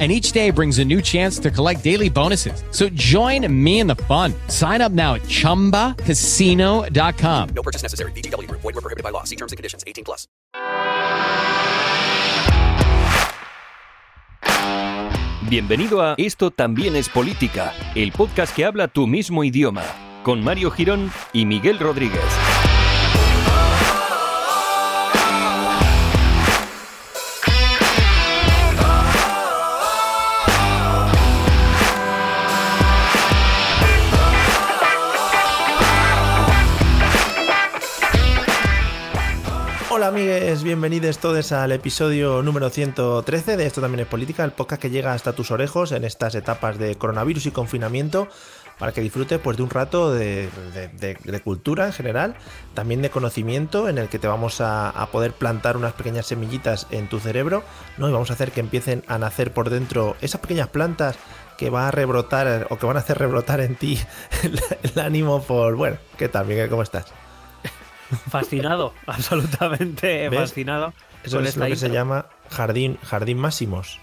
and 0.00 0.10
each 0.10 0.32
day 0.32 0.50
brings 0.50 0.80
a 0.80 0.84
new 0.84 1.00
chance 1.00 1.38
to 1.38 1.52
collect 1.52 1.84
daily 1.84 2.10
bonuses. 2.10 2.64
So 2.72 2.88
join 2.88 3.46
me 3.48 3.78
in 3.78 3.86
the 3.86 3.94
fun. 3.94 4.34
Sign 4.48 4.80
up 4.80 4.90
now 4.90 5.14
at 5.14 5.22
ChumbaCasino.com. 5.22 7.48
No 7.54 7.62
purchase 7.62 7.82
necessary. 7.84 8.10
BGW. 8.12 8.50
Void 8.50 8.64
were 8.64 8.72
prohibited 8.72 9.04
by 9.04 9.10
law. 9.10 9.22
See 9.22 9.36
terms 9.36 9.52
and 9.52 9.56
conditions. 9.56 9.84
18 9.86 10.04
plus. 10.04 10.26
Bienvenido 15.48 16.02
a 16.02 16.14
Esto 16.16 16.50
también 16.50 16.96
es 16.96 17.08
política, 17.08 17.72
el 17.94 18.12
podcast 18.12 18.54
que 18.56 18.64
habla 18.64 18.88
tu 18.88 19.06
mismo 19.06 19.44
idioma, 19.44 19.84
con 20.22 20.42
Mario 20.42 20.70
Girón 20.70 21.12
y 21.32 21.44
Miguel 21.44 21.78
Rodríguez. 21.78 22.22
Hola 40.04 40.18
amigues, 40.18 40.62
bienvenidos 40.62 41.16
todos 41.16 41.50
al 41.52 41.72
episodio 41.72 42.42
número 42.42 42.68
113 42.68 43.56
de 43.56 43.64
Esto 43.64 43.80
también 43.80 44.00
es 44.00 44.06
política, 44.06 44.44
el 44.44 44.50
podcast 44.50 44.82
que 44.82 44.90
llega 44.90 45.14
hasta 45.14 45.32
tus 45.32 45.50
orejos 45.50 45.92
en 45.92 46.04
estas 46.04 46.34
etapas 46.34 46.76
de 46.76 46.96
coronavirus 46.96 47.46
y 47.46 47.52
confinamiento 47.52 48.28
para 48.78 48.92
que 48.92 49.00
disfrutes 49.00 49.38
pues, 49.38 49.56
de 49.56 49.62
un 49.62 49.70
rato 49.70 50.12
de, 50.12 50.50
cultura 51.42 51.86
en 51.86 51.94
general, 51.94 52.34
también 52.74 53.00
de 53.00 53.08
conocimiento 53.08 53.88
en 53.88 53.96
el 53.96 54.10
que 54.10 54.18
te 54.18 54.28
vamos 54.28 54.60
a, 54.60 55.08
poder 55.10 55.32
plantar 55.32 55.78
unas 55.78 55.94
pequeñas 55.94 56.26
semillitas 56.26 56.86
en 56.90 57.08
tu 57.08 57.18
cerebro 57.18 57.64
¿no? 57.96 58.06
y 58.06 58.12
vamos 58.12 58.28
a 58.28 58.34
hacer 58.34 58.52
que 58.52 58.60
empiecen 58.60 59.04
a 59.08 59.16
nacer 59.16 59.54
por 59.54 59.70
dentro 59.70 60.16
esas 60.20 60.38
pequeñas 60.38 60.68
plantas 60.68 61.16
que 61.56 61.70
van 61.70 61.86
a 61.86 61.90
rebrotar 61.90 62.66
o 62.68 62.76
que 62.76 62.84
van 62.84 62.98
a 62.98 63.00
hacer 63.00 63.16
rebrotar 63.16 63.62
en 63.62 63.74
ti 63.74 63.98
el, 64.42 64.60
el 64.82 65.00
ánimo 65.00 65.42
por... 65.42 65.76
Bueno, 65.76 65.96
¿qué 66.18 66.28
tal 66.28 66.44
Miguel? 66.46 66.68
¿Cómo 66.68 66.82
estás? 66.82 67.06
Fascinado, 68.28 68.92
absolutamente 69.06 70.28
¿Ves? 70.28 70.40
fascinado. 70.40 70.92
Eso 71.22 71.36
con 71.38 71.46
es 71.46 71.56
lo 71.56 71.66
que 71.66 71.76
se 71.76 71.90
llama 71.90 72.26
jardín, 72.50 72.98
jardín 73.02 73.38
máximos. 73.38 73.98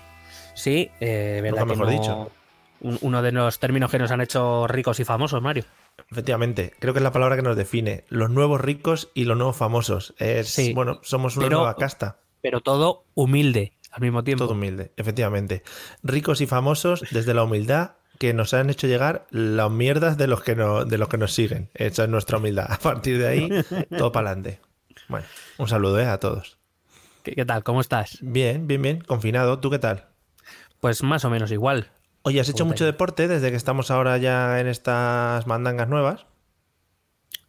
Sí, 0.56 0.90
eh, 1.00 1.40
verdad 1.44 1.60
que 1.64 1.66
mejor 1.70 1.86
no- 1.86 1.92
dicho. 1.92 2.32
un- 2.82 2.98
uno 3.02 3.22
de 3.22 3.32
los 3.32 3.60
términos 3.60 3.92
que 3.92 4.00
nos 4.00 4.12
han 4.12 4.22
hecho 4.22 4.68
ricos 4.68 5.00
y 5.00 5.06
famosos, 5.06 5.42
Mario. 5.42 5.66
Efectivamente, 6.10 6.74
creo 6.80 6.94
que 6.94 7.00
es 7.00 7.04
la 7.04 7.12
palabra 7.12 7.36
que 7.36 7.42
nos 7.44 7.56
define. 7.56 8.06
Los 8.10 8.30
nuevos 8.32 8.60
ricos 8.60 9.10
y 9.14 9.26
los 9.26 9.38
nuevos 9.38 9.56
famosos. 9.56 10.14
Es, 10.18 10.50
Sí. 10.50 10.74
bueno, 10.74 11.00
somos 11.04 11.38
una 11.38 11.46
Pero- 11.46 11.58
nueva 11.60 11.76
casta. 11.76 12.18
Pero 12.42 12.60
todo 12.62 13.06
humilde 13.14 13.74
al 13.92 14.02
mismo 14.02 14.24
tiempo. 14.24 14.46
Todo 14.46 14.54
humilde, 14.54 14.92
efectivamente. 14.98 15.62
Ricos 16.02 16.42
y 16.42 16.48
famosos 16.48 17.06
desde 17.12 17.34
la 17.36 17.44
humildad 17.44 17.92
que 18.22 18.36
nos 18.36 18.54
han 18.54 18.70
hecho 18.70 18.86
llegar 18.86 19.26
las 19.32 19.72
mierdas 19.72 20.16
de 20.16 20.28
los 20.28 20.44
que, 20.44 20.56
no, 20.56 20.86
de 20.86 21.00
los 21.00 21.10
que 21.10 21.18
nos 21.18 21.34
siguen. 21.34 21.72
Esa 21.74 22.04
es 22.04 22.10
nuestra 22.10 22.38
humildad. 22.38 22.68
A 22.72 22.78
partir 22.78 23.18
de 23.18 23.28
ahí, 23.28 23.50
todo 23.98 24.12
para 24.12 24.30
adelante. 24.30 24.60
Bueno, 25.08 25.26
un 25.58 25.68
saludo 25.68 26.00
¿eh? 26.00 26.06
a 26.06 26.20
todos. 26.20 26.60
¿Qué, 27.24 27.32
qué 27.34 27.46
tal? 27.46 27.64
¿Cómo 27.64 27.82
estás? 27.82 28.20
Bien, 28.22 28.68
bien, 28.68 28.80
bien. 28.80 29.02
Confinado. 29.02 29.58
¿Tú 29.58 29.72
qué 29.72 29.80
tal? 29.80 30.06
Pues 30.80 31.02
más 31.02 31.26
o 31.26 31.32
menos 31.32 31.52
igual. 31.52 31.90
Oye, 32.22 32.40
¿has 32.40 32.48
hecho 32.48 32.64
mucho 32.64 32.86
deporte 32.86 33.28
desde 33.28 33.50
que 33.50 33.58
estamos 33.58 33.90
ahora 33.90 34.20
ya 34.20 34.60
en 34.60 34.68
estas 34.68 35.48
mandangas 35.48 35.90
nuevas? 35.90 36.28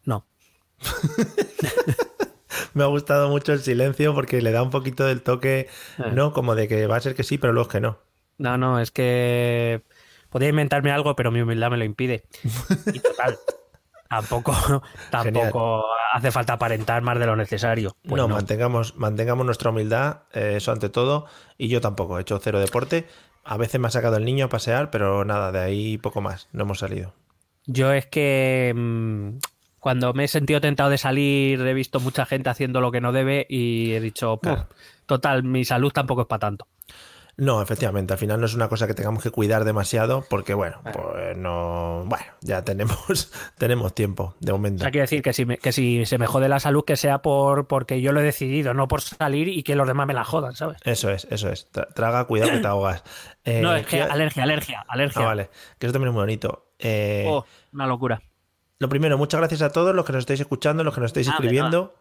No. 0.07 0.25
Me 2.73 2.83
ha 2.83 2.87
gustado 2.87 3.29
mucho 3.29 3.53
el 3.53 3.61
silencio 3.61 4.15
porque 4.15 4.41
le 4.41 4.53
da 4.53 4.63
un 4.63 4.71
poquito 4.71 5.05
del 5.05 5.21
toque, 5.21 5.69
Eh. 5.99 6.11
¿no? 6.15 6.33
Como 6.33 6.55
de 6.55 6.67
que 6.67 6.87
va 6.87 6.97
a 6.97 7.01
ser 7.03 7.15
que 7.15 7.25
sí, 7.25 7.37
pero 7.37 7.53
luego 7.53 7.69
es 7.69 7.73
que 7.73 7.81
no. 7.81 7.99
No, 8.39 8.57
no, 8.57 8.81
es 8.81 8.91
que 8.91 9.83
podía 10.33 10.49
inventarme 10.49 10.91
algo, 10.91 11.15
pero 11.15 11.31
mi 11.31 11.41
humildad 11.41 11.71
me 11.71 11.77
lo 11.77 11.85
impide. 11.85 12.25
Y 12.93 12.99
total, 12.99 13.39
tampoco, 14.09 14.83
tampoco 15.11 15.85
hace 16.13 16.31
falta 16.33 16.55
aparentar 16.55 17.03
más 17.03 17.19
de 17.19 17.27
lo 17.27 17.37
necesario. 17.37 17.95
Pues 18.03 18.21
no, 18.21 18.27
no. 18.27 18.35
Mantengamos, 18.35 18.97
mantengamos 18.97 19.47
nuestra 19.47 19.71
humildad, 19.71 20.23
eh, 20.33 20.55
eso 20.57 20.73
ante 20.73 20.89
todo. 20.89 21.27
Y 21.59 21.69
yo 21.69 21.81
tampoco, 21.81 22.19
he 22.19 22.23
hecho 22.23 22.39
cero 22.43 22.59
deporte. 22.59 23.07
A 23.45 23.57
veces 23.57 23.81
me 23.81 23.89
ha 23.89 23.91
sacado 23.91 24.17
el 24.17 24.25
niño 24.25 24.47
a 24.47 24.49
pasear, 24.49 24.91
pero 24.91 25.25
nada, 25.25 25.53
de 25.53 25.61
ahí 25.61 25.99
poco 25.99 26.21
más. 26.21 26.49
No 26.53 26.63
hemos 26.65 26.79
salido. 26.81 27.13
Yo 27.67 27.93
es 27.93 28.07
que 28.07 28.73
mm, 28.75 29.39
cuando 29.79 30.13
me 30.15 30.25
he 30.25 30.29
sentido 30.29 30.61
tentado 30.61 30.91
de 30.91 30.99
salir, 30.99 31.61
he 31.61 31.75
visto 31.75 32.01
mucha 32.01 32.25
gente 32.27 32.51
haciendo 32.51 32.81
lo 32.81 32.91
que 32.93 33.01
no 33.01 33.13
debe 33.13 33.47
y 33.49 33.93
he 33.93 34.01
dicho, 34.01 34.37
"Puf, 34.37 34.53
Claro. 34.53 34.69
total, 35.07 35.43
mi 35.45 35.65
salud 35.65 35.93
tampoco 35.93 36.23
es 36.23 36.27
para 36.29 36.41
tanto. 36.41 36.67
No, 37.39 37.63
efectivamente, 37.63 38.13
al 38.13 38.19
final 38.19 38.39
no 38.41 38.47
es 38.47 38.55
una 38.55 38.69
cosa 38.69 38.87
que 38.87 38.93
tengamos 38.93 39.23
que 39.23 39.31
cuidar 39.31 39.65
demasiado 39.65 40.23
porque, 40.29 40.53
bueno, 40.53 40.81
pues 40.93 41.35
no. 41.37 42.05
Bueno, 42.05 42.27
ya 42.43 42.63
tenemos, 42.63 43.33
tenemos 43.59 43.95
tiempo 43.95 44.37
de 44.41 44.53
O 44.53 44.57
momento. 44.57 44.83
sea, 44.83 44.91
quiero 44.91 45.05
decir 45.05 45.23
que 45.23 45.33
si, 45.33 45.47
me- 45.47 45.57
que 45.57 45.73
si 45.73 46.05
se 46.05 46.19
me 46.19 46.27
jode 46.27 46.51
la 46.51 46.61
salud, 46.61 46.85
que 46.85 46.97
sea 46.97 47.23
por 47.23 47.67
porque 47.69 48.03
yo 48.03 48.13
lo 48.13 48.21
he 48.21 48.23
decidido, 48.23 48.75
no 48.75 48.87
por 48.87 49.01
salir 49.01 49.49
y 49.49 49.63
que 49.63 49.75
los 49.77 49.87
demás 49.89 50.07
me 50.07 50.13
la 50.15 50.25
jodan, 50.25 50.55
¿sabes? 50.55 50.77
Eso 50.85 51.09
es, 51.11 51.27
eso 51.31 51.49
es. 51.49 51.73
Tra- 51.73 51.89
Traga, 51.95 52.27
cuidado 52.27 52.53
que 52.53 52.59
te 52.59 52.67
ahogas. 52.67 53.03
Eh, 53.45 53.61
no, 53.61 53.75
es 53.75 53.85
que 53.87 54.01
alergia, 54.01 54.45
alergia, 54.45 54.85
alergia. 54.87 55.21
Ah, 55.21 55.25
vale. 55.25 55.51
Que 55.81 55.87
eso 55.87 55.93
también 55.93 56.11
es 56.11 56.15
muy 56.15 56.23
bonito. 56.23 56.69
Eh, 56.79 57.25
Oh, 57.27 57.45
una 57.73 57.89
locura. 57.89 58.23
Lo 58.79 58.89
primero, 58.89 59.19
muchas 59.19 59.41
gracias 59.41 59.63
a 59.63 59.71
todos 59.71 59.97
los 59.97 60.05
que 60.05 60.13
nos 60.13 60.21
estáis 60.21 60.39
escuchando, 60.39 60.85
los 60.85 60.95
que 60.95 61.01
nos 61.01 61.09
estáis 61.09 61.27
Ah, 61.29 61.33
escribiendo. 61.33 61.93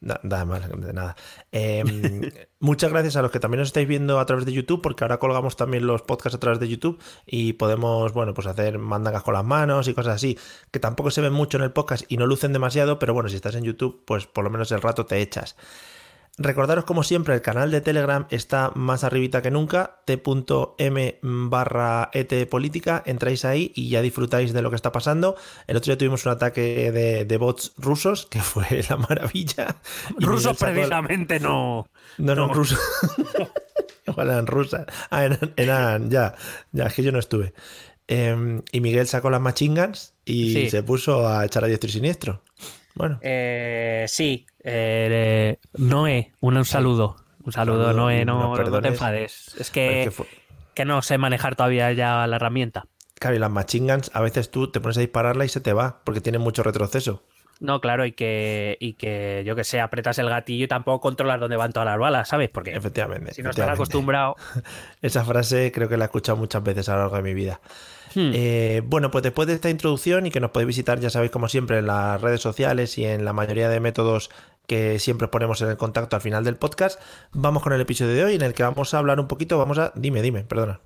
Da- 0.00 0.20
Nada 0.22 0.44
más, 0.44 0.68
de 0.68 0.92
nada. 0.92 1.16
Eh, 1.50 1.82
muchas 2.60 2.90
gracias 2.90 3.16
a 3.16 3.22
los 3.22 3.30
que 3.32 3.40
también 3.40 3.58
nos 3.60 3.68
estáis 3.68 3.88
viendo 3.88 4.20
a 4.20 4.26
través 4.26 4.44
de 4.46 4.52
YouTube, 4.52 4.80
porque 4.80 5.02
ahora 5.02 5.18
colgamos 5.18 5.56
también 5.56 5.86
los 5.86 6.02
podcasts 6.02 6.36
a 6.36 6.40
través 6.40 6.60
de 6.60 6.68
YouTube 6.68 7.02
y 7.26 7.54
podemos, 7.54 8.12
bueno, 8.12 8.32
pues 8.32 8.46
hacer 8.46 8.78
mandangas 8.78 9.22
con 9.24 9.34
las 9.34 9.44
manos 9.44 9.88
y 9.88 9.94
cosas 9.94 10.14
así, 10.14 10.38
que 10.70 10.78
tampoco 10.78 11.10
se 11.10 11.20
ven 11.20 11.32
mucho 11.32 11.58
en 11.58 11.64
el 11.64 11.72
podcast 11.72 12.04
y 12.08 12.16
no 12.16 12.26
lucen 12.26 12.52
demasiado, 12.52 12.98
pero 13.00 13.12
bueno, 13.12 13.28
si 13.28 13.36
estás 13.36 13.56
en 13.56 13.64
YouTube, 13.64 14.02
pues 14.06 14.26
por 14.26 14.44
lo 14.44 14.50
menos 14.50 14.70
el 14.72 14.82
rato 14.82 15.04
te 15.04 15.20
echas. 15.20 15.56
Recordaros 16.40 16.84
como 16.84 17.02
siempre, 17.02 17.34
el 17.34 17.42
canal 17.42 17.70
de 17.72 17.80
Telegram 17.80 18.26
está 18.30 18.70
más 18.76 19.02
arribita 19.02 19.42
que 19.42 19.50
nunca, 19.50 20.00
t.m 20.04 21.18
barra 21.22 22.10
etpolítica, 22.12 23.02
entráis 23.06 23.44
ahí 23.44 23.72
y 23.74 23.88
ya 23.88 24.02
disfrutáis 24.02 24.52
de 24.52 24.62
lo 24.62 24.70
que 24.70 24.76
está 24.76 24.92
pasando. 24.92 25.36
El 25.66 25.76
otro 25.76 25.90
día 25.90 25.98
tuvimos 25.98 26.24
un 26.26 26.32
ataque 26.32 26.92
de, 26.92 27.24
de 27.24 27.36
bots 27.38 27.72
rusos, 27.76 28.26
que 28.26 28.40
fue 28.40 28.64
la 28.88 28.96
maravilla. 28.96 29.76
Rusos 30.18 30.56
precisamente 30.56 31.40
no. 31.40 31.86
No, 32.18 32.34
no, 32.36 32.46
no. 32.46 32.54
rusos. 32.54 32.78
Igual 34.06 34.28
eran 34.30 34.46
rusas. 34.46 34.86
Ah, 35.10 35.24
eran, 35.24 35.52
eran- 35.56 36.10
ya, 36.10 36.34
ya, 36.72 36.84
es 36.84 36.94
que 36.94 37.02
yo 37.02 37.12
no 37.12 37.18
estuve. 37.18 37.52
Em, 38.06 38.62
y 38.72 38.80
Miguel 38.80 39.06
sacó 39.06 39.28
las 39.28 39.40
machingans 39.40 40.14
y 40.24 40.52
Sí. 40.54 40.70
se 40.70 40.82
puso 40.82 41.28
a 41.28 41.44
echar 41.44 41.64
a 41.64 41.66
diestro 41.66 41.88
y 41.88 41.92
siniestro. 41.92 42.42
Bueno, 42.94 43.18
Eh, 43.22 44.06
sí, 44.08 44.46
eh, 44.68 45.58
Noé, 45.74 46.32
un, 46.40 46.64
saludo. 46.64 47.16
Un 47.44 47.52
saludo, 47.52 47.86
Saludo 47.86 47.92
Noé, 47.92 48.24
no, 48.24 48.52
te 48.80 48.88
enfades. 48.88 49.54
Es 49.58 49.70
que, 49.70 50.04
es 50.04 50.14
que 50.74 50.84
no 50.84 51.02
sé 51.02 51.18
manejar 51.18 51.56
todavía 51.56 51.92
ya 51.92 52.26
la 52.26 52.36
herramienta. 52.36 52.86
Claro, 53.18 53.36
y 53.36 53.38
las 53.38 53.50
machingans, 53.50 54.10
a 54.14 54.20
veces 54.20 54.50
tú 54.50 54.70
te 54.70 54.80
pones 54.80 54.96
a 54.96 55.00
dispararla 55.00 55.44
y 55.44 55.48
se 55.48 55.60
te 55.60 55.72
va, 55.72 56.00
porque 56.04 56.20
tiene 56.20 56.38
mucho 56.38 56.62
retroceso. 56.62 57.24
No, 57.60 57.80
claro, 57.80 58.06
y 58.06 58.12
que, 58.12 58.76
y 58.78 58.92
que 58.92 59.42
yo 59.44 59.56
que 59.56 59.64
sé, 59.64 59.80
apretas 59.80 60.18
el 60.20 60.28
gatillo 60.28 60.64
y 60.64 60.68
tampoco 60.68 61.00
controlas 61.00 61.40
dónde 61.40 61.56
van 61.56 61.72
todas 61.72 61.86
las 61.86 61.98
balas, 61.98 62.28
¿sabes? 62.28 62.50
Porque 62.50 62.72
Efectivamente. 62.72 63.34
si 63.34 63.42
no 63.42 63.50
estás 63.50 63.64
efectivamente. 63.64 63.82
acostumbrado. 63.82 64.36
Esa 65.02 65.24
frase 65.24 65.72
creo 65.72 65.88
que 65.88 65.96
la 65.96 66.04
he 66.04 66.06
escuchado 66.06 66.38
muchas 66.38 66.62
veces 66.62 66.88
a 66.88 66.94
lo 66.94 67.00
largo 67.00 67.16
de 67.16 67.22
mi 67.22 67.34
vida. 67.34 67.60
Hmm. 68.14 68.30
Eh, 68.32 68.82
bueno, 68.84 69.10
pues 69.10 69.24
después 69.24 69.48
de 69.48 69.54
esta 69.54 69.70
introducción 69.70 70.26
y 70.26 70.30
que 70.30 70.38
nos 70.38 70.52
podéis 70.52 70.68
visitar, 70.68 71.00
ya 71.00 71.10
sabéis, 71.10 71.32
como 71.32 71.48
siempre, 71.48 71.78
en 71.78 71.88
las 71.88 72.20
redes 72.20 72.40
sociales 72.40 72.96
y 72.96 73.04
en 73.04 73.24
la 73.24 73.32
mayoría 73.32 73.68
de 73.68 73.80
métodos 73.80 74.30
que 74.68 74.98
siempre 75.00 75.24
os 75.24 75.30
ponemos 75.30 75.60
en 75.62 75.68
el 75.70 75.76
contacto 75.76 76.14
al 76.14 76.22
final 76.22 76.44
del 76.44 76.54
podcast, 76.56 77.00
vamos 77.32 77.62
con 77.64 77.72
el 77.72 77.80
episodio 77.80 78.12
de 78.14 78.24
hoy 78.24 78.34
en 78.36 78.42
el 78.42 78.52
que 78.54 78.62
vamos 78.62 78.92
a 78.94 78.98
hablar 78.98 79.18
un 79.18 79.26
poquito, 79.26 79.58
vamos 79.58 79.78
a... 79.78 79.92
Dime, 79.96 80.22
dime, 80.22 80.44
perdona. 80.44 80.80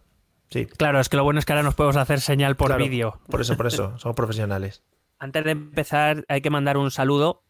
Sí. 0.51 0.67
Claro, 0.67 1.01
es 1.01 1.09
que 1.09 1.17
lo 1.17 1.25
bueno 1.25 1.41
es 1.41 1.45
que 1.45 1.53
ahora 1.53 1.63
nos 1.65 1.75
podemos 1.75 1.97
hacer 1.97 2.21
señal 2.21 2.57
por 2.57 2.69
claro, 2.69 2.85
vídeo. 2.85 3.21
Por 3.29 3.41
eso, 3.41 3.57
por 3.57 3.67
eso, 3.67 3.93
somos 3.99 4.15
profesionales. 4.15 4.85
Antes 5.19 5.45
de 5.45 5.51
empezar, 5.51 6.25
hay 6.29 6.41
que 6.41 6.51
mandar 6.51 6.77
un 6.77 6.91
saludo 6.93 7.43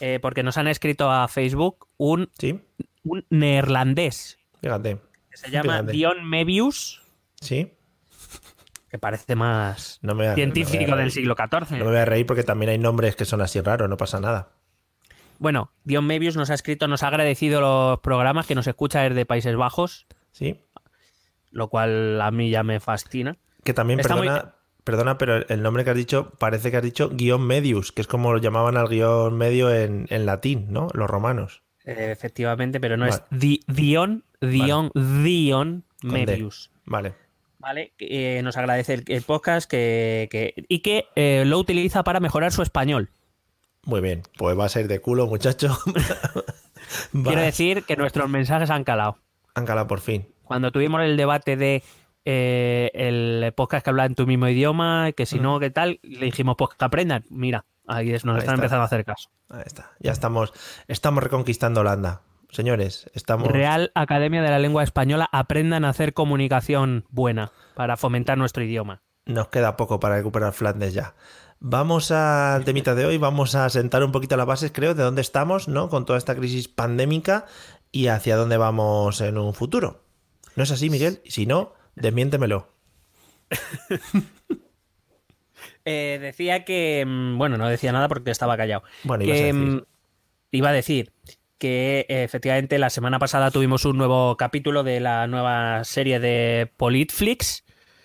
eh, 0.00 0.18
porque 0.22 0.42
nos 0.42 0.56
han 0.56 0.66
escrito 0.66 1.10
a 1.10 1.28
Facebook 1.28 1.88
un, 1.98 2.30
¿Sí? 2.38 2.60
un 3.02 3.26
neerlandés 3.30 4.38
Fíjate. 4.62 4.98
que 5.30 5.36
se 5.36 5.50
llama 5.50 5.74
Fíjate. 5.74 5.92
Dion 5.92 6.24
Mebius, 6.28 7.02
¿Sí? 7.40 7.70
que 8.88 8.98
parece 8.98 9.34
más 9.34 9.98
No 10.02 10.14
me 10.14 10.22
voy 10.22 10.26
a- 10.26 10.30
no 10.30 10.36
me 10.36 10.44
voy 10.46 10.52
científico 10.54 10.96
del 10.96 11.10
siglo 11.10 11.34
XIV. 11.36 11.72
No 11.78 11.84
me 11.84 11.90
voy 11.90 11.96
a 12.00 12.04
reír 12.06 12.24
porque 12.24 12.44
también 12.44 12.70
hay 12.70 12.78
nombres 12.78 13.14
que 13.16 13.24
son 13.26 13.42
así 13.42 13.60
raros, 13.60 13.90
no 13.90 13.96
pasa 13.98 14.20
nada. 14.20 14.52
Bueno, 15.44 15.70
Dion 15.84 16.06
Mebius 16.06 16.36
nos 16.36 16.48
ha 16.48 16.54
escrito, 16.54 16.88
nos 16.88 17.02
ha 17.02 17.08
agradecido 17.08 17.60
los 17.60 18.00
programas 18.00 18.46
que 18.46 18.54
nos 18.54 18.66
escucha 18.66 19.02
desde 19.02 19.26
Países 19.26 19.54
Bajos, 19.56 20.06
Sí. 20.32 20.58
lo 21.50 21.68
cual 21.68 22.18
a 22.22 22.30
mí 22.30 22.48
ya 22.48 22.62
me 22.62 22.80
fascina. 22.80 23.36
Que 23.62 23.74
también, 23.74 24.00
Está 24.00 24.16
muy- 24.16 24.26
perdona, 24.26 24.54
perdona, 24.84 25.18
pero 25.18 25.46
el 25.46 25.62
nombre 25.62 25.84
que 25.84 25.90
has 25.90 25.96
dicho 25.96 26.32
parece 26.38 26.70
que 26.70 26.78
has 26.78 26.82
dicho 26.82 27.10
guion 27.10 27.46
medius, 27.46 27.92
que 27.92 28.00
es 28.00 28.06
como 28.08 28.32
lo 28.32 28.38
llamaban 28.38 28.78
al 28.78 28.88
guion 28.88 29.36
medio 29.36 29.70
en, 29.70 30.06
en 30.08 30.24
latín, 30.24 30.66
¿no? 30.70 30.88
Los 30.94 31.10
romanos. 31.10 31.60
Eh, 31.84 32.08
efectivamente, 32.10 32.80
pero 32.80 32.96
no 32.96 33.04
Vale. 33.06 33.16
es 33.30 33.38
Di- 33.38 33.60
Dion, 33.66 34.24
Dion, 34.40 34.90
Dion 34.94 35.84
Con 36.00 36.10
D. 36.12 36.26
Mebius. 36.26 36.70
Vale. 36.86 37.12
¿Vale? 37.58 37.92
Que, 37.98 38.38
eh, 38.38 38.42
nos 38.42 38.56
agradece 38.56 38.94
el, 38.94 39.04
el 39.08 39.20
podcast 39.22 39.70
que, 39.70 40.28
que- 40.30 40.54
y 40.68 40.78
que 40.80 41.04
eh, 41.16 41.44
lo 41.46 41.58
utiliza 41.58 42.02
para 42.02 42.20
mejorar 42.20 42.50
su 42.52 42.62
español. 42.62 43.10
Muy 43.86 44.00
bien. 44.00 44.22
Pues 44.38 44.58
va 44.58 44.64
a 44.64 44.68
ser 44.68 44.88
de 44.88 45.00
culo, 45.00 45.26
muchacho. 45.26 45.78
Quiero 47.12 47.40
decir 47.40 47.84
que 47.84 47.96
nuestros 47.96 48.28
mensajes 48.28 48.70
han 48.70 48.84
calado. 48.84 49.18
Han 49.54 49.66
calado 49.66 49.86
por 49.86 50.00
fin. 50.00 50.26
Cuando 50.44 50.70
tuvimos 50.72 51.00
el 51.02 51.16
debate 51.16 51.56
de 51.56 51.82
eh, 52.24 52.90
el 52.94 53.52
podcast 53.54 53.84
que 53.84 53.90
habla 53.90 54.04
en 54.04 54.14
tu 54.14 54.26
mismo 54.26 54.48
idioma, 54.48 55.12
que 55.12 55.26
si 55.26 55.38
no, 55.38 55.58
¿qué 55.60 55.70
tal? 55.70 56.00
Le 56.02 56.26
dijimos, 56.26 56.56
pues 56.58 56.70
que 56.78 56.84
aprendan. 56.84 57.24
Mira, 57.30 57.64
ahí 57.86 58.12
es, 58.12 58.24
nos 58.24 58.34
Ahí 58.36 58.40
están 58.40 58.54
está. 58.54 58.64
empezando 58.64 58.82
a 58.82 58.86
hacer 58.86 59.04
caso. 59.04 59.30
Ahí 59.48 59.62
está. 59.64 59.92
Ya 60.00 60.12
estamos, 60.12 60.52
estamos 60.88 61.22
reconquistando 61.22 61.80
Holanda. 61.80 62.22
Señores, 62.50 63.10
estamos. 63.14 63.48
Real 63.48 63.90
Academia 63.94 64.42
de 64.42 64.50
la 64.50 64.58
Lengua 64.58 64.84
Española, 64.84 65.28
aprendan 65.32 65.84
a 65.84 65.88
hacer 65.88 66.14
comunicación 66.14 67.04
buena 67.10 67.50
para 67.74 67.96
fomentar 67.96 68.38
nuestro 68.38 68.62
idioma. 68.62 69.02
Nos 69.26 69.48
queda 69.48 69.76
poco 69.76 69.98
para 70.00 70.16
recuperar 70.16 70.52
Flandes 70.52 70.92
ya. 70.94 71.14
Vamos 71.60 72.10
al 72.10 72.64
temita 72.64 72.94
de 72.94 73.06
hoy, 73.06 73.16
vamos 73.18 73.54
a 73.54 73.68
sentar 73.70 74.04
un 74.04 74.12
poquito 74.12 74.36
las 74.36 74.46
bases, 74.46 74.70
creo, 74.72 74.94
de 74.94 75.02
dónde 75.02 75.22
estamos, 75.22 75.66
¿no? 75.68 75.88
Con 75.88 76.04
toda 76.04 76.18
esta 76.18 76.34
crisis 76.34 76.68
pandémica 76.68 77.46
y 77.90 78.08
hacia 78.08 78.36
dónde 78.36 78.56
vamos 78.58 79.20
en 79.20 79.38
un 79.38 79.54
futuro. 79.54 80.02
¿No 80.56 80.62
es 80.62 80.70
así, 80.70 80.90
Miguel? 80.90 81.20
Si 81.26 81.46
no, 81.46 81.72
desmiéntemelo. 81.96 82.68
Eh, 85.86 86.18
decía 86.18 86.64
que, 86.64 87.04
mm, 87.06 87.36
bueno, 87.36 87.58
no 87.58 87.68
decía 87.68 87.92
nada 87.92 88.08
porque 88.08 88.30
estaba 88.30 88.56
callado. 88.56 88.82
Bueno, 89.02 89.24
ibas 89.24 89.36
a 89.36 89.40
que, 89.42 89.46
decir. 89.52 89.62
mm, 89.62 89.82
iba 90.52 90.68
a 90.70 90.72
decir 90.72 91.12
que 91.58 92.06
efectivamente 92.08 92.78
la 92.78 92.88
semana 92.88 93.18
pasada 93.18 93.50
tuvimos 93.50 93.84
un 93.84 93.98
nuevo 93.98 94.36
capítulo 94.38 94.82
de 94.82 95.00
la 95.00 95.26
nueva 95.26 95.84
serie 95.84 96.20
de 96.20 96.72
Politflix, 96.78 97.64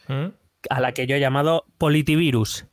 ¿Mm? 0.09 0.25
a 0.69 0.79
la 0.81 0.91
que 0.93 1.07
yo 1.07 1.15
he 1.15 1.19
llamado 1.21 1.65
Politivirus. 1.77 2.65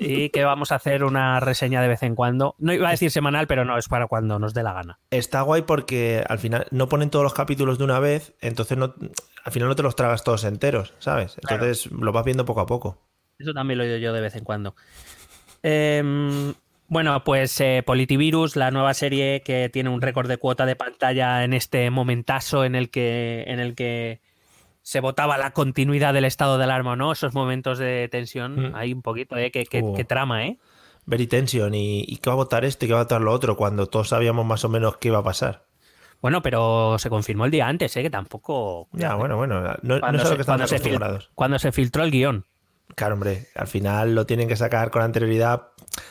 Y 0.00 0.30
que 0.30 0.44
vamos 0.44 0.72
a 0.72 0.76
hacer 0.76 1.04
una 1.04 1.40
reseña 1.40 1.82
de 1.82 1.88
vez 1.88 2.02
en 2.02 2.14
cuando. 2.14 2.54
No 2.58 2.72
iba 2.72 2.88
a 2.88 2.92
decir 2.92 3.10
semanal, 3.10 3.46
pero 3.46 3.64
no, 3.64 3.78
es 3.78 3.88
para 3.88 4.06
cuando 4.06 4.38
nos 4.38 4.54
dé 4.54 4.62
la 4.62 4.72
gana. 4.72 4.98
Está 5.10 5.42
guay 5.42 5.62
porque 5.62 6.24
al 6.28 6.38
final 6.38 6.66
no 6.70 6.88
ponen 6.88 7.10
todos 7.10 7.22
los 7.22 7.34
capítulos 7.34 7.78
de 7.78 7.84
una 7.84 7.98
vez, 8.00 8.34
entonces 8.40 8.78
no, 8.78 8.94
al 9.44 9.52
final 9.52 9.68
no 9.68 9.76
te 9.76 9.82
los 9.82 9.96
tragas 9.96 10.24
todos 10.24 10.44
enteros, 10.44 10.94
¿sabes? 10.98 11.36
Entonces 11.42 11.90
lo 11.92 12.12
vas 12.12 12.24
viendo 12.24 12.44
poco 12.44 12.60
a 12.60 12.66
poco. 12.66 12.98
Eso 13.38 13.52
también 13.52 13.78
lo 13.78 13.84
he 13.84 13.88
oído 13.88 13.98
yo 13.98 14.12
de 14.12 14.20
vez 14.20 14.34
en 14.36 14.44
cuando. 14.44 14.74
Em, 15.62 16.54
bueno, 16.88 17.22
pues 17.24 17.60
eh, 17.60 17.82
Politivirus, 17.84 18.56
la 18.56 18.70
nueva 18.70 18.94
serie 18.94 19.42
que 19.44 19.68
tiene 19.68 19.90
un 19.90 20.00
récord 20.00 20.28
de 20.28 20.38
cuota 20.38 20.66
de 20.66 20.76
pantalla 20.76 21.44
en 21.44 21.52
este 21.52 21.90
momentazo 21.90 22.64
en 22.64 22.74
el 22.74 22.90
que, 22.90 23.44
en 23.48 23.60
el 23.60 23.74
que 23.74 24.20
se 24.86 25.00
votaba 25.00 25.36
la 25.36 25.50
continuidad 25.50 26.14
del 26.14 26.24
estado 26.26 26.58
de 26.58 26.64
alarma, 26.64 26.94
¿no? 26.94 27.10
Esos 27.10 27.34
momentos 27.34 27.76
de 27.78 28.06
tensión, 28.08 28.70
Mm. 28.70 28.74
hay 28.76 28.92
un 28.92 29.02
poquito, 29.02 29.36
¿eh? 29.36 29.50
Que, 29.50 29.64
que- 29.66 29.82
Uh. 29.82 29.94
que 29.94 30.04
trama, 30.04 30.46
¿eh? 30.46 30.58
Very 31.06 31.26
tension 31.26 31.74
y, 31.74 32.04
y 32.06 32.18
qué 32.18 32.30
va 32.30 32.34
a 32.34 32.36
votar 32.36 32.64
este 32.64 32.86
qué 32.86 32.92
va 32.92 33.00
a 33.00 33.02
votar 33.02 33.20
lo 33.20 33.32
otro 33.32 33.56
cuando 33.56 33.88
todos 33.88 34.10
sabíamos 34.10 34.46
más 34.46 34.64
o 34.64 34.68
menos 34.68 34.96
qué 34.98 35.08
iba 35.08 35.18
a 35.18 35.24
pasar. 35.24 35.64
Bueno, 36.22 36.40
pero 36.40 36.98
se 37.00 37.10
confirmó 37.10 37.46
el 37.46 37.50
día 37.50 37.66
antes, 37.66 37.96
¿eh? 37.96 38.02
Que 38.04 38.10
tampoco... 38.10 38.86
Ya, 38.92 39.16
bueno, 39.16 39.36
bueno, 39.36 39.60
no, 39.60 39.74
no 39.82 39.98
Cuando 39.98 40.18
es 40.22 40.24
a 40.26 40.30
lo 40.30 40.36
que 40.36 40.42
estamos 40.42 40.44
cuando 40.44 40.66
se 40.68 40.76
fil- 40.76 40.78
acostumbrados. 40.78 41.30
Cuando 41.34 41.58
se 41.58 41.72
filtró 41.72 42.04
el 42.04 42.12
guion. 42.12 42.44
Claro, 42.94 43.14
hombre, 43.14 43.48
al 43.56 43.66
final 43.66 44.14
lo 44.14 44.24
tienen 44.24 44.46
que 44.46 44.54
sacar 44.54 44.92
con 44.92 45.02
anterioridad 45.02 45.62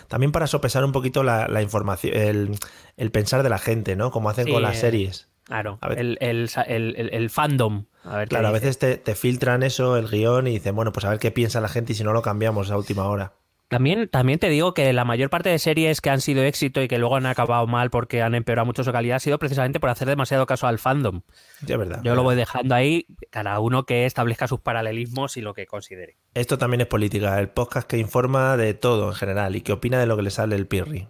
también 0.10 0.34
para 0.34 0.48
sopesar 0.48 0.84
un 0.84 0.92
poquito 0.92 1.24
la, 1.24 1.48
la 1.48 1.62
información, 1.62 2.14
el, 2.14 2.50
el 2.98 3.12
pensar 3.12 3.42
de 3.42 3.50
la 3.50 3.58
gente, 3.58 3.96
¿no? 3.96 4.12
Como 4.12 4.30
hacen 4.30 4.46
Sí, 4.48 4.52
con 4.52 4.62
las 4.64 4.76
eh, 4.76 4.82
series. 4.82 5.30
Claro, 5.46 5.80
el 5.92 7.30
fandom. 7.30 7.86
A 8.06 8.18
ver 8.18 8.28
qué 8.28 8.36
Claro, 8.36 8.48
a 8.48 8.52
veces 8.52 8.78
te, 8.78 8.98
te 8.98 9.16
filtran 9.16 9.64
eso, 9.64 9.98
el 9.98 10.08
guion, 10.08 10.48
y 10.48 10.52
dicen, 10.52 10.76
bueno, 10.76 10.92
pues 10.92 11.06
a 11.06 11.10
ver 11.10 11.20
qué 11.20 11.32
piensa 11.32 11.60
la 11.62 11.70
gente 11.70 11.94
y 11.94 11.96
si 11.96 12.04
no 12.04 12.14
lo 12.14 12.22
cambiamos 12.22 12.72
a 12.72 12.78
última 12.78 13.08
hora. 13.08 13.34
También, 13.68 14.08
también 14.10 14.38
te 14.38 14.48
digo 14.48 14.76
que 14.76 14.94
la 14.94 15.06
mayor 15.06 15.32
parte 15.32 15.50
de 15.50 15.58
series 15.58 16.00
que 16.00 16.12
han 16.12 16.22
sido 16.22 16.44
éxito 16.44 16.84
y 16.84 16.88
que 16.88 17.00
luego 17.00 17.16
han 17.16 17.26
acabado 17.26 17.66
mal 17.66 17.90
porque 17.90 18.22
han 18.22 18.36
empeorado 18.36 18.68
mucho 18.68 18.84
su 18.84 18.92
calidad 18.92 19.16
ha 19.16 19.20
sido 19.20 19.40
precisamente 19.40 19.80
por 19.80 19.90
hacer 19.90 20.08
demasiado 20.08 20.46
caso 20.46 20.68
al 20.68 20.78
fandom. 20.78 21.22
Ya 21.66 21.76
verdad. 21.76 22.02
Yo 22.04 22.14
lo 22.14 22.22
voy 22.22 22.36
dejando 22.36 22.76
ahí, 22.76 23.08
cada 23.32 23.60
uno 23.60 23.88
que 23.88 24.06
establezca 24.06 24.48
sus 24.48 24.60
paralelismos 24.60 25.36
y 25.38 25.42
lo 25.42 25.56
que 25.56 25.66
considere. 25.66 26.18
Esto 26.36 26.60
también 26.60 26.82
es 26.82 26.88
política, 26.88 27.40
el 27.40 27.50
podcast 27.50 27.88
que 27.88 27.98
informa 27.98 28.56
de 28.56 28.76
todo 28.76 29.10
en 29.10 29.16
general 29.16 29.56
y 29.56 29.62
que 29.62 29.74
opina 29.74 30.00
de 30.00 30.06
lo 30.06 30.16
que 30.16 30.24
le 30.24 30.30
sale 30.30 30.56
el 30.56 30.68
pirri, 30.68 31.08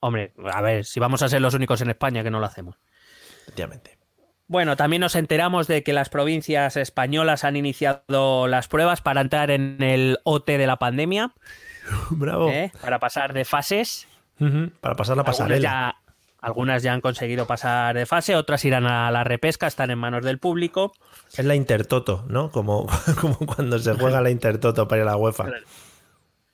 Hombre, 0.00 0.34
a 0.52 0.60
ver, 0.60 0.84
si 0.84 1.00
vamos 1.00 1.22
a 1.22 1.28
ser 1.30 1.40
los 1.40 1.54
únicos 1.54 1.80
en 1.80 1.88
España 1.90 2.22
que 2.22 2.30
no 2.30 2.38
lo 2.38 2.46
hacemos. 2.46 2.76
efectivamente. 3.42 4.03
Bueno, 4.46 4.76
también 4.76 5.00
nos 5.00 5.16
enteramos 5.16 5.66
de 5.66 5.82
que 5.82 5.92
las 5.92 6.10
provincias 6.10 6.76
españolas 6.76 7.44
han 7.44 7.56
iniciado 7.56 8.46
las 8.46 8.68
pruebas 8.68 9.00
para 9.00 9.22
entrar 9.22 9.50
en 9.50 9.82
el 9.82 10.18
OT 10.24 10.46
de 10.46 10.66
la 10.66 10.76
pandemia, 10.76 11.32
Bravo. 12.10 12.50
¿eh? 12.50 12.70
para 12.80 12.98
pasar 12.98 13.32
de 13.32 13.44
fases. 13.44 14.06
Para 14.80 14.96
pasar 14.96 15.16
la 15.16 15.22
Algunas 15.22 15.38
pasarela. 15.38 15.60
ya, 15.62 15.96
algunas 16.40 16.82
ya 16.82 16.92
han 16.92 17.00
conseguido 17.00 17.46
pasar 17.46 17.96
de 17.96 18.04
fase, 18.04 18.36
otras 18.36 18.64
irán 18.66 18.86
a 18.86 19.10
la 19.10 19.24
repesca, 19.24 19.66
están 19.66 19.90
en 19.90 19.98
manos 19.98 20.24
del 20.24 20.38
público. 20.38 20.92
Es 21.32 21.44
la 21.44 21.54
Intertoto, 21.54 22.24
¿no? 22.28 22.50
Como, 22.50 22.86
como 23.20 23.36
cuando 23.38 23.78
se 23.78 23.94
juega 23.94 24.20
la 24.20 24.30
Intertoto 24.30 24.86
para 24.88 25.02
ir 25.02 25.08
a 25.08 25.12
la 25.12 25.16
UEFA. 25.16 25.46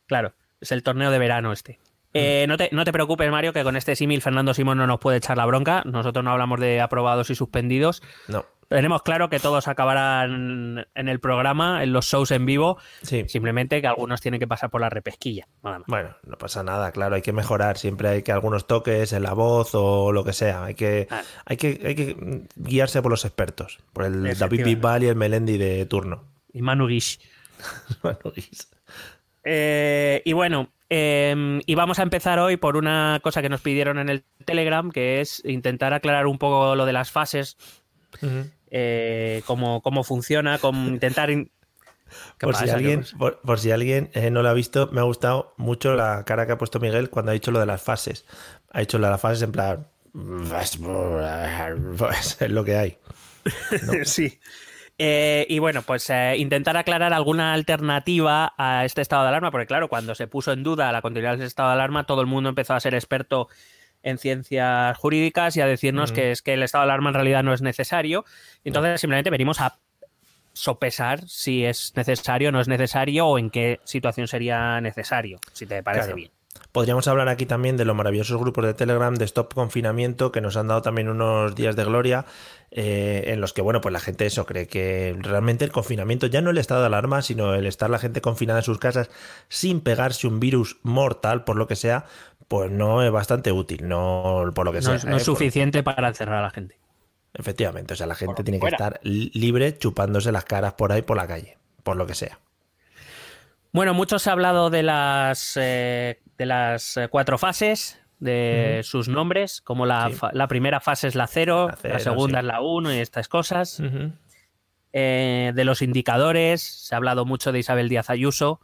Claro, 0.06 0.32
es 0.60 0.70
el 0.70 0.82
torneo 0.84 1.10
de 1.10 1.18
verano 1.18 1.52
este. 1.52 1.80
Eh, 2.12 2.46
no, 2.48 2.56
te, 2.56 2.68
no 2.72 2.84
te 2.84 2.92
preocupes, 2.92 3.30
Mario, 3.30 3.52
que 3.52 3.62
con 3.62 3.76
este 3.76 3.94
símil 3.96 4.20
Fernando 4.22 4.52
Simón 4.54 4.78
no 4.78 4.86
nos 4.86 4.98
puede 4.98 5.18
echar 5.18 5.36
la 5.36 5.46
bronca. 5.46 5.82
Nosotros 5.84 6.24
no 6.24 6.32
hablamos 6.32 6.58
de 6.60 6.80
aprobados 6.80 7.30
y 7.30 7.34
suspendidos. 7.34 8.02
No. 8.28 8.44
Tenemos 8.68 9.02
claro 9.02 9.28
que 9.28 9.40
todos 9.40 9.66
acabarán 9.66 10.86
en 10.94 11.08
el 11.08 11.18
programa, 11.18 11.82
en 11.82 11.92
los 11.92 12.06
shows 12.06 12.30
en 12.30 12.46
vivo. 12.46 12.78
Sí. 13.02 13.24
Simplemente 13.26 13.80
que 13.80 13.88
algunos 13.88 14.20
tienen 14.20 14.38
que 14.38 14.46
pasar 14.46 14.70
por 14.70 14.80
la 14.80 14.88
repesquilla. 14.88 15.48
Nada 15.64 15.80
más. 15.80 15.86
Bueno, 15.88 16.16
no 16.24 16.38
pasa 16.38 16.62
nada, 16.62 16.92
claro, 16.92 17.16
hay 17.16 17.22
que 17.22 17.32
mejorar. 17.32 17.78
Siempre 17.78 18.08
hay 18.08 18.22
que 18.22 18.30
algunos 18.30 18.68
toques 18.68 19.12
en 19.12 19.24
la 19.24 19.32
voz 19.32 19.70
o 19.74 20.12
lo 20.12 20.22
que 20.22 20.32
sea. 20.32 20.64
Hay 20.64 20.76
que, 20.76 21.08
Ah. 21.10 21.22
hay 21.46 21.56
que, 21.56 21.80
hay 21.84 21.94
que 21.96 22.44
guiarse 22.54 23.02
por 23.02 23.10
los 23.10 23.24
expertos. 23.24 23.80
Por 23.92 24.04
el 24.04 24.38
David. 24.38 24.64
Bisbal 24.64 25.02
y 25.02 25.06
el 25.08 25.16
Melendi 25.16 25.58
de 25.58 25.84
turno. 25.86 26.22
Y 26.52 26.62
Manu 26.62 26.86
Guix. 26.86 27.18
Bueno, 28.02 28.20
Guis. 28.34 28.69
Eh, 29.44 30.22
y 30.24 30.32
bueno, 30.32 30.72
eh, 30.88 31.60
y 31.66 31.74
vamos 31.74 31.98
a 31.98 32.02
empezar 32.02 32.38
hoy 32.38 32.56
por 32.56 32.76
una 32.76 33.20
cosa 33.22 33.42
que 33.42 33.48
nos 33.48 33.60
pidieron 33.60 33.98
en 33.98 34.08
el 34.08 34.24
Telegram, 34.44 34.90
que 34.90 35.20
es 35.20 35.42
intentar 35.44 35.92
aclarar 35.92 36.26
un 36.26 36.38
poco 36.38 36.74
lo 36.76 36.84
de 36.86 36.92
las 36.92 37.10
fases, 37.10 37.56
eh, 38.70 39.42
cómo, 39.46 39.82
cómo 39.82 40.04
funciona, 40.04 40.58
cómo 40.58 40.86
intentar... 40.88 41.30
in- 41.30 41.50
¿Qué 42.38 42.46
Por 42.46 42.56
si, 42.56 42.68
alguien, 42.68 43.04
por, 43.18 43.40
por 43.40 43.60
si 43.60 43.70
alguien 43.70 44.10
no 44.32 44.42
lo 44.42 44.48
ha 44.48 44.52
visto, 44.52 44.88
me 44.90 44.98
ha 45.00 45.04
gustado 45.04 45.54
mucho 45.56 45.94
la 45.94 46.24
cara 46.24 46.44
que 46.44 46.52
ha 46.52 46.58
puesto 46.58 46.80
Miguel 46.80 47.08
cuando 47.08 47.30
ha 47.30 47.34
dicho 47.34 47.52
lo 47.52 47.60
de 47.60 47.66
las 47.66 47.80
fases. 47.82 48.26
Ha 48.72 48.80
dicho 48.80 48.98
lo 48.98 49.06
de 49.06 49.12
las 49.12 49.20
fases 49.20 49.42
en 49.42 49.52
plan. 49.52 49.86
Pues 51.96 52.36
es 52.42 52.50
lo 52.50 52.64
que 52.64 52.76
hay. 52.76 52.98
sí. 54.04 54.40
Eh, 55.02 55.46
y 55.48 55.60
bueno, 55.60 55.80
pues 55.80 56.10
eh, 56.10 56.34
intentar 56.36 56.76
aclarar 56.76 57.14
alguna 57.14 57.54
alternativa 57.54 58.52
a 58.58 58.84
este 58.84 59.00
estado 59.00 59.22
de 59.22 59.28
alarma, 59.30 59.50
porque 59.50 59.66
claro, 59.66 59.88
cuando 59.88 60.14
se 60.14 60.26
puso 60.26 60.52
en 60.52 60.62
duda 60.62 60.92
la 60.92 61.00
continuidad 61.00 61.38
del 61.38 61.46
estado 61.46 61.70
de 61.70 61.76
alarma, 61.76 62.04
todo 62.04 62.20
el 62.20 62.26
mundo 62.26 62.50
empezó 62.50 62.74
a 62.74 62.80
ser 62.80 62.92
experto 62.92 63.48
en 64.02 64.18
ciencias 64.18 64.98
jurídicas 64.98 65.56
y 65.56 65.62
a 65.62 65.66
decirnos 65.66 66.12
que 66.12 66.32
es 66.32 66.42
que 66.42 66.52
el 66.52 66.62
estado 66.62 66.82
de 66.82 66.90
alarma 66.90 67.08
en 67.08 67.14
realidad 67.14 67.42
no 67.42 67.54
es 67.54 67.62
necesario. 67.62 68.26
Entonces 68.62 69.00
simplemente 69.00 69.30
venimos 69.30 69.62
a 69.62 69.78
sopesar 70.52 71.26
si 71.26 71.64
es 71.64 71.94
necesario 71.96 72.50
o 72.50 72.52
no 72.52 72.60
es 72.60 72.68
necesario 72.68 73.26
o 73.26 73.38
en 73.38 73.48
qué 73.48 73.80
situación 73.84 74.28
sería 74.28 74.82
necesario, 74.82 75.40
si 75.54 75.64
te 75.64 75.82
parece 75.82 76.08
Claro. 76.08 76.16
bien. 76.16 76.39
Podríamos 76.72 77.08
hablar 77.08 77.28
aquí 77.28 77.46
también 77.46 77.76
de 77.76 77.84
los 77.84 77.96
maravillosos 77.96 78.38
grupos 78.38 78.64
de 78.64 78.74
Telegram 78.74 79.12
de 79.14 79.24
Stop 79.24 79.54
Confinamiento 79.54 80.30
que 80.30 80.40
nos 80.40 80.56
han 80.56 80.68
dado 80.68 80.82
también 80.82 81.08
unos 81.08 81.54
días 81.56 81.74
de 81.74 81.84
gloria 81.84 82.26
eh, 82.70 83.24
en 83.26 83.40
los 83.40 83.52
que, 83.52 83.60
bueno, 83.60 83.80
pues 83.80 83.92
la 83.92 83.98
gente 83.98 84.24
eso 84.26 84.46
cree 84.46 84.68
que 84.68 85.16
realmente 85.18 85.64
el 85.64 85.72
confinamiento, 85.72 86.28
ya 86.28 86.40
no 86.42 86.50
el 86.50 86.58
estado 86.58 86.80
de 86.82 86.86
alarma, 86.86 87.22
sino 87.22 87.54
el 87.54 87.66
estar 87.66 87.90
la 87.90 87.98
gente 87.98 88.20
confinada 88.20 88.60
en 88.60 88.64
sus 88.64 88.78
casas 88.78 89.10
sin 89.48 89.80
pegarse 89.80 90.28
un 90.28 90.38
virus 90.38 90.76
mortal, 90.84 91.42
por 91.42 91.56
lo 91.56 91.66
que 91.66 91.74
sea, 91.74 92.04
pues 92.46 92.70
no 92.70 93.02
es 93.02 93.10
bastante 93.10 93.50
útil, 93.50 93.88
no 93.88 94.44
por 94.54 94.64
lo 94.64 94.70
que 94.72 94.78
No, 94.78 94.82
sea. 94.84 94.94
es, 94.94 95.04
no 95.04 95.16
es 95.16 95.22
¿eh? 95.22 95.26
Por- 95.26 95.34
suficiente 95.36 95.82
para 95.82 96.06
encerrar 96.06 96.36
a 96.38 96.42
la 96.42 96.50
gente. 96.50 96.78
Efectivamente, 97.34 97.94
o 97.94 97.96
sea, 97.96 98.06
la 98.06 98.14
gente 98.14 98.34
Por 98.36 98.44
tiene 98.44 98.60
que 98.60 98.66
estar 98.68 99.00
li- 99.02 99.30
libre 99.34 99.76
chupándose 99.76 100.30
las 100.30 100.44
caras 100.44 100.74
por 100.74 100.92
ahí 100.92 101.02
por 101.02 101.16
la 101.16 101.26
calle, 101.26 101.58
por 101.82 101.96
lo 101.96 102.06
que 102.06 102.14
sea. 102.14 102.38
Bueno, 103.72 103.94
mucho 103.94 104.18
se 104.18 104.30
ha 104.30 104.32
hablado 104.32 104.68
de 104.70 104.82
las, 104.82 105.52
eh, 105.60 106.20
de 106.40 106.46
las 106.46 106.96
eh, 106.96 107.08
cuatro 107.08 107.36
fases, 107.36 108.00
de 108.18 108.80
sus 108.82 109.08
nombres, 109.08 109.60
como 109.60 109.84
la, 109.84 110.08
Sí. 110.10 110.16
la 110.32 110.48
primera 110.48 110.80
fase 110.80 111.06
es 111.06 111.14
la 111.14 111.26
0, 111.26 111.66
La 111.66 111.72
la, 111.72 111.76
cero, 111.80 111.98
segunda 111.98 112.40
sí. 112.40 112.46
es 112.46 112.52
la 112.52 112.60
1 112.62 112.94
y 112.94 112.98
estas 112.98 113.28
cosas. 113.28 113.82
Eh, 114.94 115.52
de 115.54 115.64
los 115.64 115.82
indicadores, 115.82 116.62
se 116.62 116.94
ha 116.94 116.96
hablado 116.98 117.26
mucho 117.26 117.52
de 117.52 117.58
Isabel 117.58 117.90
Díaz 117.90 118.08
Ayuso 118.08 118.60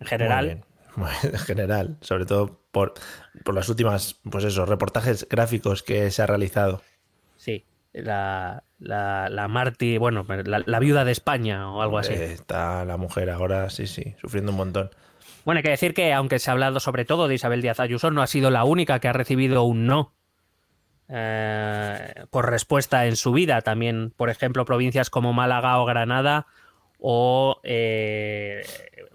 en 0.00 0.06
general. 0.08 0.64
En 1.22 1.38
general, 1.38 1.96
sobre 2.00 2.26
todo 2.26 2.60
por, 2.72 2.94
por 3.44 3.54
las 3.54 3.68
últimas, 3.68 4.16
pues 4.28 4.42
eso, 4.44 4.66
reportajes 4.66 5.26
gráficos 5.30 5.84
que 5.84 6.10
se 6.10 6.20
ha 6.20 6.26
realizado. 6.26 6.82
Sí, 7.36 7.64
la, 7.92 8.64
la, 8.80 9.28
la 9.30 9.46
Marti, 9.46 9.98
bueno, 9.98 10.26
la, 10.28 10.62
la 10.66 10.78
viuda 10.80 11.04
de 11.04 11.12
España 11.12 11.70
o 11.72 11.80
algo 11.80 11.96
así. 11.98 12.12
Está 12.12 12.84
la 12.84 12.96
mujer 12.96 13.30
ahora, 13.30 13.70
sí, 13.70 13.86
sí, 13.86 14.16
sufriendo 14.20 14.50
un 14.50 14.58
montón. 14.58 14.90
Bueno, 15.50 15.58
hay 15.58 15.62
que 15.64 15.70
decir 15.70 15.94
que 15.94 16.12
aunque 16.12 16.38
se 16.38 16.48
ha 16.48 16.52
hablado 16.52 16.78
sobre 16.78 17.04
todo 17.04 17.26
de 17.26 17.34
Isabel 17.34 17.60
Díaz 17.60 17.80
Ayuso, 17.80 18.12
no 18.12 18.22
ha 18.22 18.28
sido 18.28 18.52
la 18.52 18.62
única 18.62 19.00
que 19.00 19.08
ha 19.08 19.12
recibido 19.12 19.64
un 19.64 19.84
no 19.84 20.14
eh, 21.08 22.24
por 22.30 22.48
respuesta 22.48 23.06
en 23.06 23.16
su 23.16 23.32
vida. 23.32 23.60
También, 23.62 24.12
por 24.16 24.30
ejemplo, 24.30 24.64
provincias 24.64 25.10
como 25.10 25.32
Málaga 25.32 25.80
o 25.80 25.86
Granada 25.86 26.46
o 27.00 27.60
eh, 27.64 28.62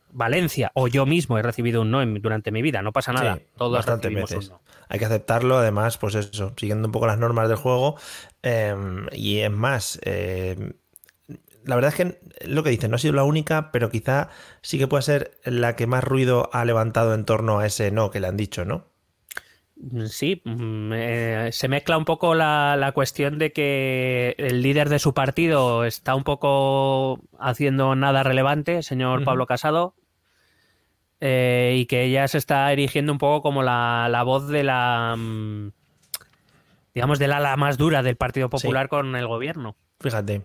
Valencia 0.10 0.72
o 0.74 0.90
yo 0.90 1.06
mismo 1.06 1.38
he 1.38 1.42
recibido 1.42 1.84
un 1.84 1.92
no 1.92 2.02
en- 2.02 2.22
durante 2.22 2.52
mi 2.52 2.62
vida. 2.62 2.82
No 2.82 2.92
pasa 2.92 3.14
nada. 3.14 3.36
Sí, 3.38 3.48
Todos 3.56 3.86
recibimos 3.86 4.30
veces. 4.30 4.50
un 4.50 4.56
no. 4.56 4.62
Hay 4.90 5.00
que 5.00 5.06
aceptarlo, 5.06 5.58
además, 5.60 5.98
pues 5.98 6.16
eso, 6.16 6.52
siguiendo 6.58 6.90
un 6.90 6.92
poco 6.92 7.08
las 7.08 7.18
normas 7.18 7.48
del 7.48 7.56
juego. 7.58 7.96
eh, 8.44 8.76
y 9.14 9.40
es 9.40 9.52
más, 9.52 10.02
eh, 10.04 10.74
la 11.66 11.76
verdad 11.76 11.94
es 11.94 11.96
que 11.96 12.20
lo 12.48 12.64
que 12.64 12.70
dicen 12.70 12.92
no 12.92 12.96
ha 12.96 13.00
sido 13.00 13.14
la 13.14 13.24
única, 13.24 13.72
pero 13.72 13.90
quizá 13.90 14.30
sí 14.62 14.78
que 14.78 14.88
puede 14.88 15.04
ser 15.04 15.40
la 15.44 15.76
que 15.76 15.88
más 15.88 16.04
ruido 16.04 16.50
ha 16.54 16.66
levantado 16.66 17.14
en 17.14 17.26
torno 17.26 17.60
a 17.60 17.66
ese 17.66 17.92
no 17.92 18.12
que 18.12 18.20
le 18.20 18.28
han 18.28 18.38
dicho, 18.38 18.66
¿no? 18.66 18.86
Sí, 20.08 20.42
mm, 20.46 20.94
eh, 20.94 21.50
se 21.52 21.68
mezcla 21.68 21.98
un 21.98 22.06
poco 22.06 22.34
la, 22.34 22.78
la 22.78 22.94
cuestión 22.94 23.38
de 23.38 23.52
que 23.52 24.34
el 24.38 24.62
líder 24.62 24.88
de 24.88 25.00
su 25.00 25.14
partido 25.14 25.84
está 25.84 26.16
un 26.16 26.24
poco 26.24 27.20
haciendo 27.40 27.94
nada 27.96 28.24
relevante, 28.24 28.78
el 28.78 28.84
señor. 28.84 29.26
Pablo 29.26 29.46
Casado, 29.48 29.96
eh, 31.20 31.76
y 31.78 31.86
que 31.88 32.04
ella 32.04 32.28
se 32.28 32.38
está 32.38 32.72
erigiendo 32.72 33.12
un 33.12 33.18
poco 33.18 33.42
como 33.42 33.64
la, 33.64 34.08
la 34.10 34.24
voz 34.24 34.48
de 34.48 34.64
la, 34.64 35.16
mm, 35.18 35.72
digamos, 36.94 37.20
del 37.20 37.34
ala 37.34 37.58
más 37.58 37.78
dura 37.78 38.02
del 38.02 38.16
Partido 38.16 38.50
Popular 38.50 38.88
con 38.88 39.16
el 39.16 39.28
gobierno. 39.28 39.76
Fíjate, 40.00 40.44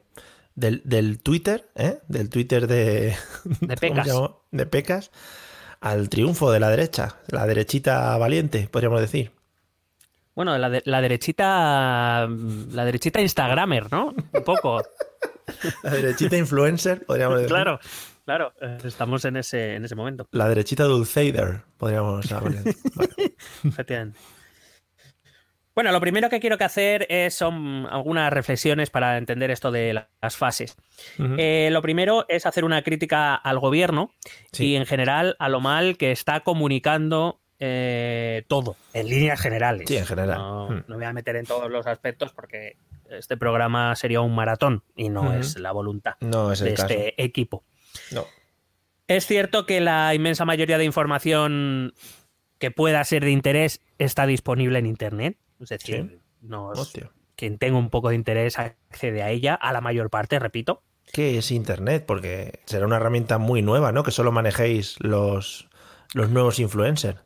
del, 0.55 0.83
del 0.85 1.21
Twitter, 1.21 1.69
¿eh? 1.75 1.99
Del 2.09 2.29
Twitter 2.31 2.67
de, 2.67 3.17
De 3.61 3.77
¿cómo 4.05 4.43
Pecas. 4.67 5.11
De 5.11 5.21
al 5.81 6.09
triunfo 6.11 6.51
de 6.53 6.61
la 6.61 6.69
derecha, 6.69 7.17
la 7.29 7.47
derechita 7.47 8.17
valiente, 8.19 8.69
podríamos 8.71 9.01
decir. 9.01 9.33
Bueno, 10.35 10.57
la, 10.59 10.69
de- 10.71 10.83
la 10.85 11.01
derechita, 11.01 12.29
la 12.29 12.85
derechita 12.85 13.21
Instagramer, 13.21 13.91
¿no? 13.91 14.15
Un 14.33 14.45
poco. 14.45 14.83
La 15.83 15.91
derechita 15.91 16.37
influencer, 16.37 17.05
podríamos 17.05 17.39
decir. 17.39 17.49
claro, 17.49 17.81
claro. 18.25 18.53
Estamos 18.85 19.25
en 19.25 19.37
ese, 19.37 19.75
en 19.75 19.85
ese 19.85 19.97
momento. 19.97 20.29
La 20.31 20.49
derechita 20.49 20.85
dulceider, 20.85 21.63
podríamos 21.77 22.31
hablar. 22.31 22.63
Efectivamente. 23.65 24.17
Bueno, 25.81 25.93
lo 25.93 26.01
primero 26.03 26.29
que 26.29 26.41
quiero 26.41 26.59
que 26.59 26.65
hacer 26.65 27.07
es, 27.09 27.33
son 27.33 27.87
algunas 27.91 28.31
reflexiones 28.31 28.91
para 28.91 29.17
entender 29.17 29.51
esto 29.51 29.71
de 29.71 29.95
la- 29.95 30.11
las 30.21 30.37
fases. 30.37 30.77
Eh, 31.39 31.71
lo 31.73 31.81
primero 31.81 32.27
es 32.29 32.45
hacer 32.45 32.67
una 32.67 32.83
crítica 32.83 33.35
al 33.35 33.59
gobierno 33.59 34.11
Sí. 34.53 34.67
y 34.67 34.77
en 34.77 34.85
general 34.85 35.37
a 35.39 35.49
lo 35.49 35.61
mal 35.61 35.97
que 35.97 36.11
está 36.13 36.41
comunicando 36.41 37.41
eh, 37.61 38.45
todo, 38.47 38.77
en 38.93 39.09
líneas 39.09 39.41
generales. 39.41 39.89
Sí, 39.89 39.97
en 39.97 40.05
general. 40.05 40.37
No, 40.37 40.69
Hmm. 40.69 40.75
no 40.87 40.97
me 40.97 40.97
voy 40.97 41.05
a 41.07 41.13
meter 41.15 41.37
en 41.37 41.47
todos 41.47 41.71
los 41.71 41.87
aspectos 41.87 42.35
porque 42.35 42.77
este 43.09 43.39
programa 43.39 43.97
sería 43.97 44.21
un 44.21 44.35
maratón 44.35 44.83
y 44.97 45.09
no 45.09 45.33
es 45.33 45.59
la 45.59 45.73
voluntad 45.73 46.17
no 46.21 46.53
es 46.53 46.61
de 46.61 46.75
caso. 46.75 46.89
este 46.89 47.23
equipo. 47.25 47.65
No. 48.13 48.27
Es 49.09 49.25
cierto 49.27 49.65
que 49.65 49.81
la 49.81 50.15
inmensa 50.15 50.45
mayoría 50.45 50.77
de 50.77 50.85
información 50.85 51.95
que 52.59 52.71
pueda 52.71 53.03
ser 53.05 53.25
de 53.25 53.31
interés 53.31 53.81
está 53.99 54.27
disponible 54.27 54.79
en 54.79 54.85
Internet. 54.85 55.39
Es 55.61 55.69
decir, 55.69 56.09
Sí. 56.11 56.19
nos- 56.43 56.93
quien 57.37 57.59
tenga 57.59 57.79
un 57.79 57.91
poco 57.91 58.09
de 58.11 58.15
interés 58.17 58.59
accede 58.59 59.23
a 59.23 59.31
ella, 59.31 59.55
a 59.55 59.73
la 59.73 59.81
mayor 59.81 60.11
parte, 60.11 60.39
repito. 60.39 60.83
¿Qué 61.13 61.39
es 61.39 61.51
Internet? 61.51 62.05
Porque 62.07 62.61
será 62.67 62.87
una 62.87 62.97
herramienta 62.97 63.39
muy 63.39 63.63
nueva, 63.63 63.93
¿no? 63.93 64.03
Que 64.03 64.11
solo 64.11 64.31
manejéis 64.31 64.97
los, 65.01 65.69
los 66.15 66.31
nuevos 66.31 66.59
influencers. 66.59 67.19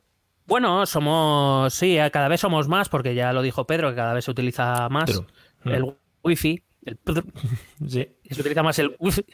Bueno, 0.46 0.86
somos, 0.86 1.72
sí, 1.74 1.98
eh, 1.98 2.10
cada 2.10 2.28
vez 2.28 2.40
somos 2.40 2.68
más, 2.68 2.88
porque 2.88 3.14
ya 3.14 3.32
lo 3.32 3.42
dijo 3.42 3.66
Pedro, 3.66 3.90
que 3.90 3.96
cada 3.96 4.14
vez 4.14 4.24
se 4.26 4.30
utiliza 4.30 4.88
más 4.88 5.22
el 5.64 5.96
wifi, 6.22 6.62
el 6.84 6.98
Sí. 7.88 8.08
se 8.30 8.40
utiliza 8.40 8.62
más 8.62 8.78
el 8.78 8.94
wifi 8.98 9.24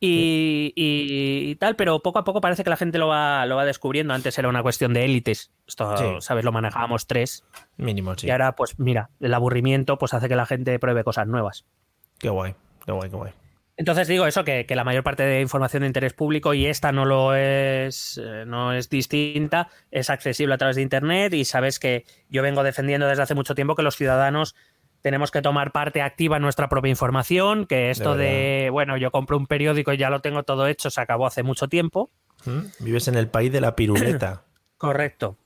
y, 0.00 0.72
y- 0.74 1.50
y 1.50 1.54
tal, 1.56 1.76
pero 1.76 2.00
poco 2.00 2.18
a 2.18 2.24
poco 2.24 2.40
parece 2.40 2.64
que 2.64 2.70
la 2.70 2.76
gente 2.76 2.98
lo 2.98 3.08
va, 3.08 3.44
lo 3.46 3.56
va 3.56 3.64
descubriendo. 3.64 4.14
Antes 4.14 4.38
era 4.38 4.48
una 4.48 4.62
cuestión 4.62 4.94
de 4.94 5.04
élites. 5.04 5.52
Esto, 5.66 5.96
Sí. 5.96 6.04
¿sabes? 6.20 6.44
Lo 6.44 6.52
manejábamos 6.52 7.06
tres. 7.06 7.44
Mínimo, 7.76 8.16
sí. 8.16 8.26
Y 8.26 8.30
ahora, 8.30 8.56
pues 8.56 8.78
mira, 8.78 9.10
el 9.20 9.34
aburrimiento 9.34 9.98
pues 9.98 10.14
hace 10.14 10.28
que 10.28 10.36
la 10.36 10.46
gente 10.46 10.78
pruebe 10.78 11.04
cosas 11.04 11.26
nuevas. 11.26 11.64
Qué 12.18 12.28
guay, 12.30 12.54
qué 12.84 12.92
guay, 12.92 13.10
qué 13.10 13.16
guay. 13.16 13.32
Entonces 13.76 14.08
digo 14.08 14.26
eso, 14.26 14.44
que, 14.44 14.66
que 14.66 14.76
la 14.76 14.84
mayor 14.84 15.02
parte 15.02 15.22
de 15.22 15.40
información 15.40 15.80
de 15.80 15.86
interés 15.86 16.12
público, 16.12 16.52
y 16.52 16.66
esta 16.66 16.92
no 16.92 17.06
lo 17.06 17.34
es, 17.34 18.20
eh, 18.22 18.44
no 18.46 18.74
es 18.74 18.90
distinta, 18.90 19.68
es 19.90 20.10
accesible 20.10 20.54
a 20.54 20.58
través 20.58 20.76
de 20.76 20.82
Internet 20.82 21.32
y 21.32 21.46
sabes 21.46 21.78
que 21.78 22.04
yo 22.28 22.42
vengo 22.42 22.62
defendiendo 22.62 23.06
desde 23.06 23.22
hace 23.22 23.34
mucho 23.34 23.54
tiempo 23.54 23.74
que 23.74 23.82
los 23.82 23.96
ciudadanos 23.96 24.54
tenemos 25.02 25.30
que 25.30 25.42
tomar 25.42 25.72
parte 25.72 26.02
activa 26.02 26.36
en 26.36 26.42
nuestra 26.42 26.68
propia 26.68 26.90
información, 26.90 27.66
que 27.66 27.90
esto 27.90 28.16
de, 28.16 28.68
bueno, 28.70 28.96
yo 28.96 29.10
compro 29.10 29.36
un 29.36 29.46
periódico 29.46 29.92
y 29.92 29.96
ya 29.96 30.10
lo 30.10 30.20
tengo 30.20 30.42
todo 30.42 30.66
hecho, 30.66 30.90
se 30.90 31.00
acabó 31.00 31.26
hace 31.26 31.42
mucho 31.42 31.68
tiempo. 31.68 32.10
¿Mm? 32.44 32.60
Vives 32.80 33.08
en 33.08 33.14
el 33.16 33.28
país 33.28 33.50
de 33.52 33.60
la 33.60 33.76
piruleta. 33.76 34.44
Correcto. 34.76 35.36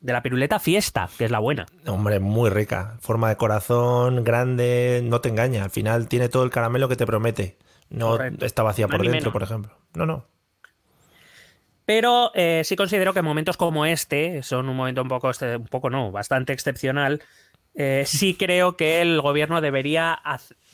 De 0.00 0.12
la 0.12 0.22
piruleta 0.22 0.60
fiesta, 0.60 1.08
que 1.18 1.24
es 1.24 1.30
la 1.32 1.40
buena. 1.40 1.66
Hombre, 1.86 2.20
muy 2.20 2.50
rica. 2.50 2.96
Forma 3.00 3.28
de 3.28 3.36
corazón, 3.36 4.22
grande, 4.22 5.00
no 5.02 5.20
te 5.20 5.28
engaña. 5.28 5.64
Al 5.64 5.70
final 5.70 6.06
tiene 6.08 6.28
todo 6.28 6.44
el 6.44 6.50
caramelo 6.50 6.88
que 6.88 6.94
te 6.94 7.04
promete. 7.06 7.58
No 7.90 8.10
Correcto. 8.10 8.46
está 8.46 8.62
vacía 8.62 8.86
por 8.86 9.02
dentro, 9.04 9.32
por 9.32 9.42
ejemplo. 9.42 9.72
No, 9.94 10.06
no. 10.06 10.26
Pero 11.84 12.30
eh, 12.34 12.62
sí 12.64 12.76
considero 12.76 13.14
que 13.14 13.22
momentos 13.22 13.56
como 13.56 13.86
este 13.86 14.42
son 14.42 14.68
un 14.68 14.76
momento 14.76 15.00
un 15.02 15.08
poco, 15.08 15.30
este- 15.30 15.56
un 15.56 15.66
poco 15.66 15.88
no, 15.88 16.12
bastante 16.12 16.52
excepcional. 16.52 17.22
Eh, 17.80 18.02
sí 18.06 18.34
creo 18.34 18.76
que 18.76 19.00
el 19.00 19.20
gobierno 19.20 19.60
debería, 19.60 20.20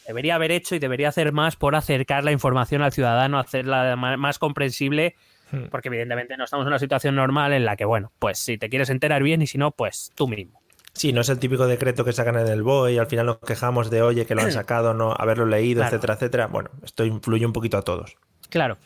debería 0.09 0.35
haber 0.37 0.51
hecho 0.53 0.75
y 0.75 0.79
debería 0.79 1.11
hacer 1.11 1.33
más 1.33 1.55
por 1.55 1.77
acercar 1.77 2.25
la 2.25 2.33
información 2.33 2.81
al 2.83 2.93
ciudadano, 2.93 3.39
hacerla 3.39 3.95
más 3.97 4.39
comprensible, 4.39 5.15
Hmm. 5.53 5.67
porque 5.71 5.89
evidentemente 5.89 6.39
no 6.39 6.45
estamos 6.45 6.65
en 6.65 6.69
una 6.69 6.79
situación 6.79 7.15
normal 7.17 7.53
en 7.53 7.67
la 7.67 7.77
que, 7.77 7.85
bueno, 7.85 8.11
pues 8.19 8.39
si 8.39 8.57
te 8.57 8.71
quieres 8.71 8.89
enterar 8.89 9.23
bien 9.23 9.43
y 9.43 9.47
si 9.47 9.59
no, 9.59 9.73
pues 9.73 10.11
tú 10.15 10.27
mismo. 10.27 10.59
Sí, 10.95 11.13
no 11.13 11.21
es 11.21 11.29
el 11.29 11.39
típico 11.39 11.67
decreto 11.67 12.03
que 12.03 12.15
sacan 12.15 12.39
en 12.39 12.47
el 12.49 12.63
BOE 12.63 12.95
y 12.95 12.99
al 12.99 13.07
final 13.09 13.27
nos 13.27 13.39
quejamos 13.41 13.91
de, 13.91 14.01
oye, 14.01 14.25
que 14.25 14.35
lo 14.35 14.41
han 14.41 14.51
sacado, 14.53 14.95
no 14.95 15.13
haberlo 15.13 15.45
leído, 15.45 15.83
Claro. 15.83 15.95
etcétera, 15.97 16.15
etcétera. 16.15 16.47
Bueno, 16.47 16.71
esto 16.83 17.05
influye 17.05 17.45
un 17.45 17.53
poquito 17.53 17.77
a 17.77 17.83
todos. 17.83 18.17
Claro. 18.49 18.79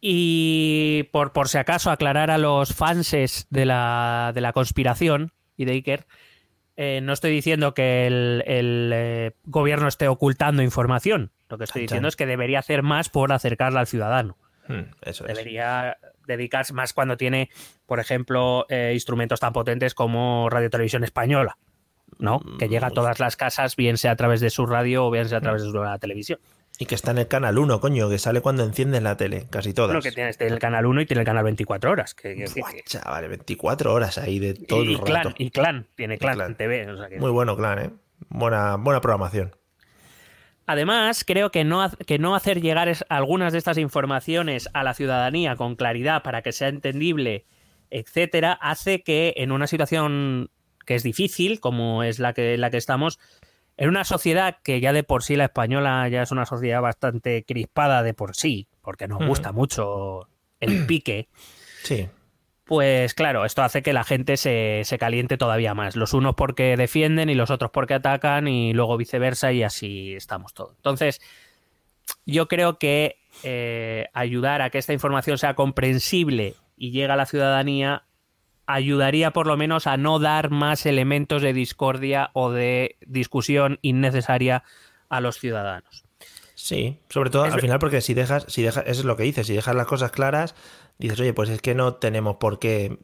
Y 0.00 1.04
por, 1.12 1.32
por 1.32 1.48
si 1.48 1.58
acaso 1.58 1.90
aclarar 1.90 2.30
a 2.30 2.38
los 2.38 2.74
fanses 2.74 3.46
de 3.50 3.66
la, 3.66 4.32
de 4.34 4.40
la 4.40 4.52
conspiración 4.52 5.32
y 5.56 5.64
de 5.64 5.72
Iker, 5.72 6.06
eh, 6.84 7.00
no 7.00 7.12
estoy 7.12 7.30
diciendo 7.30 7.74
que 7.74 8.08
el, 8.08 8.42
el, 8.44 8.90
eh, 8.92 9.36
gobierno 9.44 9.86
esté 9.86 10.08
ocultando 10.08 10.64
información. 10.64 11.30
Lo 11.48 11.56
que 11.56 11.62
estoy 11.62 11.82
diciendo 11.82 12.08
es 12.08 12.16
que 12.16 12.26
debería 12.26 12.58
hacer 12.58 12.82
más 12.82 13.08
por 13.08 13.32
acercarla 13.32 13.78
al 13.78 13.86
ciudadano. 13.86 14.36
Hmm, 14.66 14.90
eso 15.00 15.24
es. 15.24 15.28
Debería 15.28 15.96
dedicarse 16.26 16.72
más 16.72 16.92
cuando 16.92 17.16
tiene, 17.16 17.50
por 17.86 18.00
ejemplo, 18.00 18.66
eh, 18.68 18.90
instrumentos 18.94 19.38
tan 19.38 19.52
potentes 19.52 19.94
como 19.94 20.50
Radio 20.50 20.70
Televisión 20.70 21.04
Española, 21.04 21.56
¿no? 22.18 22.40
Que 22.58 22.68
llega 22.68 22.88
a 22.88 22.90
todas 22.90 23.20
las 23.20 23.36
casas, 23.36 23.76
bien 23.76 23.96
sea 23.96 24.10
a 24.10 24.16
través 24.16 24.40
de 24.40 24.50
su 24.50 24.66
radio 24.66 25.06
o 25.06 25.10
bien 25.12 25.28
sea 25.28 25.38
a 25.38 25.40
través 25.40 25.62
de 25.62 25.70
su 25.70 25.76
la 25.76 26.00
televisión. 26.00 26.40
Y 26.82 26.86
que 26.86 26.96
está 26.96 27.12
en 27.12 27.18
el 27.18 27.28
canal 27.28 27.58
1, 27.58 27.80
coño, 27.80 28.08
que 28.10 28.18
sale 28.18 28.40
cuando 28.40 28.64
encienden 28.64 29.04
la 29.04 29.16
tele, 29.16 29.46
casi 29.50 29.72
todas. 29.72 29.90
Bueno, 29.90 30.02
que 30.02 30.10
tiene 30.10 30.30
este, 30.30 30.48
el 30.48 30.58
canal 30.58 30.84
1 30.86 31.02
y 31.02 31.06
tiene 31.06 31.20
el 31.20 31.26
canal 31.26 31.44
24 31.44 31.92
horas. 31.92 32.12
Que, 32.14 32.34
que- 32.34 32.60
Buah, 32.60 32.72
que- 32.72 32.82
chaval, 32.82 33.28
24 33.28 33.92
horas 33.94 34.18
ahí 34.18 34.40
de 34.40 34.54
todo 34.54 34.82
y, 34.82 34.94
el 34.94 35.00
clan, 35.00 35.24
rato. 35.24 35.34
y 35.38 35.50
Clan, 35.50 35.86
tiene 35.94 36.18
Clan, 36.18 36.34
Clan. 36.34 36.56
TV. 36.56 36.90
o 36.90 36.96
sea 36.98 37.08
que- 37.08 37.20
Muy 37.20 37.30
bueno, 37.30 37.56
Clan, 37.56 37.78
¿eh? 37.78 37.90
Buena, 38.30 38.76
buena 38.78 39.00
programación. 39.00 39.54
Además, 40.66 41.24
creo 41.24 41.50
que 41.50 41.64
no, 41.64 41.88
que 42.06 42.18
no 42.18 42.34
hacer 42.34 42.60
llegar 42.60 42.88
es- 42.88 43.04
algunas 43.08 43.52
de 43.52 43.58
estas 43.58 43.78
informaciones 43.78 44.68
a 44.72 44.82
la 44.84 44.94
ciudadanía 44.94 45.56
con 45.56 45.74
claridad 45.76 46.22
para 46.22 46.42
que 46.42 46.52
sea 46.52 46.68
entendible, 46.68 47.46
etcétera, 47.90 48.52
hace 48.60 49.02
que 49.02 49.34
en 49.36 49.52
una 49.52 49.66
situación 49.66 50.50
que 50.86 50.94
es 50.94 51.02
difícil, 51.02 51.60
como 51.60 52.02
es 52.02 52.18
la 52.18 52.32
que, 52.32 52.56
la 52.58 52.70
que 52.70 52.76
estamos, 52.76 53.18
en 53.76 53.88
una 53.88 54.04
sociedad 54.04 54.58
que 54.62 54.80
ya 54.80 54.92
de 54.92 55.02
por 55.02 55.22
sí 55.22 55.36
la 55.36 55.44
española 55.44 56.08
ya 56.08 56.22
es 56.22 56.30
una 56.30 56.46
sociedad 56.46 56.80
bastante 56.80 57.44
crispada 57.44 58.02
de 58.02 58.14
por 58.14 58.36
sí, 58.36 58.68
porque 58.80 59.08
nos 59.08 59.26
gusta 59.26 59.52
mucho 59.52 60.28
el 60.60 60.86
pique, 60.86 61.28
Sí. 61.82 62.08
Pues 62.64 63.12
claro, 63.14 63.44
esto 63.44 63.62
hace 63.62 63.82
que 63.82 63.92
la 63.92 64.04
gente 64.04 64.36
se, 64.36 64.82
se, 64.84 64.96
caliente 64.96 65.36
todavía 65.36 65.74
más. 65.74 65.96
Los 65.96 66.14
unos 66.14 66.34
porque 66.36 66.76
defienden 66.76 67.28
y 67.28 67.34
los 67.34 67.50
otros 67.50 67.70
porque 67.72 67.94
atacan 67.94 68.46
y 68.46 68.72
luego 68.72 68.96
viceversa 68.96 69.52
y 69.52 69.62
así 69.62 70.14
estamos 70.14 70.54
todos. 70.54 70.74
Entonces, 70.76 71.20
yo 72.24 72.48
creo 72.48 72.78
que 72.78 73.16
eh, 73.42 74.06
ayudar 74.14 74.62
a 74.62 74.70
que 74.70 74.78
esta 74.78 74.92
información 74.92 75.38
sea 75.38 75.54
comprensible 75.54 76.54
y 76.76 76.92
llegue 76.92 77.12
a 77.12 77.16
la 77.16 77.26
ciudadanía 77.26 78.04
ayudaría 78.74 79.32
por 79.32 79.46
lo 79.46 79.56
menos 79.56 79.86
a 79.86 79.96
no 79.96 80.18
dar 80.18 80.50
más 80.50 80.86
elementos 80.86 81.42
de 81.42 81.52
discordia 81.52 82.30
o 82.32 82.50
de 82.50 82.96
discusión 83.06 83.78
innecesaria 83.82 84.64
a 85.08 85.20
los 85.20 85.38
ciudadanos. 85.38 86.04
Sí, 86.54 87.00
sobre 87.08 87.30
todo 87.30 87.44
al 87.44 87.60
final 87.60 87.78
porque 87.78 88.00
si 88.00 88.14
dejas, 88.14 88.44
si 88.46 88.62
dejas, 88.62 88.84
eso 88.86 89.00
es 89.00 89.04
lo 89.04 89.16
que 89.16 89.24
dices, 89.24 89.46
si 89.46 89.54
dejas 89.54 89.74
las 89.74 89.86
cosas 89.86 90.12
claras, 90.12 90.54
dices, 90.98 91.18
oye, 91.20 91.32
pues 91.32 91.48
es 91.48 91.60
que 91.60 91.74
no 91.74 91.94
tenemos 91.94 92.36
por 92.36 92.58
qué 92.58 92.98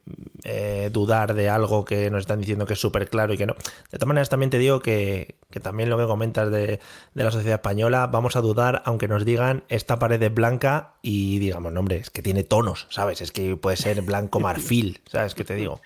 eh, 0.45 0.91
dudar 0.93 1.35
de 1.35 1.49
algo 1.49 1.85
que 1.85 2.11
nos 2.11 2.21
están 2.21 2.41
diciendo 2.41 2.67
que 2.67 2.75
es 2.75 2.81
súper 2.81 3.09
claro 3.09 3.33
y 3.35 3.39
que 3.39 3.47
no. 3.47 3.55
De 3.55 3.99
todas 3.99 4.07
maneras, 4.09 4.29
también 4.29 4.51
te 4.51 4.59
digo 4.59 4.81
que, 4.81 5.37
también 5.63 5.91
lo 5.91 5.99
que 5.99 6.07
comentas 6.07 6.51
de, 6.51 6.81
la 7.15 7.31
sociedad 7.31 7.57
española, 7.57 8.07
vamos 8.07 8.37
a 8.37 8.41
dudar 8.41 8.83
aunque 8.85 9.09
nos 9.09 9.25
digan 9.25 9.65
esta 9.69 9.99
pared 9.99 10.23
es 10.23 10.33
blanca 10.33 10.95
y 11.03 11.39
digamos, 11.39 11.73
no, 11.73 11.81
hombre, 11.81 11.97
es 11.97 12.11
que 12.11 12.23
tiene 12.23 12.45
tonos, 12.45 12.87
¿sabes? 12.91 13.21
Es 13.21 13.33
que 13.33 13.57
puede 13.57 13.77
ser 13.77 14.03
blanco 14.03 14.41
marfil, 14.41 15.01
¿sabes 15.07 15.35
qué 15.35 15.45
te 15.45 15.55
digo? 15.55 15.81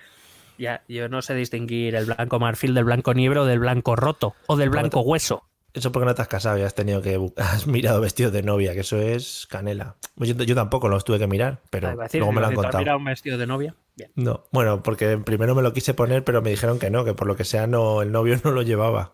Ya, 0.59 0.83
yo 0.87 1.09
no 1.09 1.23
sé 1.23 1.35
distinguir 1.35 1.95
el 1.95 2.07
blanco 2.07 2.39
marfil 2.39 2.75
del 2.75 2.85
blanco 2.85 3.15
niebro 3.15 3.43
o 3.43 3.47
del 3.47 3.59
blanco 3.59 3.97
roto 3.97 4.35
o 4.47 4.57
del 4.57 4.71
blanco 4.71 5.01
hueso. 5.01 5.45
Eso 5.75 5.91
porque 5.91 6.05
no 6.05 6.15
te 6.15 6.21
has 6.21 6.29
casado 6.29 6.59
y 6.59 6.63
has 6.63 6.75
tenido 6.75 7.01
que 7.01 7.19
has 7.37 7.67
mirado 7.67 8.01
vestidos 8.01 8.33
de 8.33 8.43
novia, 8.43 8.75
que 8.75 8.81
eso 8.81 8.99
es 8.99 9.47
canela. 9.49 9.97
Pues 10.15 10.35
yo, 10.37 10.55
tampoco 10.55 10.89
los 10.89 11.05
tuve 11.05 11.19
que 11.19 11.27
mirar, 11.27 11.61
pero 11.71 11.95
luego 11.95 12.33
me 12.33 12.41
lo 12.41 12.47
han 12.47 12.55
contado. 12.55 12.79
¿Has 12.79 12.83
mirado 12.83 12.99
un 12.99 13.05
vestido 13.05 13.39
de 13.39 13.47
novia? 13.47 13.75
No, 14.15 14.45
bueno, 14.53 14.83
porque 14.83 15.19
primero 15.19 15.55
me 15.55 15.63
lo 15.63 15.73
quise 15.73 15.95
poner, 15.95 16.25
pero 16.25 16.43
me 16.43 16.51
dijeron 16.51 16.79
que 16.79 16.91
no, 16.91 17.05
que 17.05 17.15
por 17.15 17.27
lo 17.27 17.37
que 17.37 17.45
sea 17.45 17.67
no, 17.67 18.03
el 18.03 18.13
novio 18.13 18.39
no 18.45 18.51
lo 18.51 18.63
llevaba. 18.63 19.13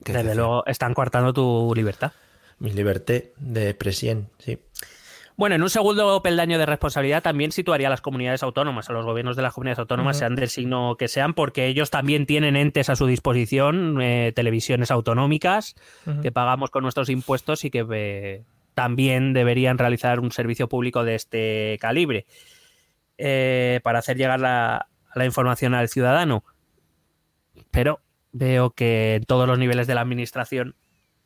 Desde 0.00 0.34
luego 0.34 0.64
están 0.66 0.94
coartando 0.94 1.32
tu 1.32 1.72
libertad. 1.74 2.12
Mi 2.58 2.72
libertad 2.72 3.22
de 3.38 3.70
expresión, 3.70 4.30
sí. 4.38 4.58
Bueno, 5.36 5.54
en 5.54 5.62
un 5.62 5.70
segundo 5.70 6.22
peldaño 6.22 6.58
de 6.58 6.66
responsabilidad 6.66 7.22
también 7.22 7.52
situaría 7.52 7.86
a 7.86 7.90
las 7.90 8.00
comunidades 8.00 8.42
autónomas, 8.42 8.90
a 8.90 8.92
los 8.92 9.04
gobiernos 9.04 9.36
de 9.36 9.42
las 9.42 9.54
comunidades 9.54 9.78
autónomas, 9.78 10.18
sean 10.18 10.34
del 10.34 10.48
signo 10.48 10.96
que 10.98 11.08
sean, 11.08 11.34
porque 11.34 11.66
ellos 11.66 11.90
también 11.90 12.26
tienen 12.26 12.56
entes 12.56 12.90
a 12.90 12.96
su 12.96 13.06
disposición, 13.06 14.00
eh, 14.02 14.32
televisiones 14.34 14.90
autonómicas, 14.90 15.74
que 16.20 16.32
pagamos 16.32 16.70
con 16.70 16.82
nuestros 16.82 17.08
impuestos 17.08 17.64
y 17.64 17.70
que 17.70 17.86
eh, 17.92 18.44
también 18.74 19.32
deberían 19.32 19.78
realizar 19.78 20.20
un 20.20 20.32
servicio 20.32 20.68
público 20.68 21.04
de 21.04 21.14
este 21.14 21.78
calibre. 21.80 22.26
Eh, 23.18 23.80
para 23.84 24.00
hacer 24.00 24.16
llegar 24.16 24.40
la, 24.40 24.88
la 25.14 25.24
información 25.24 25.74
al 25.74 25.88
ciudadano. 25.88 26.44
Pero 27.70 28.00
veo 28.32 28.70
que 28.70 29.16
en 29.16 29.24
todos 29.24 29.46
los 29.46 29.58
niveles 29.58 29.86
de 29.86 29.94
la 29.94 30.00
administración, 30.00 30.74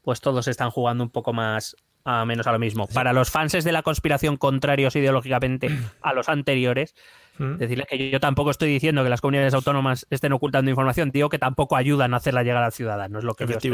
pues 0.02 0.20
todos 0.20 0.48
están 0.48 0.70
jugando 0.70 1.04
un 1.04 1.10
poco 1.10 1.32
más 1.32 1.76
a 2.06 2.24
menos 2.24 2.46
a 2.46 2.52
lo 2.52 2.58
mismo. 2.58 2.86
Para 2.86 3.12
los 3.12 3.30
fans 3.30 3.52
de 3.52 3.72
la 3.72 3.82
conspiración 3.82 4.36
contrarios 4.36 4.94
ideológicamente 4.96 5.68
a 6.02 6.14
los 6.14 6.28
anteriores, 6.28 6.94
mm. 7.38 7.56
decirles 7.56 7.86
que 7.88 8.10
yo 8.10 8.20
tampoco 8.20 8.50
estoy 8.50 8.70
diciendo 8.70 9.02
que 9.02 9.10
las 9.10 9.20
comunidades 9.20 9.54
autónomas 9.54 10.06
estén 10.10 10.32
ocultando 10.32 10.70
información, 10.70 11.10
digo 11.10 11.28
que 11.28 11.38
tampoco 11.38 11.76
ayudan 11.76 12.14
a 12.14 12.18
hacerla 12.18 12.44
llegar 12.44 12.62
al 12.62 12.72
ciudadano, 12.72 13.18
es 13.18 13.24
lo 13.24 13.34
que 13.34 13.46
yo 13.46 13.56
estoy 13.56 13.72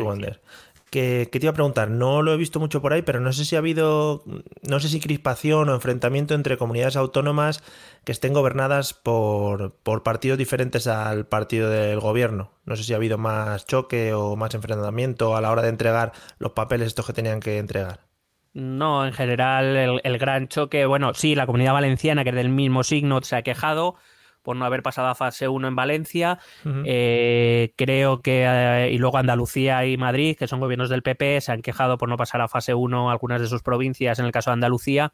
que, 0.91 1.31
que, 1.33 1.41
te 1.41 1.47
iba 1.47 1.53
a 1.53 1.55
preguntar, 1.55 1.91
no 1.91 2.21
lo 2.21 2.35
he 2.35 2.37
visto 2.37 2.61
mucho 2.61 2.83
por 2.83 2.93
ahí, 2.93 3.01
pero 3.01 3.19
no 3.19 3.33
sé 3.33 3.47
si 3.47 3.57
ha 3.57 3.61
habido, 3.61 4.25
no 4.63 4.79
sé 4.79 4.91
si 4.91 5.01
crispación 5.01 5.71
o 5.71 5.75
enfrentamiento 5.75 6.35
entre 6.35 6.59
comunidades 6.59 6.97
autónomas 6.97 7.63
que 8.05 8.13
estén 8.13 8.35
gobernadas 8.35 8.93
por, 8.93 9.73
por 9.83 10.03
partidos 10.03 10.37
diferentes 10.37 10.87
al 10.87 11.27
partido 11.27 11.71
del 11.71 11.99
gobierno. 11.99 12.51
No 12.67 12.77
sé 12.77 12.85
si 12.85 12.93
ha 12.93 12.97
habido 12.97 13.17
más 13.17 13.65
choque 13.65 14.13
o 14.13 14.37
más 14.37 14.53
enfrentamiento 14.53 15.35
a 15.35 15.41
la 15.41 15.51
hora 15.51 15.63
de 15.63 15.71
entregar 15.71 16.13
los 16.39 16.53
papeles 16.53 16.89
estos 16.89 17.07
que 17.07 17.15
tenían 17.15 17.41
que 17.41 17.57
entregar. 17.57 18.12
No, 18.55 19.07
en 19.07 19.13
general 19.15 20.01
el, 20.03 20.19
gran 20.19 20.49
choque, 20.49 20.85
bueno, 20.85 21.15
sí, 21.15 21.35
la 21.35 21.47
comunidad 21.47 21.73
valenciana, 21.73 22.23
que 22.23 22.31
es 22.31 22.37
del 22.37 22.51
mismo 22.51 22.83
signo, 22.85 23.23
se 23.23 23.37
ha 23.37 23.43
quejado 23.43 23.97
por 24.43 24.57
no 24.57 24.67
haber 24.67 24.83
pasado 24.83 25.09
a 25.09 25.15
fase 25.15 25.49
1 25.49 25.69
en 25.69 25.77
Valencia. 25.77 26.39
Eh, 26.85 27.73
creo 27.77 28.21
que, 28.21 28.45
eh, 28.47 28.91
y 28.93 28.99
luego 28.99 29.17
Andalucía 29.17 29.87
y 29.87 29.97
Madrid, 29.97 30.37
que 30.37 30.49
son 30.49 30.61
gobiernos 30.61 30.91
del 30.91 31.03
PP, 31.03 31.41
se 31.41 31.53
han 31.53 31.63
quejado 31.63 31.97
por 31.97 32.09
no 32.09 32.17
pasar 32.17 32.41
a 32.43 32.49
fase 32.49 32.75
1 32.75 33.11
algunas 33.11 33.41
de 33.41 33.47
sus 33.47 33.63
provincias, 33.63 34.19
en 34.19 34.27
el 34.27 34.33
caso 34.33 34.51
de 34.51 34.55
Andalucía, 34.55 35.13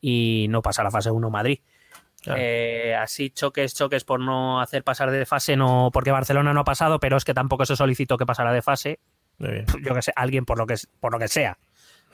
y 0.00 0.46
no 0.50 0.60
pasar 0.60 0.84
a 0.86 0.90
fase 0.90 1.10
1 1.10 1.30
Madrid. 1.30 1.60
Eh, 2.26 2.94
así 2.98 3.30
choques, 3.30 3.74
choques 3.74 4.02
por 4.04 4.18
no 4.18 4.60
hacer 4.60 4.82
pasar 4.82 5.12
de 5.12 5.24
fase, 5.24 5.56
no, 5.56 5.90
porque 5.92 6.10
Barcelona 6.10 6.52
no 6.52 6.60
ha 6.60 6.64
pasado, 6.64 6.98
pero 6.98 7.16
es 7.16 7.24
que 7.24 7.34
tampoco 7.34 7.64
se 7.64 7.76
solicitó 7.76 8.18
que 8.18 8.26
pasara 8.26 8.52
de 8.52 8.62
fase. 8.62 8.98
Yo 9.38 9.94
que 9.94 10.02
sé, 10.02 10.12
alguien 10.16 10.44
por 10.44 10.58
lo 10.58 10.66
que, 10.66 10.74
por 10.98 11.12
lo 11.12 11.18
que 11.18 11.28
sea 11.28 11.56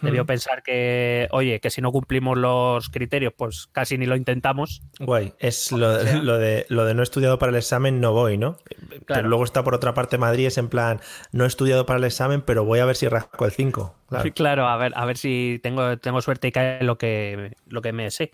debió 0.03 0.27
pensar 0.27 0.63
que, 0.63 1.29
oye, 1.31 1.61
que 1.61 1.71
si 1.71 1.81
no 1.81 1.93
cumplimos 1.93 2.37
los 2.37 2.89
criterios, 2.89 3.33
pues 3.37 3.69
casi 3.73 3.97
ni 3.99 4.07
lo 4.07 4.17
intentamos. 4.17 4.83
Guay, 5.01 5.35
es 5.39 5.73
lo, 5.73 5.91
de, 5.93 6.67
lo 6.69 6.85
de 6.85 6.95
no 6.95 7.03
estudiado 7.03 7.39
para 7.39 7.51
el 7.51 7.57
examen, 7.57 8.01
no 8.01 8.13
voy, 8.13 8.37
¿no? 8.37 8.59
Pero 9.07 9.29
luego 9.29 9.45
está 9.45 9.63
por 9.65 9.75
otra 9.75 9.95
parte 9.95 10.19
Madrid, 10.19 10.47
es 10.47 10.59
en 10.59 10.69
plan, 10.69 11.01
no 11.33 11.45
he 11.45 11.47
estudiado 11.47 11.87
para 11.87 11.99
el 11.99 12.05
examen, 12.05 12.43
pero 12.43 12.65
voy 12.65 12.81
a 12.81 12.85
ver 12.85 12.97
si 12.97 13.09
rasco 13.09 13.45
el 13.45 13.53
5. 13.53 13.95
Claro. 14.09 14.31
claro, 14.35 14.69
a 14.69 14.77
ver, 14.77 14.93
a 14.95 15.05
ver 15.05 15.17
si 15.17 15.61
tengo, 15.63 15.97
tengo 15.99 16.21
suerte 16.21 16.49
y 16.49 16.53
cae 16.53 16.83
lo 16.83 16.99
que, 16.99 17.57
lo 17.67 17.83
que 17.83 17.93
me 17.93 18.11
sé. 18.11 18.33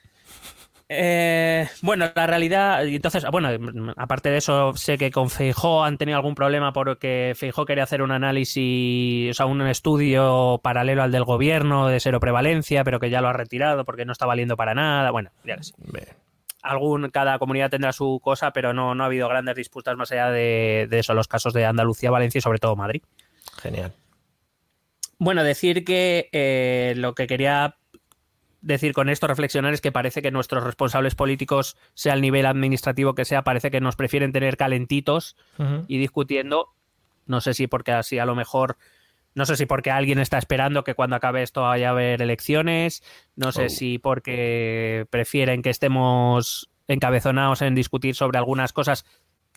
Eh, 0.96 1.68
bueno, 1.82 2.10
la 2.14 2.26
realidad, 2.26 2.86
entonces, 2.86 3.24
bueno, 3.32 3.48
aparte 3.96 4.30
de 4.30 4.36
eso, 4.36 4.76
sé 4.76 4.96
que 4.96 5.10
con 5.10 5.28
Feijó 5.28 5.82
han 5.82 5.98
tenido 5.98 6.16
algún 6.16 6.36
problema 6.36 6.72
porque 6.72 7.32
Feijó 7.34 7.64
quería 7.66 7.82
hacer 7.82 8.00
un 8.00 8.12
análisis, 8.12 9.30
o 9.30 9.34
sea, 9.34 9.46
un 9.46 9.60
estudio 9.62 10.60
paralelo 10.62 11.02
al 11.02 11.10
del 11.10 11.24
gobierno 11.24 11.88
de 11.88 11.98
seroprevalencia, 11.98 12.84
pero 12.84 13.00
que 13.00 13.10
ya 13.10 13.20
lo 13.20 13.28
ha 13.28 13.32
retirado 13.32 13.84
porque 13.84 14.04
no 14.04 14.12
está 14.12 14.26
valiendo 14.26 14.56
para 14.56 14.74
nada. 14.74 15.10
Bueno, 15.10 15.30
ya 15.44 15.60
sé. 15.62 15.74
Algún, 16.62 17.10
cada 17.10 17.38
comunidad 17.38 17.70
tendrá 17.70 17.92
su 17.92 18.20
cosa, 18.22 18.52
pero 18.52 18.72
no, 18.72 18.94
no 18.94 19.02
ha 19.02 19.06
habido 19.06 19.28
grandes 19.28 19.56
disputas 19.56 19.96
más 19.96 20.12
allá 20.12 20.30
de, 20.30 20.88
eso, 20.92 21.12
los 21.12 21.26
casos 21.26 21.52
de 21.52 21.66
Andalucía, 21.66 22.10
Valencia 22.10 22.38
y 22.38 22.42
sobre 22.42 22.58
todo 22.60 22.76
Madrid. 22.76 23.02
Genial. 23.60 23.92
Bueno, 25.18 25.42
decir 25.42 25.84
que 25.84 26.28
eh, 26.32 26.94
lo 26.96 27.14
que 27.14 27.26
quería 27.26 27.76
decir 28.64 28.94
con 28.94 29.08
esto, 29.08 29.26
reflexionar, 29.26 29.74
es 29.74 29.80
que 29.80 29.92
parece 29.92 30.22
que 30.22 30.30
nuestros 30.30 30.64
responsables 30.64 31.14
políticos, 31.14 31.76
sea 31.92 32.14
el 32.14 32.22
nivel 32.22 32.46
administrativo 32.46 33.14
que 33.14 33.24
sea, 33.24 33.42
parece 33.44 33.70
que 33.70 33.80
nos 33.80 33.94
prefieren 33.94 34.32
tener 34.32 34.56
calentitos 34.56 35.36
y 35.86 35.98
discutiendo. 35.98 36.72
No 37.26 37.40
sé 37.40 37.54
si 37.54 37.66
porque 37.66 37.92
así 37.92 38.18
a 38.18 38.26
lo 38.26 38.34
mejor, 38.34 38.76
no 39.34 39.44
sé 39.46 39.56
si 39.56 39.66
porque 39.66 39.90
alguien 39.90 40.18
está 40.18 40.38
esperando 40.38 40.82
que 40.82 40.94
cuando 40.94 41.16
acabe 41.16 41.42
esto 41.42 41.62
vaya 41.62 41.88
a 41.88 41.92
haber 41.92 42.22
elecciones, 42.22 43.02
no 43.36 43.52
sé 43.52 43.66
oh. 43.66 43.70
si 43.70 43.98
porque 43.98 45.06
prefieren 45.10 45.62
que 45.62 45.70
estemos 45.70 46.70
encabezonados 46.88 47.62
en 47.62 47.74
discutir 47.74 48.14
sobre 48.14 48.38
algunas 48.38 48.72
cosas 48.72 49.04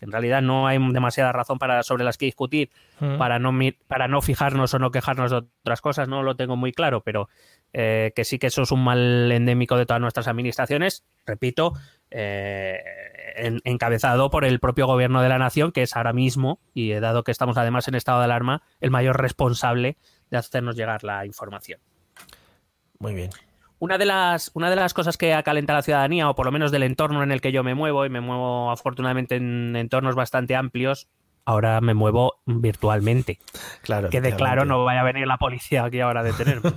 en 0.04 0.12
realidad 0.12 0.42
no 0.42 0.66
hay 0.66 0.78
demasiada 0.92 1.32
razón 1.32 1.58
para, 1.58 1.82
sobre 1.82 2.04
las 2.04 2.16
que 2.16 2.26
discutir 2.26 2.70
para, 3.18 3.38
no, 3.38 3.52
para 3.86 4.08
no 4.08 4.22
fijarnos 4.22 4.74
o 4.74 4.78
no 4.78 4.90
quejarnos 4.90 5.30
de 5.30 5.36
otras 5.38 5.80
cosas, 5.80 6.08
no 6.08 6.22
lo 6.22 6.36
tengo 6.36 6.56
muy 6.56 6.72
claro, 6.72 7.02
pero 7.02 7.28
eh, 7.72 8.12
que 8.14 8.24
sí 8.24 8.38
que 8.38 8.48
eso 8.48 8.62
es 8.62 8.72
un 8.72 8.84
mal 8.84 9.30
endémico 9.30 9.76
de 9.76 9.86
todas 9.86 10.00
nuestras 10.00 10.28
administraciones, 10.28 11.04
repito, 11.26 11.72
eh, 12.10 12.78
encabezado 13.64 14.30
por 14.30 14.44
el 14.44 14.60
propio 14.60 14.86
gobierno 14.86 15.22
de 15.22 15.28
la 15.28 15.38
nación, 15.38 15.72
que 15.72 15.82
es 15.82 15.96
ahora 15.96 16.12
mismo, 16.12 16.60
y 16.74 16.92
dado 16.94 17.24
que 17.24 17.32
estamos 17.32 17.56
además 17.56 17.88
en 17.88 17.94
estado 17.94 18.18
de 18.18 18.24
alarma, 18.24 18.62
el 18.80 18.90
mayor 18.90 19.20
responsable 19.20 19.96
de 20.30 20.38
hacernos 20.38 20.76
llegar 20.76 21.04
la 21.04 21.26
información. 21.26 21.80
Muy 22.98 23.14
bien. 23.14 23.30
Una 23.80 23.96
de, 23.96 24.06
las, 24.06 24.50
una 24.54 24.70
de 24.70 24.76
las 24.76 24.92
cosas 24.92 25.16
que 25.16 25.34
acalenta 25.34 25.72
a 25.72 25.76
la 25.76 25.82
ciudadanía, 25.82 26.28
o 26.28 26.34
por 26.34 26.46
lo 26.46 26.52
menos 26.52 26.72
del 26.72 26.82
entorno 26.82 27.22
en 27.22 27.30
el 27.30 27.40
que 27.40 27.52
yo 27.52 27.62
me 27.62 27.74
muevo, 27.74 28.04
y 28.04 28.10
me 28.10 28.20
muevo 28.20 28.70
afortunadamente 28.70 29.36
en 29.36 29.76
entornos 29.76 30.16
bastante 30.16 30.56
amplios, 30.56 31.08
ahora 31.48 31.80
me 31.80 31.94
muevo 31.94 32.42
virtualmente. 32.44 33.38
Claro. 33.80 34.10
Que 34.10 34.20
de 34.20 34.36
claro 34.36 34.66
no 34.66 34.84
vaya 34.84 35.00
a 35.00 35.04
venir 35.04 35.26
la 35.26 35.38
policía 35.38 35.84
aquí 35.84 35.98
ahora 36.00 36.20
a 36.20 36.22
detenerme. 36.22 36.74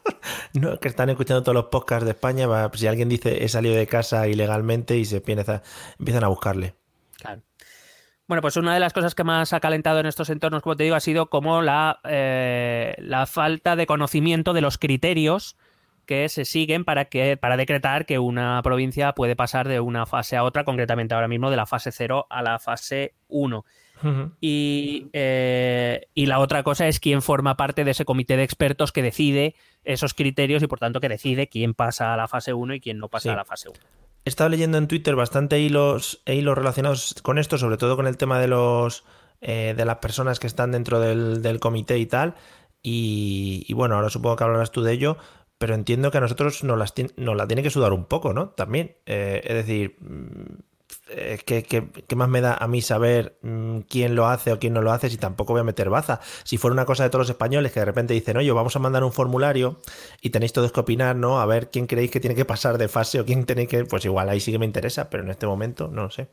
no, 0.54 0.80
que 0.80 0.88
están 0.88 1.10
escuchando 1.10 1.42
todos 1.42 1.54
los 1.54 1.66
podcasts 1.66 2.06
de 2.06 2.12
España, 2.12 2.48
si 2.72 2.86
alguien 2.86 3.10
dice 3.10 3.44
he 3.44 3.48
salido 3.50 3.74
de 3.74 3.86
casa 3.86 4.26
ilegalmente 4.26 4.96
y 4.96 5.04
se 5.04 5.18
empieza, 5.18 5.62
empiezan 5.98 6.24
a 6.24 6.28
buscarle. 6.28 6.74
Claro. 7.18 7.42
Bueno, 8.26 8.40
pues 8.40 8.56
una 8.56 8.72
de 8.72 8.80
las 8.80 8.94
cosas 8.94 9.14
que 9.14 9.24
más 9.24 9.52
ha 9.52 9.60
calentado 9.60 10.00
en 10.00 10.06
estos 10.06 10.30
entornos, 10.30 10.62
como 10.62 10.76
te 10.76 10.84
digo, 10.84 10.96
ha 10.96 11.00
sido 11.00 11.28
como 11.28 11.60
la, 11.60 12.00
eh, 12.04 12.94
la 12.98 13.26
falta 13.26 13.76
de 13.76 13.86
conocimiento 13.86 14.54
de 14.54 14.62
los 14.62 14.78
criterios 14.78 15.58
que 16.04 16.28
se 16.28 16.44
siguen 16.44 16.84
para, 16.84 17.06
que, 17.06 17.36
para 17.36 17.56
decretar 17.56 18.06
que 18.06 18.18
una 18.18 18.60
provincia 18.62 19.12
puede 19.12 19.36
pasar 19.36 19.68
de 19.68 19.80
una 19.80 20.06
fase 20.06 20.36
a 20.36 20.44
otra, 20.44 20.64
concretamente 20.64 21.14
ahora 21.14 21.28
mismo 21.28 21.50
de 21.50 21.56
la 21.56 21.66
fase 21.66 21.92
0 21.92 22.26
a 22.30 22.42
la 22.42 22.58
fase 22.58 23.14
1 23.28 23.64
y, 24.40 25.08
eh, 25.12 26.08
y, 26.14 26.26
la 26.26 26.38
otra 26.38 26.62
cosa 26.62 26.88
es 26.88 27.00
quién 27.00 27.22
forma 27.22 27.56
parte 27.56 27.84
de 27.84 27.92
ese 27.92 28.04
comité 28.04 28.36
de 28.36 28.42
expertos 28.42 28.92
que 28.92 29.02
decide 29.02 29.54
esos 29.84 30.14
criterios 30.14 30.62
y 30.62 30.66
por 30.66 30.78
tanto 30.78 31.00
que 31.00 31.08
decide 31.08 31.48
quién 31.48 31.74
pasa 31.74 32.12
a 32.12 32.16
la 32.16 32.28
fase 32.28 32.52
1 32.52 32.74
y 32.74 32.80
quién 32.80 32.98
no 32.98 33.08
pasa 33.08 33.32
a 33.32 33.36
la 33.36 33.44
fase 33.44 33.68
1. 33.68 33.78
he 34.24 34.28
estado 34.28 34.50
leyendo 34.50 34.78
en 34.78 34.88
Twitter 34.88 35.14
bastante 35.14 35.58
hilos, 35.60 36.22
e 36.26 36.34
hilos 36.34 36.56
relacionados 36.56 37.14
con 37.22 37.38
esto, 37.38 37.56
sobre 37.56 37.76
todo 37.76 37.96
con 37.96 38.06
el 38.06 38.16
tema 38.16 38.38
de 38.38 38.48
los 38.48 39.04
eh, 39.40 39.74
de 39.76 39.84
las 39.84 39.98
personas 39.98 40.38
que 40.38 40.46
están 40.46 40.72
dentro 40.72 41.00
del, 41.00 41.42
del 41.42 41.60
comité 41.60 41.98
y 41.98 42.06
tal. 42.06 42.34
Y, 42.82 43.64
y, 43.66 43.72
bueno, 43.72 43.94
ahora 43.94 44.10
supongo 44.10 44.36
que 44.36 44.44
hablarás 44.44 44.70
tú 44.70 44.82
de 44.82 44.92
ello, 44.92 45.16
pero 45.58 45.74
entiendo 45.74 46.10
que 46.10 46.18
a 46.18 46.20
nosotros 46.20 46.64
nos, 46.64 46.78
las, 46.78 46.94
nos 47.16 47.36
la 47.36 47.46
tiene 47.46 47.62
que 47.62 47.70
sudar 47.70 47.92
un 47.92 48.04
poco, 48.04 48.32
¿no? 48.32 48.50
También. 48.50 48.96
Eh, 49.06 49.40
es 49.44 49.54
decir, 49.54 49.96
eh, 51.08 51.38
¿qué, 51.44 51.62
qué, 51.62 52.16
más 52.16 52.28
me 52.28 52.40
da 52.40 52.54
a 52.54 52.66
mí 52.66 52.80
saber 52.80 53.38
mmm, 53.42 53.80
quién 53.80 54.14
lo 54.14 54.26
hace 54.26 54.52
o 54.52 54.58
quién 54.58 54.72
no 54.72 54.82
lo 54.82 54.90
hace 54.90 55.10
si 55.10 55.16
tampoco 55.16 55.52
voy 55.52 55.60
a 55.60 55.64
meter 55.64 55.90
baza? 55.90 56.20
Si 56.44 56.56
fuera 56.56 56.72
una 56.72 56.84
cosa 56.84 57.04
de 57.04 57.10
todos 57.10 57.26
los 57.26 57.30
españoles 57.30 57.72
que 57.72 57.80
de 57.80 57.86
repente 57.86 58.14
dicen, 58.14 58.36
oye, 58.36 58.50
vamos 58.52 58.74
a 58.76 58.78
mandar 58.78 59.04
un 59.04 59.12
formulario 59.12 59.80
y 60.22 60.30
tenéis 60.30 60.52
todos 60.52 60.72
que 60.72 60.80
opinar, 60.80 61.14
¿no? 61.16 61.40
A 61.40 61.46
ver 61.46 61.70
quién 61.70 61.86
creéis 61.86 62.10
que 62.10 62.20
tiene 62.20 62.34
que 62.34 62.44
pasar 62.44 62.78
de 62.78 62.88
fase 62.88 63.20
o 63.20 63.24
quién 63.24 63.44
tenéis 63.44 63.68
que. 63.68 63.84
Pues 63.84 64.04
igual 64.04 64.28
ahí 64.28 64.40
sí 64.40 64.50
que 64.50 64.58
me 64.58 64.66
interesa, 64.66 65.10
pero 65.10 65.22
en 65.22 65.30
este 65.30 65.46
momento 65.46 65.88
no 65.88 66.04
lo 66.04 66.10
sé. 66.10 66.28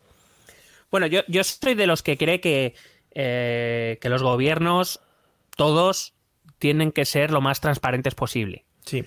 Bueno, 0.89 1.07
yo, 1.07 1.21
yo 1.27 1.43
soy 1.43 1.75
de 1.75 1.87
los 1.87 2.03
que 2.03 2.17
cree 2.17 2.41
que, 2.41 2.75
eh, 3.11 3.97
que 4.01 4.09
los 4.09 4.23
gobiernos, 4.23 4.99
todos, 5.55 6.13
tienen 6.59 6.91
que 6.91 7.05
ser 7.05 7.31
lo 7.31 7.41
más 7.41 7.61
transparentes 7.61 8.15
posible. 8.15 8.65
Sí. 8.85 9.05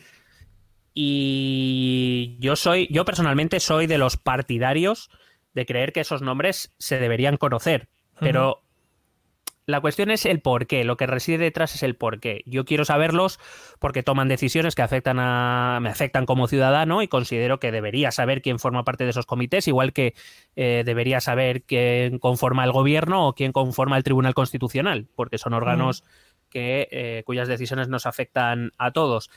Y 0.94 2.36
yo 2.38 2.54
soy, 2.54 2.88
yo 2.90 3.04
personalmente 3.04 3.58
soy 3.58 3.86
de 3.86 3.98
los 3.98 4.16
partidarios 4.16 5.10
de 5.52 5.66
creer 5.66 5.92
que 5.92 6.00
esos 6.00 6.22
nombres 6.22 6.74
se 6.78 6.98
deberían 6.98 7.36
conocer. 7.36 7.88
Pero 8.20 8.48
uh 8.48 8.54
-huh. 8.54 9.52
la 9.66 9.80
cuestión 9.80 10.12
es 10.12 10.24
el 10.24 10.40
por 10.40 10.68
qué. 10.68 10.84
Lo 10.84 10.96
que 10.96 11.08
reside 11.08 11.38
detrás 11.38 11.74
es 11.74 11.82
el 11.82 11.96
por 11.96 12.20
qué. 12.20 12.42
Yo 12.46 12.64
quiero 12.64 12.84
saberlos 12.84 13.40
porque 13.80 14.04
toman 14.04 14.28
decisiones 14.28 14.76
que 14.76 14.82
afectan 14.82 15.18
a, 15.18 15.80
me 15.82 15.88
afectan 15.88 16.26
como 16.26 16.46
ciudadano 16.46 17.02
y 17.02 17.08
considero 17.08 17.58
que 17.58 17.72
debería 17.72 18.12
saber 18.12 18.40
quién 18.40 18.60
forma 18.60 18.84
parte 18.84 19.02
de 19.02 19.10
esos 19.10 19.26
comités, 19.26 19.66
igual 19.66 19.92
que 19.92 20.14
eh, 20.54 20.82
debería 20.86 21.20
saber 21.20 21.62
quién 21.62 22.20
conforma 22.20 22.62
el 22.62 22.70
gobierno 22.70 23.26
o 23.26 23.34
quién 23.34 23.50
conforma 23.50 23.96
el 23.96 24.04
Tribunal 24.04 24.34
Constitucional, 24.34 25.08
porque 25.16 25.38
son 25.38 25.54
órganos 25.54 26.02
uh 26.02 26.04
-huh. 26.04 26.48
que, 26.50 26.88
eh, 26.92 27.22
cuyas 27.26 27.48
decisiones 27.48 27.88
nos 27.88 28.06
afectan 28.06 28.70
a 28.78 28.92
todos. 28.92 29.28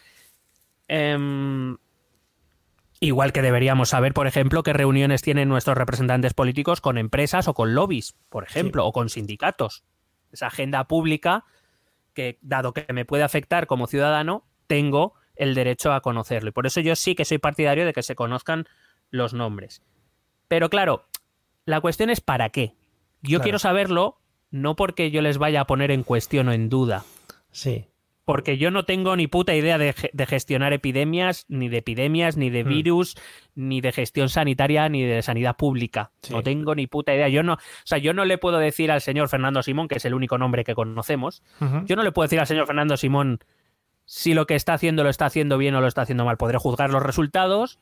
Eh, 0.87 1.77
Igual 2.99 3.31
que 3.31 3.43
deberíamos 3.43 3.89
saber, 3.89 4.13
por 4.13 4.25
ejemplo, 4.25 4.63
qué 4.63 4.73
reuniones 4.73 5.21
tienen 5.21 5.49
nuestros 5.49 5.77
representantes 5.77 6.33
políticos 6.33 6.81
con 6.81 6.97
empresas 6.97 7.47
o 7.47 7.53
con 7.53 7.75
lobbies, 7.75 8.15
por 8.29 8.43
ejemplo, 8.43 8.81
sí. 8.83 8.87
o 8.87 8.91
con 8.91 9.09
sindicatos. 9.09 9.83
Esa 10.31 10.47
agenda 10.47 10.87
pública 10.87 11.45
que, 12.13 12.39
dado 12.41 12.73
que 12.73 12.91
me 12.91 13.05
puede 13.05 13.23
afectar 13.23 13.67
como 13.67 13.85
ciudadano, 13.85 14.47
tengo 14.65 15.13
el 15.35 15.53
derecho 15.53 15.93
a 15.93 16.01
conocerlo. 16.01 16.49
Y 16.49 16.53
por 16.53 16.65
eso 16.65 16.79
yo 16.79 16.95
sí 16.95 17.13
que 17.13 17.25
soy 17.25 17.37
partidario 17.37 17.85
de 17.85 17.93
que 17.93 18.01
se 18.01 18.15
conozcan 18.15 18.65
los 19.11 19.35
nombres. 19.35 19.83
Pero 20.47 20.71
claro, 20.71 21.05
la 21.65 21.81
cuestión 21.81 22.09
es 22.09 22.19
¿para 22.19 22.49
qué? 22.49 22.73
Yo 23.21 23.37
claro. 23.37 23.43
quiero 23.43 23.59
saberlo 23.59 24.19
no 24.49 24.75
porque 24.75 25.11
yo 25.11 25.21
les 25.21 25.37
vaya 25.37 25.61
a 25.61 25.67
poner 25.67 25.91
en 25.91 26.01
cuestión 26.01 26.47
o 26.47 26.51
en 26.51 26.69
duda. 26.69 27.03
Sí 27.51 27.85
porque 28.27 28.57
yo 28.57 28.71
no 28.71 28.83
tengo 28.83 29.15
ni 29.15 29.27
puta 29.27 29.55
idea 29.55 29.77
de, 29.77 29.95
de, 30.11 30.25
gestionar 30.25 30.73
epidemias, 30.73 31.45
ni 31.47 31.69
de 31.69 31.77
epidemias, 31.77 32.35
ni 32.35 32.49
de 32.49 32.65
virus, 32.65 33.15
hmm. 33.55 33.69
ni 33.69 33.79
de 33.79 33.93
gestión 33.93 34.27
sanitaria, 34.27 34.89
ni 34.89 35.01
de 35.01 35.21
sanidad 35.21 35.55
pública. 35.55 36.11
Sí. 36.23 36.33
No 36.33 36.43
tengo 36.43 36.75
ni 36.75 36.87
puta 36.87 37.15
idea. 37.15 37.29
Yo 37.29 37.41
no, 37.41 37.53
o 37.53 37.59
sea, 37.85 37.99
yo 37.99 38.13
no 38.13 38.25
le 38.25 38.37
puedo 38.37 38.57
decir 38.57 38.91
al 38.91 38.99
señor 38.99 39.29
Fernando 39.29 39.63
Simón, 39.63 39.87
que 39.87 39.95
es 39.95 40.03
el 40.03 40.13
único 40.13 40.37
nombre 40.37 40.65
que 40.65 40.75
conocemos, 40.75 41.41
uh 41.61 41.65
-huh. 41.65 41.85
yo 41.85 41.95
no 41.95 42.03
le 42.03 42.11
puedo 42.11 42.25
decir 42.25 42.41
al 42.41 42.47
señor 42.47 42.67
Fernando 42.67 42.97
Simón 42.97 43.39
si 44.03 44.33
lo 44.33 44.45
que 44.45 44.55
está 44.55 44.73
haciendo 44.73 45.05
lo 45.05 45.09
está 45.09 45.25
haciendo 45.27 45.57
bien 45.57 45.73
o 45.75 45.79
lo 45.79 45.87
está 45.87 46.01
haciendo 46.01 46.25
mal. 46.25 46.35
Podré 46.35 46.57
juzgar 46.57 46.89
los 46.89 47.03
resultados, 47.03 47.79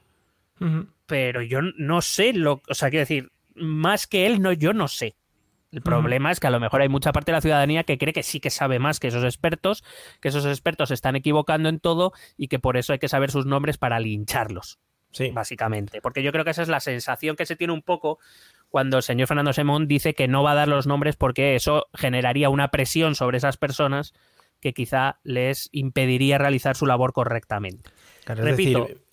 uh 0.60 0.65
-huh. 0.65 0.88
pero 1.08 1.41
yo 1.41 1.62
no 1.75 2.03
sé 2.03 2.34
lo, 2.34 2.62
o 2.69 2.73
sea, 2.75 2.91
quiero 2.91 3.01
decir, 3.01 3.31
más 3.55 4.05
que 4.05 4.27
él, 4.27 4.43
no, 4.43 4.53
yo 4.53 4.73
no 4.73 4.89
sé. 4.89 5.15
El 5.71 5.82
problema 5.82 6.32
es 6.32 6.39
que 6.39 6.47
a 6.47 6.51
lo 6.51 6.60
mejor 6.60 6.82
hay 6.82 6.89
mucha 6.89 7.12
parte 7.12 7.32
de 7.32 7.38
la 7.38 7.41
ciudadanía 7.41 7.84
que 7.84 7.97
cree 7.97 8.13
que 8.13 8.23
sí 8.23 8.39
que 8.39 8.49
sabe 8.49 8.80
más 8.80 8.99
que 8.99 9.08
esos 9.08 9.23
expertos, 9.23 9.84
que 10.21 10.30
esos 10.30 10.45
expertos 10.45 10.89
se 10.89 10.93
están 10.93 11.15
equivocando 11.15 11.67
en 11.69 11.80
todo 11.80 12.13
y 12.38 12.47
que 12.47 12.60
por 12.60 12.78
eso 12.78 12.93
hay 12.93 12.99
que 12.99 13.10
saber 13.10 13.32
sus 13.32 13.45
nombres 13.45 13.78
para 13.78 13.99
lincharlos. 13.99 14.80
Sí. 15.12 15.32
Básicamente. 15.32 16.01
Porque 16.01 16.23
yo 16.23 16.32
creo 16.32 16.43
que 16.43 16.51
esa 16.51 16.62
es 16.62 16.67
la 16.67 16.82
sensación 16.82 17.36
que 17.36 17.45
se 17.45 17.56
tiene 17.56 17.73
un 17.73 17.82
poco 17.82 18.19
cuando 18.69 18.97
el 18.97 19.04
señor 19.04 19.28
Fernando 19.28 19.54
Semón 19.54 19.88
dice 19.88 20.13
que 20.13 20.28
no 20.28 20.43
va 20.43 20.51
a 20.51 20.56
dar 20.56 20.67
los 20.67 20.88
nombres 20.88 21.15
porque 21.15 21.56
eso 21.56 21.88
generaría 21.93 22.49
una 22.49 22.69
presión 22.69 23.15
sobre 23.15 23.38
esas 23.38 23.56
personas 23.56 24.13
que 24.60 24.73
quizá 24.73 25.19
les 25.23 25.69
impediría 25.71 26.38
realizar 26.38 26.75
su 26.75 26.86
labor 26.86 27.13
correctamente. 27.13 27.89
Claro, 28.25 28.43
Repito, 28.43 28.82
decir, 28.82 29.05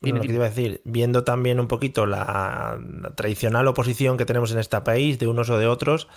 lo 0.00 0.20
que 0.20 0.32
iba 0.32 0.46
a 0.46 0.50
decir, 0.50 0.80
viendo 0.84 1.24
también 1.24 1.60
un 1.60 1.68
poquito 1.68 2.06
la, 2.06 2.78
la, 3.02 3.10
tradicional 3.10 3.66
oposición 3.66 4.16
que 4.16 4.24
tenemos 4.24 4.52
en 4.52 4.58
este 4.58 4.80
país, 4.80 5.18
de 5.18 5.26
unos 5.26 5.50
o 5.50 5.58
de 5.58 5.66
otros, 5.66 6.08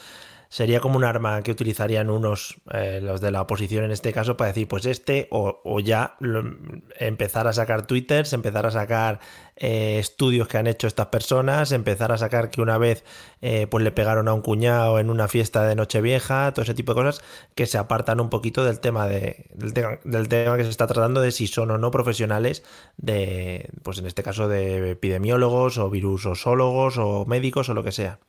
sería 0.51 0.81
como 0.81 0.97
un 0.97 1.05
arma 1.05 1.41
que 1.43 1.51
utilizarían 1.51 2.09
unos, 2.09 2.57
eh, 2.73 2.99
los 3.01 3.21
de 3.21 3.31
la 3.31 3.41
oposición 3.41 3.85
en 3.85 3.91
este 3.91 4.11
caso, 4.11 4.35
para 4.35 4.49
decir, 4.49 4.67
pues 4.67 4.85
este, 4.85 5.29
o, 5.31 5.79
ya 5.79 6.17
empezar 6.99 7.47
a 7.47 7.53
sacar 7.53 7.87
twitters, 7.87 8.33
empezar 8.33 8.65
a 8.65 8.71
sacar 8.71 9.21
eh, 9.55 9.97
estudios 9.97 10.49
que 10.49 10.57
han 10.57 10.67
hecho 10.67 10.87
estas 10.87 11.07
personas, 11.07 11.71
empezar 11.71 12.11
a 12.11 12.17
sacar 12.17 12.49
que 12.49 12.61
una 12.61 12.77
vez 12.77 13.05
eh, 13.41 13.65
pues 13.67 13.81
le 13.81 13.93
pegaron 13.93 14.27
a 14.27 14.33
un 14.33 14.41
cuñado 14.41 14.99
en 14.99 15.09
una 15.09 15.29
fiesta 15.29 15.63
de 15.63 15.73
Nochevieja, 15.75 16.51
todo 16.51 16.63
ese 16.63 16.73
tipo 16.73 16.93
de 16.93 17.01
cosas 17.01 17.23
que 17.55 17.65
se 17.65 17.77
apartan 17.77 18.19
un 18.19 18.29
poquito 18.29 18.65
del 18.65 18.81
tema, 18.81 19.07
de, 19.07 19.45
del, 19.53 19.73
tema, 19.73 19.99
del 20.03 20.27
tema 20.27 20.57
que 20.57 20.65
se 20.65 20.69
está 20.69 20.85
tratando 20.85 21.21
de 21.21 21.31
si 21.31 21.47
son 21.47 21.71
o 21.71 21.77
no 21.77 21.91
profesionales 21.91 22.65
de, 22.97 23.69
pues 23.83 23.99
en 23.99 24.05
este 24.05 24.21
caso 24.21 24.49
de 24.49 24.91
epidemiólogos 24.91 25.77
o 25.77 25.89
virusosólogos 25.89 26.97
o 26.97 27.25
médicos 27.25 27.69
o 27.69 27.73
lo 27.73 27.85
que 27.85 27.93
sea. 27.93 28.19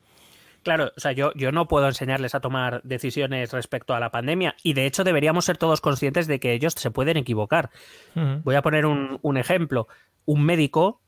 Claro, 0.63 0.93
o 0.97 1.01
sea, 1.01 1.13
yo, 1.13 1.33
yo 1.35 1.51
no 1.51 1.67
puedo 1.67 1.89
enseñarles 1.89 2.35
a 2.35 2.41
tomar 2.41 2.83
decisiones 2.85 3.53
respecto 3.53 3.95
a 3.95 4.01
la 4.01 4.11
pandemia 4.11 4.55
y 4.63 4.75
de 4.75 4.87
hecho 4.87 5.03
deberíamos 5.05 5.45
ser 5.45 5.59
todos 5.59 5.81
conscientes 5.81 6.27
de 6.27 6.39
que 6.39 6.53
ellos 6.53 6.75
se 6.77 6.91
pueden 6.91 7.17
equivocar. 7.17 7.71
Uh 8.15 8.21
-huh. 8.21 8.43
Voy 8.45 8.55
a 8.55 8.63
poner 8.63 8.87
un, 8.87 9.19
un, 9.23 9.37
ejemplo. 9.37 9.89
Un 10.25 10.45
médico 10.45 11.01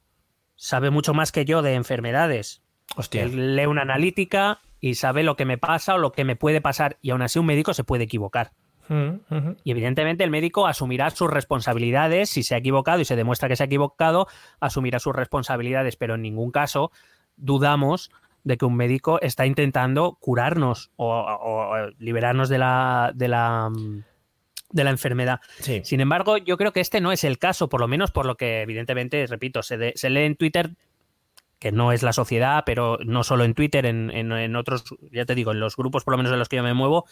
sabe 0.57 0.91
mucho 0.91 1.15
más 1.15 1.31
que 1.31 1.45
yo 1.45 1.63
de 1.63 1.75
enfermedades. 1.75 2.63
Hostia. 2.97 3.23
Él 3.23 3.57
lee 3.57 3.67
una 3.67 3.83
analítica 3.83 4.61
y 4.81 4.95
sabe 4.95 5.23
lo 5.23 5.37
que 5.37 5.45
me 5.45 5.57
pasa 5.57 5.95
o 5.95 5.99
lo 5.99 6.13
que 6.13 6.25
me 6.25 6.37
puede 6.37 6.61
pasar 6.61 6.99
y 7.01 7.11
aún 7.11 7.23
así 7.23 7.39
un 7.39 7.47
médico 7.47 7.75
se 7.75 7.85
puede 7.85 8.05
equivocar. 8.05 8.53
Uh 8.89 9.19
-huh. 9.31 9.57
Y 9.65 9.71
evidentemente 9.71 10.25
el 10.25 10.31
médico 10.31 10.67
asumirá 10.67 11.11
sus 11.11 11.31
responsabilidades 11.31 12.29
si 12.29 12.43
se 12.43 12.55
ha 12.55 12.59
equivocado 12.59 13.01
y 13.01 13.05
se 13.05 13.17
demuestra 13.17 13.49
que 13.49 13.57
se 13.57 13.63
ha 13.63 13.67
equivocado, 13.67 14.27
asumirá 14.61 14.99
sus 14.99 15.15
responsabilidades, 15.15 15.97
pero 15.97 16.17
en 16.17 16.23
ningún 16.23 16.51
caso 16.51 16.91
dudamos 17.37 18.11
de 18.45 18.57
que 18.57 18.65
un 18.65 18.77
médico 18.77 19.21
está 19.21 19.47
intentando 19.47 20.17
curarnos 20.21 20.91
o, 20.97 21.13
o, 21.13 21.71
o 21.71 21.91
liberarnos 21.99 22.49
de 22.49 22.59
la, 22.59 23.13
de 23.15 23.29
la, 23.29 23.71
de 24.71 24.85
la 24.85 24.91
enfermedad. 24.91 25.41
Sí. 25.61 25.81
Sin 25.85 26.01
embargo, 26.01 26.37
yo 26.37 26.57
creo 26.57 26.73
que 26.73 26.81
este 26.81 27.01
no 27.01 27.11
es 27.11 27.25
el 27.25 27.39
caso, 27.39 27.69
por 27.69 27.81
lo 27.81 27.89
menos 27.89 28.11
por 28.11 28.27
lo 28.27 28.37
que 28.37 28.63
evidentemente, 28.63 29.27
repito, 29.27 29.63
se, 29.63 29.79
de, 29.79 29.93
se 29.97 30.11
lee 30.11 30.25
en 30.25 30.37
Twitter 30.37 30.71
que 31.59 31.73
no 31.73 31.93
es 31.93 32.03
la 32.03 32.13
sociedad, 32.13 32.65
pero 32.67 32.99
no 33.07 33.25
solo 33.25 33.45
en 33.45 33.55
Twitter, 33.55 33.87
en, 33.87 34.11
en, 34.11 34.31
en, 34.33 34.55
otros, 34.55 34.85
ya 35.11 35.25
te 35.25 35.35
digo, 35.35 35.53
en 35.53 35.61
los 35.61 35.77
grupos 35.77 36.05
por 36.05 36.13
lo 36.13 36.19
menos 36.19 36.31
en 36.31 36.39
los 36.39 36.51
que 36.51 36.57
yo 36.57 36.63
me 36.63 36.75
muevo, 36.75 37.07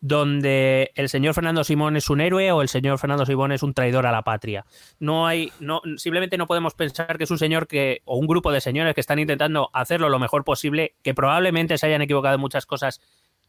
donde 0.00 0.92
el 0.94 1.08
señor 1.08 1.34
Fernando 1.34 1.62
Simón 1.62 1.96
es 1.96 2.08
un 2.08 2.20
héroe 2.20 2.50
o 2.52 2.62
el 2.62 2.68
señor 2.68 2.98
Fernando 2.98 3.26
Simón 3.26 3.52
es 3.52 3.62
un 3.62 3.74
traidor 3.74 4.06
a 4.06 4.12
la 4.12 4.22
patria. 4.22 4.64
No 4.98 5.26
hay, 5.26 5.52
no, 5.60 5.82
simplemente 5.96 6.38
no 6.38 6.46
podemos 6.46 6.74
pensar 6.74 7.18
que 7.18 7.24
es 7.24 7.30
un 7.30 7.38
señor 7.38 7.66
que, 7.66 8.00
o 8.06 8.16
un 8.16 8.26
grupo 8.26 8.50
de 8.50 8.60
señores 8.62 8.94
que 8.94 9.00
están 9.02 9.18
intentando 9.18 9.70
hacerlo 9.74 10.08
lo 10.08 10.18
mejor 10.18 10.44
posible, 10.44 10.94
que 11.02 11.14
probablemente 11.14 11.76
se 11.76 11.86
hayan 11.86 12.02
equivocado 12.02 12.34
en 12.34 12.40
muchas 12.40 12.64
cosas 12.64 13.00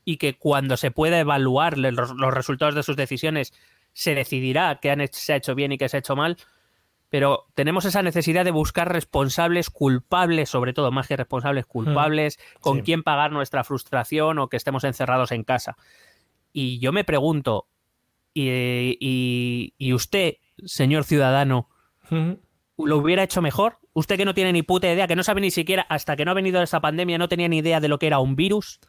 y 0.04 0.18
que 0.18 0.38
cuando 0.38 0.76
se 0.78 0.92
pueda 0.92 1.20
evaluar 1.20 1.78
los, 1.78 2.12
los 2.12 2.34
resultados 2.34 2.76
de 2.76 2.84
sus 2.84 2.98
decisiones 2.98 3.54
se 3.94 4.16
decidirá 4.16 4.80
qué 4.82 4.92
han, 4.92 5.08
se 5.12 5.34
ha 5.34 5.38
hecho 5.38 5.56
bien 5.56 5.72
y 5.72 5.78
qué 5.78 5.88
se 5.88 5.98
ha 5.98 6.00
hecho 6.00 6.16
mal. 6.16 6.38
Pero 7.10 7.48
tenemos 7.56 7.84
esa 7.84 8.04
necesidad 8.04 8.46
de 8.46 8.52
buscar 8.52 8.92
responsables 8.92 9.70
culpables, 9.70 10.50
sobre 10.50 10.72
todo 10.72 10.92
más 10.92 11.08
que 11.08 11.18
responsables 11.18 11.66
culpables, 11.66 12.40
mm, 12.40 12.60
con 12.62 12.78
sí. 12.78 12.84
quién 12.84 13.04
pagar 13.04 13.34
nuestra 13.34 13.66
frustración 13.66 14.40
o 14.40 14.48
que 14.48 14.56
estemos 14.56 14.86
encerrados 14.86 15.34
en 15.34 15.44
casa. 15.44 15.76
Y 16.54 16.80
yo 16.80 16.92
me 16.92 17.04
pregunto, 17.04 17.68
¿y, 18.34 18.50
y, 19.00 19.74
y 19.78 19.94
usted, 19.94 20.36
señor 20.66 21.04
ciudadano, 21.04 21.70
lo 22.78 22.98
hubiera 22.98 23.24
hecho 23.24 23.42
mejor? 23.42 23.78
Usted 23.94 24.18
que 24.18 24.26
no 24.26 24.34
tiene 24.34 24.54
ni 24.54 24.64
puta 24.64 24.92
idea, 24.92 25.08
que 25.08 25.16
no 25.16 25.24
sabe 25.24 25.42
ni 25.42 25.52
siquiera, 25.52 25.86
hasta 25.90 26.16
que 26.16 26.26
no 26.26 26.32
ha 26.32 26.36
venido 26.36 26.62
esta 26.62 26.80
pandemia, 26.80 27.18
no 27.18 27.28
tenía 27.28 27.48
ni 27.48 27.58
idea 27.58 27.80
de 27.80 27.88
lo 27.88 28.00
que 28.00 28.08
era 28.08 28.20
un 28.20 28.36
virus. 28.36 28.80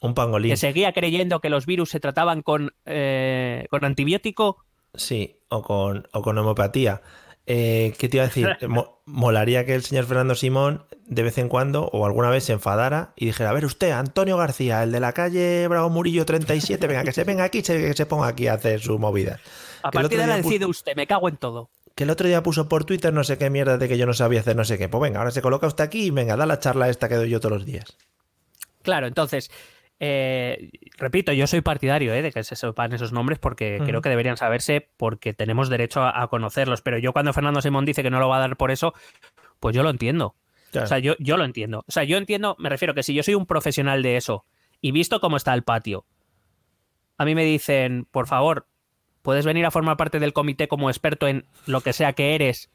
Un 0.00 0.14
pangolín. 0.14 0.50
Que 0.50 0.56
seguía 0.56 0.92
creyendo 0.92 1.40
que 1.40 1.50
los 1.50 1.66
virus 1.66 1.90
se 1.90 2.00
trataban 2.00 2.42
con, 2.42 2.72
eh, 2.86 3.66
con 3.70 3.84
antibiótico. 3.84 4.64
Sí, 4.94 5.36
o 5.48 5.62
con, 5.62 6.06
o 6.12 6.22
con 6.22 6.38
homeopatía. 6.38 7.02
Eh, 7.46 7.94
¿Qué 7.98 8.08
te 8.08 8.18
iba 8.18 8.24
a 8.24 8.28
decir? 8.28 8.48
Molaría 9.04 9.66
que 9.66 9.74
el 9.74 9.82
señor 9.82 10.06
Fernando 10.06 10.34
Simón 10.34 10.84
de 11.06 11.22
vez 11.22 11.38
en 11.38 11.48
cuando 11.48 11.86
o 11.92 12.06
alguna 12.06 12.30
vez 12.30 12.44
se 12.44 12.52
enfadara 12.52 13.12
y 13.16 13.26
dijera, 13.26 13.50
a 13.50 13.52
ver 13.52 13.64
usted, 13.64 13.90
Antonio 13.90 14.36
García, 14.36 14.82
el 14.82 14.92
de 14.92 15.00
la 15.00 15.12
calle 15.12 15.66
Bravo 15.68 15.90
Murillo 15.90 16.24
37, 16.24 16.86
venga, 16.86 17.04
que 17.04 17.12
se 17.12 17.24
venga 17.24 17.44
aquí, 17.44 17.62
que 17.62 17.94
se 17.94 18.06
ponga 18.06 18.28
aquí 18.28 18.46
a 18.46 18.54
hacer 18.54 18.80
su 18.80 18.98
movida. 18.98 19.40
A 19.82 19.90
partir 19.90 20.18
de 20.18 20.24
ahora 20.24 20.36
decide 20.36 20.66
usted, 20.66 20.94
me 20.94 21.06
cago 21.06 21.28
en 21.28 21.36
todo. 21.36 21.70
que 21.94 22.04
el 22.04 22.10
otro 22.10 22.28
día 22.28 22.42
puso 22.42 22.68
por 22.68 22.84
Twitter 22.84 23.12
no 23.12 23.24
sé 23.24 23.36
qué 23.36 23.50
mierda 23.50 23.76
de 23.76 23.88
que 23.88 23.98
yo 23.98 24.06
no 24.06 24.14
sabía 24.14 24.40
hacer 24.40 24.56
no 24.56 24.64
sé 24.64 24.78
qué. 24.78 24.88
Pues 24.88 25.02
venga, 25.02 25.18
ahora 25.18 25.32
se 25.32 25.42
coloca 25.42 25.66
usted 25.66 25.84
aquí 25.84 26.04
y 26.06 26.10
venga, 26.10 26.36
da 26.36 26.46
la 26.46 26.60
charla 26.60 26.88
esta 26.88 27.08
que 27.08 27.16
doy 27.16 27.28
yo 27.28 27.40
todos 27.40 27.58
los 27.58 27.66
días. 27.66 27.96
Claro, 28.82 29.06
entonces, 29.06 29.50
eh, 30.04 30.70
repito, 30.98 31.32
yo 31.32 31.46
soy 31.46 31.60
partidario 31.60 32.12
eh, 32.12 32.22
de 32.22 32.32
que 32.32 32.42
se 32.42 32.56
sepan 32.56 32.92
esos 32.92 33.12
nombres 33.12 33.38
porque 33.38 33.80
creo 33.86 34.00
que 34.02 34.08
deberían 34.08 34.36
saberse 34.36 34.88
porque 34.96 35.32
tenemos 35.32 35.68
derecho 35.68 36.02
a, 36.02 36.20
a 36.20 36.26
conocerlos. 36.26 36.82
Pero 36.82 36.98
yo 36.98 37.12
cuando 37.12 37.32
Fernando 37.32 37.62
Simón 37.62 37.84
dice 37.84 38.02
que 38.02 38.10
no 38.10 38.18
lo 38.18 38.28
va 38.28 38.38
a 38.38 38.40
dar 38.40 38.56
por 38.56 38.72
eso, 38.72 38.94
pues 39.60 39.76
yo 39.76 39.84
lo 39.84 39.90
entiendo. 39.90 40.34
Claro. 40.72 40.86
O 40.86 40.88
sea, 40.88 40.98
yo, 40.98 41.14
yo 41.20 41.36
lo 41.36 41.44
entiendo. 41.44 41.84
O 41.86 41.92
sea, 41.92 42.02
yo 42.02 42.16
entiendo, 42.16 42.56
me 42.58 42.68
refiero 42.68 42.94
que 42.94 43.04
si 43.04 43.14
yo 43.14 43.22
soy 43.22 43.36
un 43.36 43.46
profesional 43.46 44.02
de 44.02 44.16
eso 44.16 44.44
y 44.80 44.90
visto 44.90 45.20
cómo 45.20 45.36
está 45.36 45.54
el 45.54 45.62
patio, 45.62 46.04
a 47.16 47.24
mí 47.24 47.36
me 47.36 47.44
dicen, 47.44 48.04
por 48.10 48.26
favor, 48.26 48.66
puedes 49.22 49.46
venir 49.46 49.64
a 49.66 49.70
formar 49.70 49.96
parte 49.96 50.18
del 50.18 50.32
comité 50.32 50.66
como 50.66 50.90
experto 50.90 51.28
en 51.28 51.44
lo 51.66 51.80
que 51.82 51.92
sea 51.92 52.14
que 52.14 52.34
eres. 52.34 52.72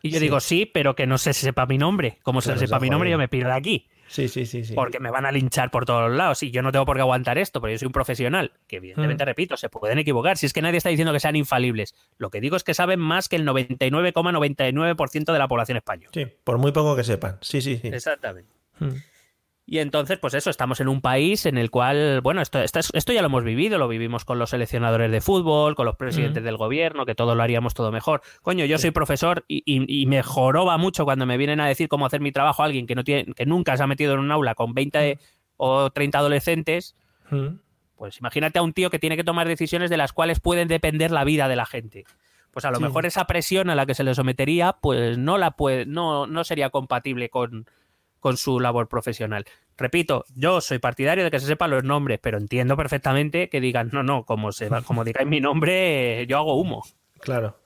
Y 0.00 0.10
yo 0.10 0.18
Sí. 0.18 0.22
digo, 0.24 0.40
sí, 0.40 0.64
pero 0.64 0.94
que 0.94 1.06
no 1.06 1.18
se 1.18 1.34
sepa 1.34 1.66
mi 1.66 1.76
nombre. 1.76 2.18
Como 2.22 2.40
Claro, 2.40 2.58
se 2.58 2.66
sepa 2.66 2.80
mi 2.80 2.88
nombre, 2.88 3.10
yo 3.10 3.18
me 3.18 3.28
piro 3.28 3.48
de 3.50 3.54
aquí. 3.54 3.86
Sí, 4.06 4.28
sí, 4.28 4.46
sí, 4.46 4.64
sí. 4.64 4.74
Porque 4.74 5.00
me 5.00 5.10
van 5.10 5.26
a 5.26 5.32
linchar 5.32 5.70
por 5.70 5.86
todos 5.86 6.10
lados. 6.12 6.42
Y 6.42 6.50
yo 6.50 6.62
no 6.62 6.70
tengo 6.72 6.84
por 6.84 6.96
qué 6.96 7.00
aguantar 7.02 7.38
esto, 7.38 7.60
pero 7.60 7.72
yo 7.72 7.78
soy 7.78 7.86
un 7.86 7.92
profesional. 7.92 8.52
Que 8.66 8.76
evidentemente, 8.76 9.24
Mm. 9.24 9.26
repito, 9.26 9.56
se 9.56 9.68
pueden 9.68 9.98
equivocar. 9.98 10.36
Si 10.36 10.46
es 10.46 10.52
que 10.52 10.62
nadie 10.62 10.76
está 10.78 10.90
diciendo 10.90 11.12
que 11.12 11.20
sean 11.20 11.36
infalibles. 11.36 11.94
Lo 12.18 12.30
que 12.30 12.40
digo 12.40 12.56
es 12.56 12.64
que 12.64 12.74
saben 12.74 13.00
más 13.00 13.28
que 13.28 13.36
el 13.36 13.44
99,99% 13.44 15.32
de 15.32 15.38
la 15.38 15.48
población 15.48 15.76
española. 15.76 16.10
Sí, 16.12 16.26
por 16.44 16.58
muy 16.58 16.72
poco 16.72 16.96
que 16.96 17.04
sepan. 17.04 17.38
Sí, 17.40 17.60
sí, 17.60 17.78
sí. 17.80 17.88
Exactamente. 17.88 18.50
Mm. 18.78 18.88
Y 19.66 19.78
entonces, 19.78 20.18
pues 20.18 20.34
eso, 20.34 20.50
estamos 20.50 20.80
en 20.80 20.88
un 20.88 21.00
país 21.00 21.46
en 21.46 21.56
el 21.56 21.70
cual, 21.70 22.20
bueno, 22.20 22.42
esto, 22.42 22.60
esto, 22.60 22.80
es- 22.80 22.90
esto 22.92 23.14
ya 23.14 23.22
lo 23.22 23.28
hemos 23.28 23.44
vivido, 23.44 23.78
lo 23.78 23.88
vivimos 23.88 24.26
con 24.26 24.38
los 24.38 24.50
seleccionadores 24.50 25.10
de 25.10 25.22
fútbol, 25.22 25.74
con 25.74 25.86
los 25.86 25.96
presidentes 25.96 26.44
del 26.44 26.58
gobierno, 26.58 27.06
que 27.06 27.14
todo 27.14 27.34
lo 27.34 27.42
haríamos 27.42 27.72
todo 27.72 27.90
mejor. 27.90 28.20
Coño, 28.42 28.66
yo 28.66 28.76
soy 28.76 28.90
profesor 28.90 29.44
y, 29.48 29.62
y- 29.64 30.02
y 30.02 30.04
me 30.06 30.22
joroba 30.22 30.76
mucho 30.76 31.04
cuando 31.04 31.24
me 31.24 31.38
vienen 31.38 31.60
a 31.60 31.66
decir 31.66 31.88
cómo 31.88 32.04
hacer 32.04 32.20
mi 32.20 32.30
trabajo 32.30 32.62
a 32.62 32.66
alguien 32.66 32.86
que, 32.86 32.94
no 32.94 33.04
tiene, 33.04 33.32
que 33.32 33.46
nunca 33.46 33.74
se 33.76 33.82
ha 33.82 33.86
metido 33.86 34.12
en 34.12 34.20
un 34.20 34.30
aula 34.32 34.54
con 34.54 34.74
20 34.74 35.18
o 35.56 35.88
30 35.90 36.18
adolescentes. 36.18 36.94
Pues 37.96 38.18
imagínate 38.18 38.58
a 38.58 38.62
un 38.62 38.74
tío 38.74 38.90
que 38.90 38.98
tiene 38.98 39.16
que 39.16 39.24
tomar 39.24 39.48
decisiones 39.48 39.88
de 39.88 39.96
las 39.96 40.12
cuales 40.12 40.40
pueden 40.40 40.68
depender 40.68 41.10
la 41.10 41.24
vida 41.24 41.48
de 41.48 41.56
la 41.56 41.64
gente. 41.64 42.04
Pues 42.50 42.64
a 42.66 42.70
lo 42.70 42.76
Sí. 42.76 42.82
mejor 42.82 43.06
esa 43.06 43.26
presión 43.26 43.70
a 43.70 43.74
la 43.74 43.86
que 43.86 43.94
se 43.94 44.04
le 44.04 44.14
sometería, 44.14 44.76
pues 44.80 45.16
no 45.16 45.38
la 45.38 45.52
puede, 45.52 45.86
no, 45.86 46.26
no 46.26 46.44
sería 46.44 46.70
compatible 46.70 47.28
con, 47.30 47.66
con 48.24 48.38
su 48.38 48.58
labor 48.58 48.88
profesional. 48.88 49.44
Repito, 49.76 50.24
yo 50.34 50.62
soy 50.62 50.78
partidario 50.78 51.24
de 51.24 51.30
que 51.30 51.38
se 51.40 51.46
sepan 51.46 51.68
los 51.70 51.84
nombres, 51.84 52.18
pero 52.22 52.38
entiendo 52.38 52.74
perfectamente 52.74 53.50
que 53.50 53.60
digan, 53.60 53.90
no, 53.92 54.02
no, 54.02 54.24
como 54.24 54.50
se 54.50 54.70
va- 54.70 54.80
como 54.80 55.04
digáis 55.04 55.28
mi 55.28 55.42
nombre, 55.42 56.22
eh, 56.22 56.26
yo 56.26 56.38
hago 56.38 56.54
humo. 56.58 56.86
Claro, 57.20 57.60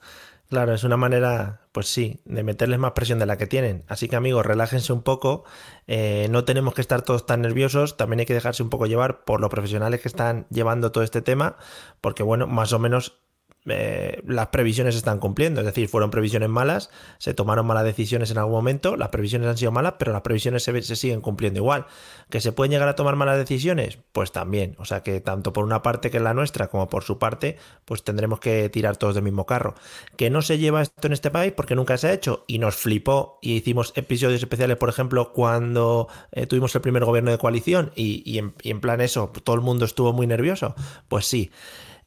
claro, 0.49 0.73
es 0.73 0.83
una 0.83 0.97
manera, 0.97 1.61
pues 1.71 1.87
sí, 1.87 2.19
de 2.25 2.43
meterles 2.43 2.77
más 2.77 2.91
presión 2.91 3.19
de 3.19 3.25
la 3.25 3.37
que 3.37 3.47
tienen. 3.47 3.85
Así 3.87 4.09
que 4.09 4.17
amigos, 4.17 4.45
relájense 4.45 4.91
un 4.91 5.01
poco, 5.01 5.45
eh, 5.87 6.27
no 6.29 6.43
tenemos 6.43 6.73
que 6.73 6.81
estar 6.81 7.03
todos 7.03 7.25
tan 7.25 7.41
nerviosos, 7.41 7.95
también 7.95 8.19
hay 8.19 8.25
que 8.25 8.33
dejarse 8.33 8.61
un 8.61 8.69
poco 8.69 8.85
llevar 8.85 9.23
por 9.23 9.39
los 9.39 9.49
profesionales 9.49 10.01
que 10.01 10.09
están 10.09 10.45
llevando 10.49 10.91
todo 10.91 11.05
este 11.05 11.21
tema, 11.21 11.55
porque 12.01 12.21
bueno, 12.23 12.47
más 12.47 12.73
o 12.73 12.79
menos 12.79 13.21
eh, 13.65 14.21
las 14.25 14.47
previsiones 14.47 14.93
se 14.93 14.99
están 14.99 15.19
cumpliendo, 15.19 15.59
es 15.59 15.65
decir, 15.65 15.89
fueron 15.89 16.11
previsiones 16.11 16.49
malas, 16.49 16.89
se 17.17 17.33
tomaron 17.33 17.67
malas 17.67 17.83
decisiones 17.83 18.31
en 18.31 18.37
algún 18.37 18.53
momento, 18.53 18.95
las 18.95 19.09
previsiones 19.09 19.49
han 19.49 19.57
sido 19.57 19.71
malas, 19.71 19.95
pero 19.99 20.13
las 20.13 20.21
previsiones 20.21 20.63
se, 20.63 20.95
siguen 20.95 21.21
cumpliendo 21.21 21.59
igual. 21.59 21.85
¿Que 22.29 22.39
se 22.41 22.51
pueden 22.51 22.71
llegar 22.71 22.87
a 22.87 22.95
tomar 22.95 23.15
malas 23.15 23.37
decisiones? 23.37 23.99
Pues 24.13 24.31
también, 24.31 24.75
o 24.79 24.85
sea 24.85 25.03
que 25.03 25.19
tanto 25.19 25.51
por 25.51 25.65
una 25.65 25.81
parte 25.81 26.09
que 26.09 26.17
es 26.17 26.23
la 26.23 26.33
nuestra 26.33 26.67
como 26.67 26.87
por 26.87 27.03
su 27.03 27.19
parte, 27.19 27.57
pues 27.85 28.03
tendremos 28.03 28.39
que 28.39 28.69
tirar 28.69 28.97
todos 28.97 29.15
del 29.15 29.23
mismo 29.23 29.45
carro. 29.45 29.75
Que 30.15 30.29
no 30.29 30.41
se 30.41 30.57
lleva 30.57 30.81
esto 30.81 31.07
en 31.07 31.13
este 31.13 31.29
país 31.29 31.51
porque 31.51 31.75
nunca 31.75 31.97
se 31.97 32.07
ha 32.07 32.13
hecho 32.13 32.45
y 32.47 32.59
nos 32.59 32.75
flipó 32.75 33.39
y 33.41 33.53
hicimos 33.53 33.91
episodios 33.95 34.41
especiales, 34.41 34.77
por 34.77 34.89
ejemplo, 34.89 35.33
cuando 35.33 36.07
eh, 36.31 36.45
tuvimos 36.47 36.73
el 36.75 36.81
primer 36.81 37.03
gobierno 37.03 37.31
de 37.31 37.37
coalición 37.37 37.91
y, 37.95 38.23
y 38.25 38.37
en, 38.37 38.53
y 38.61 38.71
en 38.71 38.79
plan 38.79 39.01
eso, 39.01 39.31
todo 39.43 39.55
el 39.55 39.61
mundo 39.61 39.85
estuvo 39.85 40.13
muy 40.13 40.27
nervioso. 40.27 40.75
Pues 41.07 41.25
sí, 41.25 41.51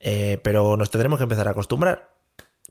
eh, 0.03 0.39
pero 0.45 0.77
nos 0.77 0.91
tendremos 0.91 1.19
que 1.19 1.23
empezar 1.25 1.49
a 1.49 1.53
acostumbrar. 1.53 2.11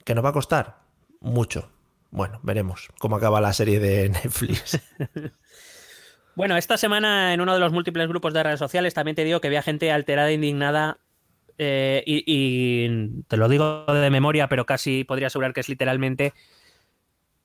¿Que 0.06 0.14
nos 0.16 0.24
va 0.24 0.30
a 0.30 0.34
costar? 0.34 0.82
Mucho. 1.22 1.72
Bueno, 2.12 2.40
veremos 2.44 2.90
cómo 3.00 3.16
acaba 3.16 3.42
la 3.42 3.54
serie 3.54 3.80
de 3.80 4.10
Netflix. 4.24 4.80
Bueno, 6.36 6.56
esta 6.56 6.78
semana 6.78 7.34
en 7.34 7.42
uno 7.42 7.54
de 7.54 7.60
los 7.60 7.74
múltiples 7.74 8.08
grupos 8.08 8.34
de 8.34 8.42
redes 8.44 8.60
sociales 8.60 8.94
también 8.94 9.16
te 9.16 9.26
digo 9.26 9.42
que 9.42 9.48
había 9.48 9.62
gente 9.62 9.92
alterada 9.92 10.32
indignada. 10.32 11.00
eh, 11.58 12.04
y, 12.06 12.24
y 12.26 13.24
te 13.28 13.36
lo 13.38 13.50
digo 13.50 13.86
de 13.86 14.10
memoria, 14.10 14.48
pero 14.48 14.66
casi 14.66 15.04
podría 15.04 15.28
asegurar 15.28 15.54
que 15.54 15.60
es 15.60 15.70
literalmente. 15.70 16.34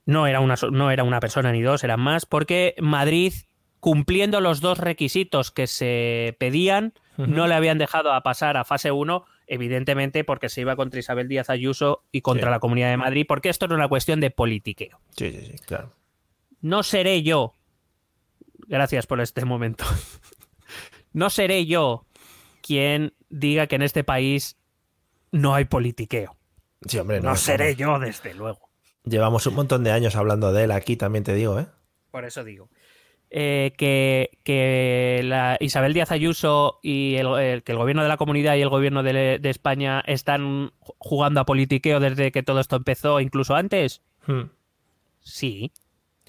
No 0.05 0.29
era, 0.29 0.38
una, 0.40 0.55
no 0.70 0.90
era 0.92 1.03
una 1.03 1.18
persona 1.18 1.51
ni 1.51 1.62
dos, 1.62 1.83
eran 1.83 1.99
más, 2.01 2.27
porque 2.27 2.77
Madrid, 2.81 3.33
cumpliendo 3.81 4.40
los 4.40 4.61
dos 4.61 4.79
requisitos 4.79 5.51
que 5.51 5.66
se 5.66 6.37
pedían, 6.38 6.94
no 7.16 7.49
le 7.49 7.55
habían 7.57 7.79
dejado 7.79 8.12
a 8.12 8.22
pasar 8.22 8.57
a 8.57 8.64
fase 8.64 8.92
1, 8.92 9.25
evidentemente 9.47 10.25
porque 10.25 10.49
se 10.49 10.61
iba 10.63 10.77
contra 10.77 10.99
Isabel 11.01 11.29
Díaz 11.29 11.51
Ayuso 11.51 12.05
y 12.13 12.21
contra 12.21 12.49
Sí. 12.49 12.51
la 12.51 12.61
Comunidad 12.61 12.91
de 12.91 12.97
Madrid, 12.97 13.25
porque 13.29 13.49
esto 13.49 13.67
era 13.67 13.75
una 13.75 13.89
cuestión 13.89 14.21
de 14.21 14.31
politiqueo. 14.31 15.01
Sí, 15.17 15.31
sí, 15.33 15.47
sí, 15.47 15.59
claro. 15.67 15.93
No 16.61 16.83
seré 16.83 17.23
yo. 17.23 17.55
Gracias 18.69 19.07
por 19.07 19.21
este 19.21 19.45
momento. 19.45 19.85
No 21.13 21.31
seré 21.31 21.65
yo 21.65 22.05
quien 22.61 23.15
diga 23.31 23.69
que 23.69 23.77
en 23.77 23.83
este 23.83 24.05
país 24.05 24.59
no 25.33 25.55
hay 25.55 25.65
politiqueo. 25.65 26.37
Sí, 26.87 26.99
hombre, 26.99 27.23
No, 27.23 27.31
no, 27.31 27.37
seré 27.37 27.75
yo, 27.75 27.99
desde 27.99 28.35
luego. 28.35 28.69
Llevamos 29.05 29.47
un 29.47 29.55
montón 29.55 29.83
de 29.83 29.93
años 29.93 30.15
hablando 30.15 30.53
de 30.53 30.65
él 30.65 30.73
aquí, 30.73 30.97
también 30.97 31.25
te 31.25 31.33
digo, 31.33 31.59
¿eh? 31.59 31.69
Por 32.11 32.27
eso 32.27 32.45
digo. 32.45 32.69
Eh, 33.31 33.73
que, 33.77 34.39
que 34.45 35.21
la 35.25 35.57
Isabel 35.61 35.93
Díaz 35.93 36.12
Ayuso 36.12 36.79
y 36.83 37.17
el, 37.17 37.27
el- 37.39 37.62
que 37.65 37.73
el 37.73 37.79
gobierno 37.79 38.03
de 38.05 38.09
la 38.09 38.17
comunidad 38.17 38.55
y 38.55 38.62
el 38.62 38.69
gobierno 38.69 39.03
de, 39.03 39.39
de 39.41 39.51
España 39.51 40.01
están 40.07 40.73
jugando 40.99 41.41
a 41.41 41.45
politiqueo 41.45 41.99
desde 41.99 42.31
que 42.31 42.45
todo 42.45 42.61
esto 42.61 42.77
empezó, 42.77 43.21
incluso 43.21 43.57
antes. 43.57 44.01
Hmm, 44.27 44.43
Sí. 45.21 45.73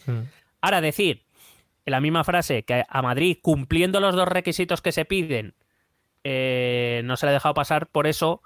hmm. 0.07 0.21
Ahora 0.62 0.81
decir 0.81 1.23
en 1.86 1.91
la 1.91 2.01
misma 2.01 2.23
frase 2.23 2.63
que 2.63 2.83
a 2.89 3.01
Madrid, 3.03 3.38
cumpliendo 3.43 3.99
los 3.99 4.15
dos 4.15 4.27
requisitos 4.27 4.81
que 4.81 4.91
se 4.91 5.05
piden, 5.05 5.53
eh, 6.23 7.01
no 7.05 7.15
se 7.15 7.25
le 7.25 7.29
ha 7.29 7.33
dejado 7.33 7.53
pasar, 7.53 7.88
por 7.88 8.07
eso 8.07 8.41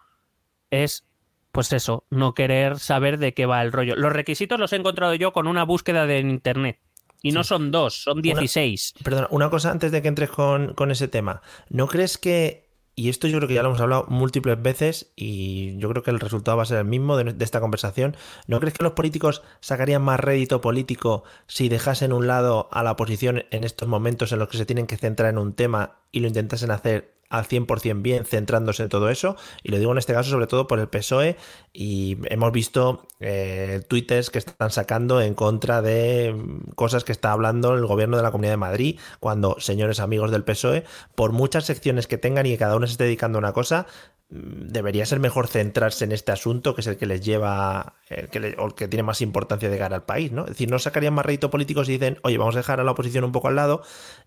es, 0.72 1.08
pues 1.54 1.72
eso, 1.74 2.06
no 2.10 2.34
querer 2.34 2.80
saber 2.80 3.18
de 3.18 3.34
qué 3.34 3.46
va 3.46 3.62
el 3.62 3.72
rollo. 3.72 3.96
Los 3.96 4.12
requisitos 4.14 4.60
los 4.60 4.74
he 4.74 4.76
encontrado 4.76 5.16
yo 5.16 5.32
con 5.32 5.48
una 5.48 5.64
búsqueda 5.64 6.06
de 6.06 6.20
internet. 6.20 6.80
Y 7.22 7.32
no 7.32 7.44
son 7.44 7.72
dos, 7.72 8.02
son 8.02 8.22
16. 8.22 8.96
Perdona, 9.04 9.28
una 9.30 9.50
cosa 9.50 9.72
antes 9.72 9.92
de 9.92 10.02
que 10.02 10.08
entres 10.08 10.30
con, 10.30 10.74
con 10.74 10.92
ese 10.92 11.08
tema. 11.08 11.42
¿No 11.70 11.88
crees 11.88 12.18
que, 12.18 12.70
y 12.96 13.10
esto 13.10 13.28
yo 13.28 13.38
creo 13.38 13.48
que 13.48 13.54
ya 13.54 13.62
lo 13.62 13.70
hemos 13.70 13.82
hablado 13.82 14.06
múltiples 14.08 14.62
veces 14.62 15.12
y 15.16 15.78
yo 15.78 15.90
creo 15.90 16.02
que 16.02 16.12
el 16.12 16.20
resultado 16.20 16.58
va 16.58 16.64
a 16.64 16.66
ser 16.66 16.80
el 16.80 16.86
mismo 16.86 17.18
de, 17.18 17.34
de 17.34 17.46
esta 17.46 17.60
conversación, 17.60 18.18
¿no 18.48 18.60
crees 18.60 18.74
que 18.74 18.84
los 18.84 18.94
políticos 18.94 19.44
sacarían 19.60 20.02
más 20.02 20.20
rédito 20.20 20.62
político 20.62 21.24
si 21.48 21.70
dejasen 21.70 22.12
un 22.12 22.26
lado 22.26 22.70
a 22.72 22.84
la 22.84 22.92
oposición 22.92 23.46
en 23.52 23.64
estos 23.64 23.88
momentos 23.88 24.32
en 24.32 24.40
los 24.40 24.50
que 24.50 24.58
se 24.58 24.66
tienen 24.66 24.88
que 24.88 24.98
centrar 24.98 25.30
en 25.30 25.38
un 25.38 25.54
tema 25.54 26.00
y 26.12 26.22
lo 26.22 26.28
intentasen 26.28 26.72
hacer 26.72 27.21
al 27.32 27.48
100% 27.48 28.02
bien, 28.02 28.26
centrándose 28.26 28.84
en 28.84 28.90
todo 28.90 29.10
eso. 29.10 29.36
Y 29.64 29.72
lo 29.72 29.80
digo 29.80 29.92
en 29.92 29.98
este 29.98 30.14
caso 30.14 30.30
sobre 30.30 30.48
todo 30.48 30.68
por 30.68 30.80
el 30.80 30.88
PSOE 30.88 31.38
y 31.74 32.18
hemos 32.26 32.52
visto 32.52 33.08
eh, 33.22 33.82
twitters 33.88 34.30
que 34.30 34.40
están 34.40 34.70
sacando 34.70 35.22
en 35.22 35.34
contra 35.34 35.82
de 35.82 36.34
mm, 36.34 36.72
cosas 36.76 37.04
que 37.06 37.14
está 37.14 37.32
hablando 37.32 37.74
el 37.74 37.86
gobierno 37.86 38.18
de 38.18 38.24
la 38.24 38.32
Comunidad 38.32 38.54
de 38.54 38.58
Madrid, 38.58 39.00
cuando, 39.20 39.56
señores 39.60 40.02
amigos 40.02 40.30
del 40.30 40.44
PSOE, 40.44 40.84
por 41.16 41.32
muchas 41.32 41.66
secciones 41.66 42.06
que 42.06 42.18
tengan 42.18 42.46
y 42.46 42.52
que 42.52 42.58
cada 42.58 42.76
uno 42.76 42.86
se 42.86 42.94
esté 42.94 43.06
dedicando 43.06 43.38
a 43.38 43.40
una 43.40 43.54
cosa, 43.54 43.88
debería 44.34 45.06
ser 45.06 45.20
mejor 45.20 45.48
centrarse 45.48 46.06
en 46.06 46.14
este 46.14 46.32
asunto 46.32 46.74
que 46.74 46.80
es 46.82 46.88
el 46.88 46.96
que 46.96 47.06
les 47.06 47.20
lleva 47.20 47.96
el 48.10 48.30
que 48.30 48.40
le- 48.40 48.56
o 48.58 48.68
el 48.68 48.74
que 48.76 48.88
tiene 48.88 49.04
más 49.04 49.22
importancia 49.22 49.70
de 49.70 49.78
cara 49.78 49.98
al 49.98 50.04
país, 50.06 50.32
¿no? 50.32 50.44
Es 50.44 50.52
decir, 50.52 50.70
no 50.72 50.80
sacarían 50.80 51.14
más 51.14 51.26
rédito 51.26 51.50
político 51.50 51.84
si 51.84 51.92
dicen, 51.94 52.18
oye, 52.24 52.38
vamos 52.38 52.56
a 52.56 52.60
dejar 52.60 52.80
a 52.80 52.86
la 52.86 52.92
oposición 52.92 53.26
un 53.26 53.34
poco 53.34 53.50
al 53.50 53.56
lado 53.58 53.84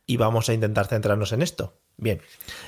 y 0.06 0.18
vamos 0.18 0.48
a 0.50 0.52
intentar 0.52 0.86
centrarnos 0.86 1.32
en 1.32 1.40
esto. 1.40 1.80
Bien, 1.96 2.20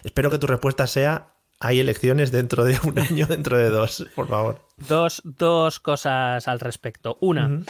espero 0.03 0.31
que 0.31 0.39
tu 0.39 0.47
respuesta 0.47 0.87
sea, 0.87 1.35
hay 1.61 1.79
elecciones 1.81 2.33
dentro 2.33 2.65
de 2.65 2.79
un 2.85 2.99
año, 2.99 3.27
dentro 3.27 3.59
de 3.59 3.69
dos, 3.69 4.07
por 4.15 4.29
favor. 4.29 4.61
Dos, 4.89 5.21
dos 5.25 5.79
cosas 5.79 6.49
al 6.49 6.59
respecto. 6.61 7.19
Una, 7.21 7.63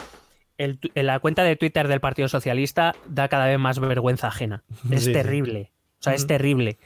el 0.57 0.79
la 0.95 1.19
cuenta 1.19 1.43
de 1.43 1.57
Twitter 1.57 1.89
del 1.89 1.99
Partido 1.99 2.29
Socialista 2.29 2.95
da 3.05 3.27
cada 3.27 3.47
vez 3.47 3.59
más 3.59 3.79
vergüenza 3.79 4.27
ajena. 4.29 4.63
Es 4.91 5.03
Sí, 5.03 5.11
terrible. 5.11 5.73
O 5.99 6.03
sea, 6.03 6.13
es 6.13 6.25
terrible. 6.25 6.77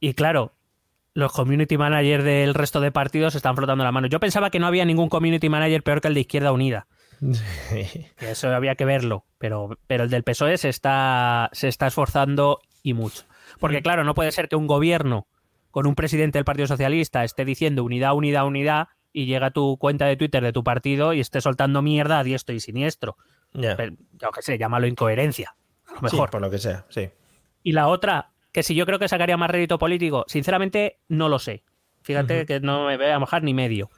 Y 0.00 0.14
claro, 0.14 0.52
los 1.20 1.32
community 1.32 1.78
managers 1.78 2.24
del 2.24 2.54
resto 2.54 2.80
de 2.80 2.90
partidos 2.90 3.34
están 3.34 3.54
frotando 3.54 3.84
la 3.84 3.92
mano. 3.92 4.08
Yo 4.08 4.18
pensaba 4.20 4.50
que 4.50 4.58
no 4.58 4.66
había 4.66 4.84
ningún 4.84 5.08
community 5.08 5.48
manager 5.48 5.82
peor 5.82 6.00
que 6.00 6.08
el 6.08 6.14
de 6.14 6.20
Izquierda 6.20 6.52
Unida. 6.52 6.86
Que 7.68 8.08
eso 8.20 8.48
había 8.54 8.74
que 8.74 8.84
verlo. 8.84 9.24
Pero, 9.38 9.78
pero 9.86 10.04
el 10.04 10.10
del 10.10 10.24
PSOE 10.24 10.56
se 10.58 10.68
está, 10.68 11.48
se 11.52 11.68
está 11.68 11.86
esforzando 11.86 12.60
y 12.82 12.94
mucho. 12.94 13.24
Porque 13.58 13.82
claro, 13.82 14.04
no 14.04 14.14
puede 14.14 14.32
ser 14.32 14.48
que 14.48 14.56
un 14.56 14.66
gobierno 14.66 15.26
con 15.70 15.86
un 15.86 15.94
presidente 15.94 16.38
del 16.38 16.44
Partido 16.44 16.66
Socialista 16.66 17.22
esté 17.24 17.44
diciendo 17.44 17.84
unidad, 17.84 18.14
unidad, 18.14 18.46
unidad 18.46 18.88
y 19.12 19.26
llega 19.26 19.48
a 19.48 19.50
tu 19.50 19.76
cuenta 19.78 20.06
de 20.06 20.16
Twitter 20.16 20.42
de 20.42 20.52
tu 20.52 20.64
partido 20.64 21.12
y 21.12 21.20
esté 21.20 21.40
soltando 21.40 21.82
mierda 21.82 22.18
a 22.18 22.24
diestro 22.24 22.54
y 22.54 22.60
siniestro. 22.60 23.16
Pero, 23.52 23.94
yo 24.20 24.30
qué 24.30 24.42
sé, 24.42 24.58
llámalo 24.58 24.86
incoherencia. 24.86 25.54
A 25.88 25.92
lo 26.02 26.08
Sí, 26.08 26.16
mejor. 26.16 26.30
por 26.30 26.40
lo 26.40 26.50
que 26.50 26.58
sea, 26.58 26.86
sí. 26.88 27.10
Y 27.62 27.72
la 27.72 27.88
otra, 27.88 28.29
que 28.52 28.62
si 28.62 28.74
yo 28.74 28.86
creo 28.86 28.98
que 28.98 29.08
sacaría 29.08 29.36
más 29.36 29.50
rédito 29.50 29.78
político, 29.78 30.24
sinceramente 30.28 30.98
no 31.08 31.28
lo 31.28 31.38
sé. 31.38 31.62
Fíjate 32.02 32.46
que 32.46 32.60
no 32.60 32.86
me 32.86 32.96
voy 32.96 33.06
a 33.06 33.18
mojar 33.18 33.42
ni 33.42 33.54
medio. 33.54 33.90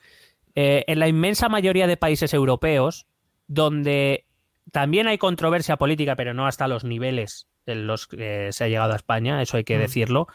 Eh, 0.55 0.85
en 0.87 0.99
la 0.99 1.09
inmensa 1.09 1.49
mayoría 1.49 1.87
de 1.87 1.97
países 1.97 2.35
europeos, 2.35 3.07
donde 3.47 4.27
también 4.71 5.07
hay 5.09 5.19
controversia 5.19 5.77
política, 5.77 6.17
pero 6.17 6.35
no 6.35 6.47
hasta 6.47 6.69
los 6.69 6.85
niveles 6.85 7.47
en 7.67 7.87
los 7.87 8.07
que 8.07 8.49
se 8.53 8.65
ha 8.65 8.69
llegado 8.69 8.93
a 8.93 8.97
España, 8.97 9.41
eso 9.41 9.57
hay 9.57 9.65
que 9.65 9.79
decirlo. 9.79 10.27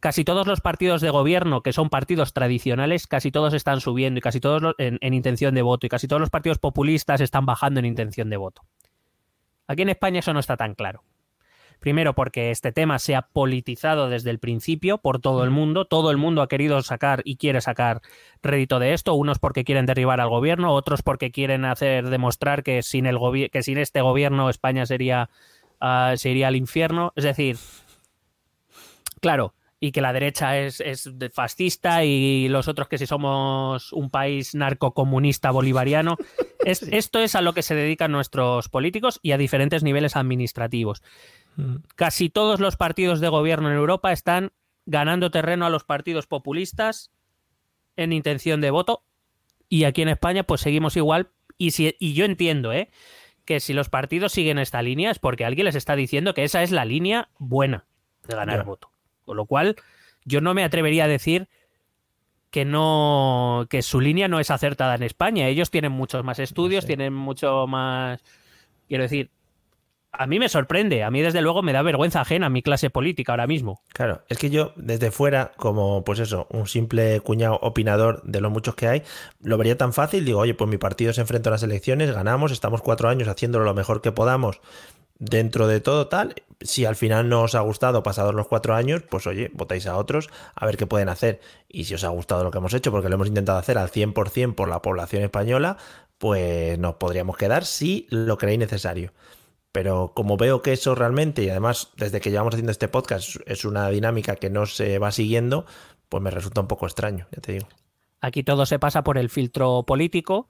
Casi 0.00 0.24
todos 0.24 0.46
los 0.46 0.60
partidos 0.60 1.00
de 1.00 1.10
gobierno, 1.10 1.62
que 1.62 1.72
son 1.72 1.88
partidos 1.88 2.32
tradicionales, 2.34 3.06
casi 3.06 3.30
todos 3.30 3.54
están 3.54 3.80
subiendo 3.80 4.18
y 4.18 4.20
casi 4.20 4.40
todos 4.40 4.60
los- 4.60 4.74
en, 4.78 4.98
en 5.00 5.14
intención 5.14 5.54
de 5.54 5.62
voto, 5.62 5.86
y 5.86 5.88
casi 5.88 6.06
todos 6.06 6.20
los 6.20 6.30
partidos 6.30 6.58
populistas 6.58 7.20
están 7.20 7.46
bajando 7.46 7.80
en 7.80 7.86
intención 7.86 8.28
de 8.28 8.36
voto. 8.36 8.62
Aquí 9.66 9.82
en 9.82 9.88
España 9.88 10.20
eso 10.20 10.32
no 10.34 10.40
está 10.40 10.56
tan 10.56 10.74
claro. 10.74 11.02
Primero, 11.80 12.14
porque 12.14 12.50
este 12.50 12.72
tema 12.72 12.98
se 12.98 13.14
ha 13.14 13.22
politizado 13.22 14.08
desde 14.08 14.30
el 14.30 14.38
principio 14.38 14.98
por 14.98 15.20
todo 15.20 15.44
el 15.44 15.50
mundo. 15.50 15.84
Todo 15.84 16.10
el 16.10 16.16
mundo 16.16 16.42
ha 16.42 16.48
querido 16.48 16.82
sacar 16.82 17.22
y 17.24 17.36
quiere 17.36 17.60
sacar 17.60 18.00
rédito 18.42 18.78
de 18.78 18.92
esto. 18.92 19.14
Unos 19.14 19.38
porque 19.38 19.64
quieren 19.64 19.86
derribar 19.86 20.20
al 20.20 20.28
gobierno, 20.28 20.72
otros 20.72 21.02
porque 21.02 21.30
quieren 21.30 21.64
hacer 21.64 22.08
demostrar 22.08 22.62
que 22.62 22.82
sin, 22.82 23.06
el 23.06 23.18
que 23.52 23.62
sin 23.62 23.78
este 23.78 24.00
gobierno 24.00 24.50
España 24.50 24.84
sería, 24.86 25.30
ah, 25.80 26.14
se 26.16 26.30
iría 26.30 26.48
al 26.48 26.56
infierno. 26.56 27.12
Es 27.14 27.24
decir, 27.24 27.56
claro, 29.20 29.54
y 29.78 29.92
que 29.92 30.00
la 30.00 30.12
derecha 30.12 30.58
es, 30.58 30.80
es 30.80 31.10
fascista 31.32 32.02
y 32.04 32.48
los 32.48 32.66
otros 32.68 32.88
que 32.88 32.98
si 32.98 33.06
somos 33.06 33.92
un 33.92 34.10
país 34.10 34.54
narcocomunista 34.54 35.50
bolivariano. 35.50 36.16
Es- 36.64 36.82
Esto 36.90 37.18
es 37.18 37.34
a 37.34 37.42
lo 37.42 37.52
que 37.52 37.62
se 37.62 37.74
dedican 37.74 38.10
nuestros 38.12 38.68
políticos 38.68 39.20
y 39.22 39.32
a 39.32 39.38
diferentes 39.38 39.82
niveles 39.82 40.16
administrativos. 40.16 41.02
Casi 41.94 42.28
todos 42.28 42.60
los 42.60 42.76
partidos 42.76 43.20
de 43.20 43.28
gobierno 43.28 43.70
en 43.70 43.76
Europa 43.76 44.12
están 44.12 44.52
ganando 44.84 45.30
terreno 45.30 45.66
a 45.66 45.70
los 45.70 45.84
partidos 45.84 46.26
populistas 46.26 47.10
en 47.96 48.12
intención 48.12 48.60
de 48.60 48.70
voto 48.70 49.02
y 49.68 49.84
aquí 49.84 50.02
en 50.02 50.08
España 50.08 50.44
pues 50.44 50.60
seguimos 50.60 50.96
igual 50.96 51.30
y, 51.58 51.70
si, 51.72 51.96
y 51.98 52.12
yo 52.12 52.24
entiendo 52.24 52.72
¿eh? 52.72 52.90
que 53.44 53.60
si 53.60 53.72
los 53.72 53.88
partidos 53.88 54.32
siguen 54.32 54.58
esta 54.58 54.82
línea 54.82 55.10
es 55.10 55.18
porque 55.18 55.44
alguien 55.44 55.64
les 55.64 55.74
está 55.74 55.96
diciendo 55.96 56.34
que 56.34 56.44
esa 56.44 56.62
es 56.62 56.72
la 56.72 56.84
línea 56.84 57.30
buena 57.38 57.86
de 58.28 58.36
ganar 58.36 58.64
voto. 58.64 58.90
Con 59.24 59.36
lo 59.36 59.46
cual 59.46 59.76
yo 60.24 60.40
no 60.40 60.54
me 60.54 60.64
atrevería 60.64 61.04
a 61.04 61.08
decir 61.08 61.48
que 62.50 62.64
no 62.64 63.66
que 63.70 63.82
su 63.82 64.00
línea 64.00 64.28
no 64.28 64.40
es 64.40 64.50
acertada 64.50 64.94
en 64.94 65.02
España. 65.02 65.48
Ellos 65.48 65.70
tienen 65.70 65.92
muchos 65.92 66.24
más 66.24 66.38
estudios, 66.38 66.86
tienen 66.86 67.12
mucho 67.12 67.66
más 67.66 68.22
quiero 68.88 69.04
decir, 69.04 69.30
a 70.18 70.26
mí 70.26 70.38
me 70.38 70.48
sorprende, 70.48 71.02
a 71.02 71.10
mí 71.10 71.20
desde 71.20 71.42
luego 71.42 71.62
me 71.62 71.72
da 71.72 71.82
vergüenza 71.82 72.20
ajena 72.20 72.48
mi 72.48 72.62
clase 72.62 72.90
política 72.90 73.32
ahora 73.32 73.46
mismo. 73.46 73.82
Claro, 73.92 74.22
es 74.28 74.38
que 74.38 74.50
yo 74.50 74.72
desde 74.76 75.10
fuera, 75.10 75.52
como 75.56 76.04
pues 76.04 76.18
eso, 76.18 76.46
un 76.50 76.66
simple 76.66 77.20
cuñado 77.20 77.58
opinador 77.62 78.22
de 78.24 78.40
los 78.40 78.50
muchos 78.50 78.74
que 78.74 78.88
hay, 78.88 79.02
lo 79.42 79.58
vería 79.58 79.76
tan 79.76 79.92
fácil. 79.92 80.24
Digo, 80.24 80.40
oye, 80.40 80.54
pues 80.54 80.70
mi 80.70 80.78
partido 80.78 81.12
se 81.12 81.20
enfrenta 81.20 81.50
a 81.50 81.52
las 81.52 81.62
elecciones, 81.62 82.10
ganamos, 82.12 82.52
estamos 82.52 82.82
cuatro 82.82 83.08
años 83.08 83.28
haciéndolo 83.28 83.64
lo 83.64 83.74
mejor 83.74 84.00
que 84.00 84.12
podamos 84.12 84.60
dentro 85.18 85.66
de 85.66 85.80
todo 85.80 86.08
tal. 86.08 86.34
Si 86.60 86.84
al 86.84 86.96
final 86.96 87.28
no 87.28 87.42
os 87.42 87.54
ha 87.54 87.60
gustado 87.60 88.02
pasados 88.02 88.34
los 88.34 88.48
cuatro 88.48 88.74
años, 88.74 89.02
pues 89.08 89.26
oye, 89.26 89.50
votáis 89.52 89.86
a 89.86 89.96
otros 89.96 90.30
a 90.54 90.66
ver 90.66 90.76
qué 90.76 90.86
pueden 90.86 91.08
hacer. 91.08 91.40
Y 91.68 91.84
si 91.84 91.94
os 91.94 92.04
ha 92.04 92.08
gustado 92.08 92.44
lo 92.44 92.50
que 92.50 92.58
hemos 92.58 92.74
hecho, 92.74 92.90
porque 92.90 93.08
lo 93.08 93.16
hemos 93.16 93.28
intentado 93.28 93.58
hacer 93.58 93.78
al 93.78 93.90
100% 93.90 94.54
por 94.54 94.68
la 94.68 94.80
población 94.80 95.22
española, 95.22 95.76
pues 96.18 96.78
nos 96.78 96.94
podríamos 96.94 97.36
quedar 97.36 97.64
si 97.64 98.06
lo 98.10 98.38
creéis 98.38 98.58
necesario. 98.58 99.12
Pero 99.76 100.12
como 100.14 100.38
veo 100.38 100.62
que 100.62 100.72
eso 100.72 100.94
realmente, 100.94 101.42
y 101.42 101.50
además 101.50 101.92
desde 101.98 102.18
que 102.18 102.30
llevamos 102.30 102.54
haciendo 102.54 102.72
este 102.72 102.88
podcast, 102.88 103.36
es 103.44 103.66
una 103.66 103.90
dinámica 103.90 104.36
que 104.36 104.48
no 104.48 104.64
se 104.64 104.98
va 104.98 105.12
siguiendo, 105.12 105.66
pues 106.08 106.22
me 106.22 106.30
resulta 106.30 106.62
un 106.62 106.66
poco 106.66 106.86
extraño, 106.86 107.26
ya 107.30 107.42
te 107.42 107.52
digo. 107.52 107.68
Aquí 108.22 108.42
todo 108.42 108.64
se 108.64 108.78
pasa 108.78 109.04
por 109.04 109.18
el 109.18 109.28
filtro 109.28 109.82
político 109.82 110.48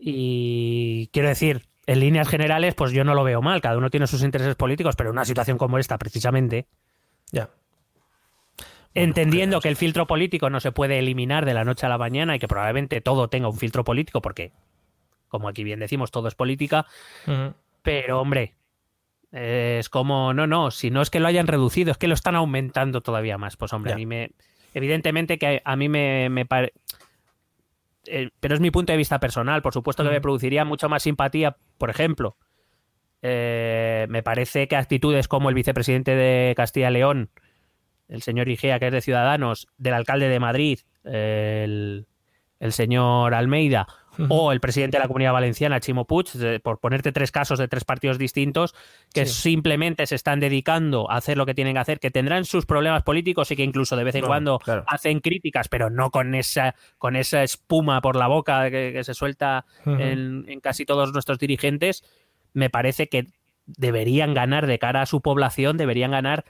y 0.00 1.10
quiero 1.12 1.28
decir, 1.28 1.66
en 1.86 2.00
líneas 2.00 2.26
generales, 2.26 2.74
pues 2.74 2.92
yo 2.92 3.04
no 3.04 3.14
lo 3.14 3.22
veo 3.22 3.42
mal, 3.42 3.60
cada 3.60 3.76
uno 3.76 3.90
tiene 3.90 4.06
sus 4.06 4.22
intereses 4.22 4.54
políticos, 4.54 4.96
pero 4.96 5.10
en 5.10 5.16
una 5.16 5.26
situación 5.26 5.58
como 5.58 5.76
esta, 5.76 5.98
precisamente, 5.98 6.68
Ya. 7.32 7.50
entendiendo 8.94 9.60
que 9.60 9.68
el 9.68 9.76
filtro 9.76 10.06
político 10.06 10.48
no 10.48 10.60
se 10.60 10.72
puede 10.72 10.98
eliminar 10.98 11.44
de 11.44 11.52
la 11.52 11.64
noche 11.64 11.84
a 11.84 11.90
la 11.90 11.98
mañana 11.98 12.34
y 12.34 12.38
que 12.38 12.48
probablemente 12.48 13.02
todo 13.02 13.28
tenga 13.28 13.48
un 13.48 13.58
filtro 13.58 13.84
político, 13.84 14.22
porque, 14.22 14.52
como 15.28 15.50
aquí 15.50 15.64
bien 15.64 15.80
decimos, 15.80 16.10
todo 16.10 16.28
es 16.28 16.34
política, 16.34 16.86
pero 17.86 18.20
hombre, 18.20 18.54
es 19.32 19.88
como, 19.88 20.34
no, 20.34 20.46
no, 20.46 20.70
si 20.70 20.90
no 20.90 21.00
es 21.02 21.08
que 21.10 21.20
lo 21.20 21.26
hayan 21.28 21.46
reducido, 21.46 21.90
es 21.92 21.98
que 21.98 22.08
lo 22.08 22.14
están 22.14 22.34
aumentando 22.36 23.00
todavía 23.00 23.38
más. 23.38 23.56
Pues 23.56 23.72
hombre, 23.72 23.90
Ya. 23.90 23.94
a 23.94 23.98
mí 23.98 24.06
me. 24.06 24.30
Evidentemente 24.74 25.38
que 25.38 25.62
a 25.64 25.76
mí 25.76 25.88
me, 25.88 26.26
eh, 28.06 28.30
pero 28.40 28.54
es 28.54 28.60
mi 28.60 28.70
punto 28.70 28.92
de 28.92 28.96
vista 28.98 29.18
personal. 29.20 29.62
Por 29.62 29.72
supuesto 29.72 30.04
que 30.04 30.10
me 30.10 30.20
produciría 30.20 30.64
mucho 30.64 30.88
más 30.88 31.02
simpatía, 31.02 31.56
por 31.78 31.90
ejemplo. 31.90 32.36
eh, 33.22 34.06
me 34.10 34.22
parece 34.22 34.68
que 34.68 34.76
actitudes 34.76 35.26
como 35.26 35.48
el 35.48 35.54
vicepresidente 35.54 36.14
de 36.14 36.54
Castilla 36.54 36.90
y 36.90 36.92
León, 36.92 37.30
el 38.08 38.22
señor 38.22 38.48
Igea, 38.48 38.78
que 38.78 38.86
es 38.88 38.92
de 38.92 39.00
Ciudadanos, 39.00 39.66
del 39.78 39.94
alcalde 39.94 40.28
de 40.28 40.38
Madrid, 40.38 40.80
el, 41.02 42.06
el 42.60 42.72
señor 42.72 43.34
Almeida, 43.34 43.86
o 44.28 44.52
el 44.52 44.60
presidente 44.60 44.96
de 44.96 45.02
la 45.02 45.08
Comunidad 45.08 45.32
Valenciana, 45.32 45.80
Chimo 45.80 46.04
Puig, 46.06 46.32
de- 46.32 46.60
por 46.60 46.78
ponerte 46.80 47.12
tres 47.12 47.30
casos 47.32 47.58
de 47.58 47.68
tres 47.68 47.84
partidos 47.84 48.18
distintos, 48.18 48.74
que 49.12 49.26
Sí. 49.26 49.34
simplemente 49.50 50.06
se 50.06 50.14
están 50.14 50.40
dedicando 50.40 51.10
a 51.10 51.16
hacer 51.16 51.36
lo 51.36 51.46
que 51.46 51.54
tienen 51.54 51.74
que 51.74 51.80
hacer, 51.80 52.00
que 52.00 52.10
tendrán 52.10 52.44
sus 52.44 52.66
problemas 52.66 53.02
políticos 53.02 53.50
y 53.50 53.56
que 53.56 53.62
incluso 53.64 53.96
de 53.96 54.04
vez 54.04 54.14
en 54.14 54.22
No, 54.22 54.26
cuando 54.28 54.58
claro. 54.58 54.84
hacen 54.86 55.20
críticas, 55.20 55.68
pero 55.68 55.90
no 55.90 56.10
con 56.10 56.34
esa, 56.34 56.74
con 56.98 57.16
esa 57.16 57.42
espuma 57.42 58.00
por 58.00 58.16
la 58.16 58.26
boca 58.26 58.70
que, 58.70 58.92
que 58.92 59.04
se 59.04 59.14
suelta 59.14 59.64
en, 59.84 60.44
en 60.48 60.60
casi 60.60 60.84
todos 60.86 61.12
nuestros 61.12 61.38
dirigentes, 61.38 62.04
me 62.52 62.70
parece 62.70 63.08
que 63.08 63.26
deberían 63.66 64.32
ganar 64.32 64.66
de 64.66 64.78
cara 64.78 65.02
a 65.02 65.06
su 65.06 65.20
población, 65.20 65.76
deberían 65.76 66.12
ganar 66.12 66.44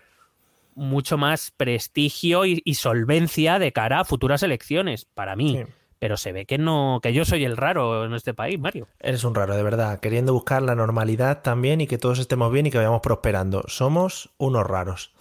mucho 0.74 1.16
más 1.16 1.50
prestigio 1.56 2.44
y, 2.44 2.60
y 2.64 2.74
solvencia 2.74 3.58
de 3.58 3.72
cara 3.72 4.00
a 4.00 4.04
futuras 4.04 4.42
elecciones, 4.42 5.06
para 5.06 5.34
mí. 5.34 5.56
Sí. 5.64 5.72
Pero 5.98 6.16
se 6.16 6.32
ve 6.32 6.44
que 6.44 6.58
no, 6.58 7.00
que 7.02 7.12
yo 7.12 7.24
soy 7.24 7.44
el 7.44 7.56
raro 7.56 8.04
en 8.04 8.12
este 8.14 8.34
país, 8.34 8.58
Mario. 8.58 8.86
Eres 9.00 9.24
un 9.24 9.34
raro, 9.34 9.56
de 9.56 9.62
verdad, 9.62 10.00
queriendo 10.00 10.32
buscar 10.32 10.62
la 10.62 10.74
normalidad 10.74 11.42
también 11.42 11.80
y 11.80 11.86
que 11.86 11.98
todos 11.98 12.18
estemos 12.18 12.52
bien 12.52 12.66
y 12.66 12.70
que 12.70 12.78
vayamos 12.78 13.00
prosperando. 13.00 13.64
Somos 13.68 14.30
unos 14.36 14.66
raros. 14.66 15.12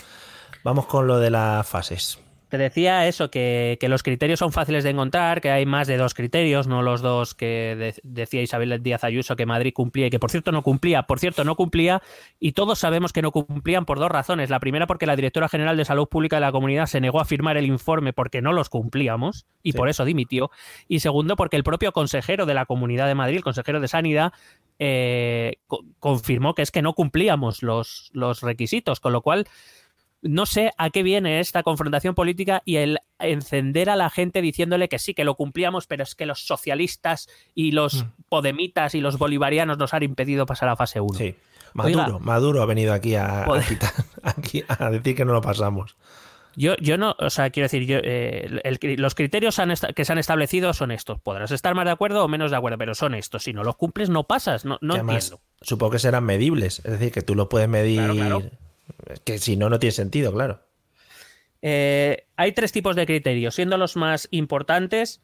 Vamos 0.63 0.85
con 0.88 1.07
lo 1.07 1.19
de 1.19 1.29
las 1.29 1.67
fases. 1.67 2.24
Te 2.49 2.58
decía 2.60 3.08
eso, 3.08 3.31
que, 3.31 3.77
que 3.79 3.89
los 3.89 4.03
criterios 4.03 4.38
son 4.39 4.51
fáciles 4.51 4.84
de 4.84 4.91
encontrar, 4.91 5.41
que 5.41 5.49
hay 5.49 5.65
más 5.65 5.88
de 5.88 5.97
dos 5.97 6.13
criterios, 6.13 6.67
no 6.67 6.84
los 6.84 7.01
dos 7.01 7.34
que 7.34 7.75
de- 7.75 7.95
decía 8.03 8.41
Isabel 8.41 8.81
Díaz 8.84 9.03
Ayuso 9.03 9.36
que 9.36 9.45
Madrid 9.47 9.73
cumplía 9.73 10.08
y 10.08 10.10
que 10.12 10.19
por 10.19 10.29
cierto 10.29 10.51
no 10.51 10.62
cumplía, 10.62 11.03
por 11.03 11.19
cierto 11.19 11.43
no 11.43 11.55
cumplía 11.55 12.03
y 12.39 12.51
todos 12.51 12.77
sabemos 12.77 13.13
que 13.13 13.23
no 13.23 13.31
cumplían 13.31 13.86
por 13.86 13.97
dos 13.99 14.12
razones. 14.12 14.51
La 14.51 14.60
primera 14.60 14.86
porque 14.86 15.08
la 15.08 15.15
directora 15.15 15.49
general 15.49 15.75
de 15.75 15.86
Salud 15.86 16.08
Pública 16.08 16.36
de 16.36 16.41
la 16.41 16.51
comunidad 16.51 16.86
se 16.86 17.01
negó 17.01 17.19
a 17.19 17.25
firmar 17.25 17.58
el 17.58 17.65
informe 17.65 18.13
porque 18.13 18.41
no 18.43 18.53
los 18.53 18.69
cumplíamos 18.69 19.45
y 19.63 19.71
Sí. 19.71 19.77
por 19.77 19.89
eso 19.89 20.05
dimitió. 20.05 20.51
Y 20.88 20.99
segundo 20.99 21.36
porque 21.36 21.58
el 21.58 21.63
propio 21.63 21.91
consejero 21.93 22.45
de 22.45 22.53
la 22.53 22.65
Comunidad 22.67 23.08
de 23.08 23.15
Madrid, 23.15 23.38
el 23.38 23.43
consejero 23.43 23.79
de 23.79 23.88
Sanidad, 23.88 24.34
eh, 24.77 25.55
co- 25.67 25.84
confirmó 25.99 26.53
que 26.53 26.62
es 26.62 26.69
que 26.71 26.81
no 26.81 26.93
cumplíamos 26.93 27.63
los, 27.63 28.12
los 28.13 28.41
requisitos, 28.41 28.99
con 28.99 29.13
lo 29.13 29.21
cual 29.21 29.47
no 30.25 30.45
sé 30.45 30.71
a 30.77 30.89
qué 30.89 31.03
viene 31.03 31.39
esta 31.39 31.63
confrontación 31.63 32.15
política 32.15 32.61
y 32.65 32.77
el 32.77 32.99
encender 33.19 33.89
a 33.89 33.95
la 33.95 34.09
gente 34.09 34.41
diciéndole 34.41 34.89
que 34.89 34.99
sí, 34.99 35.13
que 35.13 35.23
lo 35.23 35.35
cumplíamos, 35.35 35.88
pero 35.88 36.03
es 36.03 36.15
que 36.15 36.25
los 36.25 36.45
socialistas 36.45 37.27
y 37.53 37.71
los 37.71 38.03
Mm. 38.03 38.07
podemitas 38.29 38.95
y 38.95 39.01
los 39.01 39.17
bolivarianos 39.17 39.77
nos 39.77 39.93
han 39.93 40.03
impedido 40.03 40.45
pasar 40.45 40.69
a 40.69 40.75
fase 40.75 40.99
1. 40.99 41.17
Sí. 41.17 41.35
Maduro, 41.73 42.05
Oiga. 42.05 42.19
Maduro 42.19 42.61
ha 42.61 42.65
venido 42.65 42.93
aquí 42.93 43.15
a, 43.15 43.43
a 43.43 43.45
Joder. 43.45 43.63
quitar- 43.65 43.93
aquí 44.23 44.63
a 44.67 44.89
decir 44.91 45.15
que 45.15 45.26
no 45.26 45.34
lo 45.34 45.41
pasamos. 45.41 45.95
Yo, 46.57 46.76
yo 46.78 46.97
no, 46.97 47.17
o 47.19 47.30
sea, 47.30 47.49
quiero 47.49 47.65
decir, 47.65 47.86
yo, 47.86 47.97
eh, 48.01 48.61
el 48.63 48.80
los 48.95 49.13
criterios 49.13 49.59
han 49.59 49.73
que 49.93 50.05
se 50.05 50.11
han 50.13 50.17
establecido 50.19 50.71
son 50.73 50.91
estos. 50.91 51.19
Podrás 51.19 51.51
estar 51.51 51.76
más 51.76 51.84
de 51.84 51.91
acuerdo 51.91 52.23
o 52.23 52.30
menos 52.30 52.49
de 52.49 52.55
acuerdo, 52.55 52.78
pero 52.78 52.95
son 52.95 53.13
estos. 53.13 53.43
Si 53.43 53.51
no 53.51 53.65
los 53.65 53.76
cumples, 53.76 54.09
no 54.09 54.23
pasas. 54.23 54.63
No, 54.63 54.78
no 54.80 54.93
además, 54.93 55.26
entiendo. 55.26 55.41
supongo 55.61 55.91
que 55.91 55.99
serán 55.99 56.23
medibles. 56.23 56.80
Es 56.86 56.91
decir, 56.93 57.11
que 57.11 57.21
tú 57.21 57.36
lo 57.36 57.49
puedes 57.49 57.67
medir. 57.67 57.97
Claro, 57.97 58.13
claro. 58.15 58.41
Que 59.23 59.38
si 59.39 59.55
no, 59.57 59.69
no 59.69 59.79
tiene 59.79 59.91
sentido, 59.91 60.31
claro. 60.33 60.61
Eh, 61.61 62.25
hay 62.36 62.51
tres 62.51 62.71
tipos 62.71 62.95
de 62.95 63.05
criterios, 63.05 63.55
siendo 63.55 63.77
los 63.77 63.95
más 63.95 64.27
importantes. 64.31 65.21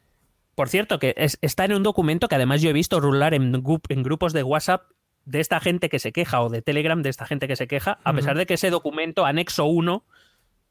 Por 0.54 0.68
cierto, 0.68 0.98
que 0.98 1.14
es- 1.16 1.38
está 1.40 1.64
en 1.64 1.74
un 1.74 1.82
documento 1.82 2.28
que 2.28 2.34
además 2.34 2.60
yo 2.62 2.70
he 2.70 2.74
visto 2.74 3.00
rular 3.00 3.34
en, 3.34 3.52
gru- 3.62 3.80
en 3.88 4.02
grupos 4.02 4.32
de 4.32 4.42
WhatsApp 4.42 4.82
de 5.24 5.40
esta 5.40 5.60
gente 5.60 5.88
que 5.88 5.98
se 6.00 6.12
queja 6.12 6.42
o 6.42 6.48
de 6.50 6.62
Telegram 6.62 7.00
de 7.00 7.08
esta 7.10 7.26
gente 7.26 7.46
que 7.46 7.54
se 7.56 7.68
queja, 7.68 8.00
a 8.02 8.12
pesar 8.12 8.36
de 8.36 8.44
que 8.44 8.54
ese 8.54 8.70
documento, 8.70 9.24
anexo 9.24 9.64
1, 9.66 10.04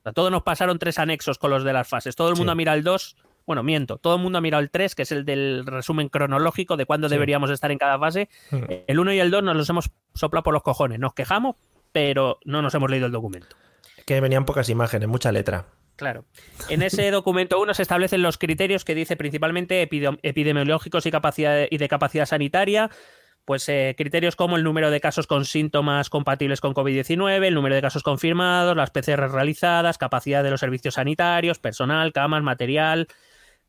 a 0.04 0.12
todos 0.12 0.30
nos 0.30 0.44
pasaron 0.44 0.78
tres 0.78 1.00
anexos 1.00 1.38
con 1.38 1.52
los 1.52 1.64
de 1.64 1.72
las 1.74 1.88
fases. 1.88 2.16
Todo 2.18 2.30
el 2.30 2.36
mundo 2.36 2.52
Sí. 2.52 2.58
mira 2.58 2.74
el 2.74 2.84
2 2.84 3.16
Bueno, 3.48 3.64
miento. 3.64 3.98
Todo 3.98 4.16
el 4.18 4.22
mundo 4.22 4.38
ha 4.38 4.42
mirado 4.42 4.62
el 4.62 4.70
3, 4.70 4.94
que 4.94 5.02
es 5.02 5.12
el 5.12 5.26
del 5.26 5.66
resumen 5.66 6.10
cronológico 6.10 6.78
de 6.78 6.86
cuándo 6.86 7.10
deberíamos 7.10 7.50
estar 7.50 7.72
en 7.72 7.80
cada 7.80 7.98
fase. 7.98 8.30
El 8.88 9.00
1 9.00 9.14
y 9.14 9.20
el 9.20 9.32
2 9.32 9.42
nos 9.42 9.56
los 9.58 9.68
hemos 9.68 9.90
soplado 10.14 10.44
por 10.44 10.54
los 10.54 10.62
cojones. 10.62 11.00
Nos 11.00 11.16
quejamos, 11.16 11.56
pero 11.92 12.40
no 12.46 12.62
nos 12.62 12.74
hemos 12.76 12.90
leído 12.90 13.06
el 13.08 13.12
documento. 13.12 13.56
Que 14.06 14.20
venían 14.22 14.46
pocas 14.46 14.70
imágenes, 14.70 15.08
mucha 15.08 15.32
letra. 15.32 15.66
Claro. 15.96 16.26
En 16.70 16.82
ese 16.82 17.12
documento 17.12 17.60
1 17.62 17.74
se 17.76 17.84
establecen 17.84 18.24
los 18.24 18.38
criterios 18.38 18.84
que 18.84 18.96
dice 18.96 19.16
principalmente 19.16 19.88
epide- 19.88 20.18
epidemiológicos 20.24 21.06
y, 21.06 21.12
capacidad, 21.12 21.66
y 21.70 21.78
de 21.78 21.88
capacidad 21.88 22.26
sanitaria. 22.26 22.90
Pues 23.46 23.68
eh, 23.70 23.96
criterios 23.98 24.36
como 24.36 24.56
el 24.56 24.64
número 24.64 24.92
de 24.92 25.02
casos 25.02 25.26
con 25.28 25.46
síntomas 25.46 26.10
compatibles 26.10 26.62
con 26.62 26.74
COVID-19, 26.76 27.44
el 27.46 27.56
número 27.56 27.74
de 27.76 27.82
casos 27.82 28.04
confirmados, 28.04 28.76
las 28.78 28.92
PCR 28.92 29.32
realizadas, 29.32 29.98
capacidad 29.98 30.44
de 30.44 30.52
los 30.52 30.60
servicios 30.60 30.94
sanitarios, 30.96 31.58
personal, 31.58 32.14
camas, 32.14 32.44
material, 32.44 33.08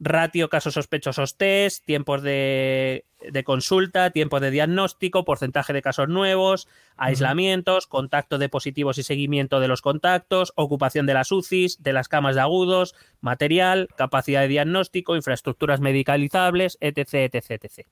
ratio 0.02 0.48
casos 0.48 0.74
sospechosos 0.74 1.36
test, 1.36 1.84
tiempos 1.84 2.22
de, 2.22 3.04
de 3.30 3.44
consulta, 3.44 4.10
tiempos 4.10 4.40
de 4.40 4.50
diagnóstico, 4.50 5.24
porcentaje 5.24 5.72
de 5.72 5.80
casos 5.82 6.08
nuevos, 6.08 6.68
aislamientos, 6.96 7.86
contacto 7.86 8.38
de 8.38 8.48
positivos 8.48 8.98
y 8.98 9.02
seguimiento 9.04 9.60
de 9.60 9.68
los 9.68 9.80
contactos, 9.80 10.52
ocupación 10.56 11.06
de 11.06 11.14
las 11.14 11.30
UCIs, 11.30 11.82
de 11.82 11.92
las 11.92 12.08
camas 12.08 12.34
de 12.34 12.40
agudos, 12.40 12.94
material, 13.20 13.88
capacidad 13.96 14.40
de 14.42 14.48
diagnóstico, 14.48 15.16
infraestructuras 15.16 15.80
medicalizables, 15.80 16.78
etc, 16.80 17.14
etc, 17.32 17.50
etc. 17.64 17.86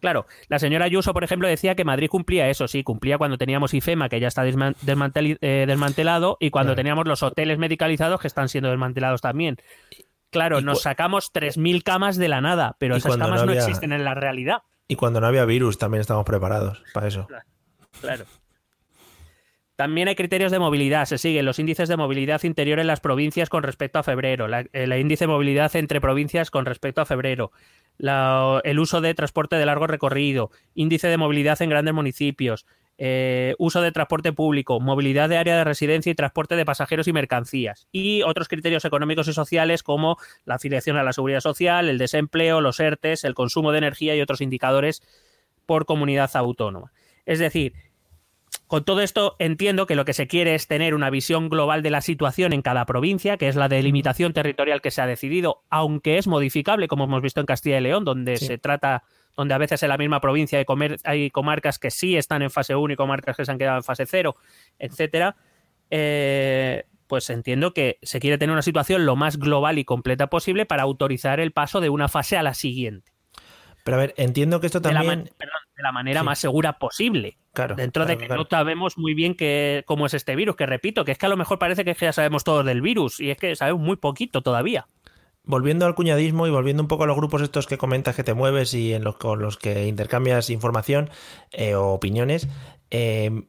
Claro, 0.00 0.26
la 0.48 0.58
señora 0.58 0.86
Ayuso, 0.86 1.12
por 1.12 1.24
ejemplo, 1.24 1.46
decía 1.46 1.74
que 1.74 1.84
Madrid 1.84 2.08
cumplía 2.08 2.48
eso, 2.48 2.66
sí, 2.68 2.82
cumplía 2.82 3.18
cuando 3.18 3.36
teníamos 3.36 3.74
IFEMA, 3.74 4.08
que 4.08 4.18
ya 4.18 4.28
está 4.28 4.46
eh, 4.46 5.64
desmantelado, 5.66 6.38
y 6.40 6.48
cuando 6.48 6.70
Claro. 6.70 6.76
teníamos 6.76 7.06
los 7.06 7.22
hoteles 7.22 7.58
medicalizados, 7.58 8.18
que 8.18 8.26
están 8.26 8.48
siendo 8.48 8.70
desmantelados 8.70 9.20
también. 9.20 9.58
Claro, 10.30 10.60
nos 10.60 10.82
sacamos 10.82 11.32
3.000 11.32 11.82
camas 11.82 12.16
de 12.16 12.28
la 12.28 12.40
nada, 12.40 12.76
pero 12.78 12.96
esas 12.96 13.16
camas 13.16 13.44
no 13.44 13.52
existen 13.52 13.92
en 13.92 14.04
la 14.04 14.14
realidad. 14.14 14.58
Y 14.88 14.96
cuando 14.96 15.20
no 15.20 15.26
había 15.26 15.44
virus 15.44 15.78
también 15.78 16.00
estamos 16.00 16.24
preparados 16.24 16.82
para 16.92 17.08
eso. 17.08 17.28
Claro. 18.00 18.24
También 19.76 20.08
hay 20.08 20.14
criterios 20.14 20.52
de 20.52 20.58
movilidad. 20.58 21.06
Se 21.06 21.16
siguen 21.16 21.46
los 21.46 21.58
índices 21.58 21.88
de 21.88 21.96
movilidad 21.96 22.42
interior 22.44 22.80
en 22.80 22.86
las 22.86 23.00
provincias 23.00 23.48
con 23.48 23.62
respecto 23.62 23.98
a 23.98 24.02
febrero, 24.02 24.46
la- 24.46 24.66
el 24.74 24.92
índice 24.92 25.24
de 25.24 25.28
movilidad 25.28 25.74
entre 25.74 26.02
provincias 26.02 26.50
con 26.50 26.66
respecto 26.66 27.00
a 27.00 27.06
febrero, 27.06 27.50
la- 27.96 28.60
el 28.64 28.78
uso 28.78 29.00
de 29.00 29.14
transporte 29.14 29.56
de 29.56 29.64
largo 29.64 29.86
recorrido, 29.86 30.50
índice 30.74 31.08
de 31.08 31.16
movilidad 31.16 31.60
en 31.62 31.70
grandes 31.70 31.94
municipios, 31.94 32.66
eh, 33.02 33.54
uso 33.58 33.80
de 33.80 33.92
transporte 33.92 34.34
público, 34.34 34.78
movilidad 34.78 35.30
de 35.30 35.38
área 35.38 35.56
de 35.56 35.64
residencia 35.64 36.12
y 36.12 36.14
transporte 36.14 36.54
de 36.54 36.66
pasajeros 36.66 37.08
y 37.08 37.14
mercancías. 37.14 37.88
Y 37.90 38.20
otros 38.24 38.46
criterios 38.46 38.84
económicos 38.84 39.26
y 39.26 39.32
sociales 39.32 39.82
como 39.82 40.18
la 40.44 40.56
afiliación 40.56 40.98
a 40.98 41.02
la 41.02 41.14
seguridad 41.14 41.40
social, 41.40 41.88
el 41.88 41.96
desempleo, 41.96 42.60
los 42.60 42.78
ERTES, 42.78 43.24
el 43.24 43.32
consumo 43.34 43.72
de 43.72 43.78
energía 43.78 44.14
y 44.14 44.20
otros 44.20 44.42
indicadores 44.42 45.02
por 45.64 45.86
comunidad 45.86 46.30
autónoma. 46.34 46.92
Es 47.24 47.38
decir, 47.38 47.72
con 48.66 48.84
todo 48.84 49.00
esto 49.00 49.34
entiendo 49.38 49.86
que 49.86 49.94
lo 49.94 50.04
que 50.04 50.12
se 50.12 50.26
quiere 50.26 50.54
es 50.54 50.66
tener 50.66 50.94
una 50.94 51.08
visión 51.08 51.48
global 51.48 51.82
de 51.82 51.88
la 51.88 52.02
situación 52.02 52.52
en 52.52 52.60
cada 52.60 52.84
provincia, 52.84 53.38
que 53.38 53.48
es 53.48 53.56
la 53.56 53.68
delimitación 53.68 54.34
territorial 54.34 54.82
que 54.82 54.90
se 54.90 55.00
ha 55.00 55.06
decidido, 55.06 55.62
aunque 55.70 56.18
es 56.18 56.26
modificable, 56.26 56.86
como 56.86 57.04
hemos 57.04 57.22
visto 57.22 57.40
en 57.40 57.46
Castilla 57.46 57.78
y 57.78 57.82
León, 57.82 58.04
donde 58.04 58.36
Sí. 58.36 58.46
se 58.46 58.58
trata, 58.58 59.04
donde 59.40 59.54
a 59.54 59.58
veces 59.58 59.82
en 59.82 59.88
la 59.88 59.96
misma 59.98 60.20
provincia 60.20 60.58
hay, 60.58 60.64
comer- 60.64 60.98
hay 61.04 61.30
comarcas 61.30 61.78
que 61.78 61.90
sí 61.90 62.16
están 62.16 62.42
en 62.42 62.50
fase 62.50 62.74
1 62.76 62.92
y 62.92 62.96
comarcas 62.96 63.36
que 63.36 63.44
se 63.44 63.50
han 63.50 63.58
quedado 63.58 63.78
en 63.78 63.82
fase 63.84 64.06
0, 64.06 64.36
etcétera. 64.78 65.36
Eh, 65.90 66.84
pues 67.06 67.28
entiendo 67.30 67.72
que 67.74 67.98
se 68.02 68.20
quiere 68.20 68.38
tener 68.38 68.52
una 68.52 68.62
situación 68.62 69.04
lo 69.04 69.16
más 69.16 69.38
global 69.38 69.78
y 69.78 69.84
completa 69.84 70.28
posible 70.28 70.66
para 70.66 70.84
autorizar 70.84 71.40
el 71.40 71.50
paso 71.52 71.80
de 71.80 71.88
una 71.88 72.08
fase 72.08 72.36
a 72.36 72.42
la 72.42 72.54
siguiente. 72.54 73.10
Pero 73.82 73.96
a 73.96 74.00
ver, 74.00 74.14
entiendo 74.18 74.60
que 74.60 74.66
esto 74.66 74.78
De 74.80 74.92
la, 74.92 75.00
también. 75.00 75.20
man- 75.20 75.30
perdón, 75.38 75.60
de 75.76 75.82
la 75.82 75.90
manera 75.92 76.20
Sí. 76.20 76.26
más 76.26 76.38
segura 76.38 76.78
posible. 76.78 77.38
Claro, 77.52 77.74
Dentro 77.74 78.06
de 78.06 78.16
que 78.18 78.26
claro. 78.26 78.42
no 78.42 78.48
sabemos 78.48 78.96
muy 78.98 79.14
bien 79.14 79.34
cómo 79.86 80.06
es 80.06 80.14
este 80.14 80.36
virus, 80.36 80.54
que 80.54 80.66
repito, 80.66 81.04
que 81.04 81.12
es 81.12 81.18
que 81.18 81.26
a 81.26 81.30
lo 81.30 81.36
mejor 81.36 81.58
parece 81.58 81.84
que 81.84 81.94
ya 81.94 82.12
sabemos 82.12 82.44
todo 82.44 82.62
del 82.62 82.82
virus 82.82 83.18
y 83.18 83.30
es 83.30 83.38
que 83.38 83.56
sabemos 83.56 83.80
muy 83.82 83.96
poquito 83.96 84.42
todavía. 84.42 84.86
Volviendo 85.50 85.84
al 85.84 85.96
cuñadismo 85.96 86.46
y 86.46 86.50
volviendo 86.50 86.80
un 86.80 86.88
poco 86.88 87.02
a 87.04 87.06
los 87.08 87.16
grupos 87.16 87.42
estos 87.42 87.66
que 87.66 87.76
comentas 87.76 88.14
que 88.14 88.22
te 88.22 88.34
mueves 88.34 88.72
y 88.72 88.94
en 88.94 89.02
los 89.02 89.16
con 89.16 89.42
los 89.42 89.56
que 89.56 89.88
intercambias 89.88 90.48
información 90.48 91.10
eh, 91.50 91.74
o 91.74 91.88
opiniones, 91.88 92.46
eh, 92.90 93.48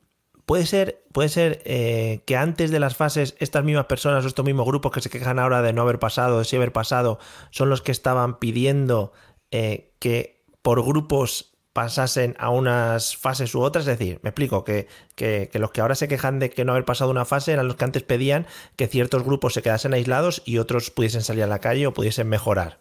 puede 0.52 0.66
ser, 0.66 1.06
puede 1.14 1.30
ser 1.30 1.62
eh, 1.64 2.24
que 2.26 2.36
antes 2.36 2.72
de 2.72 2.80
las 2.80 2.96
fases 2.96 3.36
estas 3.40 3.64
mismas 3.64 3.86
personas 3.86 4.26
o 4.26 4.28
estos 4.28 4.44
mismos 4.44 4.66
grupos 4.66 4.92
que 4.92 5.00
se 5.00 5.10
quejan 5.10 5.40
ahora 5.40 5.62
de 5.62 5.74
no 5.74 5.84
haber 5.84 6.00
pasado, 6.00 6.40
de 6.40 6.46
sí 6.46 6.56
haber 6.56 6.74
pasado, 6.74 7.20
son 7.52 7.70
los 7.70 7.82
que 7.82 7.92
estaban 7.92 8.40
pidiendo 8.40 9.14
eh, 9.52 9.94
que 10.00 10.44
por 10.62 10.84
grupos 10.84 11.51
pasasen 11.74 12.36
a 12.40 12.50
unas 12.50 13.16
fases 13.16 13.56
u 13.56 13.62
otras. 13.62 13.88
Es 13.88 13.98
decir, 13.98 14.20
me 14.24 14.30
explico, 14.32 14.64
que, 14.64 14.88
que- 15.16 15.50
que 15.52 15.60
los 15.60 15.72
que 15.72 15.82
ahora 15.82 15.96
se 15.96 16.08
quejan 16.08 16.40
de 16.40 16.50
que 16.50 16.66
no 16.66 16.74
haber 16.74 16.86
pasado 16.86 17.10
una 17.12 17.26
fase 17.26 17.54
eran 17.54 17.68
los 17.68 17.76
que 17.78 17.86
antes 17.86 18.04
pedían 18.04 18.46
que 18.76 18.88
ciertos 18.88 19.24
grupos 19.24 19.54
se 19.54 19.62
quedasen 19.62 19.94
aislados 19.94 20.42
y 20.46 20.58
otros 20.58 20.92
pudiesen 20.92 21.22
salir 21.22 21.44
a 21.44 21.48
la 21.48 21.60
calle 21.60 21.88
o 21.88 21.94
pudiesen 21.94 22.28
mejorar. 22.28 22.78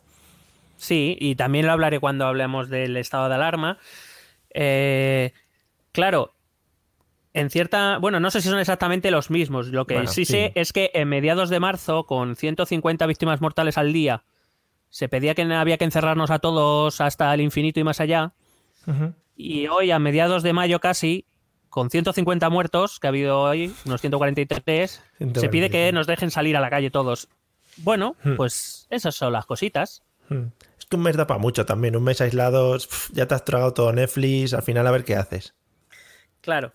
Sí, 0.77 1.17
y 1.21 1.35
también 1.35 1.67
lo 1.67 1.73
hablaré 1.73 2.01
cuando 2.01 2.27
hablemos 2.27 2.69
del 2.71 2.97
estado 2.97 3.29
de 3.29 3.35
alarma. 3.35 3.79
Eh, 4.55 5.33
claro, 5.93 6.35
en 7.35 7.51
cierta. 7.51 7.99
Bueno, 7.99 8.19
no 8.19 8.31
sé 8.31 8.41
si 8.41 8.49
son 8.49 8.59
exactamente 8.59 9.11
los 9.11 9.31
mismos. 9.31 9.69
Lo 9.69 9.87
que 9.87 9.95
Bueno, 9.95 10.11
sí, 10.11 10.25
sí. 10.25 10.33
sé 10.33 10.53
es 10.55 10.73
que 10.73 10.91
en 10.95 11.09
mediados 11.09 11.51
de 11.51 11.61
marzo, 11.61 12.07
con 12.07 12.35
150 12.35 13.07
víctimas 13.07 13.41
mortales 13.41 13.79
al 13.79 13.93
día, 13.93 14.25
se 14.89 15.09
pedía 15.09 15.35
que 15.35 15.43
había 15.43 15.79
que 15.79 15.85
encerrarnos 15.85 16.31
a 16.31 16.39
todos 16.41 17.01
hasta 17.01 17.33
el 17.35 17.41
infinito 17.43 17.79
y 17.79 17.85
más 17.85 18.01
allá. 18.01 18.33
Y 19.37 19.67
hoy, 19.69 19.91
a 19.91 19.99
mediados 19.99 20.43
de 20.43 20.53
mayo 20.53 20.81
casi, 20.81 21.27
con 21.69 21.91
150 21.91 22.49
muertos 22.51 23.01
que 23.01 23.07
ha 23.07 23.11
habido 23.11 23.41
hoy, 23.41 23.73
unos 23.87 24.01
143, 24.01 24.91
se 24.91 25.01
143. 25.19 25.51
pide 25.51 25.71
que 25.71 25.93
nos 25.93 26.07
dejen 26.07 26.31
salir 26.31 26.57
a 26.57 26.61
la 26.61 26.71
calle 26.71 26.91
todos. 26.91 27.29
Bueno, 27.79 28.17
Hmm. 28.25 28.37
pues 28.37 28.87
esas 28.91 29.15
son 29.15 29.33
las 29.33 29.47
cositas. 29.47 30.03
Hmm. 30.29 30.49
Es 30.79 30.87
que 30.87 30.97
un 30.97 31.03
mes 31.03 31.17
da 31.17 31.27
para 31.27 31.39
mucho 31.39 31.65
también. 31.65 31.97
Un 31.97 32.03
mes 32.05 32.21
aislados, 32.21 32.89
ya 33.13 33.27
te 33.27 33.35
has 33.35 33.45
tragado 33.45 33.73
todo 33.73 33.93
Netflix, 33.93 34.53
al 34.55 34.63
final 34.63 34.87
a 34.87 34.91
ver 34.91 35.05
qué 35.05 35.15
haces. 35.17 35.55
Claro. 36.41 36.73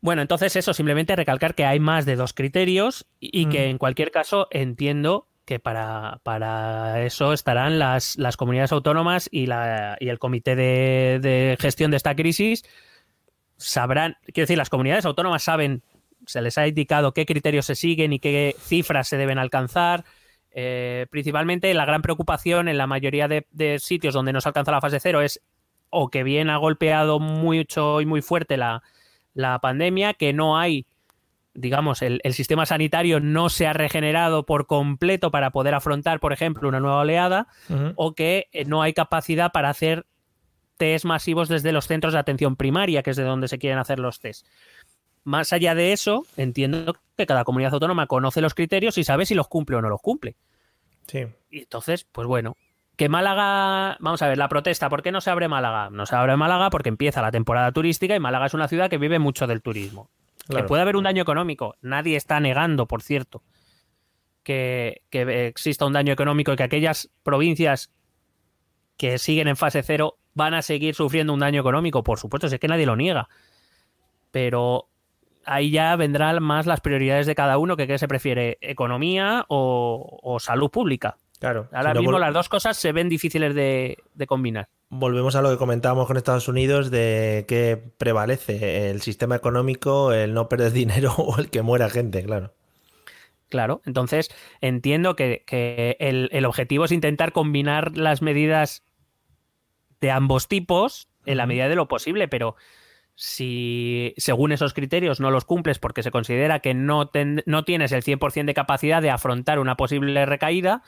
Bueno, 0.00 0.22
entonces 0.22 0.54
eso, 0.54 0.72
simplemente 0.74 1.16
recalcar 1.16 1.54
que 1.54 1.64
hay 1.64 1.80
más 1.80 2.04
de 2.06 2.16
dos 2.16 2.32
criterios 2.32 3.06
y 3.18 3.40
y 3.42 3.46
que 3.48 3.66
en 3.70 3.78
cualquier 3.78 4.10
caso 4.12 4.46
entiendo 4.50 5.25
que 5.46 5.58
para, 5.58 6.20
para 6.24 7.02
eso 7.04 7.32
estarán 7.32 7.78
las, 7.78 8.18
las 8.18 8.36
comunidades 8.36 8.72
autónomas 8.72 9.28
y, 9.30 9.46
la, 9.46 9.96
y 10.00 10.08
el 10.08 10.18
comité 10.18 10.56
de, 10.56 11.18
de 11.22 11.56
gestión 11.58 11.90
de 11.90 11.96
esta 11.96 12.14
crisis. 12.14 12.64
Sabrán, 13.56 14.16
quiero 14.26 14.42
decir, 14.42 14.58
las 14.58 14.68
comunidades 14.68 15.06
autónomas 15.06 15.44
saben, 15.44 15.82
se 16.26 16.42
les 16.42 16.58
ha 16.58 16.66
indicado 16.66 17.14
qué 17.14 17.24
criterios 17.24 17.64
se 17.64 17.76
siguen 17.76 18.12
y 18.12 18.18
qué 18.18 18.54
cifras 18.58 19.08
se 19.08 19.16
deben 19.16 19.38
alcanzar. 19.38 20.04
Eh, 20.50 21.06
principalmente 21.10 21.72
la 21.74 21.84
gran 21.84 22.02
preocupación 22.02 22.68
en 22.68 22.78
la 22.78 22.86
mayoría 22.86 23.28
de, 23.28 23.46
de 23.52 23.78
sitios 23.78 24.14
donde 24.14 24.32
no 24.32 24.40
se 24.40 24.48
alcanza 24.48 24.72
la 24.72 24.80
fase 24.80 25.00
cero 25.00 25.20
es 25.20 25.42
o 25.90 26.08
que 26.08 26.24
bien 26.24 26.50
ha 26.50 26.56
golpeado 26.56 27.20
mucho 27.20 28.00
y 28.00 28.06
muy 28.06 28.20
fuerte 28.20 28.56
la, 28.56 28.82
la 29.34 29.58
pandemia, 29.60 30.14
que 30.14 30.32
no 30.32 30.58
hay, 30.58 30.86
digamos, 31.56 32.02
el, 32.02 32.20
el 32.22 32.34
sistema 32.34 32.66
sanitario 32.66 33.20
no 33.20 33.48
se 33.48 33.66
ha 33.66 33.72
regenerado 33.72 34.46
por 34.46 34.66
completo 34.66 35.30
para 35.30 35.50
poder 35.50 35.74
afrontar, 35.74 36.20
por 36.20 36.32
ejemplo, 36.32 36.68
una 36.68 36.80
nueva 36.80 37.00
oleada, 37.00 37.48
o 37.96 38.14
que 38.14 38.48
eh, 38.52 38.64
no 38.64 38.82
hay 38.82 38.92
capacidad 38.92 39.52
para 39.52 39.70
hacer 39.70 40.06
test 40.76 41.04
masivos 41.04 41.48
desde 41.48 41.72
los 41.72 41.86
centros 41.86 42.12
de 42.12 42.18
atención 42.18 42.56
primaria, 42.56 43.02
que 43.02 43.10
es 43.10 43.16
de 43.16 43.24
donde 43.24 43.48
se 43.48 43.58
quieren 43.58 43.78
hacer 43.78 43.98
los 43.98 44.20
test. 44.20 44.46
Más 45.24 45.52
allá 45.52 45.74
de 45.74 45.92
eso, 45.92 46.24
entiendo 46.36 46.94
que 47.16 47.26
cada 47.26 47.44
comunidad 47.44 47.74
autónoma 47.74 48.06
conoce 48.06 48.40
los 48.40 48.54
criterios 48.54 48.96
y 48.98 49.04
sabe 49.04 49.26
si 49.26 49.34
los 49.34 49.48
cumple 49.48 49.76
o 49.76 49.82
no 49.82 49.88
los 49.88 50.00
cumple. 50.00 50.36
Sí. 51.08 51.26
Y 51.50 51.60
entonces, 51.60 52.04
pues 52.04 52.28
bueno, 52.28 52.56
que 52.96 53.08
Málaga, 53.08 53.96
vamos 54.00 54.22
a 54.22 54.28
ver, 54.28 54.38
la 54.38 54.48
protesta, 54.48 54.88
¿por 54.88 55.02
qué 55.02 55.12
no 55.12 55.20
se 55.20 55.30
abre 55.30 55.48
Málaga? 55.48 55.90
No 55.90 56.06
se 56.06 56.16
abre 56.16 56.36
Málaga 56.36 56.70
porque 56.70 56.88
empieza 56.88 57.22
la 57.22 57.30
temporada 57.30 57.72
turística 57.72 58.14
y 58.14 58.20
Málaga 58.20 58.46
es 58.46 58.54
una 58.54 58.68
ciudad 58.68 58.88
que 58.88 58.98
vive 58.98 59.18
mucho 59.18 59.46
del 59.46 59.62
turismo. 59.62 60.10
Claro. 60.46 60.64
Que 60.64 60.68
puede 60.68 60.82
haber 60.82 60.96
un 60.96 61.04
daño 61.04 61.22
económico, 61.22 61.74
nadie 61.80 62.16
está 62.16 62.38
negando, 62.40 62.86
por 62.86 63.02
cierto, 63.02 63.42
que, 64.42 65.02
que 65.10 65.48
exista 65.48 65.86
un 65.86 65.92
daño 65.92 66.12
económico 66.12 66.52
y 66.52 66.56
que 66.56 66.62
aquellas 66.62 67.10
provincias 67.22 67.92
que 68.96 69.18
siguen 69.18 69.48
en 69.48 69.56
fase 69.56 69.82
cero 69.82 70.18
van 70.34 70.54
a 70.54 70.62
seguir 70.62 70.94
sufriendo 70.94 71.32
un 71.34 71.40
daño 71.40 71.60
económico, 71.60 72.04
por 72.04 72.18
supuesto, 72.18 72.48
si 72.48 72.54
es 72.54 72.60
que 72.60 72.68
nadie 72.68 72.86
lo 72.86 72.94
niega. 72.94 73.28
Pero 74.30 74.88
ahí 75.46 75.70
ya 75.70 75.96
vendrán 75.96 76.42
más 76.42 76.66
las 76.66 76.80
prioridades 76.80 77.26
de 77.26 77.34
cada 77.34 77.58
uno, 77.58 77.76
que 77.76 77.86
qué 77.86 77.98
se 77.98 78.08
prefiere, 78.08 78.58
economía 78.60 79.46
o, 79.48 80.18
o 80.22 80.38
salud 80.38 80.70
pública. 80.70 81.16
Claro. 81.50 81.68
Ahora 81.72 81.92
Si 81.92 81.98
mismo 82.00 82.18
las 82.18 82.34
dos 82.34 82.48
cosas 82.48 82.76
se 82.76 82.92
ven 82.92 83.08
difíciles 83.08 83.54
de, 83.54 83.98
de 84.14 84.26
combinar. 84.26 84.68
Volvemos 84.88 85.34
a 85.36 85.42
lo 85.42 85.50
que 85.50 85.56
comentábamos 85.56 86.06
con 86.06 86.16
Estados 86.16 86.48
Unidos 86.48 86.90
de 86.90 87.44
que 87.48 87.76
prevalece 87.98 88.90
el 88.90 89.00
sistema 89.02 89.36
económico, 89.36 90.12
el 90.12 90.34
no 90.34 90.48
perder 90.48 90.72
dinero 90.72 91.12
o 91.16 91.38
el 91.38 91.50
que 91.50 91.62
muera 91.62 91.88
gente, 91.90 92.22
claro. 92.24 92.52
Claro, 93.48 93.80
entonces 93.86 94.30
entiendo 94.60 95.14
que, 95.14 95.44
que 95.46 95.96
el, 96.00 96.28
el 96.32 96.44
objetivo 96.46 96.84
es 96.84 96.90
intentar 96.92 97.30
combinar 97.30 97.96
las 97.96 98.20
medidas 98.20 98.82
de 100.00 100.10
ambos 100.10 100.48
tipos 100.48 101.08
en 101.26 101.36
la 101.36 101.46
medida 101.46 101.68
de 101.68 101.76
lo 101.76 101.86
posible, 101.88 102.26
pero 102.28 102.56
si 103.14 104.14
según 104.18 104.52
esos 104.52 104.74
criterios 104.74 105.20
no 105.20 105.30
los 105.30 105.44
cumples 105.44 105.78
porque 105.78 106.02
se 106.02 106.10
considera 106.10 106.60
que 106.60 106.74
no, 106.74 107.08
ten- 107.08 107.42
no 107.46 107.64
tienes 107.64 107.92
el 107.92 108.02
100% 108.02 108.44
de 108.46 108.54
capacidad 108.54 109.00
de 109.00 109.10
afrontar 109.10 109.58
una 109.58 109.76
posible 109.76 110.26
recaída, 110.26 110.82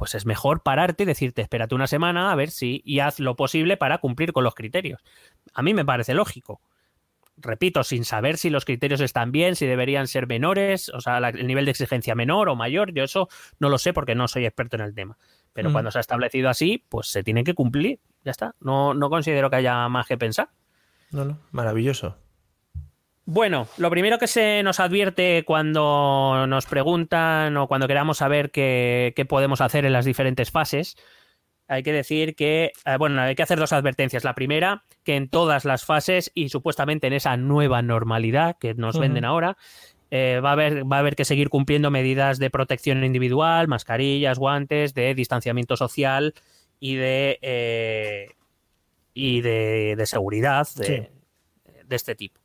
pues 0.00 0.14
es 0.14 0.24
mejor 0.24 0.62
pararte 0.62 1.02
y 1.02 1.06
decirte, 1.06 1.42
espérate 1.42 1.74
una 1.74 1.86
semana 1.86 2.32
a 2.32 2.34
ver 2.34 2.50
si 2.50 2.80
y 2.86 3.00
haz 3.00 3.20
lo 3.20 3.36
posible 3.36 3.76
para 3.76 3.98
cumplir 3.98 4.32
con 4.32 4.44
los 4.44 4.54
criterios. 4.54 5.02
A 5.52 5.60
mí 5.60 5.74
me 5.74 5.84
parece 5.84 6.14
lógico. 6.14 6.62
Repito, 7.36 7.84
sin 7.84 8.06
saber 8.06 8.38
si 8.38 8.48
los 8.48 8.64
criterios 8.64 9.02
están 9.02 9.30
bien, 9.30 9.56
si 9.56 9.66
deberían 9.66 10.06
ser 10.06 10.26
menores, 10.26 10.88
o 10.88 11.02
sea, 11.02 11.20
la- 11.20 11.28
el 11.28 11.46
nivel 11.46 11.66
de 11.66 11.72
exigencia 11.72 12.14
menor 12.14 12.48
o 12.48 12.56
mayor, 12.56 12.94
yo 12.94 13.04
eso 13.04 13.28
no 13.58 13.68
lo 13.68 13.76
sé 13.76 13.92
porque 13.92 14.14
no 14.14 14.26
soy 14.26 14.46
experto 14.46 14.76
en 14.76 14.82
el 14.82 14.94
tema. 14.94 15.18
Pero 15.52 15.68
Mm. 15.68 15.72
cuando 15.72 15.90
se 15.90 15.98
ha 15.98 16.00
establecido 16.00 16.48
así, 16.48 16.82
pues 16.88 17.08
se 17.08 17.22
tiene 17.22 17.44
que 17.44 17.52
cumplir. 17.52 18.00
Ya 18.24 18.30
está. 18.30 18.54
No, 18.60 18.94
no 18.94 19.10
considero 19.10 19.50
que 19.50 19.56
haya 19.56 19.86
más 19.90 20.06
que 20.06 20.16
pensar. 20.16 20.48
No, 21.10 21.26
no, 21.26 21.38
maravilloso. 21.50 22.16
Bueno, 23.32 23.68
lo 23.76 23.90
primero 23.90 24.18
que 24.18 24.26
se 24.26 24.60
nos 24.64 24.80
advierte 24.80 25.44
cuando 25.44 26.48
nos 26.48 26.66
preguntan 26.66 27.56
o 27.58 27.68
cuando 27.68 27.86
queramos 27.86 28.18
saber 28.18 28.50
qué, 28.50 29.12
qué 29.14 29.24
podemos 29.24 29.60
hacer 29.60 29.84
en 29.84 29.92
las 29.92 30.04
diferentes 30.04 30.50
fases, 30.50 30.96
hay 31.68 31.84
que 31.84 31.92
decir 31.92 32.34
que, 32.34 32.72
eh, 32.84 32.96
bueno, 32.98 33.20
hay 33.22 33.36
que 33.36 33.44
hacer 33.44 33.60
dos 33.60 33.72
advertencias. 33.72 34.24
La 34.24 34.34
primera, 34.34 34.82
que 35.04 35.14
en 35.14 35.28
todas 35.28 35.64
las 35.64 35.84
fases 35.84 36.32
y 36.34 36.48
supuestamente 36.48 37.06
en 37.06 37.12
esa 37.12 37.36
nueva 37.36 37.82
normalidad 37.82 38.56
que 38.58 38.74
nos 38.74 38.98
venden 38.98 39.24
ahora, 39.24 39.56
eh, 40.10 40.40
va, 40.44 40.48
a 40.48 40.52
haber, 40.54 40.90
va 40.90 40.96
a 40.96 40.98
haber 40.98 41.14
que 41.14 41.24
seguir 41.24 41.50
cumpliendo 41.50 41.92
medidas 41.92 42.40
de 42.40 42.50
protección 42.50 43.04
individual, 43.04 43.68
mascarillas, 43.68 44.40
guantes, 44.40 44.92
de 44.92 45.14
distanciamiento 45.14 45.76
social 45.76 46.34
y 46.80 46.96
de, 46.96 47.38
eh, 47.42 48.30
y 49.14 49.40
de, 49.40 49.94
de 49.96 50.06
seguridad 50.06 50.66
de, 50.74 50.84
Sí. 50.84 51.74
de 51.84 51.94
este 51.94 52.16
tipo. 52.16 52.39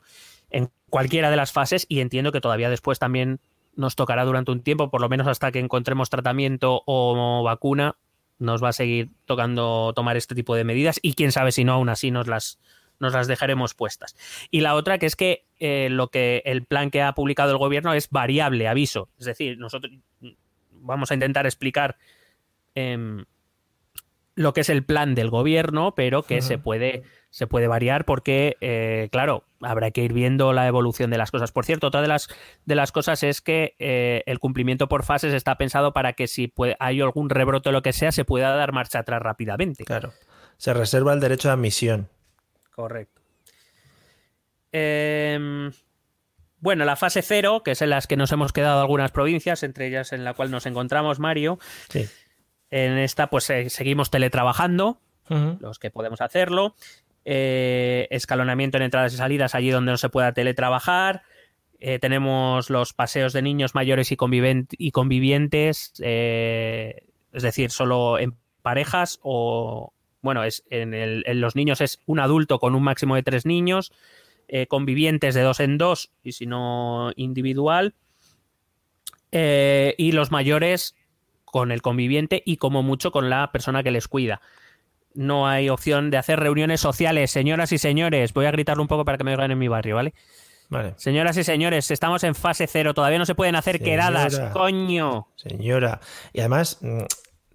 En 0.55 0.69
cualquiera 0.89 1.29
de 1.29 1.35
las 1.35 1.51
fases, 1.51 1.85
y 1.89 1.99
entiendo 1.99 2.31
que 2.31 2.39
todavía 2.39 2.69
después 2.69 2.97
también 2.97 3.41
nos 3.75 3.95
tocará 3.95 4.23
durante 4.23 4.51
un 4.51 4.61
tiempo, 4.61 4.89
por 4.89 5.01
lo 5.01 5.09
menos 5.09 5.27
hasta 5.27 5.51
que 5.51 5.59
encontremos 5.59 6.09
tratamiento 6.09 6.81
o 6.85 7.43
vacuna, 7.43 7.97
nos 8.39 8.63
va 8.63 8.69
a 8.69 8.73
seguir 8.73 9.09
tocando 9.25 9.91
tomar 9.93 10.15
este 10.15 10.33
tipo 10.33 10.55
de 10.55 10.63
medidas 10.63 10.97
y 11.01 11.13
quién 11.13 11.33
sabe 11.33 11.51
si 11.51 11.65
no, 11.65 11.73
aún 11.73 11.89
así 11.89 12.09
nos 12.09 12.27
las, 12.27 12.57
nos 12.99 13.11
las 13.11 13.27
dejaremos 13.27 13.73
puestas. 13.73 14.15
Y 14.49 14.61
la 14.61 14.75
otra 14.75 14.97
que 14.97 15.07
es 15.07 15.17
que 15.17 15.43
eh, 15.59 15.89
lo 15.91 16.07
que 16.07 16.41
el 16.45 16.63
plan 16.63 16.89
que 16.89 17.01
ha 17.01 17.13
publicado 17.13 17.51
el 17.51 17.57
gobierno 17.57 17.93
es 17.93 18.09
variable, 18.09 18.69
aviso. 18.69 19.09
Es 19.19 19.25
decir, 19.25 19.57
nosotros 19.57 19.91
vamos 20.71 21.11
a 21.11 21.15
intentar 21.15 21.45
explicar 21.45 21.97
em, 22.75 23.25
lo 24.35 24.53
que 24.53 24.61
es 24.61 24.69
el 24.69 24.83
plan 24.83 25.15
del 25.15 25.29
gobierno, 25.29 25.95
pero 25.95 26.23
que 26.23 26.41
se 26.41 26.57
puede 26.57 27.03
se 27.29 27.47
puede 27.47 27.67
variar 27.67 28.05
porque, 28.05 28.55
eh, 28.61 29.09
claro, 29.11 29.43
habrá 29.61 29.91
que 29.91 30.01
ir 30.03 30.13
viendo 30.13 30.53
la 30.53 30.67
evolución 30.67 31.09
de 31.09 31.17
las 31.17 31.31
cosas. 31.31 31.51
Por 31.51 31.65
cierto, 31.65 31.87
otra 31.87 32.01
de 32.01 32.07
las, 32.07 32.29
de 32.65 32.75
las 32.75 32.93
cosas 32.93 33.23
es 33.23 33.41
que 33.41 33.75
eh, 33.77 34.23
el 34.25 34.39
cumplimiento 34.39 34.87
por 34.87 35.03
fases 35.03 35.33
está 35.33 35.55
pensado 35.57 35.91
para 35.91 36.13
que 36.13 36.27
si 36.27 36.47
puede- 36.47 36.77
hay 36.79 37.01
algún 37.01 37.29
rebrote 37.29 37.67
o 37.69 37.71
lo 37.73 37.81
que 37.81 37.91
sea, 37.91 38.13
se 38.13 38.23
pueda 38.23 38.55
dar 38.55 38.71
marcha 38.71 38.99
atrás 38.99 39.21
rápidamente. 39.21 39.83
Claro. 39.83 40.13
Se 40.57 40.73
reserva 40.73 41.11
el 41.13 41.19
derecho 41.19 41.49
de 41.49 41.53
admisión. 41.55 42.07
Correcto. 42.73 43.21
Em, 44.71 45.71
bueno, 46.59 46.85
la 46.85 46.95
fase 46.95 47.21
cero, 47.21 47.61
que 47.63 47.71
es 47.71 47.81
en 47.81 47.89
las 47.89 48.07
que 48.07 48.17
nos 48.17 48.31
hemos 48.31 48.53
quedado 48.53 48.81
algunas 48.81 49.11
provincias, 49.11 49.63
entre 49.63 49.87
ellas 49.87 50.13
en 50.13 50.23
la 50.23 50.33
cual 50.33 50.51
nos 50.51 50.65
encontramos, 50.65 51.19
Mario. 51.19 51.59
Sí. 51.89 52.07
En 52.71 52.97
esta, 52.97 53.27
pues 53.29 53.49
eh, 53.49 53.69
seguimos 53.69 54.09
teletrabajando, 54.09 54.99
los 55.59 55.79
que 55.79 55.89
podemos 55.91 56.21
hacerlo. 56.21 56.75
Eh, 57.23 58.07
escalonamiento 58.11 58.77
en 58.77 58.83
entradas 58.83 59.13
y 59.13 59.17
salidas 59.17 59.55
allí 59.55 59.71
donde 59.71 59.91
no 59.91 59.97
se 59.97 60.09
pueda 60.09 60.33
teletrabajar. 60.33 61.23
Eh, 61.79 61.99
tenemos 61.99 62.69
los 62.69 62.93
paseos 62.93 63.33
de 63.33 63.41
niños 63.41 63.73
mayores 63.75 64.11
y, 64.11 64.17
y 64.77 64.91
convivientes, 64.91 65.93
es 65.99 67.43
decir, 67.43 67.71
solo 67.71 68.17
en 68.19 68.35
parejas 68.61 69.19
o, 69.23 69.91
bueno, 70.21 70.43
es 70.43 70.63
en, 70.69 70.93
el- 70.93 71.23
en 71.27 71.41
los 71.41 71.55
niños 71.55 71.81
es 71.81 71.99
un 72.05 72.19
adulto 72.19 72.59
con 72.59 72.75
un 72.75 72.83
máximo 72.83 73.15
de 73.15 73.23
tres 73.23 73.45
niños, 73.45 73.91
convivientes 74.67 75.33
de 75.35 75.41
dos 75.41 75.59
en 75.59 75.77
dos 75.79 76.11
y 76.23 76.31
si 76.33 76.45
no 76.45 77.11
individual, 77.15 77.95
eh, 79.31 79.95
y 79.97 80.11
los 80.11 80.31
mayores 80.31 80.95
con 81.55 81.71
el 81.71 81.81
conviviente 81.81 82.43
y 82.45 82.57
como 82.57 82.83
mucho 82.83 83.11
con 83.11 83.29
la 83.29 83.49
persona 83.53 83.81
que 83.81 83.89
les 83.89 84.09
cuida. 84.09 84.41
No 85.13 85.47
hay 85.47 85.69
opción 85.69 86.11
de 86.11 86.17
hacer 86.17 86.37
reuniones 86.37 86.81
sociales, 86.81 87.31
señoras 87.31 87.71
y 87.71 87.77
señores. 87.77 88.33
Voy 88.33 88.45
a 88.45 88.51
gritarlo 88.51 88.83
un 88.83 88.89
poco 88.89 89.05
para 89.05 89.17
que 89.17 89.23
me 89.23 89.31
oigan 89.31 89.51
en 89.51 89.57
mi 89.57 89.69
barrio, 89.69 89.95
¿vale? 89.95 90.13
Vale. 90.67 90.95
Señoras 90.97 91.37
y 91.37 91.45
señores, 91.45 91.89
estamos 91.91 92.25
en 92.25 92.35
fase 92.35 92.67
cero, 92.67 92.93
todavía 92.93 93.19
no 93.19 93.25
se 93.25 93.35
pueden 93.35 93.55
hacer 93.55 93.77
Señora. 93.77 94.09
quedadas, 94.09 94.37
coño. 94.51 95.29
Señora. 95.37 96.01
Y 96.33 96.41
además, 96.41 96.79
mm, 96.81 97.03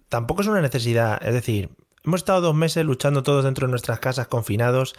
tampoco 0.09 0.41
es 0.41 0.47
una 0.47 0.61
necesidad. 0.61 1.23
Es 1.23 1.35
decir, 1.35 1.69
hemos 2.03 2.21
estado 2.21 2.41
dos 2.41 2.55
meses 2.55 2.83
luchando 2.83 3.21
todos 3.21 3.43
dentro 3.43 3.67
de 3.67 3.69
nuestras 3.69 3.99
casas, 3.99 4.25
confinados. 4.25 4.95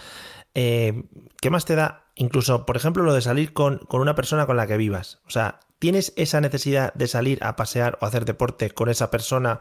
Eh, 0.54 1.02
¿Qué 1.40 1.50
más 1.50 1.64
te 1.64 1.74
da? 1.74 2.04
Incluso, 2.14 2.66
por 2.66 2.76
ejemplo, 2.76 3.02
lo 3.02 3.14
de 3.14 3.22
salir 3.22 3.52
con, 3.52 3.78
con 3.78 4.00
una 4.00 4.14
persona 4.14 4.46
con 4.46 4.56
la 4.56 4.68
que 4.68 4.76
vivas. 4.76 5.18
O 5.26 5.30
sea, 5.30 5.58
¿tienes 5.82 6.12
esa 6.14 6.40
necesidad 6.40 6.94
de 6.94 7.08
salir 7.08 7.42
a 7.42 7.56
pasear 7.56 7.98
o 8.00 8.06
hacer 8.06 8.24
deporte 8.24 8.70
con 8.70 8.88
esa 8.88 9.10
persona, 9.10 9.58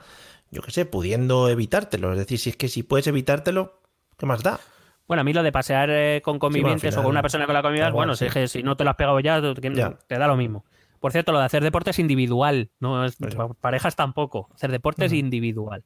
yo 0.52 0.62
qué 0.62 0.70
sé, 0.70 0.86
pudiendo 0.86 1.50
evitártelo? 1.50 2.12
Es 2.12 2.20
decir, 2.20 2.38
si 2.38 2.52
es 2.52 2.56
que 2.58 2.68
si 2.68 2.84
puedes 2.84 3.08
evitártelo, 3.08 3.82
¿qué 4.20 4.28
más 4.28 4.44
da? 4.44 4.60
Bueno, 5.08 5.22
a 5.22 5.24
mí 5.24 5.34
lo 5.34 5.42
de 5.42 5.52
pasear 5.52 5.90
eh, 5.90 6.22
con 6.24 6.38
convivientes 6.38 6.82
final, 6.92 7.00
o 7.00 7.02
con 7.02 7.10
una 7.10 7.24
persona 7.24 7.48
con 7.48 7.56
la 7.56 7.62
igual, 7.62 7.92
bueno, 7.92 8.14
sí. 8.14 8.20
si, 8.20 8.26
es 8.28 8.34
que 8.36 8.48
si 8.48 8.62
no 8.62 8.78
te 8.78 8.84
lo 8.84 8.92
has 8.92 8.98
pegado 8.98 9.20
ya, 9.20 9.42
te, 9.42 9.74
Ya. 9.74 9.98
te 10.08 10.20
da 10.20 10.28
lo 10.28 10.38
mismo. 10.38 10.64
Por 11.00 11.12
cierto, 11.12 11.32
lo 11.32 11.40
de 11.40 11.46
hacer 11.46 11.64
deporte 11.64 11.90
es 11.90 11.98
individual, 11.98 12.70
no 12.80 13.04
es 13.04 13.16
Pues- 13.16 13.34
pa- 13.34 13.52
parejas 13.56 13.96
tampoco. 13.96 14.48
Hacer 14.54 14.70
deporte 14.72 15.06
es 15.06 15.14
individual. 15.14 15.84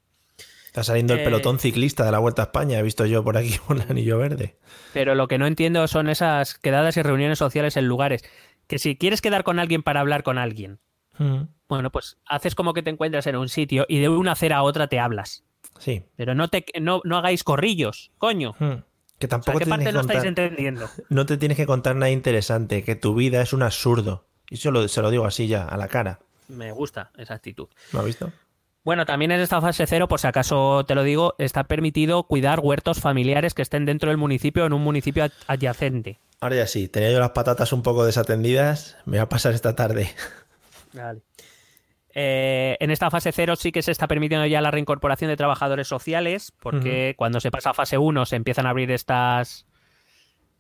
Está 0.65 0.83
saliendo 0.83 1.13
el 1.13 1.21
Eh, 1.21 1.23
pelotón 1.23 1.57
ciclista 1.57 2.03
de 2.03 2.11
la 2.11 2.19
Vuelta 2.19 2.41
a 2.41 2.45
España, 2.47 2.77
he 2.77 2.83
visto 2.83 3.05
yo 3.05 3.23
por 3.23 3.37
aquí 3.37 3.57
el 3.69 3.81
anillo 3.89 4.17
verde. 4.17 4.57
Pero 4.93 5.15
lo 5.15 5.29
que 5.29 5.37
no 5.37 5.47
entiendo 5.47 5.87
son 5.87 6.09
esas 6.09 6.55
quedadas 6.55 6.97
y 6.97 7.01
reuniones 7.01 7.39
sociales 7.39 7.77
en 7.77 7.87
lugares. 7.87 8.25
Que 8.67 8.79
si 8.79 8.95
quieres 8.95 9.21
quedar 9.21 9.43
con 9.43 9.59
alguien 9.59 9.83
para 9.83 9.99
hablar 9.99 10.23
con 10.23 10.37
alguien, 10.37 10.79
Mm, 11.17 11.43
bueno, 11.69 11.91
pues 11.93 12.17
haces 12.25 12.55
como 12.55 12.73
que 12.73 12.83
te 12.83 12.89
encuentras 12.89 13.25
en 13.27 13.37
un 13.37 13.47
sitio 13.47 13.85
y 13.87 13.99
de 13.99 14.09
una 14.09 14.33
acera 14.33 14.57
a 14.57 14.63
otra 14.63 14.87
te 14.87 14.99
hablas. 14.99 15.45
Sí. 15.79 16.03
Pero 16.17 16.35
no, 16.35 16.49
te, 16.49 16.65
no, 16.81 16.99
no 17.05 17.15
hagáis 17.17 17.45
corrillos, 17.45 18.11
coño. 18.17 18.53
Mm. 18.59 18.73
Que 19.17 19.27
O 19.27 19.29
sea, 19.29 19.29
tampoco 19.29 19.59
¿Qué 19.59 19.63
te 19.63 19.69
parte 19.69 19.89
estáis 19.89 20.23
entendiendo? 20.25 20.89
no 21.09 21.25
te 21.25 21.37
tienes 21.37 21.55
que 21.55 21.65
contar 21.65 21.95
nada 21.95 22.09
interesante, 22.11 22.83
que 22.83 22.95
tu 22.95 23.15
vida 23.15 23.41
es 23.41 23.53
un 23.53 23.63
absurdo. 23.63 24.27
Y 24.49 24.55
eso 24.55 24.71
lo- 24.71 24.89
se 24.89 25.01
lo 25.01 25.09
digo 25.09 25.25
así 25.25 25.47
ya, 25.47 25.65
a 25.65 25.77
la 25.77 25.87
cara. 25.87 26.19
Me 26.49 26.73
gusta 26.73 27.11
esa 27.17 27.35
actitud. 27.35 27.69
¿Lo 27.93 27.99
has 27.99 28.05
visto? 28.05 28.31
Bueno, 28.85 29.05
también 29.05 29.31
en 29.31 29.39
esta 29.41 29.59
fase 29.59 29.85
cero, 29.87 30.07
por 30.07 30.19
si 30.19 30.27
acaso 30.27 30.85
te 30.85 30.93
lo 30.95 31.03
digo, 31.03 31.33
está 31.39 31.63
permitido 31.65 32.23
cuidar 32.23 32.59
huertos 32.61 32.99
familiares 33.01 33.53
que 33.55 33.63
estén 33.63 33.83
dentro 33.85 34.09
del 34.09 34.17
municipio 34.17 34.63
o 34.63 34.67
en 34.67 34.73
un 34.73 34.83
municipio 34.83 35.23
ad- 35.23 35.31
adyacente. 35.47 36.19
Ahora 36.39 36.57
ya 36.57 36.67
sí, 36.67 36.87
tenía 36.87 37.11
yo 37.11 37.19
las 37.19 37.31
patatas 37.31 37.73
un 37.73 37.81
poco 37.81 38.05
desatendidas, 38.05 38.95
me 39.05 39.17
va 39.17 39.23
a 39.23 39.29
pasar 39.29 39.53
esta 39.53 39.75
tarde. 39.75 40.09
Vale. 40.93 41.21
Eh, 42.13 42.77
en 42.79 42.91
esta 42.91 43.09
fase 43.09 43.31
cero 43.31 43.55
sí 43.55 43.71
que 43.71 43.81
se 43.81 43.91
está 43.91 44.07
permitiendo 44.07 44.45
ya 44.45 44.61
la 44.61 44.71
reincorporación 44.71 45.29
de 45.29 45.35
trabajadores 45.35 45.87
sociales, 45.87 46.53
porque 46.61 47.15
cuando 47.17 47.39
se 47.39 47.49
pasa 47.51 47.71
a 47.71 47.73
fase 47.73 47.97
1 47.97 48.25
se 48.27 48.35
empiezan 48.35 48.67
a 48.67 48.69
abrir 48.69 48.91
estas, 48.91 49.65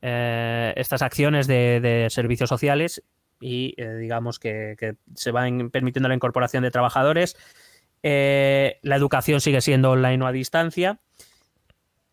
eh, 0.01 0.73
estas 0.75 1.01
acciones 1.01 1.45
de, 1.47 1.79
de 1.79 2.09
servicios 2.09 2.49
sociales 2.49 3.03
y 3.39 3.73
eh, 3.77 3.95
digamos 3.97 4.39
que, 4.39 4.75
que 4.79 4.95
se 5.13 5.31
va 5.31 5.43
permitiendo 5.71 6.09
la 6.09 6.15
incorporación 6.15 6.63
de 6.63 6.71
trabajadores. 6.71 7.37
Eh, 8.07 8.77
la 8.83 8.95
educación 8.97 9.41
sigue 9.41 9.61
siendo 9.61 9.89
online 9.89 10.23
o 10.23 10.27
a 10.27 10.31
distancia. 10.31 10.99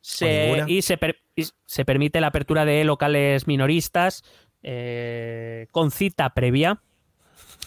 Se- 0.00 0.64
y, 0.66 0.80
se 0.82 0.96
per- 0.96 1.18
y 1.36 1.44
se 1.66 1.84
permite 1.84 2.20
la 2.20 2.28
apertura 2.28 2.64
de 2.64 2.82
locales 2.84 3.46
minoristas 3.46 4.24
eh, 4.62 5.66
con 5.70 5.90
cita 5.90 6.30
previa 6.34 6.80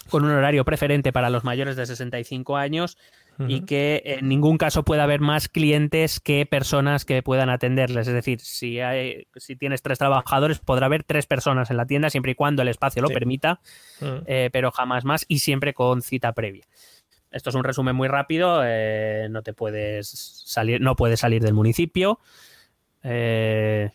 con 0.09 0.23
un 0.23 0.31
horario 0.31 0.65
preferente 0.65 1.11
para 1.11 1.29
los 1.29 1.43
mayores 1.43 1.75
de 1.75 1.85
65 1.85 2.57
años 2.57 2.97
y 3.47 3.57
Ujú. 3.57 3.65
que 3.65 4.01
en 4.05 4.27
ningún 4.29 4.57
caso 4.57 4.83
pueda 4.83 5.03
haber 5.03 5.19
más 5.19 5.49
clientes 5.49 6.19
que 6.19 6.45
personas 6.45 7.05
que 7.05 7.21
puedan 7.23 7.49
atenderles. 7.49 8.07
Es 8.07 8.13
decir, 8.13 8.39
si, 8.39 8.79
hay, 8.79 9.27
si 9.35 9.55
tienes 9.55 9.81
tres 9.81 9.97
trabajadores, 9.97 10.59
podrá 10.59 10.85
haber 10.85 11.03
tres 11.03 11.25
personas 11.25 11.69
en 11.71 11.77
la 11.77 11.85
tienda 11.85 12.09
siempre 12.09 12.31
y 12.33 12.35
cuando 12.35 12.61
el 12.61 12.67
espacio 12.69 13.01
lo 13.01 13.07
Sí. 13.09 13.13
permita, 13.13 13.59
Mm. 13.99 14.05
eh, 14.27 14.49
pero 14.53 14.71
jamás 14.71 15.05
más 15.05 15.25
y 15.27 15.39
siempre 15.39 15.73
con 15.73 16.01
cita 16.01 16.31
previa. 16.33 16.63
Esto 17.35 17.49
es 17.49 17.55
un 17.55 17.63
resumen 17.63 17.95
muy 17.95 18.07
rápido. 18.07 18.61
eh, 18.63 19.27
no 19.29 19.43
te 19.43 19.53
puedes 19.53 20.07
salir, 20.45 20.81
no 20.81 20.95
puedes 20.95 21.19
salir 21.19 21.43
del 21.43 21.53
municipio. 21.53 22.19
eh, 23.03 23.91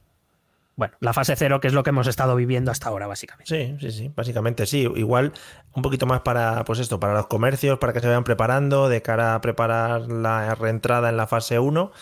bueno, 0.76 0.94
la 1.00 1.12
fase 1.12 1.36
cero, 1.36 1.60
que 1.60 1.68
es 1.68 1.74
lo 1.74 1.82
que 1.82 1.90
hemos 1.90 2.06
estado 2.06 2.34
viviendo 2.36 2.70
hasta 2.70 2.88
ahora, 2.88 3.06
básicamente. 3.06 3.54
Sí, 3.54 3.76
sí, 3.80 3.90
sí, 3.90 4.12
básicamente 4.16 4.64
sí. 4.64 4.88
Igual 4.96 5.32
un 5.74 5.82
poquito 5.82 6.06
más 6.06 6.20
para, 6.20 6.64
pues 6.64 6.78
esto, 6.78 6.98
para 6.98 7.12
los 7.12 7.26
comercios, 7.26 7.78
para 7.78 7.92
que 7.92 8.00
se 8.00 8.06
vayan 8.06 8.24
preparando 8.24 8.88
de 8.88 9.02
cara 9.02 9.34
a 9.34 9.40
preparar 9.42 10.08
la 10.10 10.54
reentrada 10.54 11.10
en 11.10 11.18
la 11.18 11.26
fase 11.26 11.58
1, 11.58 11.92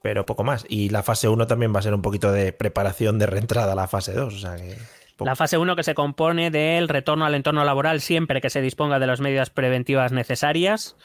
pero 0.00 0.24
poco 0.24 0.42
más. 0.42 0.64
Y 0.70 0.88
la 0.88 1.02
fase 1.02 1.28
1 1.28 1.46
también 1.46 1.74
va 1.74 1.80
a 1.80 1.82
ser 1.82 1.92
un 1.92 2.00
poquito 2.00 2.32
de 2.32 2.54
preparación 2.54 3.18
de 3.18 3.26
reentrada 3.26 3.72
a 3.72 3.76
la 3.76 3.88
fase 3.88 4.12
2, 4.14 4.34
o 4.34 4.38
sea 4.38 4.56
que... 4.56 4.74
La 5.20 5.36
fase 5.36 5.58
1 5.58 5.76
que 5.76 5.82
se 5.84 5.94
compone 5.94 6.50
del 6.50 6.88
retorno 6.88 7.24
al 7.24 7.34
entorno 7.34 7.64
laboral 7.64 8.00
siempre 8.00 8.40
que 8.40 8.50
se 8.50 8.60
disponga 8.60 8.98
de 8.98 9.06
las 9.06 9.20
medidas 9.20 9.50
preventivas 9.50 10.12
necesarias. 10.12 10.96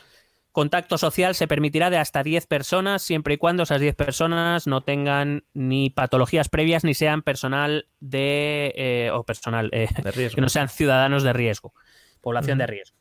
Contacto 0.51 0.97
social 0.97 1.35
se 1.35 1.47
permitirá 1.47 1.91
de 1.91 1.97
hasta 1.99 2.23
10 2.23 2.47
personas, 2.47 3.03
siempre 3.03 3.35
y 3.35 3.37
cuando 3.37 3.63
esas 3.63 3.79
10 3.79 3.95
personas 3.95 4.65
no 4.65 4.81
tengan 4.81 5.43
ni 5.53 5.91
patologías 5.91 6.49
previas 6.49 6.83
ni 6.83 6.95
sean 6.95 7.21
personal 7.21 7.87
de. 7.99 8.73
eh, 8.75 9.11
o 9.13 9.23
personal. 9.23 9.69
eh, 9.73 9.87
De 10.03 10.09
riesgo. 10.11 10.35
que 10.35 10.41
no 10.41 10.49
sean 10.49 10.67
ciudadanos 10.69 11.21
de 11.21 11.33
riesgo. 11.33 11.73
Población 12.21 12.57
de 12.57 12.67
riesgo. 12.67 12.97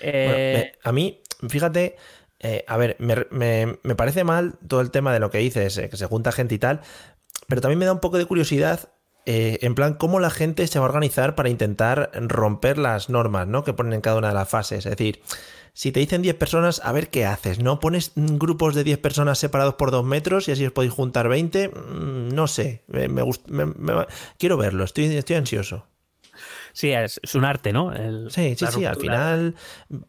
Eh, 0.00 0.72
a 0.82 0.92
mí, 0.92 1.20
fíjate, 1.48 1.96
eh, 2.40 2.64
a 2.66 2.76
ver, 2.78 2.96
me, 3.00 3.26
me- 3.30 3.78
me 3.82 3.94
parece 3.94 4.24
mal 4.24 4.54
todo 4.66 4.80
el 4.80 4.90
tema 4.90 5.12
de 5.12 5.20
lo 5.20 5.30
que 5.30 5.38
dices, 5.38 5.76
eh, 5.78 5.88
que 5.90 5.96
se 5.98 6.06
junta 6.06 6.32
gente 6.32 6.54
y 6.54 6.58
tal, 6.58 6.80
pero 7.48 7.60
también 7.60 7.78
me 7.78 7.84
da 7.84 7.92
un 7.92 8.00
poco 8.00 8.16
de 8.18 8.24
curiosidad, 8.26 8.90
eh, 9.30 9.58
en 9.60 9.74
plan, 9.74 9.92
cómo 9.94 10.20
la 10.20 10.30
gente 10.30 10.66
se 10.66 10.78
va 10.78 10.86
a 10.86 10.88
organizar 10.88 11.34
para 11.34 11.50
intentar 11.50 12.10
romper 12.14 12.78
las 12.78 13.10
normas, 13.10 13.46
¿no? 13.46 13.62
Que 13.62 13.74
ponen 13.74 13.92
en 13.92 14.00
cada 14.00 14.16
una 14.16 14.28
de 14.28 14.34
las 14.34 14.48
fases. 14.48 14.86
Es 14.86 14.90
decir, 14.96 15.20
si 15.74 15.92
te 15.92 16.00
dicen 16.00 16.22
10 16.22 16.34
personas, 16.34 16.80
a 16.82 16.92
ver 16.92 17.10
qué 17.10 17.26
haces, 17.26 17.60
¿no? 17.60 17.78
Pones 17.78 18.12
grupos 18.16 18.74
de 18.74 18.84
10 18.84 18.98
personas 18.98 19.38
separados 19.38 19.74
por 19.74 19.90
2 19.90 20.02
metros 20.04 20.48
y 20.48 20.52
así 20.52 20.64
os 20.66 20.72
podéis 20.72 20.94
juntar 20.94 21.28
20, 21.28 21.68
Mm, 21.68 22.34
no 22.34 22.46
sé, 22.46 22.82
me, 22.88 23.06
me 23.08 23.22
gust- 23.22 23.46
me- 23.48 23.66
me- 23.66 24.06
quiero 24.38 24.56
verlo, 24.56 24.82
estoy, 24.84 25.04
estoy 25.14 25.36
ansioso. 25.36 25.86
sí, 26.72 26.92
es, 26.92 27.20
es 27.22 27.34
un 27.34 27.44
arte, 27.44 27.72
¿no? 27.72 27.92
El- 27.92 28.30
Sí, 28.30 28.54
sí, 28.56 28.66
sí, 28.72 28.84
al 28.84 28.96
final, 28.96 29.54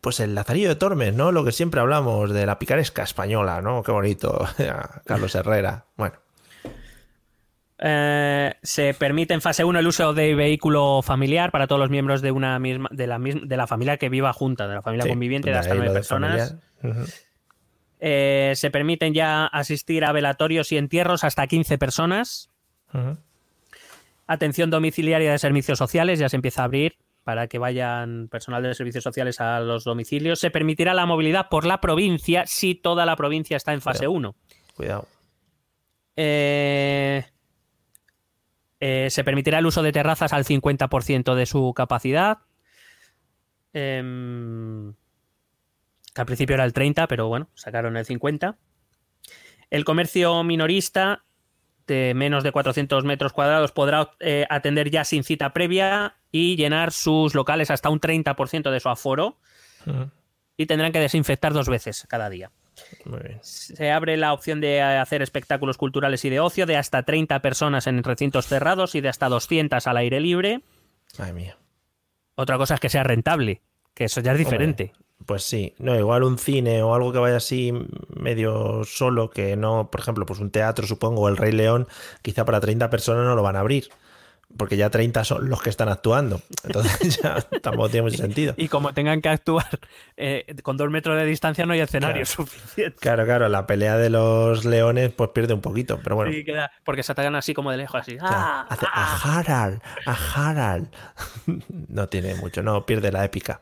pues 0.02 0.20
el 0.22 0.34
Lazarillo 0.36 0.70
de 0.70 0.76
Tormes, 0.76 1.14
¿no? 1.14 1.32
Lo 1.32 1.44
que 1.44 1.52
siempre 1.52 1.82
hablamos 1.82 2.32
de 2.32 2.46
la 2.46 2.58
picaresca 2.60 3.04
española, 3.04 3.62
¿no? 3.62 3.84
Qué 3.84 3.92
bonito, 3.92 4.48
Carlos 5.06 5.36
Herrera. 5.36 5.86
Bueno, 5.98 6.16
Eh, 7.82 8.54
se 8.62 8.94
permite 8.94 9.34
en 9.34 9.42
fase 9.42 9.64
1 9.64 9.80
el 9.80 9.88
uso 9.88 10.14
de 10.14 10.36
vehículo 10.36 11.02
familiar 11.02 11.50
para 11.50 11.66
todos 11.66 11.80
los 11.80 11.90
miembros 11.90 12.22
de 12.22 12.32
una 12.32 12.60
misma 12.60 12.90
de 12.92 13.08
la, 13.08 13.20
misma, 13.20 13.42
de 13.46 13.56
la 13.56 13.68
familia 13.68 13.96
que 13.96 14.10
viva 14.10 14.34
junta, 14.34 14.68
de 14.68 14.76
la 14.76 14.82
familia 14.82 15.04
sí, 15.04 15.10
conviviente 15.10 15.50
de 15.50 15.58
hasta 15.58 15.76
nueve 15.76 15.94
personas. 15.94 16.58
Eh, 18.02 18.54
se 18.56 18.70
permiten 18.70 19.14
ya 19.14 19.46
asistir 19.46 20.04
a 20.04 20.12
velatorios 20.12 20.72
y 20.72 20.78
entierros 20.78 21.24
hasta 21.24 21.48
15 21.48 21.78
personas. 21.78 22.50
Atención 24.28 24.70
domiciliaria 24.70 25.32
de 25.32 25.40
servicios 25.40 25.78
sociales, 25.78 26.20
ya 26.20 26.28
se 26.28 26.36
empieza 26.36 26.62
a 26.62 26.66
abrir 26.66 26.98
para 27.24 27.48
que 27.48 27.60
vayan 27.60 28.28
personal 28.30 28.64
de 28.64 28.74
servicios 28.74 29.04
sociales 29.04 29.40
a 29.40 29.60
los 29.60 29.84
domicilios. 29.84 30.40
Se 30.40 30.52
permitirá 30.52 30.94
la 30.94 31.06
movilidad 31.06 31.48
por 31.50 31.66
la 31.66 31.80
provincia 31.80 32.46
si 32.46 32.76
toda 32.76 33.06
la 33.06 33.16
provincia 33.16 33.56
está 33.56 33.74
en 33.74 33.82
fase 33.82 34.00
Claro. 34.00 34.12
1. 34.14 34.36
Cuidado. 34.76 35.08
Eh, 36.16 37.24
eh, 38.80 39.08
se 39.10 39.24
permitirá 39.24 39.60
el 39.60 39.66
uso 39.66 39.82
de 39.82 39.92
terrazas 39.92 40.34
al 40.34 40.46
50% 40.46 41.36
de 41.36 41.46
su 41.46 41.74
capacidad. 41.74 42.40
Em, 43.74 44.94
que 46.14 46.22
al 46.22 46.26
principio 46.26 46.56
era 46.56 46.66
el 46.66 46.74
30, 46.74 47.08
pero 47.08 47.28
bueno, 47.28 47.50
sacaron 47.54 47.98
el 47.98 48.06
50. 48.06 48.58
El 49.70 49.86
comercio 49.86 50.44
minorista 50.44 51.24
de 51.86 52.14
menos 52.14 52.44
de 52.44 52.52
400 52.52 53.04
metros 53.04 53.34
cuadrados 53.34 53.72
podrá 53.72 54.12
eh, 54.20 54.46
atender 54.50 54.92
ya 54.92 55.04
sin 55.04 55.24
cita 55.24 55.54
previa 55.54 56.18
y 56.32 56.56
llenar 56.56 56.92
sus 56.92 57.34
locales 57.34 57.72
hasta 57.72 57.90
un 57.90 58.00
30% 58.00 58.70
de 58.70 58.80
su 58.80 58.90
aforo 58.90 59.40
y 60.56 60.66
tendrán 60.68 60.92
que 60.92 61.00
desinfectar 61.00 61.54
dos 61.54 61.68
veces 61.68 62.06
cada 62.08 62.30
día. 62.30 62.52
Muy 63.06 63.20
bien. 63.20 63.40
Se 63.42 63.92
abre 63.92 64.18
la 64.18 64.34
opción 64.34 64.62
de 64.62 64.82
hacer 64.82 65.22
espectáculos 65.22 65.78
culturales 65.78 66.24
y 66.26 66.30
de 66.30 66.40
ocio 66.40 66.66
de 66.66 66.78
hasta 66.78 67.04
30 67.04 67.42
personas 67.42 67.88
en 67.88 68.04
recintos 68.04 68.48
cerrados 68.48 68.96
y 68.96 69.02
de 69.02 69.10
hasta 69.10 69.30
200 69.30 69.86
al 69.86 69.98
aire 69.98 70.20
libre. 70.20 70.62
Madre 71.18 71.34
mía. 71.34 71.58
Otra 72.36 72.58
cosa 72.58 72.76
es 72.76 72.80
que 72.80 72.90
sea 72.90 73.04
rentable, 73.04 73.62
que 73.94 74.06
eso 74.06 74.22
ya 74.22 74.32
es 74.32 74.38
diferente. 74.38 74.94
Pues 75.26 75.44
sí, 75.44 75.74
no, 75.78 75.98
igual 75.98 76.24
un 76.24 76.38
cine 76.38 76.82
o 76.82 76.96
algo 76.96 77.12
que 77.12 77.20
vaya 77.20 77.38
así 77.38 77.74
medio 78.08 78.84
solo, 78.86 79.30
que 79.30 79.58
no, 79.58 79.92
por 79.92 80.00
ejemplo, 80.00 80.26
pues 80.26 80.40
un 80.40 80.50
teatro, 80.50 80.88
supongo, 80.88 81.24
o 81.24 81.30
el 81.30 81.38
Rey 81.38 81.52
León, 81.52 81.88
quizá 82.22 82.46
para 82.46 82.62
30 82.62 82.90
personas 82.90 83.26
no 83.26 83.36
lo 83.36 83.44
van 83.44 83.58
a 83.58 83.60
abrir, 83.60 83.90
porque 84.58 84.76
ya 84.78 84.90
30 84.90 85.24
son 85.24 85.50
los 85.50 85.62
que 85.62 85.70
están 85.70 85.90
actuando. 85.90 86.42
Entonces 86.64 87.22
ya 87.22 87.40
tampoco 87.62 87.90
tiene 87.90 88.04
mucho 88.10 88.18
sentido. 88.18 88.54
Y 88.58 88.68
como 88.68 88.94
tengan 88.94 89.22
que 89.22 89.30
actuar 89.30 89.80
eh, 90.18 90.56
con 90.64 90.76
dos 90.78 90.90
metros 90.90 91.18
de 91.18 91.26
distancia, 91.26 91.66
no 91.66 91.74
hay 91.74 91.80
escenario 91.82 92.24
Claro. 92.26 92.26
suficiente. 92.26 92.98
Claro, 93.00 93.26
claro, 93.26 93.48
la 93.50 93.66
pelea 93.68 93.98
de 93.98 94.10
los 94.10 94.66
leones 94.66 95.12
pues 95.12 95.30
pierde 95.30 95.54
un 95.54 95.62
poquito, 95.62 96.00
pero 96.04 96.16
bueno. 96.16 96.32
Sí, 96.32 96.44
queda- 96.44 96.72
porque 96.84 97.04
se 97.04 97.12
atacan 97.12 97.36
así 97.36 97.54
como 97.54 97.72
de 97.72 97.78
lejos, 97.78 98.02
así. 98.02 98.16
O 98.16 98.20
sea, 98.20 98.28
¡Ah! 98.32 98.66
hace 98.70 98.86
¡Ah! 98.92 99.20
a 99.24 99.40
Harald, 99.40 99.82
a 100.06 100.18
Harald. 100.50 100.88
no 101.88 102.10
tiene 102.10 102.36
mucho, 102.36 102.62
no, 102.64 102.86
pierde 102.86 103.12
la 103.12 103.24
épica. 103.26 103.62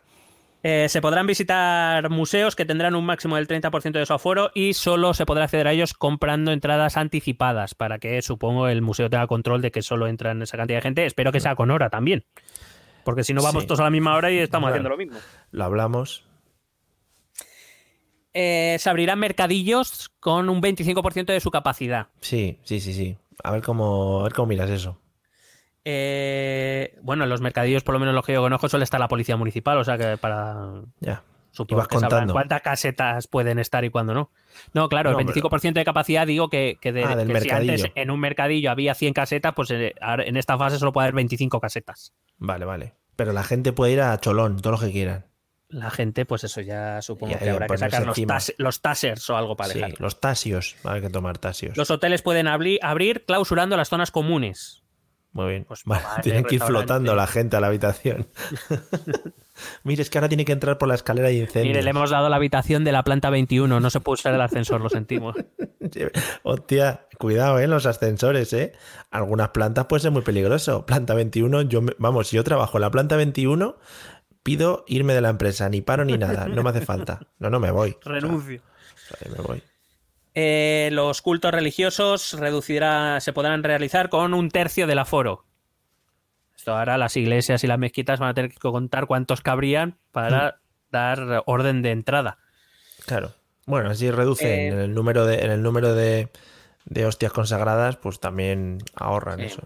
Eh, 0.69 0.89
se 0.89 0.99
podrán 1.01 1.25
visitar 1.27 2.09
museos 2.09 2.53
que 2.57 2.65
tendrán 2.65 2.93
un 2.93 3.05
máximo 3.05 3.37
del 3.37 3.47
30% 3.47 3.91
de 3.99 4.05
su 4.05 4.13
aforo 4.13 4.51
y 4.53 4.73
solo 4.73 5.13
se 5.13 5.25
podrá 5.25 5.45
acceder 5.45 5.65
a 5.65 5.71
ellos 5.71 5.93
comprando 5.93 6.51
entradas 6.51 6.97
anticipadas 6.97 7.73
para 7.73 7.99
que, 7.99 8.21
supongo, 8.21 8.67
el 8.67 8.81
museo 8.81 9.09
tenga 9.09 9.27
control 9.27 9.61
de 9.61 9.71
que 9.71 9.81
solo 9.81 10.07
entran 10.07 10.41
esa 10.41 10.57
cantidad 10.57 10.79
de 10.79 10.81
gente. 10.81 11.05
Espero 11.05 11.31
que 11.31 11.39
sea 11.39 11.55
con 11.55 11.71
hora 11.71 11.89
también. 11.89 12.25
Porque 13.05 13.23
si 13.23 13.33
no, 13.33 13.41
vamos 13.41 13.63
Sí. 13.63 13.67
todos 13.67 13.79
a 13.79 13.83
la 13.85 13.89
misma 13.91 14.15
hora 14.17 14.29
y 14.29 14.39
estamos 14.39 14.67
Claro. 14.67 14.73
haciendo 14.73 14.89
lo 14.89 14.97
mismo. 14.97 15.17
Lo 15.51 15.63
hablamos. 15.63 16.25
Eh, 18.33 18.75
se 18.77 18.89
abrirán 18.89 19.19
mercadillos 19.19 20.09
con 20.19 20.49
un 20.49 20.59
25% 20.59 21.31
de 21.31 21.39
su 21.39 21.49
capacidad. 21.49 22.07
Sí, 22.19 22.59
sí, 22.63 22.81
sí, 22.81 22.93
sí. 22.93 23.15
A 23.41 23.51
ver 23.51 23.61
cómo, 23.61 24.19
a 24.19 24.23
ver 24.23 24.33
cómo 24.33 24.47
miras 24.47 24.69
eso. 24.69 24.99
Eh, 25.89 26.97
bueno, 27.01 27.23
en 27.23 27.29
los 27.29 27.39
mercadillos, 27.39 27.81
por 27.83 27.93
lo 27.93 27.99
menos 27.99 28.13
los 28.13 28.25
que 28.25 28.33
yo 28.33 28.41
conozco, 28.41 28.67
suele 28.67 28.83
estar 28.83 28.99
la 28.99 29.07
policía 29.07 29.37
municipal, 29.37 29.77
o 29.77 29.83
sea 29.85 29.97
que 29.97 30.17
para. 30.17 30.81
Ya. 30.99 31.23
Supongo 31.51 31.79
vas 31.79 31.87
que 31.87 31.95
sabrán 31.95 32.09
contando. 32.09 32.33
cuántas 32.33 32.61
casetas 32.61 33.27
pueden 33.27 33.57
estar 33.57 33.83
y 33.85 33.89
cuándo 33.89 34.13
no. 34.13 34.29
No, 34.73 34.89
claro, 34.89 35.11
No, 35.13 35.19
el 35.19 35.25
25% 35.25 35.73
de 35.73 35.85
capacidad 35.85 36.27
digo 36.27 36.49
que, 36.49 36.77
que, 36.79 36.91
de, 36.91 37.03
Ah, 37.03 37.15
del 37.15 37.29
que 37.31 37.41
si 37.41 37.49
antes 37.49 37.67
mercadillo. 37.81 37.93
en 37.95 38.11
un 38.11 38.19
mercadillo 38.19 38.69
había 38.69 38.93
100 38.93 39.13
casetas, 39.13 39.53
pues 39.55 39.71
eh, 39.71 39.95
en 40.01 40.37
esta 40.37 40.57
fase 40.57 40.77
solo 40.77 40.91
puede 40.93 41.05
haber 41.05 41.15
25 41.15 41.59
casetas. 41.59 42.13
Vale, 42.37 42.65
vale. 42.65 42.93
Pero 43.15 43.31
la 43.33 43.43
gente 43.43 43.73
puede 43.73 43.93
ir 43.93 44.01
a 44.01 44.19
Cholón, 44.19 44.57
todo 44.61 44.73
lo 44.73 44.79
que 44.79 44.91
quieran. 44.91 45.25
La 45.69 45.89
gente, 45.89 46.25
pues 46.25 46.43
eso 46.43 46.61
ya 46.61 47.01
supongo 47.01 47.39
que 47.39 47.49
habrá 47.49 47.65
que 47.67 47.77
sacar 47.77 48.01
los, 48.05 48.09
encima. 48.17 48.35
tas- 48.35 48.53
los 48.57 48.81
tasers 48.81 49.27
o 49.31 49.35
algo 49.37 49.55
para 49.57 49.73
Sí, 49.73 49.81
los 49.97 50.19
tasios. 50.21 50.75
Hay 50.83 51.01
que 51.01 51.09
tomar 51.09 51.39
tasios. 51.39 51.75
Los 51.75 51.89
hoteles 51.89 52.21
pueden 52.21 52.45
abri- 52.45 52.77
abrir 52.83 53.25
clausurando 53.25 53.75
las 53.77 53.89
zonas 53.89 54.11
comunes. 54.11 54.83
Muy 55.33 55.49
bien. 55.49 55.65
Pues, 55.65 55.81
Vale, 55.85 56.03
vale, 56.03 56.23
tienen 56.23 56.43
que 56.45 56.55
ir 56.55 56.61
flotando 56.63 57.13
la 57.15 57.27
gente 57.27 57.57
a 57.57 57.59
la 57.59 57.67
habitación. 57.67 58.27
Mire, 59.83 60.01
es 60.03 60.09
que 60.09 60.17
ahora 60.17 60.29
tiene 60.29 60.45
que 60.45 60.51
entrar 60.51 60.77
por 60.77 60.87
la 60.87 60.95
escalera 60.95 61.27
de 61.29 61.35
incendios. 61.35 61.65
Mire, 61.73 61.83
le 61.83 61.89
hemos 61.89 62.09
dado 62.11 62.29
la 62.29 62.35
habitación 62.35 62.83
de 62.83 62.91
la 62.91 63.03
planta 63.03 63.29
21, 63.29 63.79
no 63.79 63.89
se 63.89 63.99
puede 63.99 64.13
usar 64.15 64.33
el 64.33 64.41
ascensor, 64.41 64.81
lo 64.81 64.89
sentimos. 64.89 65.35
Hostia, 66.43 67.07
cuidado, 67.17 67.59
¿eh? 67.59 67.67
Los 67.67 67.85
ascensores, 67.85 68.51
¿eh? 68.53 68.73
Algunas 69.11 69.49
plantas 69.49 69.85
puede 69.85 70.01
ser 70.01 70.11
muy 70.11 70.21
peligroso. 70.21 70.85
Planta 70.85 71.13
21, 71.13 71.63
yo, 71.63 71.81
me- 71.81 71.93
vamos, 71.97 72.27
si 72.27 72.35
yo 72.35 72.43
trabajo 72.43 72.77
en 72.77 72.81
la 72.81 72.91
planta 72.91 73.15
21, 73.15 73.77
pido 74.43 74.83
irme 74.87 75.13
de 75.13 75.21
la 75.21 75.29
empresa, 75.29 75.69
ni 75.69 75.81
paro 75.81 76.05
ni 76.05 76.17
nada, 76.17 76.47
no 76.47 76.61
me 76.63 76.69
hace 76.69 76.81
falta. 76.81 77.19
No, 77.39 77.49
no 77.49 77.59
me 77.59 77.71
voy. 77.71 77.91
O 77.99 78.03
sea, 78.03 78.13
Renuncio. 78.13 78.61
ahí 79.25 79.31
me 79.35 79.41
voy. 79.43 79.63
Eh, 80.39 80.89
los 80.91 81.23
cultos 81.23 81.51
religiosos 81.51 82.33
reducirá, 82.33 83.19
se 83.21 83.33
podrán 83.33 83.63
realizar 83.63 84.09
con 84.09 84.35
un 84.35 84.51
tercio 84.51 84.85
del 84.85 84.99
aforo. 84.99 85.45
Esto 86.55 86.75
ahora 86.77 86.99
las 86.99 87.17
iglesias 87.17 87.63
y 87.63 87.67
las 87.67 87.79
mezquitas 87.79 88.19
van 88.19 88.29
a 88.29 88.33
tener 88.35 88.51
que 88.51 88.59
contar 88.59 89.07
cuántos 89.07 89.41
cabrían 89.41 89.97
para 90.11 90.59
dar 90.91 91.41
orden 91.47 91.81
de 91.81 91.89
entrada. 91.89 92.37
Claro. 93.07 93.31
Bueno, 93.65 93.89
así 93.89 94.11
reducen 94.11 94.47
Eh, 94.47 94.67
en 94.67 94.79
el 94.79 94.93
número 94.93 95.25
de, 95.25 95.43
en 95.43 95.49
el 95.49 95.63
número 95.63 95.95
de, 95.95 96.29
de 96.85 97.05
hostias 97.07 97.33
consagradas, 97.33 97.95
pues 97.97 98.19
también 98.19 98.77
ahorran 98.93 99.39
Sí. 99.39 99.45
eso. 99.45 99.63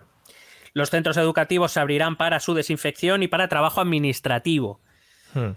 Los 0.74 0.90
centros 0.90 1.18
educativos 1.18 1.74
se 1.74 1.82
abrirán 1.82 2.16
para 2.16 2.40
su 2.40 2.54
desinfección 2.54 3.24
y 3.24 3.28
para 3.28 3.50
trabajo 3.50 3.82
administrativo. 3.82 4.80
Hmm. 5.34 5.52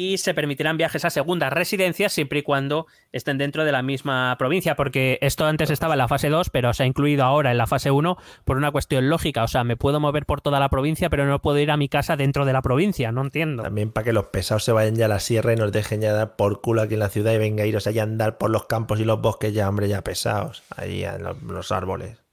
Y 0.00 0.18
se 0.18 0.32
permitirán 0.32 0.76
viajes 0.76 1.04
a 1.04 1.10
segundas 1.10 1.52
residencias 1.52 2.12
siempre 2.12 2.38
y 2.38 2.42
cuando 2.42 2.86
estén 3.10 3.36
dentro 3.36 3.64
de 3.64 3.72
la 3.72 3.82
misma 3.82 4.36
provincia, 4.38 4.76
porque 4.76 5.18
esto 5.22 5.44
antes 5.44 5.70
estaba 5.70 5.94
en 5.94 5.98
la 5.98 6.06
fase 6.06 6.28
2, 6.28 6.50
pero 6.50 6.72
se 6.72 6.84
ha 6.84 6.86
incluido 6.86 7.24
ahora 7.24 7.50
en 7.50 7.58
la 7.58 7.66
fase 7.66 7.90
1 7.90 8.16
por 8.44 8.58
una 8.58 8.70
cuestión 8.70 9.10
lógica. 9.10 9.42
O 9.42 9.48
sea, 9.48 9.64
me 9.64 9.76
puedo 9.76 9.98
mover 9.98 10.24
por 10.24 10.40
toda 10.40 10.60
la 10.60 10.68
provincia, 10.68 11.10
pero 11.10 11.26
no 11.26 11.42
puedo 11.42 11.58
ir 11.58 11.72
a 11.72 11.76
mi 11.76 11.88
casa 11.88 12.16
dentro 12.16 12.44
de 12.44 12.52
la 12.52 12.62
provincia. 12.62 13.10
No 13.10 13.22
entiendo. 13.22 13.64
También 13.64 13.90
para 13.90 14.04
que 14.04 14.12
los 14.12 14.26
pesados 14.26 14.62
se 14.62 14.70
vayan 14.70 14.94
ya 14.94 15.06
a 15.06 15.08
la 15.08 15.18
sierra 15.18 15.54
y 15.54 15.56
nos 15.56 15.72
dejen 15.72 16.00
ya 16.00 16.12
dar 16.12 16.36
por 16.36 16.60
culo 16.60 16.82
aquí 16.82 16.94
en 16.94 17.00
la 17.00 17.08
ciudad 17.08 17.32
y 17.32 17.38
venga 17.38 17.64
a 17.64 17.66
iros 17.66 17.88
allá 17.88 18.02
a 18.02 18.04
andar 18.04 18.38
por 18.38 18.50
los 18.50 18.66
campos 18.66 19.00
y 19.00 19.04
los 19.04 19.20
bosques 19.20 19.52
ya, 19.52 19.68
hombre, 19.68 19.88
ya 19.88 20.02
pesados, 20.02 20.62
ahí 20.76 21.02
en 21.02 21.24
los, 21.24 21.42
los 21.42 21.72
árboles. 21.72 22.27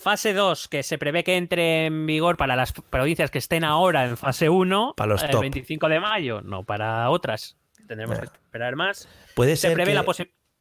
Fase 0.00 0.32
2, 0.32 0.68
que 0.68 0.82
se 0.82 0.96
prevé 0.98 1.24
que 1.24 1.36
entre 1.36 1.86
en 1.86 2.06
vigor 2.06 2.36
para 2.36 2.56
las 2.56 2.72
provincias 2.72 3.30
que 3.30 3.38
estén 3.38 3.64
ahora 3.64 4.06
en 4.06 4.16
fase 4.16 4.48
1, 4.48 4.94
Para 4.96 5.08
los 5.12 5.22
el 5.22 5.30
top. 5.30 5.40
25 5.42 5.88
de 5.88 6.00
mayo, 6.00 6.40
no 6.40 6.64
para 6.64 7.10
otras. 7.10 7.58
Tendremos 7.86 8.16
Ya. 8.16 8.22
que 8.22 8.38
esperar 8.38 8.76
más. 8.76 9.08
Puede 9.34 9.56
Se 9.56 9.68
ser 9.68 9.74
prevé 9.74 9.90
que 9.90 9.94
la 9.96 10.04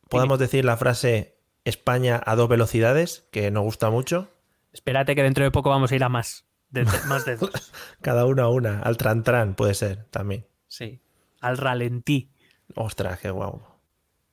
podamos 0.09 0.39
decir 0.39 0.65
la 0.65 0.75
frase 0.77 1.37
España 1.63 2.21
a 2.25 2.35
dos 2.35 2.49
velocidades, 2.49 3.27
que 3.31 3.49
nos 3.51 3.63
gusta 3.63 3.89
mucho. 3.89 4.29
Espérate 4.73 5.15
que 5.15 5.23
dentro 5.23 5.43
de 5.43 5.51
poco 5.51 5.69
vamos 5.69 5.91
a 5.91 5.95
ir 5.95 6.03
a 6.03 6.09
más. 6.09 6.45
De, 6.69 6.83
de- 6.83 6.99
más 7.07 7.25
de 7.25 7.35
dos. 7.37 7.49
Cada 8.01 8.25
una 8.25 8.43
a 8.43 8.49
una. 8.49 8.81
Al 8.81 8.97
tran-tran 8.97 9.55
puede 9.55 9.73
ser 9.73 10.05
también. 10.11 10.45
Sí. 10.67 11.01
Al 11.41 11.57
ralentí. 11.57 12.29
Ostras, 12.75 13.19
qué 13.19 13.29
guau. 13.31 13.61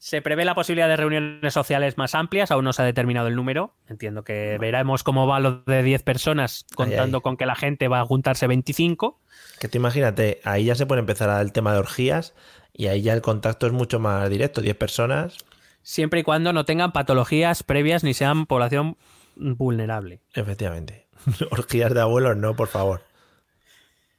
Se 0.06 0.22
prevé 0.22 0.44
la 0.44 0.54
posibilidad 0.54 0.86
de 0.86 0.96
reuniones 0.96 1.52
sociales 1.52 1.98
más 1.98 2.14
amplias, 2.14 2.52
aún 2.52 2.64
no 2.64 2.72
se 2.72 2.80
ha 2.80 2.84
determinado 2.84 3.26
el 3.26 3.34
número. 3.34 3.74
Entiendo 3.88 4.22
que 4.22 4.56
veremos 4.60 5.02
cómo 5.02 5.26
va 5.26 5.40
lo 5.40 5.64
de 5.66 5.82
10 5.82 6.04
personas, 6.04 6.64
contando 6.76 7.16
ay. 7.18 7.22
con 7.22 7.36
que 7.36 7.44
la 7.44 7.56
gente 7.56 7.88
va 7.88 8.02
a 8.02 8.04
juntarse 8.04 8.46
25. 8.46 9.20
Que 9.58 9.66
tú 9.66 9.78
imagínate, 9.78 10.40
ahí 10.44 10.66
ya 10.66 10.76
se 10.76 10.86
puede 10.86 11.00
empezar 11.00 11.42
el 11.42 11.50
tema 11.50 11.72
de 11.72 11.80
orgías 11.80 12.34
y 12.72 12.86
ahí 12.86 13.02
ya 13.02 13.14
el 13.14 13.20
contacto 13.20 13.66
es 13.66 13.72
mucho 13.72 13.98
más 13.98 14.30
directo. 14.30 14.60
10 14.60 14.76
personas, 14.76 15.38
siempre 15.82 16.20
y 16.20 16.22
cuando 16.22 16.52
no 16.52 16.64
tengan 16.64 16.92
patologías 16.92 17.64
previas 17.64 18.04
ni 18.04 18.14
sean 18.14 18.46
población 18.46 18.96
vulnerable. 19.34 20.20
efectivamente. 20.34 21.08
orgías 21.50 21.92
de 21.92 22.00
abuelos, 22.00 22.36
no, 22.36 22.54
por 22.54 22.68
favor. 22.68 23.02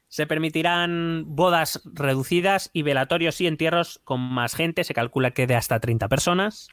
Se 0.09 0.25
permitirán 0.25 1.23
bodas 1.27 1.81
reducidas 1.85 2.69
y 2.73 2.81
velatorios 2.83 3.41
y 3.41 3.47
entierros 3.47 3.99
con 4.03 4.19
más 4.21 4.55
gente, 4.55 4.83
se 4.83 4.93
calcula 4.93 5.31
que 5.31 5.47
de 5.47 5.55
hasta 5.55 5.79
30 5.79 6.07
personas. 6.07 6.69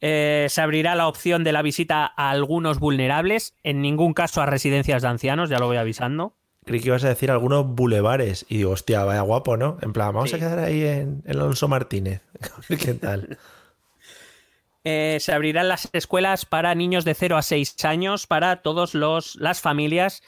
Eh, 0.00 0.46
se 0.48 0.60
abrirá 0.60 0.94
la 0.94 1.06
opción 1.06 1.44
de 1.44 1.52
la 1.52 1.62
visita 1.62 2.12
a 2.16 2.30
algunos 2.30 2.78
vulnerables, 2.80 3.54
en 3.62 3.82
ningún 3.82 4.14
caso 4.14 4.40
a 4.42 4.46
residencias 4.46 5.02
de 5.02 5.08
ancianos, 5.08 5.48
ya 5.50 5.58
lo 5.58 5.66
voy 5.66 5.76
avisando. 5.76 6.34
Creí 6.64 6.80
que 6.80 6.88
ibas 6.88 7.04
a 7.04 7.08
decir 7.08 7.30
algunos 7.30 7.66
bulevares. 7.66 8.46
Y 8.48 8.58
digo, 8.58 8.70
hostia, 8.70 9.04
vaya 9.04 9.20
guapo, 9.20 9.56
¿no? 9.56 9.78
En 9.82 9.92
plan, 9.92 10.14
vamos 10.14 10.30
Sí. 10.30 10.36
a 10.36 10.38
quedar 10.38 10.58
ahí 10.60 10.82
en, 10.84 11.22
en 11.26 11.30
Alonso 11.30 11.68
Martínez. 11.68 12.22
¿Qué 12.68 12.94
tal? 12.94 13.36
Eh, 14.84 15.18
se 15.20 15.32
abrirán 15.32 15.68
las 15.68 15.88
escuelas 15.92 16.44
para 16.46 16.74
niños 16.74 17.04
de 17.04 17.14
0 17.14 17.36
a 17.36 17.42
6 17.42 17.84
años 17.84 18.26
para 18.26 18.62
todas 18.62 18.94
las 18.94 19.60
familias 19.60 20.22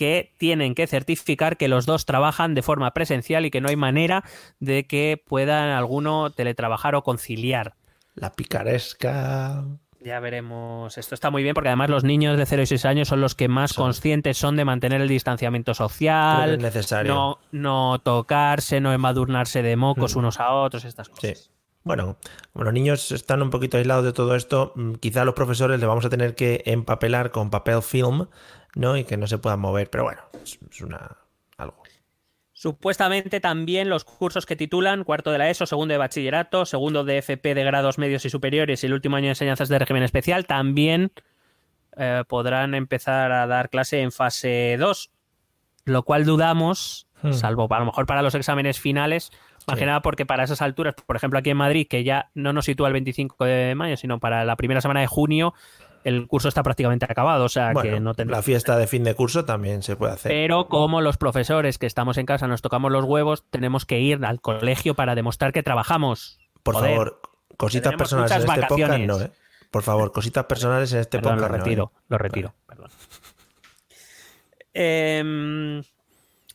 que 0.00 0.32
tienen 0.38 0.74
que 0.74 0.86
certificar 0.86 1.58
que 1.58 1.68
los 1.68 1.84
dos 1.84 2.06
trabajan 2.06 2.54
de 2.54 2.62
forma 2.62 2.92
presencial 2.94 3.44
y 3.44 3.50
que 3.50 3.60
no 3.60 3.68
hay 3.68 3.76
manera 3.76 4.24
de 4.58 4.86
que 4.86 5.22
puedan 5.28 5.68
alguno 5.68 6.30
teletrabajar 6.30 6.94
o 6.94 7.02
conciliar. 7.02 7.74
La 8.14 8.32
picaresca. 8.32 9.62
Ya 10.02 10.18
veremos. 10.20 10.96
Esto 10.96 11.14
está 11.14 11.28
muy 11.30 11.42
bien 11.42 11.52
porque 11.54 11.68
además 11.68 11.90
los 11.90 12.02
niños 12.04 12.38
de 12.38 12.46
0 12.46 12.62
y 12.62 12.66
6 12.66 12.84
años 12.86 13.08
son 13.08 13.20
los 13.20 13.34
que 13.34 13.48
más 13.48 13.72
Son. 13.72 13.84
conscientes 13.84 14.38
son 14.38 14.56
de 14.56 14.64
mantener 14.64 15.02
el 15.02 15.08
distanciamiento 15.08 15.74
social, 15.74 16.54
es 16.54 16.58
necesario. 16.60 17.12
no, 17.12 17.38
no 17.52 17.98
tocarse, 17.98 18.80
no 18.80 18.94
embadurnarse 18.94 19.62
de 19.62 19.76
mocos 19.76 20.16
Mm. 20.16 20.18
unos 20.20 20.40
a 20.40 20.52
otros, 20.52 20.86
estas 20.86 21.10
cosas. 21.10 21.38
Sí. 21.44 21.50
Bueno, 21.82 22.16
como 22.52 22.64
los 22.64 22.72
niños 22.74 23.10
están 23.12 23.42
un 23.42 23.48
poquito 23.50 23.76
aislados 23.78 24.04
de 24.04 24.12
todo 24.12 24.34
esto, 24.36 24.72
mm, 24.76 24.94
quizá 24.94 25.24
los 25.26 25.34
profesores 25.34 25.78
le 25.80 25.86
vamos 25.86 26.04
a 26.06 26.10
tener 26.10 26.34
que 26.34 26.62
empapelar 26.66 27.30
con 27.30 27.50
papel 27.50 27.82
film, 27.82 28.26
¿no? 28.74 28.96
Y 28.96 29.04
que 29.04 29.16
no 29.16 29.26
se 29.26 29.38
puedan 29.38 29.60
mover. 29.60 29.90
Pero 29.90 30.04
bueno, 30.04 30.22
es, 30.42 30.58
es 30.70 30.80
una 30.80 31.16
algo. 31.56 31.82
Supuestamente 32.52 33.40
también 33.40 33.88
los 33.88 34.04
cursos 34.04 34.44
que 34.44 34.54
titulan 34.56 35.04
cuarto 35.04 35.32
de 35.32 35.38
la 35.38 35.48
ESO, 35.48 35.64
segundo 35.66 35.92
de 35.92 35.98
bachillerato, 35.98 36.66
segundo 36.66 37.04
de 37.04 37.18
FP 37.18 37.54
de 37.54 37.64
grados 37.64 37.96
medios 37.96 38.24
y 38.26 38.30
superiores 38.30 38.82
y 38.82 38.86
el 38.86 38.92
último 38.92 39.16
año 39.16 39.26
de 39.26 39.30
enseñanzas 39.30 39.68
de 39.70 39.78
régimen 39.78 40.02
especial 40.02 40.46
también 40.46 41.10
eh, 41.96 42.22
podrán 42.28 42.74
empezar 42.74 43.32
a 43.32 43.46
dar 43.46 43.70
clase 43.70 44.02
en 44.02 44.12
fase 44.12 44.76
2, 44.78 45.10
lo 45.86 46.02
cual 46.02 46.24
dudamos, 46.24 47.06
Hmm. 47.22 47.34
salvo 47.34 47.68
a 47.70 47.78
lo 47.78 47.84
mejor 47.84 48.06
para 48.06 48.22
los 48.22 48.34
exámenes 48.34 48.80
finales, 48.80 49.30
más 49.66 49.76
Sí. 49.76 49.80
que 49.80 49.86
nada 49.86 50.00
porque 50.00 50.24
para 50.24 50.44
esas 50.44 50.62
alturas, 50.62 50.94
por 51.06 51.16
ejemplo 51.16 51.38
aquí 51.38 51.50
en 51.50 51.58
Madrid, 51.58 51.86
que 51.86 52.02
ya 52.02 52.30
no 52.34 52.54
nos 52.54 52.64
sitúa 52.64 52.86
el 52.88 52.94
25 52.94 53.44
de 53.44 53.74
mayo, 53.74 53.98
sino 53.98 54.18
para 54.20 54.44
la 54.46 54.56
primera 54.56 54.80
semana 54.80 55.00
de 55.00 55.06
junio, 55.06 55.52
el 56.04 56.26
curso 56.26 56.48
está 56.48 56.62
prácticamente 56.62 57.06
acabado, 57.08 57.44
o 57.44 57.48
sea 57.48 57.72
Bueno, 57.72 57.90
que 57.90 58.00
no 58.00 58.14
tendrá 58.14 58.38
la 58.38 58.42
fiesta 58.42 58.76
de 58.78 58.86
fin 58.86 59.04
de 59.04 59.14
curso 59.14 59.44
también 59.44 59.82
se 59.82 59.96
puede 59.96 60.12
hacer. 60.14 60.30
pero 60.32 60.68
como 60.68 61.00
los 61.00 61.16
profesores 61.18 61.78
que 61.78 61.86
estamos 61.86 62.16
en 62.18 62.26
casa 62.26 62.46
nos 62.46 62.62
tocamos 62.62 62.90
los 62.90 63.04
huevos, 63.04 63.44
tenemos 63.50 63.84
que 63.86 64.00
ir 64.00 64.24
al 64.24 64.40
colegio 64.40 64.94
para 64.94 65.14
demostrar 65.14 65.52
que 65.52 65.62
trabajamos. 65.62 66.38
Por 66.62 66.74
Joder. 66.74 66.90
favor, 66.90 67.20
cositas 67.56 67.94
personales 67.94 68.32
en 68.32 68.38
este 68.50 68.66
podcast 68.66 68.98
no, 69.00 69.20
¿eh? 69.20 69.30
Por 69.70 69.82
favor, 69.82 70.10
cositas 70.12 70.44
personales 70.46 70.92
en 70.92 71.00
este 71.00 71.18
Perdón, 71.18 71.36
lo 71.36 71.42
podcast 71.42 71.52
no, 71.52 71.56
¿eh? 71.56 71.64
retiro, 71.64 71.92
lo 72.08 72.18
retiro. 72.18 72.54
perdón. 72.66 72.90
Em, 74.72 75.82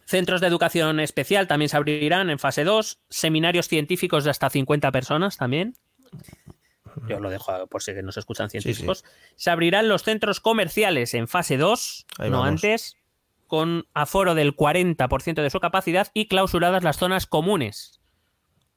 centros 0.06 0.42
de 0.42 0.48
educación 0.48 1.00
especial 1.00 1.48
también 1.48 1.70
se 1.70 1.78
abrirán 1.78 2.30
en 2.30 2.40
fase 2.40 2.64
2. 2.64 3.00
Seminarios 3.10 3.68
científicos 3.68 4.24
de 4.24 4.32
hasta 4.32 4.50
50 4.50 4.92
personas 4.92 5.38
también. 5.38 5.76
Yo 7.08 7.20
lo 7.20 7.30
dejo 7.30 7.68
por 7.68 7.82
si 7.84 7.94
que 7.94 8.04
nos 8.04 8.18
escuchan 8.18 8.50
sí. 8.50 8.60
científicos. 8.62 9.04
Se 9.36 9.50
abrirán 9.52 9.88
los 9.90 10.04
centros 10.04 10.40
comerciales 10.40 11.14
en 11.14 11.28
fase 11.28 11.58
2, 11.58 12.06
Ahí 12.20 12.30
no 12.30 12.40
vamos. 12.40 12.64
antes, 12.64 12.98
con 13.48 13.86
aforo 13.94 14.34
del 14.36 14.56
40% 14.56 15.42
de 15.42 15.50
su 15.50 15.60
capacidad 15.60 16.08
y 16.14 16.28
clausuradas 16.28 16.84
las 16.84 16.98
zonas 16.98 17.26
comunes. 17.28 18.02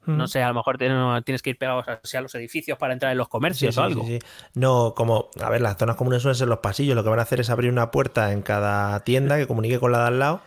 Mm. 0.05 0.17
No 0.17 0.27
sé, 0.27 0.41
a 0.43 0.47
lo 0.47 0.53
mejor 0.53 0.77
tiene- 0.77 1.21
tienes 1.23 1.41
que 1.41 1.49
ir 1.51 1.57
pegados 1.57 1.85
hacia 1.87 2.21
los 2.21 2.33
edificios 2.35 2.77
para 2.77 2.93
entrar 2.93 3.11
en 3.11 3.17
los 3.17 3.27
comercios 3.27 3.75
sí, 3.75 3.81
o 3.81 3.83
algo. 3.83 4.05
sí, 4.05 4.19
sí. 4.19 4.27
No, 4.53 4.93
como, 4.95 5.29
a 5.41 5.49
ver, 5.49 5.61
las 5.61 5.77
zonas 5.77 5.95
comunes 5.97 6.21
suelen 6.21 6.35
ser 6.37 6.47
los 6.47 6.59
pasillos. 6.59 6.95
Lo 6.95 7.03
que 7.03 7.09
van 7.09 7.19
a 7.19 7.23
hacer 7.23 7.39
es 7.41 7.49
abrir 7.49 7.71
una 7.71 7.91
puerta 7.91 8.31
en 8.31 8.41
cada 8.41 9.01
tienda 9.03 9.37
que 9.37 9.47
comunique 9.47 9.79
con 9.79 9.91
la 9.91 9.99
de 10.01 10.07
al 10.07 10.19
lado. 10.19 10.41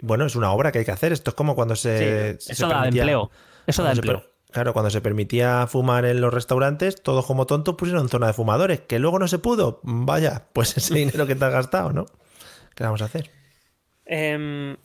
Bueno, 0.00 0.24
es 0.24 0.36
una 0.36 0.52
obra 0.52 0.72
que 0.72 0.78
hay 0.78 0.84
que 0.84 0.92
hacer. 0.92 1.12
Esto 1.12 1.30
es 1.30 1.34
como 1.34 1.54
cuando 1.54 1.74
se. 1.76 2.34
Sí, 2.38 2.46
se 2.46 2.52
eso 2.52 2.68
da 2.68 2.80
permitía- 2.82 3.02
empleo. 3.02 3.30
Eso 3.66 3.82
da 3.82 3.90
se 3.90 3.96
empleo. 3.96 4.24
Claro, 4.50 4.72
cuando 4.72 4.90
se 4.90 5.00
permitía 5.00 5.66
fumar 5.66 6.04
en 6.06 6.20
los 6.20 6.32
restaurantes, 6.32 7.02
todos 7.02 7.26
como 7.26 7.46
tontos 7.46 7.74
pusieron 7.74 8.08
zona 8.08 8.28
de 8.28 8.32
fumadores. 8.32 8.80
Que 8.80 8.98
luego 8.98 9.18
no 9.18 9.28
se 9.28 9.38
pudo. 9.38 9.80
Vaya, 9.82 10.46
pues 10.52 10.76
ese 10.76 10.94
dinero 10.98 11.26
que 11.26 11.34
te 11.34 11.44
has 11.44 11.52
gastado, 11.52 11.92
¿no? 11.92 12.06
¿Qué 12.74 12.84
vamos 12.84 13.02
a 13.02 13.06
hacer? 13.06 13.30
Em, 14.06 14.76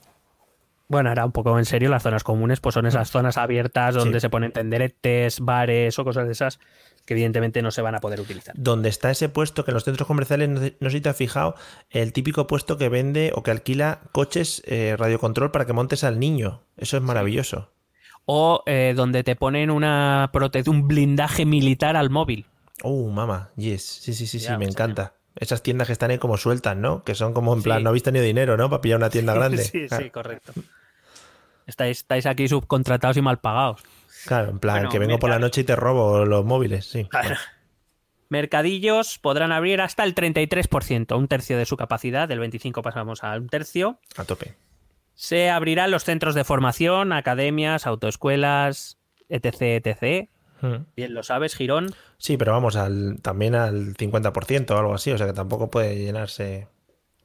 bueno, 0.90 1.10
ahora 1.10 1.26
un 1.26 1.32
poco 1.32 1.58
en 1.58 1.66
serio, 1.66 1.90
las 1.90 2.04
zonas 2.04 2.24
comunes 2.24 2.60
pues 2.60 2.74
son 2.74 2.86
esas 2.86 3.10
zonas 3.10 3.38
abiertas 3.38 3.96
donde 3.96 4.20
Sí. 4.20 4.22
se 4.22 4.30
ponen 4.30 4.52
tenderetes, 4.52 5.40
bares 5.40 5.98
o 5.98 6.04
cosas 6.04 6.26
de 6.26 6.34
esas 6.34 6.60
que 7.06 7.14
evidentemente 7.14 7.62
no 7.62 7.72
se 7.72 7.82
van 7.82 7.96
a 7.96 8.00
poder 8.00 8.22
utilizar. 8.22 8.54
Donde 8.58 8.88
está 8.90 9.12
ese 9.12 9.28
puesto 9.28 9.66
que 9.66 9.72
en 9.72 9.76
los 9.76 9.84
centros 9.84 10.08
comerciales, 10.08 10.48
no 10.50 10.60
sé, 10.62 10.78
no 10.80 10.90
sé 10.90 10.98
si 10.98 11.02
te 11.02 11.10
has 11.10 11.18
fijado, 11.18 11.56
el 11.90 12.14
típico 12.14 12.48
puesto 12.48 12.78
que 12.78 12.88
vende 12.90 13.32
o 13.36 13.44
que 13.44 13.52
alquila 13.52 14.00
coches 14.14 14.62
eh, 14.66 14.96
radiocontrol 14.98 15.52
para 15.52 15.66
que 15.66 15.74
montes 15.74 16.04
al 16.06 16.18
niño. 16.20 16.64
Eso 16.78 16.96
es 16.98 17.04
maravilloso. 17.04 17.73
O 18.26 18.64
eh, 18.66 18.94
donde 18.96 19.24
te 19.24 19.36
ponen 19.36 19.70
una 19.70 20.30
prote- 20.34 20.68
un 20.70 20.88
blindaje 20.88 21.46
militar 21.46 21.96
al 21.98 22.10
móvil. 22.10 22.46
Oh, 22.82 23.10
mamá, 23.10 23.50
yes. 23.56 23.84
Sí, 23.84 24.14
sí, 24.14 24.26
sí, 24.28 24.40
sí, 24.40 24.46
Ya, 24.46 24.52
me 24.58 24.66
pues, 24.66 24.76
encanta. 24.76 25.14
Esas 25.36 25.62
tiendas 25.64 25.88
que 25.88 25.94
están 25.94 26.12
ahí 26.12 26.18
como 26.20 26.38
sueltas, 26.38 26.78
¿no? 26.78 27.04
Que 27.04 27.16
son 27.16 27.34
como 27.34 27.54
en 27.54 27.60
Sí. 27.60 27.64
plan, 27.66 27.84
no 27.84 27.90
habéis 27.90 28.04
tenido 28.04 28.24
dinero, 28.24 28.56
¿no? 28.56 28.70
Para 28.70 28.82
pillar 28.82 28.98
una 28.98 29.10
tienda 29.10 29.34
grande. 29.36 29.64
sí, 29.64 29.88
claro, 29.88 30.04
sí, 30.04 30.10
correcto. 30.10 30.54
Estáis, 31.66 32.00
estáis 32.00 32.26
aquí 32.26 32.48
subcontratados 32.48 33.18
y 33.18 33.22
mal 33.22 33.40
pagados. 33.40 33.82
claro, 34.26 34.50
en 34.52 34.60
plan, 34.60 34.76
Bueno, 34.78 34.90
que 34.90 35.00
vengo 35.00 35.20
por 35.20 35.30
la 35.30 35.40
noche 35.40 35.62
y 35.62 35.64
te 35.64 35.76
robo 35.76 36.24
los 36.26 36.46
móviles, 36.46 36.86
sí. 36.86 37.08
Mercadillos 38.30 39.20
podrán 39.20 39.52
abrir 39.52 39.82
hasta 39.82 40.04
el 40.04 40.16
33%, 40.16 41.18
un 41.18 41.28
tercio 41.28 41.58
de 41.58 41.66
su 41.66 41.78
capacidad, 41.78 42.28
del 42.28 42.40
25 42.40 42.82
pasamos 42.82 43.24
a 43.24 43.34
un 43.38 43.48
tercio. 43.48 44.00
A 44.18 44.24
tope. 44.24 44.56
Se 45.16 45.50
abrirán 45.50 45.92
los 45.92 46.04
centros 46.04 46.36
de 46.36 46.44
formación, 46.44 47.14
academias, 47.14 47.86
autoescuelas, 47.88 48.98
etc, 49.30 49.86
etc. 49.86 50.30
Mm. 50.62 50.86
Bien 50.96 51.14
lo 51.14 51.24
sabes, 51.24 51.56
Girón. 51.56 51.94
Sí, 52.18 52.38
pero 52.38 52.52
vamos, 52.52 52.76
al, 52.76 53.20
también 53.22 53.56
al 53.56 53.94
50% 53.96 54.72
o 54.72 54.78
algo 54.78 54.94
así, 54.94 55.12
o 55.12 55.18
sea 55.18 55.28
que 55.28 55.34
tampoco 55.34 55.70
puede 55.70 55.96
llenarse. 55.98 56.68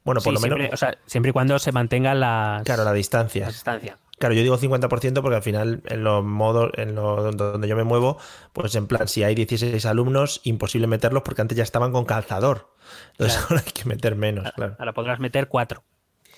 Bueno, 0.04 0.20
por 0.20 0.32
Sí, 0.32 0.34
lo 0.34 0.40
menos, 0.40 0.58
siempre, 0.58 0.74
o 0.74 0.76
sea, 0.76 0.98
siempre 1.06 1.30
y 1.30 1.32
cuando 1.32 1.58
se 1.58 1.72
mantengan 1.72 2.20
las, 2.20 2.62
claro, 2.64 2.84
la 2.84 2.92
distancia. 2.92 3.46
las 3.46 3.54
distancias. 3.54 3.98
Claro, 4.18 4.34
yo 4.34 4.42
digo 4.42 4.58
50% 4.58 5.22
porque 5.22 5.36
al 5.36 5.42
final 5.42 5.80
en 5.86 6.02
los 6.02 6.24
modos, 6.24 6.72
en 6.74 6.96
lo 6.96 7.30
donde 7.32 7.68
yo 7.68 7.76
me 7.76 7.84
muevo, 7.84 8.18
pues 8.52 8.74
en 8.74 8.88
plan, 8.88 9.06
si 9.06 9.22
hay 9.22 9.36
16 9.36 9.86
alumnos, 9.86 10.40
imposible 10.42 10.88
meterlos 10.88 11.22
porque 11.22 11.40
antes 11.42 11.56
ya 11.56 11.62
estaban 11.62 11.92
con 11.92 12.04
calzador. 12.04 12.74
Entonces 13.12 13.38
ahora 13.48 13.62
hay 13.64 13.72
que 13.72 13.84
meter 13.84 14.16
menos, 14.16 14.50
claro. 14.52 14.74
Ahora 14.78 14.92
podrás 14.92 15.20
meter 15.20 15.46
cuatro. 15.46 15.84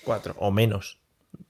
Cuatro 0.03 0.35
o 0.37 0.51
menos. 0.51 1.00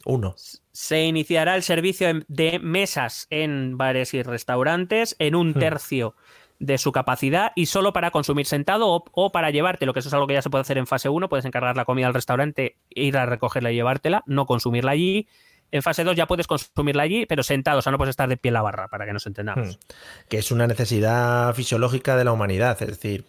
Uno. 0.05 0.35
Se 0.71 1.03
iniciará 1.03 1.55
el 1.55 1.63
servicio 1.63 2.07
de 2.27 2.59
mesas 2.59 3.27
en 3.29 3.77
bares 3.77 4.13
y 4.13 4.23
restaurantes 4.23 5.15
en 5.19 5.35
un 5.35 5.49
Hmm. 5.51 5.59
tercio 5.59 6.15
de 6.59 6.77
su 6.77 6.91
capacidad 6.91 7.51
y 7.55 7.65
solo 7.65 7.91
para 7.91 8.11
consumir 8.11 8.45
sentado 8.45 8.87
o, 8.87 9.03
o 9.13 9.31
para 9.31 9.49
llevártelo, 9.49 9.93
que 9.93 9.99
eso 9.99 10.09
es 10.09 10.13
algo 10.13 10.27
que 10.27 10.35
ya 10.35 10.41
se 10.43 10.49
puede 10.51 10.61
hacer 10.61 10.77
en 10.77 10.85
fase 10.87 11.09
1. 11.09 11.27
Puedes 11.27 11.45
encargar 11.45 11.75
la 11.75 11.85
comida 11.85 12.05
al 12.07 12.13
restaurante, 12.13 12.77
ir 12.89 13.17
a 13.17 13.25
recogerla 13.25 13.71
y 13.71 13.75
llevártela, 13.75 14.23
no 14.27 14.45
consumirla 14.45 14.91
allí. 14.91 15.27
en 15.73 15.81
fase 15.81 16.03
2 16.03 16.17
ya 16.17 16.27
puedes 16.27 16.47
consumirla 16.47 17.03
allí, 17.03 17.25
pero 17.25 17.43
sentado, 17.43 17.79
o 17.79 17.81
sea, 17.81 17.91
no 17.93 17.97
puedes 17.97 18.09
estar 18.11 18.27
de 18.27 18.35
pie 18.35 18.49
en 18.49 18.55
la 18.55 18.61
barra, 18.61 18.89
para 18.89 19.05
que 19.05 19.13
nos 19.13 19.25
entendamos. 19.25 19.77
Hmm. 19.77 19.79
Que 20.27 20.37
es 20.39 20.51
una 20.51 20.67
necesidad 20.67 21.53
fisiológica 21.55 22.17
de 22.17 22.25
la 22.25 22.33
humanidad, 22.33 22.77
es 22.81 22.89
decir, 22.89 23.23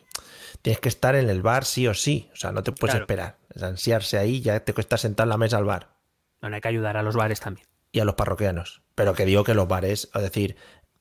tienes 0.60 0.80
que 0.80 0.88
estar 0.88 1.14
en 1.14 1.30
el 1.30 1.40
bar 1.40 1.64
sí 1.64 1.86
o 1.86 1.94
sí, 1.94 2.28
o 2.32 2.36
sea, 2.36 2.50
no 2.50 2.62
te 2.64 2.72
puedes 2.72 2.94
Claro. 2.94 3.04
esperar. 3.04 3.36
Es 3.54 3.62
ansiarse 3.62 4.18
ahí, 4.18 4.40
ya 4.40 4.58
te 4.60 4.74
cuesta 4.74 4.96
sentar 4.98 5.24
en 5.26 5.28
la 5.30 5.36
mesa 5.38 5.56
al 5.58 5.64
bar. 5.64 5.90
Bueno, 6.42 6.56
hay 6.56 6.60
que 6.60 6.68
ayudar 6.68 6.98
a 6.98 7.02
los 7.02 7.16
bares 7.16 7.40
también. 7.40 7.66
y 7.92 8.00
a 8.00 8.04
los 8.04 8.14
parroquianos. 8.14 8.82
Pero 8.94 9.14
que 9.14 9.24
digo 9.24 9.44
que 9.44 9.54
los 9.54 9.68
bares, 9.68 10.10
es 10.14 10.22
decir, 10.22 10.56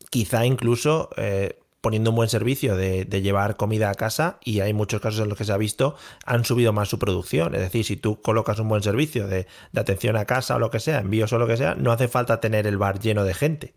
quizá 0.09 0.45
incluso 0.45 1.09
eh, 1.15 1.57
poniendo 1.79 2.11
un 2.11 2.17
buen 2.17 2.29
servicio 2.29 2.75
de, 2.75 3.05
llevar 3.05 3.55
comida 3.55 3.89
a 3.89 3.95
casa, 3.95 4.37
y 4.43 4.59
hay 4.59 4.73
muchos 4.73 5.01
casos 5.01 5.21
en 5.21 5.29
los 5.29 5.37
que 5.37 5.45
se 5.45 5.51
ha 5.51 5.57
visto, 5.57 5.95
han 6.25 6.45
subido 6.45 6.73
más 6.73 6.89
su 6.89 6.99
producción. 6.99 7.55
Es 7.55 7.61
decir, 7.61 7.85
si 7.85 7.97
tú 7.97 8.21
colocas 8.21 8.59
un 8.59 8.69
buen 8.69 8.83
servicio 8.83 9.27
de, 9.27 9.47
de 9.71 9.81
atención 9.81 10.15
a 10.15 10.25
casa 10.25 10.55
o 10.55 10.59
lo 10.59 10.69
que 10.69 10.79
sea, 10.79 10.99
envíos 10.99 11.33
o 11.33 11.39
lo 11.39 11.47
que 11.47 11.57
sea, 11.57 11.75
no 11.75 11.91
hace 11.91 12.07
falta 12.07 12.39
tener 12.39 12.67
el 12.67 12.77
bar 12.77 12.99
lleno 12.99 13.23
de 13.23 13.33
gente. 13.33 13.73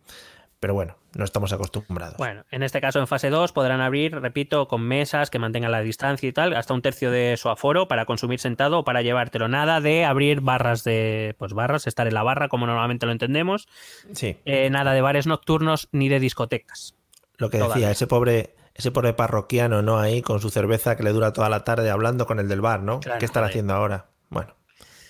Pero 0.65 0.73
bueno, 0.73 0.97
no 1.15 1.27
estamos 1.27 1.53
acostumbrados. 1.53 2.17
Bueno, 2.17 2.43
en 2.51 2.63
este 2.63 2.81
caso 2.81 2.99
en 2.99 3.07
fase 3.07 3.29
2 3.29 3.53
podrán 3.53 3.83
abrir, 3.83 4.19
repito, 4.19 4.67
con 4.67 4.81
mesas 4.81 5.29
que 5.29 5.39
mantengan 5.39 5.71
la 5.71 5.83
distancia 5.83 6.27
y 6.27 6.33
tal, 6.33 6.57
hasta 6.57 6.73
un 6.73 6.81
tercio 6.81 7.11
de 7.11 7.37
su 7.37 7.51
aforo 7.51 7.87
para 7.87 8.07
consumir 8.07 8.41
sentado 8.41 8.79
o 8.79 8.83
para 8.83 9.03
llevártelo. 9.03 9.47
Nada 9.47 9.83
de 9.83 10.07
abrir 10.07 10.41
barras 10.41 10.83
de, 10.83 11.35
pues 11.39 11.53
barras, 11.53 11.87
estar 11.87 12.07
en 12.07 12.15
la 12.15 12.23
barra 12.23 12.49
como 12.49 12.67
normalmente 12.67 13.05
lo 13.05 13.13
entendemos. 13.13 13.69
Sí, 14.15 14.39
Eh, 14.47 14.71
nada 14.71 14.95
de 14.95 15.03
bares 15.03 15.27
nocturnos 15.27 15.91
ni 15.93 16.09
de 16.09 16.19
discotecas. 16.19 16.95
lo 17.37 17.51
que 17.51 17.59
Todavía. 17.59 17.75
decía, 17.89 17.91
ese 17.91 18.07
pobre... 18.07 18.55
Ese 18.75 18.91
pobre 18.91 19.13
parroquiano, 19.13 19.83
¿no? 19.83 19.99
Ahí 19.99 20.23
con 20.23 20.41
su 20.41 20.49
cerveza 20.49 20.97
que 20.97 21.03
le 21.03 21.11
dura 21.13 21.35
toda 21.35 21.51
la 21.51 21.63
tarde 21.63 21.91
hablando 21.91 22.27
con 22.27 22.39
el 22.41 22.49
del 22.49 22.63
bar, 22.63 22.81
¿no? 22.81 23.01
Claro, 23.01 23.19
¿Qué 23.19 23.27
estará 23.27 23.49
haciendo 23.49 23.75
ahora? 23.75 24.07
Bueno. 24.31 24.55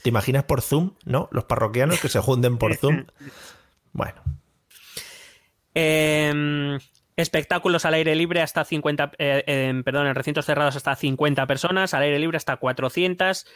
¿Te 0.02 0.08
imaginas 0.08 0.42
por 0.42 0.62
Zoom, 0.62 0.94
no? 1.04 1.28
Los 1.30 1.44
parroquianos 1.44 2.00
que 2.00 2.08
se 2.08 2.18
junden 2.18 2.58
por 2.58 2.74
Zoom. 2.74 3.04
Bueno, 3.96 4.20
Eh, 5.74 6.78
espectáculos 7.16 7.84
al 7.84 7.94
aire 7.94 8.14
libre 8.14 8.42
hasta 8.42 8.64
50, 8.64 9.12
eh, 9.18 9.44
eh, 9.46 9.82
perdón, 9.84 10.06
en 10.08 10.14
recintos 10.14 10.46
cerrados 10.46 10.76
hasta 10.76 10.94
50 10.96 11.46
personas, 11.46 11.94
al 11.94 12.02
aire 12.02 12.18
libre 12.18 12.36
hasta 12.36 12.56
400. 12.56 13.46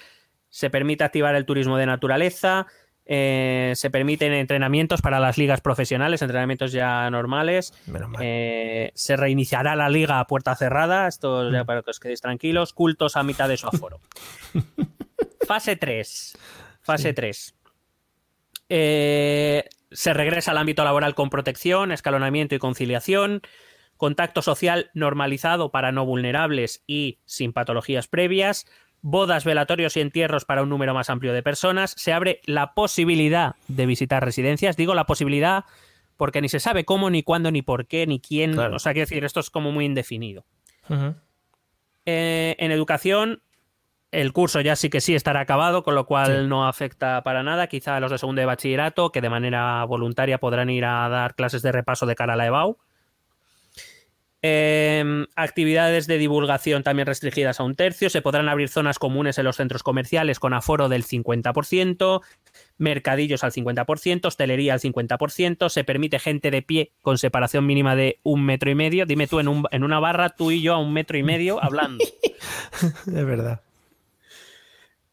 Se 0.48 0.70
permite 0.70 1.04
activar 1.04 1.34
el 1.34 1.44
turismo 1.44 1.76
de 1.76 1.86
naturaleza. 1.86 2.66
eh, 3.10 3.72
se 3.74 3.88
permiten 3.88 4.34
entrenamientos 4.34 5.00
para 5.00 5.18
las 5.18 5.38
ligas 5.38 5.62
profesionales, 5.62 6.20
entrenamientos 6.20 6.72
ya 6.72 7.08
normales. 7.10 7.72
Eh, 8.20 8.92
se 8.94 9.16
reiniciará 9.16 9.74
la 9.76 9.88
liga 9.88 10.20
a 10.20 10.26
puerta 10.26 10.54
cerrada, 10.54 11.08
esto 11.08 11.50
ya 11.50 11.64
para 11.64 11.80
que 11.82 11.90
os 11.90 12.00
quedéis 12.00 12.20
tranquilos. 12.20 12.74
Cultos 12.74 13.16
a 13.16 13.22
mitad 13.22 13.48
de 13.48 13.56
su 13.56 13.66
aforo. 13.66 14.00
Fase 15.46 15.76
3. 15.76 16.36
Fase 16.82 17.14
3. 17.14 17.54
Eh, 18.68 19.64
se 19.90 20.12
regresa 20.14 20.50
al 20.50 20.58
ámbito 20.58 20.84
laboral 20.84 21.14
con 21.14 21.30
protección, 21.30 21.92
escalonamiento 21.92 22.54
y 22.54 22.58
conciliación. 22.58 23.42
Contacto 23.96 24.42
social 24.42 24.90
normalizado 24.94 25.70
para 25.70 25.90
no 25.90 26.06
vulnerables 26.06 26.84
y 26.86 27.18
sin 27.24 27.52
patologías 27.52 28.06
previas. 28.06 28.66
Bodas, 29.00 29.44
velatorios 29.44 29.96
y 29.96 30.00
entierros 30.00 30.44
para 30.44 30.62
un 30.62 30.68
número 30.68 30.94
más 30.94 31.10
amplio 31.10 31.32
de 31.32 31.42
personas. 31.42 31.94
Se 31.96 32.12
abre 32.12 32.40
la 32.44 32.74
posibilidad 32.74 33.56
de 33.66 33.86
visitar 33.86 34.24
residencias. 34.24 34.76
Digo 34.76 34.94
la 34.94 35.06
posibilidad 35.06 35.64
porque 36.16 36.40
ni 36.40 36.48
se 36.48 36.60
sabe 36.60 36.84
cómo, 36.84 37.10
ni 37.10 37.22
cuándo, 37.22 37.50
ni 37.50 37.62
por 37.62 37.86
qué, 37.86 38.06
ni 38.06 38.20
quién. 38.20 38.52
Claro. 38.52 38.76
O 38.76 38.78
sea, 38.78 38.92
quiero 38.92 39.06
decir, 39.08 39.24
esto 39.24 39.40
es 39.40 39.50
como 39.50 39.72
muy 39.72 39.84
indefinido. 39.84 40.44
Eh, 42.06 42.56
en 42.58 42.72
educación, 42.72 43.42
el 44.10 44.32
curso 44.32 44.60
ya 44.60 44.74
sí 44.76 44.88
que 44.90 45.00
sí 45.00 45.14
estará 45.14 45.40
acabado, 45.40 45.82
con 45.82 45.94
lo 45.94 46.06
cual 46.06 46.42
Sí. 46.42 46.48
no 46.48 46.66
afecta 46.66 47.22
para 47.22 47.42
nada. 47.42 47.66
Quizá 47.66 47.96
a 47.96 48.00
los 48.00 48.10
de 48.10 48.18
segundo 48.18 48.40
de 48.40 48.46
bachillerato, 48.46 49.12
que 49.12 49.20
de 49.20 49.28
manera 49.30 49.84
voluntaria 49.84 50.38
podrán 50.38 50.70
ir 50.70 50.84
a 50.84 51.08
dar 51.08 51.34
clases 51.34 51.62
de 51.62 51.72
repaso 51.72 52.06
de 52.06 52.14
cara 52.16 52.32
a 52.32 52.36
la 52.36 52.46
EBAU. 52.46 52.78
Eh, 54.40 55.26
actividades 55.34 56.06
de 56.06 56.16
divulgación 56.16 56.84
también 56.84 57.06
restringidas 57.06 57.58
a 57.58 57.64
un 57.64 57.74
tercio. 57.74 58.08
Se 58.08 58.22
podrán 58.22 58.48
abrir 58.48 58.68
zonas 58.68 59.00
comunes 59.00 59.36
en 59.38 59.44
los 59.44 59.56
centros 59.56 59.82
comerciales 59.82 60.38
con 60.38 60.54
aforo 60.54 60.88
del 60.88 61.02
50%, 61.04 62.22
mercadillos 62.78 63.42
al 63.42 63.50
50%, 63.52 64.28
hostelería 64.28 64.74
al 64.74 64.80
50%. 64.80 65.68
Se 65.68 65.82
permite 65.82 66.20
gente 66.20 66.52
de 66.52 66.62
pie 66.62 66.92
con 67.02 67.18
separación 67.18 67.66
mínima 67.66 67.96
de 67.96 68.20
un 68.22 68.44
metro 68.44 68.70
y 68.70 68.76
medio. 68.76 69.06
Dime 69.06 69.26
tú, 69.26 69.40
en, 69.40 69.48
un- 69.48 69.66
en 69.72 69.82
una 69.82 69.98
barra, 69.98 70.28
tú 70.30 70.52
y 70.52 70.62
yo 70.62 70.74
a 70.74 70.78
un 70.78 70.92
metro 70.92 71.18
y 71.18 71.24
medio 71.24 71.62
hablando. 71.62 72.04
Es 73.06 73.26
verdad. 73.26 73.60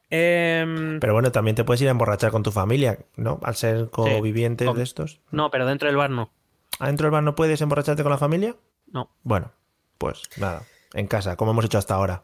Em, 0.09 0.99
Pero 0.99 1.13
bueno, 1.13 1.31
también 1.31 1.55
te 1.55 1.63
puedes 1.63 1.81
ir 1.81 1.87
a 1.87 1.91
emborrachar 1.91 2.31
con 2.31 2.43
tu 2.43 2.51
familia, 2.51 2.99
¿no? 3.15 3.39
Al 3.43 3.55
ser 3.55 3.89
covivientes 3.89 4.67
Com- 4.67 4.77
de 4.77 4.83
estos. 4.83 5.19
no, 5.31 5.49
pero 5.51 5.65
dentro 5.65 5.87
del 5.87 5.97
bar 5.97 6.09
no. 6.11 6.31
¿Adentro 6.79 7.05
del 7.05 7.11
bar 7.11 7.23
no 7.23 7.35
puedes 7.35 7.59
emborracharte 7.61 8.03
con 8.03 8.11
la 8.11 8.17
familia? 8.17 8.55
No. 8.91 9.09
Bueno, 9.23 9.51
pues 9.97 10.21
nada. 10.37 10.63
En 10.93 11.07
casa, 11.07 11.35
como 11.35 11.51
hemos 11.51 11.65
hecho 11.65 11.77
hasta 11.77 11.95
ahora. 11.95 12.23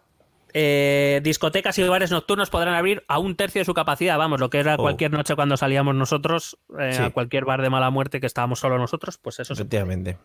Eh, 0.53 1.21
discotecas 1.23 1.77
y 1.79 1.83
bares 1.87 2.11
nocturnos 2.11 2.49
podrán 2.49 2.73
abrir 2.75 3.03
a 3.07 3.19
un 3.19 3.35
tercio 3.37 3.61
de 3.61 3.65
su 3.65 3.73
capacidad. 3.73 4.17
Vamos, 4.17 4.39
lo 4.39 4.49
que 4.49 4.59
era 4.59 4.75
Oh. 4.75 4.77
cualquier 4.77 5.11
noche 5.11 5.35
cuando 5.35 5.55
salíamos 5.57 5.95
nosotros 5.95 6.57
eh, 6.77 6.91
Sí. 6.93 7.01
a 7.03 7.09
cualquier 7.11 7.45
bar 7.45 7.61
de 7.61 7.69
mala 7.69 7.89
muerte 7.89 8.19
que 8.19 8.27
estábamos 8.27 8.59
solo 8.59 8.77
nosotros, 8.77 9.17
pues 9.17 9.39
eso 9.39 9.53
Efectivamente. 9.53 10.17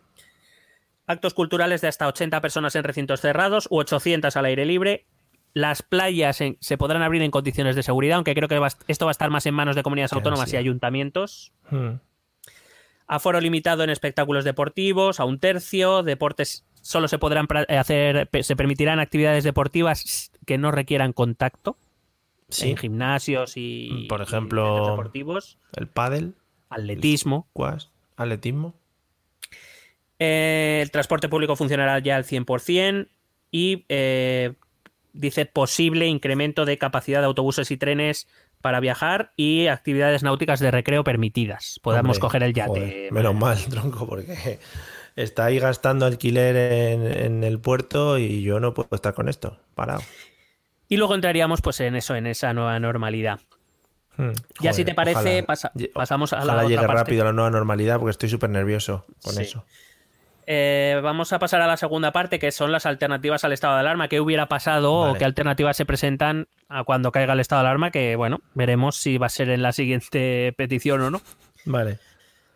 Actos 1.05 1.33
culturales 1.33 1.79
de 1.81 1.87
hasta 1.87 2.07
80 2.07 2.41
personas 2.41 2.75
en 2.75 2.83
recintos 2.83 3.21
cerrados 3.21 3.67
u 3.71 3.77
800 3.77 4.35
al 4.35 4.45
aire 4.45 4.65
libre. 4.65 5.05
Las 5.53 5.81
playas 5.81 6.39
en- 6.41 6.57
se 6.59 6.77
podrán 6.77 7.01
abrir 7.01 7.21
en 7.23 7.31
condiciones 7.31 7.75
de 7.75 7.83
seguridad, 7.83 8.17
aunque 8.17 8.35
creo 8.35 8.47
que 8.47 8.59
va 8.59 8.69
esto 8.87 9.05
va 9.05 9.11
a 9.11 9.13
estar 9.13 9.29
más 9.29 9.45
en 9.45 9.53
manos 9.55 9.75
de 9.75 9.83
comunidades 9.83 10.13
autónomas 10.13 10.51
y 10.53 10.57
ayuntamientos. 10.57 11.51
Hmm. 11.71 11.95
Aforo 13.07 13.39
limitado 13.39 13.83
en 13.83 13.89
espectáculos 13.89 14.43
deportivos 14.43 15.19
a 15.19 15.25
un 15.25 15.39
tercio. 15.39 16.03
Deportes 16.03 16.65
solo 16.81 17.07
se 17.07 17.17
podrán 17.17 17.47
eh, 17.69 17.77
hacer, 17.77 18.29
se 18.41 18.55
permitirán 18.55 18.99
actividades 18.99 19.43
deportivas 19.43 20.31
que 20.45 20.57
no 20.57 20.71
requieran 20.71 21.13
contacto 21.13 21.77
Sí. 22.49 22.69
en 22.71 22.77
gimnasios 22.77 23.53
y, 23.55 24.05
Por 24.09 24.19
y 24.19 24.23
ejemplo, 24.23 24.89
deportivos, 24.91 25.57
El 25.75 25.87
pádel, 25.87 26.35
atletismo. 26.69 27.47
cuas, 27.53 27.91
atletismo. 28.15 28.73
Eh, 30.19 30.79
el 30.81 30.91
transporte 30.91 31.29
público 31.29 31.55
funcionará 31.55 31.99
ya 31.99 32.15
al 32.15 32.23
100% 32.25 33.07
y 33.51 33.85
eh, 33.89 34.53
dice 35.17 35.45
posible 35.45 36.07
incremento 36.07 36.65
de 36.65 36.77
capacidad 36.77 37.19
de 37.19 37.25
autobuses 37.25 37.69
y 37.71 37.77
trenes 37.77 38.27
para 38.61 38.79
viajar 38.79 39.33
y 39.35 39.67
actividades 39.67 40.23
náuticas 40.23 40.59
de 40.59 40.71
recreo 40.71 41.03
permitidas. 41.03 41.79
Podamos 41.83 42.17
Hombre, 42.17 42.21
coger 42.21 42.43
el 42.43 42.53
yate. 42.53 42.69
joder, 42.69 43.11
menos 43.11 43.35
mal, 43.35 43.57
tronco, 43.69 44.07
porque 44.07 44.59
está 45.15 45.45
ahí 45.45 45.59
gastando 45.59 46.05
alquiler 46.05 46.55
en, 46.55 47.05
en 47.05 47.43
el 47.43 47.59
puerto 47.59 48.17
y 48.17 48.41
yo 48.41 48.59
no 48.59 48.73
puedo 48.73 48.89
estar 48.93 49.13
con 49.13 49.29
esto, 49.29 49.57
parado. 49.75 50.01
Y 50.89 50.97
luego 50.97 51.15
entraríamos 51.15 51.61
pues 51.61 51.79
en 51.81 51.95
eso, 51.95 52.15
en 52.15 52.27
esa 52.27 52.53
nueva 52.53 52.79
normalidad. 52.79 53.39
Hmm. 54.15 54.31
Ya 54.61 54.73
si 54.73 54.83
te 54.83 54.95
parece, 54.95 55.19
ojalá- 55.19 55.45
pasa- 55.45 55.71
ye- 55.75 55.89
pasamos 55.93 56.33
a 56.33 56.37
la 56.37 56.43
ojalá 56.43 56.57
otra 56.59 56.69
llegue 56.69 56.87
parte. 56.87 56.93
rápido 57.01 57.25
la 57.25 57.33
nueva 57.33 57.51
normalidad 57.51 57.99
porque 57.99 58.11
estoy 58.11 58.29
súper 58.29 58.49
nervioso 58.49 59.05
con 59.21 59.35
Sí. 59.35 59.43
eso. 59.43 59.65
Eh, 60.49 61.01
vamos 61.03 61.33
a 61.33 61.39
pasar 61.39 61.61
a 61.61 61.67
la 61.67 61.75
segunda 61.75 62.13
parte, 62.13 62.39
que 62.39 62.53
son 62.53 62.71
las 62.71 62.85
alternativas 62.85 63.43
al 63.43 63.51
estado 63.51 63.73
de 63.73 63.81
alarma. 63.81 64.07
¿Qué 64.07 64.21
hubiera 64.21 64.47
pasado 64.47 64.93
o 64.93 65.13
qué 65.15 65.25
alternativas 65.25 65.75
se 65.75 65.85
presentan 65.85 66.47
a 66.69 66.85
cuando 66.85 67.11
caiga 67.11 67.33
el 67.33 67.41
estado 67.41 67.63
de 67.63 67.67
alarma? 67.67 67.91
Que 67.91 68.15
bueno, 68.15 68.39
veremos 68.53 68.95
si 68.95 69.17
va 69.17 69.25
a 69.25 69.29
ser 69.29 69.49
en 69.49 69.61
la 69.61 69.73
siguiente 69.73 70.53
petición 70.57 71.01
o 71.01 71.11
no. 71.11 71.21
Vale. 71.65 71.99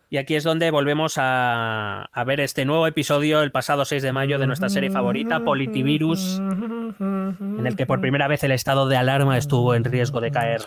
Y 0.08 0.16
aquí 0.16 0.36
es 0.36 0.44
donde 0.44 0.70
volvemos 0.70 1.16
a, 1.18 2.04
a 2.04 2.24
ver 2.24 2.40
este 2.40 2.64
nuevo 2.64 2.86
episodio 2.86 3.42
el 3.42 3.52
pasado 3.52 3.84
6 3.84 4.02
de 4.02 4.12
mayo 4.12 4.38
de 4.38 4.46
nuestra 4.46 4.70
serie 4.70 4.90
favorita, 4.90 5.40
Politivirus, 5.40 6.38
en 6.38 7.66
el 7.66 7.76
que 7.76 7.86
por 7.86 8.00
primera 8.00 8.26
vez 8.26 8.42
el 8.44 8.52
estado 8.52 8.88
de 8.88 8.96
alarma 8.96 9.36
estuvo 9.36 9.74
en 9.74 9.84
riesgo 9.84 10.20
de 10.20 10.30
caer. 10.30 10.62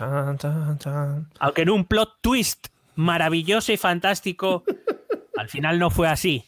Aunque 1.39 1.61
en 1.61 1.69
un 1.69 1.85
plot 1.85 2.17
twist 2.21 2.67
maravilloso 2.95 3.71
y 3.71 3.77
fantástico, 3.77 4.63
al 5.37 5.49
final 5.49 5.77
no 5.79 5.89
fue 5.89 6.07
así. 6.07 6.45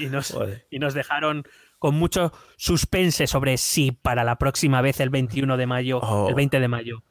Y 0.00 0.06
nos, 0.06 0.32
Joder. 0.32 0.66
y 0.70 0.78
nos 0.78 0.94
dejaron 0.94 1.44
con 1.78 1.94
mucho 1.94 2.32
suspense 2.56 3.26
sobre 3.26 3.56
si 3.56 3.92
para 3.92 4.24
la 4.24 4.36
próxima 4.36 4.80
vez, 4.82 5.00
el 5.00 5.10
21 5.10 5.56
de 5.56 5.66
mayo, 5.66 5.98
Oh. 6.02 6.28
el 6.28 6.34
20 6.34 6.60
de 6.60 6.68
mayo, 6.68 7.02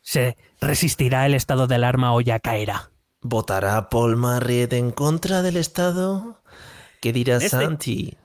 se 0.00 0.36
resistirá 0.60 1.26
el 1.26 1.34
estado 1.34 1.66
de 1.66 1.74
alarma 1.74 2.14
o 2.14 2.20
ya 2.20 2.38
caerá. 2.40 2.90
¿Votará 3.20 3.88
Paul 3.88 4.16
Marriott 4.16 4.72
en 4.72 4.90
contra 4.92 5.42
del 5.42 5.56
Estado? 5.56 6.40
¿Qué 7.00 7.12
dirá 7.12 7.36
Este- 7.36 7.48
Santi? 7.50 8.16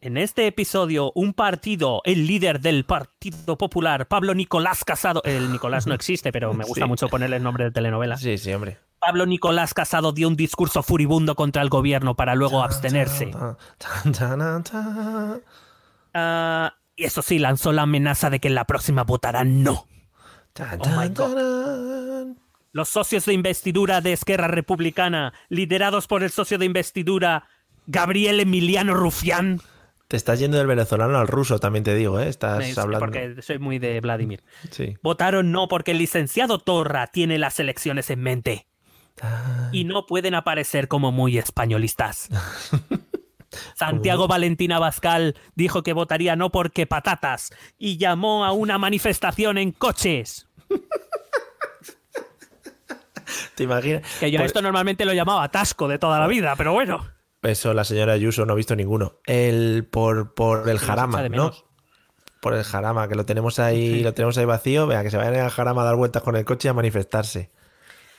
En 0.00 0.18
este 0.18 0.46
episodio, 0.46 1.12
un 1.14 1.32
partido, 1.32 2.02
el 2.04 2.26
líder 2.26 2.60
del 2.60 2.84
Partido 2.84 3.56
Popular, 3.56 4.06
Pablo 4.06 4.34
Nicolás 4.34 4.84
Casado, 4.84 5.22
el 5.24 5.50
Nicolás 5.50 5.86
no 5.86 5.94
existe, 5.94 6.30
pero 6.30 6.52
me 6.52 6.64
gusta 6.64 6.84
Sí. 6.84 6.88
mucho 6.88 7.08
ponerle 7.08 7.36
el 7.36 7.42
nombre 7.42 7.64
de 7.64 7.70
telenovela. 7.70 8.18
Sí, 8.18 8.36
sí, 8.36 8.52
hombre. 8.52 8.76
Pablo 9.04 9.26
Nicolás 9.26 9.74
Casado 9.74 10.12
dio 10.12 10.28
un 10.28 10.36
discurso 10.36 10.82
furibundo 10.82 11.34
contra 11.34 11.60
el 11.62 11.68
gobierno 11.68 12.14
para 12.14 12.34
luego 12.34 12.62
abstenerse. 12.62 13.30
Ah, 16.14 16.74
y 16.96 17.04
eso 17.04 17.22
sí, 17.22 17.38
lanzó 17.38 17.72
la 17.72 17.82
amenaza 17.82 18.30
de 18.30 18.40
que 18.40 18.48
en 18.48 18.54
la 18.54 18.64
próxima 18.64 19.02
votarán 19.04 19.62
no. 19.62 19.86
Oh 20.78 21.00
my 21.00 21.08
God. 21.08 22.36
Los 22.72 22.88
socios 22.88 23.26
de 23.26 23.34
investidura 23.34 24.00
de 24.00 24.12
Esquerra 24.12 24.48
Republicana, 24.48 25.32
liderados 25.48 26.06
por 26.06 26.22
el 26.22 26.30
socio 26.30 26.58
de 26.58 26.66
investidura 26.66 27.46
Gabriel 27.86 28.40
Emiliano 28.40 28.94
Rufián. 28.94 29.60
Te 30.08 30.16
estás 30.16 30.38
yendo 30.38 30.56
del 30.58 30.66
venezolano 30.66 31.18
al 31.18 31.28
ruso, 31.28 31.58
también 31.58 31.84
te 31.84 31.94
digo, 31.94 32.20
¿eh? 32.20 32.28
Estás 32.28 32.64
Sí, 32.64 32.78
hablando. 32.78 33.06
Porque 33.06 33.42
soy 33.42 33.58
muy 33.58 33.78
de 33.78 34.00
Vladimir. 34.00 34.42
Sí. 34.70 34.96
Votaron 35.02 35.50
no 35.50 35.68
porque 35.68 35.90
el 35.90 35.98
licenciado 35.98 36.58
Torra 36.58 37.06
tiene 37.08 37.38
las 37.38 37.58
elecciones 37.60 38.10
en 38.10 38.20
mente. 38.20 38.66
Y 39.72 39.84
no 39.84 40.06
pueden 40.06 40.34
aparecer 40.34 40.88
como 40.88 41.12
muy 41.12 41.38
españolistas. 41.38 42.28
Santiago 43.76 44.26
Valentina 44.26 44.78
Bascal 44.80 45.36
dijo 45.54 45.82
que 45.84 45.92
votaría 45.92 46.34
no 46.34 46.50
porque 46.50 46.86
patatas 46.86 47.52
y 47.78 47.98
llamó 47.98 48.44
a 48.44 48.50
una 48.52 48.78
manifestación 48.78 49.58
en 49.58 49.70
coches. 49.72 50.48
¿Te 53.54 53.64
imaginas? 53.64 54.02
Que 54.18 54.30
yo 54.30 54.38
Pues- 54.38 54.48
esto 54.48 54.62
normalmente 54.62 55.04
lo 55.04 55.12
llamaba 55.12 55.44
atasco 55.44 55.88
de 55.88 55.98
toda 55.98 56.18
la 56.18 56.26
vida, 56.26 56.54
pero 56.56 56.72
bueno. 56.72 57.06
Eso 57.42 57.74
la 57.74 57.84
señora 57.84 58.14
Ayuso 58.14 58.46
no 58.46 58.54
ha 58.54 58.56
visto 58.56 58.74
ninguno. 58.74 59.20
El 59.26 59.86
por, 59.90 60.34
por 60.34 60.68
el 60.68 60.78
jarama, 60.78 61.28
¿no? 61.28 61.52
Por 62.40 62.54
el 62.54 62.64
jarama, 62.64 63.06
que 63.08 63.14
lo 63.14 63.24
tenemos 63.26 63.58
ahí, 63.58 64.02
lo 64.02 64.12
tenemos 64.14 64.36
ahí 64.38 64.44
vacío. 64.46 64.86
Vea, 64.86 65.02
que 65.02 65.10
se 65.10 65.16
vayan 65.16 65.34
al 65.36 65.50
jarama 65.50 65.82
a 65.82 65.84
dar 65.84 65.96
vueltas 65.96 66.22
con 66.22 66.36
el 66.36 66.44
coche 66.44 66.68
y 66.68 66.70
a 66.70 66.74
manifestarse. 66.74 67.50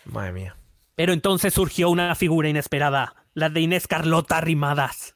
Madre 0.05 0.31
mía. 0.31 0.55
Pero 0.95 1.13
entonces 1.13 1.53
surgió 1.53 1.89
una 1.89 2.15
figura 2.15 2.49
inesperada, 2.49 3.15
la 3.33 3.49
de 3.49 3.61
Inés 3.61 3.87
Carlota 3.87 4.39
Rimadas, 4.41 5.15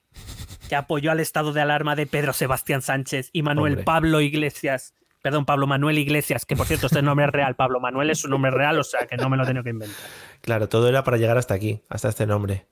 que 0.67 0.75
apoyó 0.75 1.11
al 1.11 1.19
estado 1.19 1.53
de 1.53 1.61
alarma 1.61 1.95
de 1.95 2.05
Pedro 2.05 2.34
Sebastián 2.34 2.82
Sánchez 2.82 3.30
y 3.34 3.43
Manuel 3.43 3.73
Hombre. 3.73 3.86
Pablo 3.86 4.21
Iglesias. 4.21 4.93
Perdón, 5.21 5.45
Pablo 5.45 5.67
Manuel 5.67 5.97
Iglesias, 5.97 6.45
que 6.45 6.55
por 6.55 6.65
cierto 6.65 6.88
este 6.88 7.01
nombre 7.01 7.25
es 7.25 7.32
real. 7.32 7.55
Pablo 7.55 7.80
Manuel 7.80 8.09
es 8.09 8.19
su 8.19 8.30
nombre 8.30 8.51
real, 8.51 8.80
o 8.80 8.84
sea 8.84 9.05
que 9.05 9.17
no 9.17 9.30
me 9.30 9.36
lo 9.36 9.43
he 9.43 9.45
tenido 9.47 9.63
que 9.63 9.71
inventar. 9.71 9.97
Claro, 10.41 10.69
todo 10.69 10.88
era 10.88 11.03
para 11.03 11.17
llegar 11.17 11.38
hasta 11.38 11.53
aquí, 11.53 11.82
hasta 11.89 12.09
este 12.09 12.25
nombre. 12.25 12.67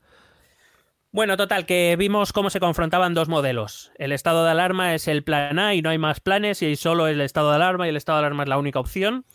Bueno, 1.12 1.36
total, 1.36 1.66
que 1.66 1.95
vimos 1.97 2.32
cómo 2.32 2.49
se 2.49 2.60
confrontaban 2.60 3.14
dos 3.14 3.28
modelos. 3.28 3.91
El 3.97 4.12
estado 4.12 4.45
de 4.45 4.51
alarma 4.51 4.93
es 4.93 5.08
el 5.08 5.24
plan 5.24 5.58
A 5.60 5.74
y 5.74 5.82
no 5.82 5.89
hay 5.89 5.97
más 5.97 6.20
planes, 6.20 6.62
y 6.62 6.76
solo 6.76 7.08
el 7.08 7.22
estado 7.22 7.49
de 7.49 7.55
alarma 7.55 7.86
y 7.86 7.89
el 7.89 7.97
estado 7.97 8.20
de 8.20 8.26
alarma 8.26 8.43
es 8.43 8.49
la 8.49 8.58
única 8.58 8.80
opción. 8.80 9.26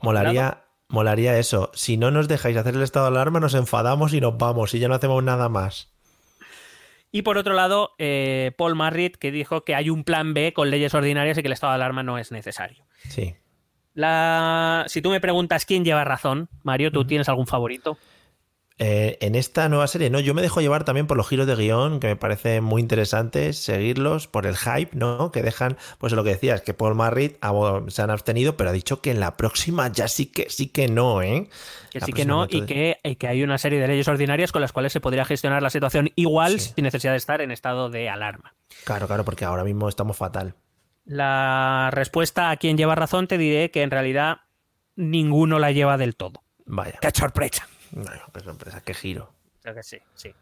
Molaría, 0.00 0.64
molaría 0.90 1.38
eso. 1.38 1.70
Si 1.74 1.96
no 1.96 2.10
nos 2.10 2.28
dejáis 2.28 2.56
hacer 2.56 2.74
el 2.74 2.82
estado 2.82 3.06
de 3.06 3.12
alarma, 3.12 3.40
nos 3.40 3.54
enfadamos 3.54 4.12
y 4.12 4.20
nos 4.20 4.36
vamos 4.36 4.74
y 4.74 4.78
ya 4.78 4.88
no 4.88 4.94
hacemos 4.94 5.22
nada 5.22 5.48
más. 5.48 5.92
Y 7.12 7.22
por 7.22 7.38
otro 7.38 7.54
lado, 7.54 7.92
eh, 7.98 8.52
Paul 8.56 8.76
Marriott, 8.76 9.16
que 9.16 9.32
dijo 9.32 9.64
que 9.64 9.74
hay 9.74 9.90
un 9.90 10.04
plan 10.04 10.32
B 10.34 10.52
con 10.52 10.70
leyes 10.70 10.94
ordinarias 10.94 11.38
y 11.38 11.42
que 11.42 11.48
el 11.48 11.52
estado 11.52 11.72
de 11.72 11.76
alarma 11.76 12.02
no 12.02 12.18
es 12.18 12.30
necesario. 12.30 12.84
Sí. 13.08 13.34
La... 13.94 14.84
Si 14.86 15.02
tú 15.02 15.10
me 15.10 15.20
preguntas 15.20 15.64
quién 15.64 15.84
lleva 15.84 16.04
razón, 16.04 16.48
Mario, 16.62 16.92
¿tú 16.92 17.04
tienes 17.04 17.28
algún 17.28 17.46
favorito? 17.46 17.98
Eh, 18.82 19.18
en 19.20 19.34
esta 19.34 19.68
nueva 19.68 19.86
serie, 19.88 20.08
no, 20.08 20.20
yo 20.20 20.32
me 20.32 20.40
dejo 20.40 20.62
llevar 20.62 20.84
también 20.84 21.06
por 21.06 21.18
los 21.18 21.28
giros 21.28 21.46
de 21.46 21.54
guion, 21.54 22.00
que 22.00 22.06
me 22.06 22.16
parece 22.16 22.62
muy 22.62 22.80
interesantes 22.80 23.58
seguirlos, 23.58 24.26
por 24.26 24.46
el 24.46 24.56
hype, 24.56 24.96
¿no? 24.96 25.30
Que 25.32 25.42
dejan, 25.42 25.76
pues 25.98 26.14
lo 26.14 26.24
que 26.24 26.30
decías, 26.30 26.62
que 26.62 26.72
Paul 26.72 26.94
Marriott 26.94 27.36
se 27.88 28.00
han 28.00 28.10
abstenido, 28.10 28.56
pero 28.56 28.70
ha 28.70 28.72
dicho 28.72 29.02
que 29.02 29.10
en 29.10 29.20
la 29.20 29.36
próxima 29.36 29.88
ya 29.92 30.08
sí 30.08 30.24
que 30.24 30.48
sí 30.48 30.68
que 30.68 30.88
no, 30.88 31.20
¿eh? 31.20 31.50
Que 31.90 32.00
La 32.00 32.06
sí 32.06 32.12
que 32.14 32.24
no, 32.24 32.46
y 32.48 32.62
que, 32.64 32.98
y 33.04 33.16
que 33.16 33.28
hay 33.28 33.42
una 33.42 33.58
serie 33.58 33.80
de 33.80 33.86
leyes 33.86 34.08
ordinarias 34.08 34.50
con 34.50 34.62
las 34.62 34.72
cuales 34.72 34.94
se 34.94 35.00
podría 35.00 35.26
gestionar 35.26 35.62
la 35.62 35.68
situación 35.68 36.10
igual 36.16 36.58
Sí. 36.58 36.72
sin 36.74 36.84
necesidad 36.84 37.12
de 37.12 37.18
estar 37.18 37.42
en 37.42 37.50
estado 37.50 37.90
de 37.90 38.08
alarma. 38.08 38.54
Claro, 38.84 39.06
claro, 39.06 39.26
porque 39.26 39.44
ahora 39.44 39.62
mismo 39.62 39.90
estamos 39.90 40.16
fatal. 40.16 40.54
La 41.04 41.90
respuesta 41.92 42.48
a 42.48 42.56
quien 42.56 42.78
lleva 42.78 42.94
razón 42.94 43.26
te 43.26 43.36
diré 43.36 43.70
que 43.70 43.82
en 43.82 43.90
realidad 43.90 44.38
ninguno 44.96 45.58
la 45.58 45.70
lleva 45.70 45.98
del 45.98 46.16
todo. 46.16 46.42
Vaya. 46.64 46.98
¡Qué 47.02 47.10
sorpresa! 47.12 47.68
No, 47.92 48.10
qué 48.32 48.40
sorpresa, 48.40 48.82
qué 48.82 48.94
giro. 48.94 49.32
Creo 49.62 49.74
que 49.74 49.82
sí, 49.82 49.98
sí. 50.14 50.32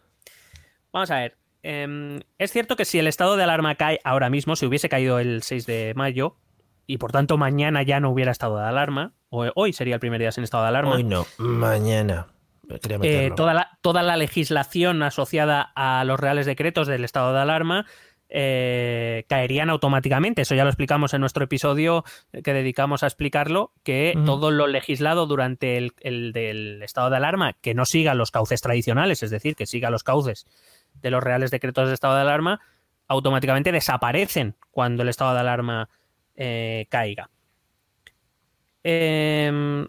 Vamos 0.93 1.11
a 1.11 1.17
ver. 1.17 1.37
em, 1.63 2.21
es 2.39 2.53
cierto 2.53 2.77
que 2.77 2.85
si 2.85 2.99
el 2.99 3.07
estado 3.09 3.37
de 3.37 3.43
alarma 3.43 3.75
cae 3.75 4.01
ahora 4.05 4.31
mismo, 4.31 4.57
si 4.57 4.67
hubiese 4.67 4.89
caído 4.89 5.19
el 5.19 5.43
6 5.43 5.67
de 5.67 5.93
mayo, 5.97 6.37
y 6.87 6.99
por 6.99 7.13
tanto 7.13 7.37
mañana 7.37 7.83
ya 7.83 8.01
no 8.01 8.11
hubiera 8.11 8.31
estado 8.33 8.59
de 8.59 8.67
alarma, 8.67 9.13
o 9.29 9.47
hoy 9.55 9.73
sería 9.73 9.95
el 9.95 10.01
primer 10.01 10.21
día 10.21 10.33
sin 10.33 10.45
estado 10.45 10.63
de 10.63 10.69
alarma, 10.69 10.95
Hoy 10.95 11.05
no, 11.05 11.27
mañana. 11.39 12.29
Eh, 13.03 13.31
toda, 13.35 13.55
la, 13.55 13.79
toda 13.81 14.03
la 14.03 14.17
legislación 14.17 15.03
asociada 15.03 15.73
a 15.75 16.05
los 16.05 16.21
reales 16.21 16.45
decretos 16.45 16.87
del 16.87 17.05
estado 17.05 17.33
de 17.33 17.41
alarma 17.41 17.87
eh, 18.29 19.25
caerían 19.29 19.71
automáticamente. 19.71 20.43
Eso 20.43 20.55
ya 20.55 20.65
lo 20.65 20.71
explicamos 20.71 21.15
en 21.15 21.21
nuestro 21.21 21.45
episodio 21.45 22.05
que 22.45 22.53
dedicamos 22.53 23.03
a 23.03 23.07
explicarlo, 23.07 23.73
que 23.83 24.19
todo 24.27 24.51
lo 24.51 24.67
legislado 24.67 25.27
durante 25.27 25.77
el, 25.77 25.93
el 26.01 26.33
del 26.33 26.83
estado 26.83 27.11
de 27.11 27.17
alarma, 27.17 27.55
que 27.55 27.75
no 27.75 27.85
siga 27.87 28.15
los 28.15 28.31
cauces 28.31 28.61
tradicionales, 28.61 29.23
es 29.23 29.31
decir, 29.31 29.57
que 29.57 29.67
siga 29.67 29.91
los 29.91 30.05
cauces 30.05 30.47
de 30.95 31.11
los 31.11 31.23
reales 31.23 31.51
decretos 31.51 31.89
de 31.89 31.95
estado 31.95 32.17
de 32.17 32.23
alarma, 32.23 32.61
automáticamente 33.07 33.73
desaparecen 33.73 34.57
cuando 34.71 35.03
el 35.03 35.09
estado 35.09 35.35
de 35.35 35.41
alarma 35.41 35.89
eh, 36.37 36.87
caiga. 36.91 37.31
Em, 38.85 39.89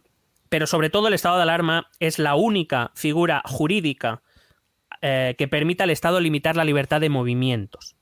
pero 0.49 0.65
sobre 0.65 0.89
todo 0.89 1.07
el 1.07 1.13
estado 1.13 1.37
de 1.37 1.43
alarma 1.43 1.89
es 1.99 2.19
la 2.19 2.35
única 2.35 2.91
figura 2.95 3.41
jurídica 3.45 4.21
eh, 5.01 5.35
que 5.37 5.47
permita 5.47 5.83
al 5.83 5.91
Estado 5.91 6.19
limitar 6.19 6.57
la 6.57 6.65
libertad 6.65 6.99
de 6.99 7.09
movimientos. 7.09 7.95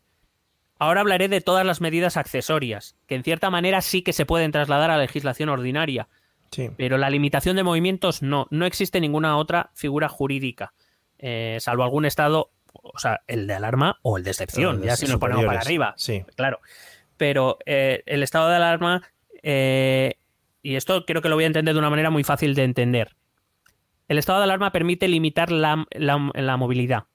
Ahora 0.79 1.01
hablaré 1.01 1.27
de 1.27 1.41
todas 1.41 1.65
las 1.65 1.81
medidas 1.81 2.17
accesorias, 2.17 2.95
que 3.07 3.15
en 3.15 3.23
cierta 3.23 3.49
manera 3.49 3.81
sí 3.81 4.01
que 4.03 4.13
se 4.13 4.25
pueden 4.25 4.51
trasladar 4.51 4.91
a 4.91 4.95
la 4.97 5.01
legislación 5.03 5.49
ordinaria, 5.49 6.07
Sí. 6.51 6.69
pero 6.77 6.97
la 6.97 7.09
limitación 7.09 7.55
de 7.55 7.63
movimientos 7.63 8.21
no, 8.21 8.47
no 8.51 8.65
existe 8.65 9.01
ninguna 9.01 9.37
otra 9.37 9.71
figura 9.73 10.07
jurídica, 10.07 10.73
eh, 11.19 11.57
salvo 11.59 11.83
algún 11.83 12.05
Estado, 12.05 12.51
o 12.73 12.97
sea, 12.99 13.21
el 13.27 13.47
de 13.47 13.53
alarma 13.55 13.97
o 14.03 14.17
el 14.17 14.23
de 14.23 14.29
excepción, 14.31 14.81
ya 14.83 14.95
si 14.95 15.07
nos 15.07 15.17
ponemos 15.17 15.45
para 15.45 15.59
arriba 15.59 15.93
Sí. 15.97 16.23
claro. 16.35 16.59
Pero 17.17 17.57
eh, 17.65 18.03
el 18.05 18.21
estado 18.21 18.47
de 18.49 18.55
alarma, 18.57 19.01
eh, 19.41 20.13
y 20.61 20.75
esto 20.75 21.03
creo 21.05 21.21
que 21.23 21.29
lo 21.29 21.35
voy 21.35 21.45
a 21.45 21.47
entender 21.47 21.73
de 21.73 21.79
una 21.79 21.89
manera 21.89 22.11
muy 22.11 22.23
fácil 22.23 22.53
de 22.53 22.63
entender. 22.63 23.15
El 24.07 24.17
estado 24.19 24.37
de 24.37 24.43
alarma 24.45 24.71
permite 24.71 25.07
limitar 25.07 25.51
la, 25.51 25.85
la- 25.91 26.31
la 26.35 26.57
movilidad. 26.57 27.05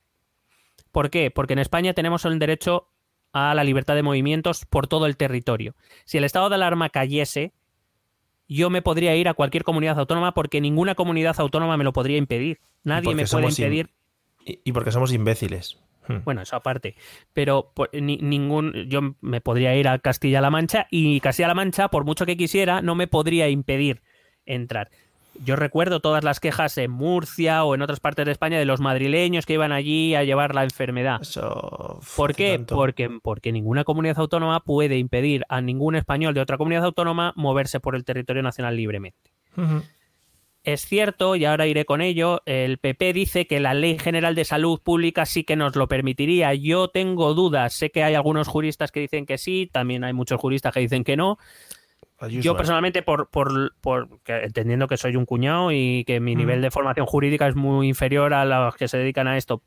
¿Por 0.91 1.09
qué? 1.09 1.31
Porque 1.31 1.53
en 1.55 1.61
España 1.61 1.95
tenemos 1.95 2.25
el 2.25 2.39
derecho 2.39 2.89
a 3.33 3.55
la 3.55 3.65
libertad 3.65 3.95
de 3.95 4.03
movimientos 4.03 4.65
por 4.67 4.87
todo 4.87 5.07
el 5.07 5.17
territorio. 5.17 5.75
Si 6.05 6.19
el 6.19 6.25
estado 6.25 6.49
de 6.49 6.55
alarma 6.57 6.89
cayese, 6.91 7.53
yo 8.49 8.69
me 8.71 8.83
podría 8.83 9.17
ir 9.17 9.29
a 9.29 9.35
cualquier 9.35 9.65
comunidad 9.65 9.99
autónoma 9.99 10.35
porque 10.35 10.61
ninguna 10.61 10.95
comunidad 10.95 11.37
autónoma 11.39 11.77
me 11.77 11.85
lo 11.85 11.93
podría 11.93 12.19
impedir. 12.19 12.59
Nadie 12.85 13.15
me 13.15 13.27
puede 13.27 13.45
in- 13.45 13.51
impedir 13.51 13.91
Y, 14.45 14.73
porque 14.73 14.91
somos 14.93 15.13
imbéciles. 15.13 15.79
Hmm. 16.09 16.19
bueno, 16.25 16.43
eso 16.43 16.57
aparte. 16.57 16.97
Pero 17.33 17.71
por- 17.75 17.89
ni- 17.95 18.17
ningún. 18.19 18.73
Yo 18.89 19.15
me 19.21 19.41
podría 19.41 19.75
ir 19.77 19.87
a 19.87 19.99
Castilla-La 20.01 20.51
Mancha 20.51 20.89
y 20.91 21.21
Castilla-La 21.21 21.55
Mancha, 21.55 21.89
por 21.89 22.05
mucho 22.05 22.27
que 22.27 22.37
quisiera, 22.37 22.83
no 22.83 22.95
me 22.97 23.07
podría 23.07 23.49
impedir 23.49 24.03
entrar. 24.45 24.91
Yo 25.45 25.57
recuerdo 25.57 26.01
todas 26.01 26.25
las 26.25 26.41
quejas 26.41 26.77
en 26.79 26.91
Murcia 26.91 27.65
o 27.65 27.75
en 27.75 27.83
otras 27.83 28.01
partes 28.01 28.27
de 28.27 28.33
España 28.33 28.59
de 28.59 28.65
los 28.65 28.81
madrileños 28.81 29.47
que 29.47 29.55
iban 29.55 29.73
allí 29.73 30.15
a 30.15 30.25
llevar 30.25 30.55
la 30.55 30.65
enfermedad. 30.65 31.23
Eso. 31.23 32.01
¿Por 32.17 32.35
qué? 32.35 32.57
tanto. 32.57 32.75
Porque, 32.75 33.11
porque 33.23 33.53
ninguna 33.53 33.85
comunidad 33.85 34.19
autónoma 34.19 34.61
puede 34.61 34.99
impedir 34.99 35.45
a 35.49 35.61
ningún 35.61 35.97
español 35.97 36.35
de 36.35 36.41
otra 36.41 36.59
comunidad 36.59 36.85
autónoma 36.85 37.33
moverse 37.37 37.81
por 37.81 37.97
el 37.97 38.05
territorio 38.05 38.43
nacional 38.43 38.77
libremente. 38.77 39.33
Es 40.65 40.87
cierto, 40.87 41.35
y 41.35 41.45
ahora 41.45 41.67
iré 41.67 41.85
con 41.85 42.01
ello, 42.01 42.41
el 42.47 42.79
PP 42.79 43.13
dice 43.13 43.47
que 43.49 43.59
la 43.59 43.75
Ley 43.75 43.99
General 43.99 44.37
de 44.37 44.45
Salud 44.45 44.81
Pública 44.81 45.27
sí 45.27 45.43
que 45.43 45.57
nos 45.57 45.75
lo 45.75 45.89
permitiría. 45.89 46.55
Yo 46.55 46.87
tengo 46.87 47.35
dudas, 47.35 47.75
sé 47.75 47.91
que 47.91 48.05
hay 48.05 48.15
algunos 48.15 48.47
juristas 48.47 48.93
que 48.93 49.01
dicen 49.01 49.27
que 49.27 49.39
sí, 49.39 49.69
también 49.73 50.05
hay 50.05 50.13
muchos 50.13 50.41
juristas 50.41 50.73
que 50.73 50.79
dicen 50.79 51.03
que 51.03 51.17
no. 51.17 51.39
Yo 52.29 52.57
personalmente, 52.57 53.03
por, 53.03 53.29
por, 53.29 53.75
por- 53.81 54.21
que- 54.23 54.45
entendiendo 54.45 54.87
que 54.89 54.97
soy 54.97 55.17
un 55.17 55.25
cuñado 55.27 55.73
y 55.73 56.05
que 56.07 56.21
mi 56.21 56.35
Mm. 56.35 56.39
nivel 56.39 56.63
de 56.63 56.71
formación 56.71 57.07
jurídica 57.07 57.47
es 57.49 57.55
muy 57.57 57.89
inferior 57.89 58.35
a 58.35 58.45
los 58.45 58.77
que 58.77 58.89
se 58.89 58.99
dedican 58.99 59.27
a 59.29 59.37
esto, 59.37 59.63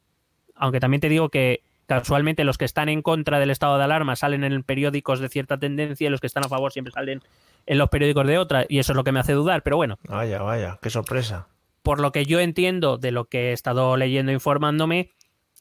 aunque 0.55 0.79
también 0.79 1.01
te 1.01 1.09
digo 1.09 1.29
que 1.29 1.63
casualmente 1.87 2.43
los 2.43 2.57
que 2.57 2.65
están 2.65 2.89
en 2.89 3.01
contra 3.01 3.39
del 3.39 3.51
estado 3.51 3.77
de 3.77 3.83
alarma 3.83 4.15
salen 4.15 4.43
en 4.43 4.63
periódicos 4.63 5.19
de 5.19 5.29
cierta 5.29 5.57
tendencia 5.59 6.07
y 6.07 6.09
los 6.09 6.19
que 6.19 6.27
están 6.27 6.43
a 6.45 6.49
favor 6.49 6.71
siempre 6.71 6.91
salen 6.91 7.21
en 7.67 7.77
los 7.77 7.89
periódicos 7.89 8.25
de 8.27 8.37
otra, 8.37 8.65
y 8.69 8.79
eso 8.79 8.91
es 8.91 8.95
lo 8.95 9.03
que 9.03 9.11
me 9.11 9.19
hace 9.19 9.33
dudar, 9.33 9.61
pero 9.63 9.75
bueno, 9.77 9.97
Vaya, 10.07 10.41
vaya, 10.41 10.79
qué 10.81 10.89
sorpresa. 10.89 11.47
por 11.83 11.99
lo 11.99 12.11
que 12.11 12.25
yo 12.25 12.39
entiendo 12.39 12.97
de 12.97 13.11
lo 13.11 13.25
que 13.25 13.49
he 13.49 13.53
estado 13.53 13.97
leyendo 13.97 14.31
e 14.31 14.35
informándome, 14.35 15.11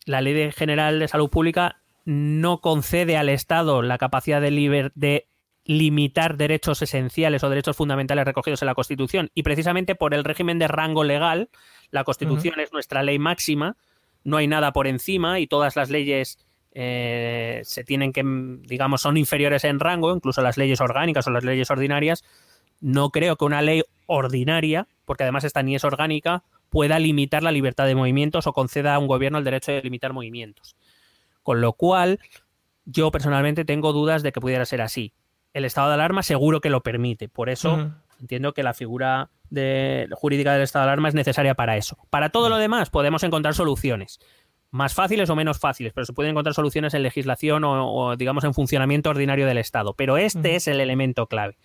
la 0.07 0.20
Ley 0.20 0.51
General 0.53 0.99
de 0.99 1.09
Salud 1.09 1.28
Pública 1.30 1.80
no 2.07 2.59
concede 2.61 3.16
al 3.16 3.28
Estado 3.30 3.80
la 3.82 3.97
capacidad 3.99 4.40
de, 4.42 4.51
liber- 4.51 4.92
de 4.95 5.26
limitar 5.64 6.36
derechos 6.36 6.82
esenciales 6.82 7.42
o 7.42 7.48
derechos 7.48 7.76
fundamentales 7.76 8.24
recogidos 8.24 8.62
en 8.62 8.66
la 8.66 8.74
Constitución. 8.74 9.30
Y 9.34 9.42
precisamente 9.42 9.94
por 9.94 10.14
el 10.14 10.24
régimen 10.24 10.58
de 10.58 10.68
rango 10.68 11.04
legal, 11.04 11.48
la 11.90 12.04
Constitución 12.04 12.60
es 12.60 12.72
nuestra 12.72 13.02
ley 13.02 13.18
máxima, 13.18 13.76
no 14.24 14.36
hay 14.36 14.46
nada 14.46 14.72
por 14.72 14.86
encima 14.86 15.40
y 15.40 15.46
todas 15.46 15.76
las 15.76 15.90
leyes 15.90 16.38
eh, 16.72 17.60
se 17.64 17.84
tienen 17.84 18.12
que, 18.12 18.22
digamos, 18.62 19.02
son 19.02 19.16
inferiores 19.16 19.64
en 19.64 19.80
rango, 19.80 20.14
incluso 20.14 20.42
las 20.42 20.56
leyes 20.56 20.80
orgánicas 20.80 21.26
o 21.26 21.30
las 21.30 21.44
leyes 21.44 21.70
ordinarias. 21.70 22.24
No 22.80 23.10
creo 23.10 23.36
que 23.36 23.44
una 23.44 23.62
ley 23.62 23.82
ordinaria 24.06 24.86
porque 25.04 25.24
además 25.24 25.44
esta 25.44 25.62
ni 25.62 25.74
es 25.74 25.84
orgánica, 25.84 26.44
pueda 26.70 26.98
limitar 26.98 27.42
la 27.42 27.52
libertad 27.52 27.86
de 27.86 27.94
movimientos 27.94 28.46
o 28.46 28.52
conceda 28.52 28.94
a 28.94 28.98
un 28.98 29.06
gobierno 29.06 29.38
el 29.38 29.44
derecho 29.44 29.72
de 29.72 29.82
limitar 29.82 30.12
movimientos. 30.12 30.76
Con 31.42 31.60
lo 31.60 31.74
cual, 31.74 32.20
yo 32.84 33.10
personalmente 33.10 33.64
tengo 33.64 33.92
dudas 33.92 34.22
de 34.22 34.32
que 34.32 34.40
pudiera 34.40 34.64
ser 34.64 34.80
así. 34.80 35.12
El 35.55 35.64
estado 35.64 35.88
de 35.88 35.94
alarma 35.94 36.22
seguro 36.22 36.61
que 36.61 36.68
lo 36.68 36.82
permite, 36.82 37.28
por 37.30 37.48
eso 37.48 37.92
entiendo 38.20 38.52
que 38.52 38.62
la 38.62 38.74
figura 38.74 39.30
de, 39.50 40.09
jurídica 40.12 40.52
del 40.52 40.62
estado 40.62 40.84
de 40.84 40.90
alarma 40.90 41.09
es 41.09 41.14
necesaria 41.14 41.55
para 41.55 41.76
eso. 41.76 41.96
Para 42.11 42.28
todo 42.30 42.48
lo 42.50 42.59
demás 42.59 42.90
podemos 42.90 43.22
encontrar 43.22 43.55
soluciones, 43.55 44.18
más 44.70 44.94
fáciles 44.94 45.30
o 45.30 45.36
menos 45.36 45.59
fáciles, 45.61 45.92
pero 45.92 46.05
se 46.05 46.12
pueden 46.12 46.32
encontrar 46.32 46.55
soluciones 46.55 46.92
en 46.94 47.02
legislación 47.05 47.62
o, 47.64 47.92
o, 47.92 48.16
digamos 48.16 48.44
en 48.44 48.52
funcionamiento 48.55 49.11
ordinario 49.11 49.46
del 49.46 49.59
Estado. 49.59 49.94
Pero 49.94 50.16
este 50.16 50.57
es 50.57 50.66
el 50.68 50.80
elemento 50.80 51.26
clave. 51.28 51.57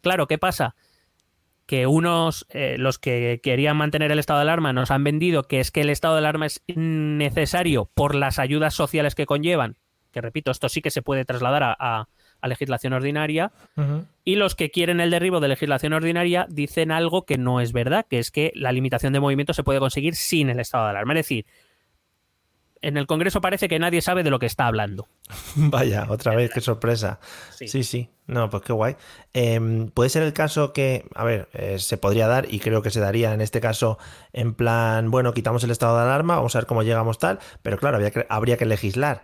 Claro, 0.00 0.26
¿qué 0.26 0.38
pasa? 0.38 0.74
que 1.66 1.86
unos, 1.86 2.46
eh, 2.50 2.76
los 2.78 2.98
que 2.98 3.40
querían 3.42 3.78
mantener 3.78 4.12
el 4.12 4.18
estado 4.18 4.38
de 4.40 4.42
alarma, 4.42 4.74
nos 4.74 4.90
han 4.90 5.02
vendido 5.02 5.44
que 5.44 5.60
es 5.60 5.70
que 5.70 5.80
el 5.80 5.88
estado 5.88 6.12
de 6.14 6.18
alarma 6.18 6.44
es 6.44 6.62
necesario 6.66 7.90
por 7.94 8.14
las 8.14 8.38
ayudas 8.38 8.74
sociales 8.74 9.14
que 9.14 9.24
conllevan, 9.24 9.78
que 10.12 10.20
repito, 10.20 10.50
esto 10.50 10.68
sí 10.68 10.82
que 10.82 10.90
se 10.90 11.00
puede 11.00 11.24
trasladar 11.24 11.62
a, 11.62 11.76
a- 11.78 12.08
a 12.44 12.48
legislación 12.48 12.92
ordinaria, 12.92 13.52
y 14.22 14.36
los 14.36 14.54
que 14.54 14.70
quieren 14.70 15.00
el 15.00 15.10
derribo 15.10 15.40
de 15.40 15.48
legislación 15.48 15.94
ordinaria 15.94 16.46
dicen 16.50 16.92
algo 16.92 17.24
que 17.24 17.38
no 17.38 17.62
es 17.62 17.72
verdad, 17.72 18.04
que 18.08 18.18
es 18.18 18.30
que 18.30 18.52
la 18.54 18.70
limitación 18.70 19.14
de 19.14 19.20
movimiento 19.20 19.54
se 19.54 19.64
puede 19.64 19.78
conseguir 19.78 20.14
sin 20.14 20.50
el 20.50 20.60
estado 20.60 20.84
de 20.84 20.90
alarma. 20.90 21.14
Es 21.14 21.20
decir, 21.20 21.46
en 22.82 22.98
el 22.98 23.06
Congreso 23.06 23.40
parece 23.40 23.66
que 23.66 23.78
nadie 23.78 24.02
sabe 24.02 24.22
de 24.22 24.28
lo 24.30 24.38
que 24.38 24.44
está 24.44 24.66
hablando. 24.66 25.08
Vaya, 25.56 26.06
otra 26.10 26.36
vez, 26.36 26.50
qué 26.52 26.60
sorpresa. 26.60 27.18
Sí. 27.56 27.66
Sí, 27.66 27.82
sí, 27.82 28.10
no, 28.26 28.50
pues 28.50 28.62
qué 28.62 28.74
guay. 28.74 28.96
Em, 29.32 29.88
puede 29.88 30.10
ser 30.10 30.22
el 30.22 30.34
caso 30.34 30.74
que, 30.74 31.06
a 31.14 31.24
ver, 31.24 31.48
eh, 31.54 31.78
se 31.78 31.96
podría 31.96 32.26
dar 32.26 32.46
y 32.52 32.60
creo 32.60 32.82
que 32.82 32.90
se 32.90 33.00
daría 33.00 33.32
en 33.32 33.40
este 33.40 33.62
caso 33.62 33.96
en 34.34 34.52
plan, 34.52 35.10
bueno, 35.10 35.32
quitamos 35.32 35.64
el 35.64 35.70
estado 35.70 35.96
de 35.96 36.02
alarma, 36.02 36.36
vamos 36.36 36.54
a 36.54 36.58
ver 36.58 36.66
cómo 36.66 36.82
llegamos 36.82 37.18
tal, 37.18 37.38
pero 37.62 37.78
claro, 37.78 37.96
habría 37.96 38.10
que, 38.10 38.26
habría 38.28 38.58
que 38.58 38.66
legislar. 38.66 39.22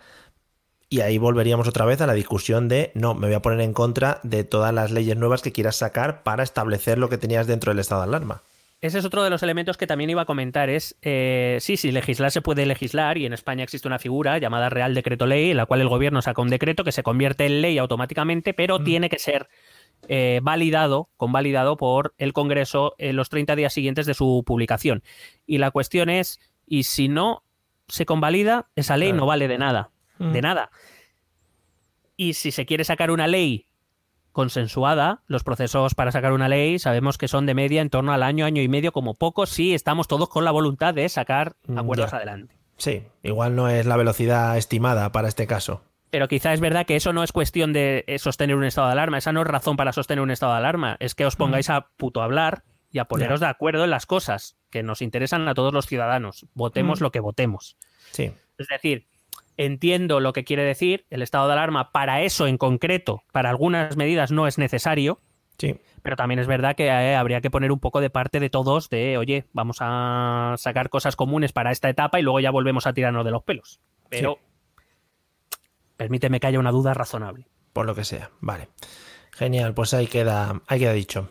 Y 0.93 1.03
ahí 1.03 1.19
volveríamos 1.19 1.69
otra 1.69 1.85
vez 1.85 2.01
a 2.01 2.07
la 2.09 2.15
discusión 2.15 2.67
de, 2.67 2.91
no, 2.95 3.15
me 3.15 3.29
voy 3.29 3.37
a 3.37 3.43
poner 3.43 3.61
en 3.61 3.73
contra 3.73 4.19
de 4.25 4.43
todas 4.43 4.75
las 4.75 4.91
leyes 4.91 5.17
nuevas 5.17 5.41
que 5.41 5.53
quieras 5.53 5.77
sacar 5.77 6.25
para 6.25 6.43
establecer 6.43 6.99
lo 6.99 7.09
que 7.09 7.17
tenías 7.17 7.47
dentro 7.47 7.71
del 7.71 7.79
estado 7.79 8.03
de 8.03 8.09
alarma. 8.09 8.43
Ese 8.81 8.99
es 8.99 9.05
otro 9.05 9.23
de 9.23 9.31
los 9.31 9.45
elementos 9.45 9.77
que 9.77 9.87
también 9.87 10.11
iba 10.11 10.23
a 10.23 10.25
comentar. 10.25 10.69
Es, 10.69 10.97
eh, 11.03 11.59
sí, 11.61 11.77
sí, 11.77 11.93
legislar 11.93 12.33
se 12.33 12.43
puede 12.43 12.67
legislar 12.67 13.19
y 13.19 13.27
en 13.27 13.33
España 13.33 13.63
existe 13.63 13.87
una 13.87 14.01
figura 14.01 14.39
llamada 14.39 14.69
Real 14.69 14.93
Decreto 14.93 15.27
Ley, 15.27 15.53
en 15.53 15.59
la 15.59 15.67
cual 15.67 15.81
el 15.81 15.89
gobierno 15.89 16.23
saca 16.23 16.43
un 16.43 16.49
decreto 16.51 16.83
que 16.83 16.91
se 16.91 17.05
convierte 17.05 17.47
en 17.47 17.63
ley 17.63 17.79
automáticamente, 17.79 18.53
pero 18.53 18.83
tiene 18.83 19.09
que 19.09 19.21
ser 19.21 19.49
eh, 20.09 20.41
validado, 20.43 21.09
convalidado 21.17 21.77
por 21.77 22.15
el 22.19 22.33
Congreso 22.33 22.97
en 22.99 23.15
los 23.15 23.29
30 23.29 23.55
días 23.55 23.73
siguientes 23.73 24.07
de 24.07 24.15
su 24.15 24.43
publicación. 24.45 25.05
Y 25.47 25.59
la 25.59 25.71
cuestión 25.71 26.11
es, 26.11 26.41
¿y 26.67 26.83
si 26.83 27.09
no 27.09 27.45
se 27.87 28.07
convalida, 28.07 28.71
esa 28.75 28.97
ley 28.97 29.11
Claro. 29.11 29.21
no 29.21 29.27
vale 29.27 29.47
de 29.47 29.59
nada? 29.59 29.91
Mm. 30.21 30.33
De 30.33 30.43
nada. 30.43 30.71
Y 32.17 32.35
si 32.35 32.51
se 32.53 32.67
quiere 32.67 32.85
sacar 32.85 33.11
una 33.11 33.27
ley 33.27 33.67
consensuada, 34.33 35.23
los 35.27 35.43
procesos 35.43 35.95
para 35.95 36.13
sacar 36.13 36.33
una 36.33 36.49
ley 36.49 36.79
sabemos 36.79 37.19
que 37.19 37.27
son 37.29 37.47
de 37.47 37.55
media 37.55 37.83
en 37.83 37.91
torno 37.91 38.13
al 38.13 38.23
año, 38.23 38.45
año 38.45 38.63
y 38.63 38.69
medio 38.69 38.93
como 38.93 39.15
poco, 39.15 39.47
si 39.47 39.75
estamos 39.75 40.07
todos 40.07 40.29
con 40.29 40.45
la 40.45 40.51
voluntad 40.53 40.95
de 40.95 41.09
sacar 41.09 41.57
Mm, 41.67 41.79
acuerdos 41.79 42.11
ya. 42.13 42.17
adelante. 42.19 42.55
Sí, 42.77 43.03
igual 43.23 43.57
no 43.57 43.69
es 43.69 43.85
la 43.87 43.97
velocidad 43.97 44.57
estimada 44.57 45.11
para 45.13 45.29
este 45.29 45.47
caso. 45.47 45.83
Pero 46.11 46.29
quizá 46.29 46.53
es 46.53 46.61
verdad 46.61 46.87
que 46.87 46.97
eso 46.97 47.13
no 47.13 47.23
es 47.23 47.33
cuestión 47.33 47.73
de 47.73 48.05
eh, 48.07 48.19
sostener 48.19 48.57
un 48.57 48.65
estado 48.65 48.87
de 48.89 48.93
alarma, 48.93 49.19
esa 49.19 49.33
no 49.33 49.43
es 49.43 49.47
razón 49.47 49.77
para 49.77 49.93
sostener 49.93 50.23
un 50.23 50.31
estado 50.31 50.53
de 50.53 50.59
alarma, 50.59 50.97
es 51.01 51.15
que 51.15 51.27
os 51.27 51.37
pongáis 51.37 51.69
a 51.71 51.89
puto 51.97 52.23
hablar 52.23 52.63
y 52.91 52.99
a 52.99 53.05
poneros 53.05 53.41
de 53.41 53.47
acuerdo 53.47 53.85
en 53.85 53.91
las 53.91 54.07
cosas 54.07 54.57
que 54.71 54.83
nos 54.83 55.03
interesan 55.03 55.47
a 55.49 55.55
todos 55.55 55.73
los 55.73 55.87
ciudadanos, 55.87 56.47
votemos 56.55 57.01
Mm. 57.01 57.05
lo 57.05 57.11
que 57.13 57.21
votemos. 57.21 57.77
Sí, 58.13 58.33
Es 58.59 58.67
decir, 58.69 59.07
entiendo 59.61 60.21
lo 60.21 60.33
que 60.33 60.45
quiere 60.45 60.65
decir 60.65 61.05
el 61.11 61.21
estado 61.21 61.47
de 61.47 61.53
alarma, 61.53 61.93
para 61.93 62.23
eso 62.23 62.47
en 62.47 62.57
concreto, 62.57 63.23
para 63.31 63.51
algunas 63.51 63.97
medidas 63.97 64.33
no 64.33 64.47
es 64.47 64.57
necesario, 64.57 65.21
sí. 65.59 65.77
pero 66.03 66.17
también 66.17 66.39
es 66.39 66.47
verdad 66.47 66.75
que 66.75 66.87
eh, 66.87 67.15
habría 67.15 67.43
que 67.43 67.51
poner 67.51 67.71
un 67.71 67.79
poco 67.79 68.01
de 68.01 68.09
parte 68.09 68.41
de 68.41 68.49
todos 68.49 68.89
de, 68.89 69.19
oye, 69.19 69.45
vamos 69.53 69.77
a 69.81 70.55
sacar 70.57 70.89
cosas 70.89 71.15
comunes 71.15 71.53
para 71.53 71.73
esta 71.73 71.91
etapa 71.91 72.19
y 72.19 72.23
luego 72.23 72.41
ya 72.41 72.51
volvemos 72.51 72.87
a 72.87 72.95
tirarnos 72.95 73.25
de 73.25 73.31
los 73.33 73.43
pelos. 73.43 73.81
Pero 74.09 74.39
permíteme 75.99 76.41
que 76.41 76.47
haya 76.47 76.59
una 76.59 76.73
duda 76.73 76.95
razonable. 76.95 77.47
Por 77.75 77.85
lo 77.85 77.95
que 77.95 78.05
sea. 78.05 78.31
Vale. 78.41 78.69
Genial, 79.33 79.75
pues 79.75 79.93
ahí 79.93 80.07
queda, 80.07 80.63
ahí 80.67 80.81
queda 80.81 80.95
dicho. 80.95 81.29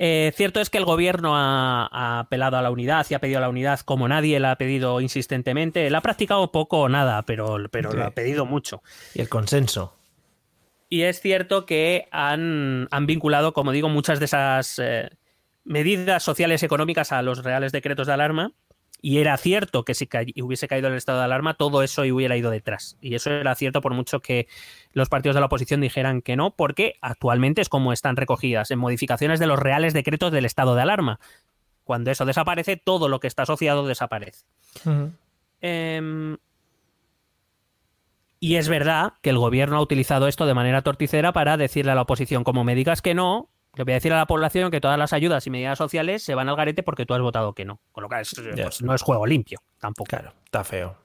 Eh, 0.00 0.32
cierto 0.36 0.60
es 0.60 0.70
que 0.70 0.78
el 0.78 0.84
gobierno 0.84 1.36
ha, 1.36 1.88
ha 1.90 2.20
apelado 2.20 2.56
a 2.56 2.62
la 2.62 2.70
unidad 2.70 3.04
y 3.10 3.14
ha 3.14 3.18
pedido 3.18 3.40
la 3.40 3.48
unidad 3.48 3.80
como 3.80 4.06
nadie 4.06 4.38
la 4.38 4.52
ha 4.52 4.56
pedido 4.56 5.00
insistentemente. 5.00 5.90
La 5.90 5.98
ha 5.98 6.02
practicado 6.02 6.52
poco 6.52 6.80
o 6.82 6.88
nada, 6.88 7.22
pero, 7.22 7.56
pero 7.70 7.90
Sí. 7.90 7.96
lo 7.96 8.04
ha 8.04 8.10
pedido 8.12 8.46
mucho. 8.46 8.82
Y 9.14 9.20
el 9.20 9.28
consenso. 9.28 9.94
Y 10.88 11.02
es 11.02 11.20
cierto 11.20 11.66
que 11.66 12.08
han, 12.12 12.86
han 12.90 13.06
vinculado, 13.06 13.52
como 13.52 13.72
digo, 13.72 13.88
muchas 13.88 14.20
de 14.20 14.24
esas 14.26 14.78
eh, 14.78 15.10
medidas 15.64 16.22
sociales 16.22 16.62
y 16.62 16.66
económicas 16.66 17.12
a 17.12 17.20
los 17.22 17.42
reales 17.44 17.72
decretos 17.72 18.06
de 18.06 18.12
alarma. 18.14 18.52
Y 19.00 19.18
era 19.18 19.36
cierto 19.36 19.84
que 19.84 19.94
si 19.94 20.06
ca- 20.08 20.24
hubiese 20.42 20.66
caído 20.66 20.88
el 20.88 20.94
estado 20.94 21.18
de 21.18 21.24
alarma, 21.24 21.54
todo 21.54 21.82
eso 21.84 22.02
hubiera 22.02 22.36
ido 22.36 22.50
detrás. 22.50 22.96
Y 23.00 23.14
eso 23.14 23.30
era 23.30 23.54
cierto 23.54 23.80
por 23.80 23.94
mucho 23.94 24.20
que 24.20 24.48
los 24.92 25.08
partidos 25.08 25.34
de 25.36 25.40
la 25.40 25.46
oposición 25.46 25.80
dijeran 25.80 26.20
que 26.20 26.34
no, 26.36 26.50
porque 26.50 26.96
actualmente 27.00 27.60
es 27.60 27.68
como 27.68 27.92
están 27.92 28.16
recogidas 28.16 28.70
en 28.72 28.80
modificaciones 28.80 29.38
de 29.38 29.46
los 29.46 29.58
reales 29.58 29.92
decretos 29.94 30.32
del 30.32 30.44
estado 30.44 30.74
de 30.74 30.82
alarma. 30.82 31.20
Cuando 31.84 32.10
eso 32.10 32.24
desaparece, 32.26 32.76
todo 32.76 33.08
lo 33.08 33.20
que 33.20 33.28
está 33.28 33.44
asociado 33.44 33.86
desaparece. 33.86 34.44
Em, 35.60 36.36
y 38.40 38.56
es 38.56 38.68
verdad 38.68 39.14
que 39.22 39.30
el 39.30 39.38
gobierno 39.38 39.76
ha 39.76 39.80
utilizado 39.80 40.28
esto 40.28 40.46
de 40.46 40.54
manera 40.54 40.82
torticera 40.82 41.32
para 41.32 41.56
decirle 41.56 41.92
a 41.92 41.94
la 41.94 42.02
oposición, 42.02 42.44
como 42.44 42.62
me 42.64 42.74
digas 42.74 43.02
que 43.02 43.14
no, 43.14 43.48
le 43.78 43.84
voy 43.84 43.92
a 43.92 43.96
decir 43.96 44.12
a 44.12 44.16
la 44.16 44.26
población 44.26 44.70
que 44.70 44.80
todas 44.80 44.98
las 44.98 45.12
ayudas 45.12 45.46
y 45.46 45.50
medidas 45.50 45.78
sociales 45.78 46.22
se 46.22 46.34
van 46.34 46.48
al 46.48 46.56
garete 46.56 46.82
porque 46.82 47.06
tú 47.06 47.14
has 47.14 47.20
votado 47.20 47.54
que 47.54 47.64
no. 47.64 47.80
Con 47.92 48.02
lo 48.02 48.08
cual 48.08 48.20
es- 48.22 48.34
pues, 48.34 48.82
no 48.82 48.94
es 48.94 49.02
juego 49.02 49.26
limpio, 49.26 49.58
tampoco. 49.78 50.08
Claro, 50.10 50.32
está 50.44 50.64
feo. 50.64 50.96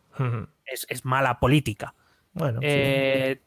Es, 0.66 0.86
es 0.90 1.06
mala 1.06 1.40
política. 1.40 1.94
Bueno, 2.34 2.60
sí. 2.62 2.68
Eh, 2.70 3.42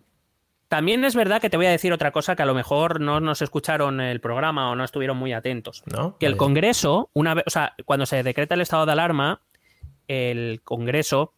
También 0.68 1.04
es 1.04 1.14
verdad 1.14 1.40
que 1.40 1.48
te 1.50 1.56
voy 1.56 1.66
a 1.66 1.70
decir 1.70 1.92
otra 1.92 2.10
cosa 2.10 2.34
que 2.34 2.42
a 2.42 2.46
lo 2.46 2.54
mejor 2.54 3.00
no 3.00 3.20
nos 3.20 3.40
escucharon 3.42 4.00
el 4.00 4.20
programa 4.20 4.70
o 4.70 4.74
no 4.76 4.82
estuvieron 4.84 5.16
muy 5.16 5.32
atentos. 5.32 5.82
¿no? 5.86 6.16
Que 6.18 6.26
el. 6.26 6.36
Congreso, 6.36 7.08
una 7.12 7.34
vez, 7.34 7.44
o 7.46 7.50
sea, 7.50 7.74
cuando 7.84 8.04
se 8.06 8.22
decreta 8.24 8.54
el 8.56 8.60
estado 8.62 8.84
de 8.86 8.92
alarma, 8.92 9.42
el 10.08 10.60
Congreso, 10.64 11.32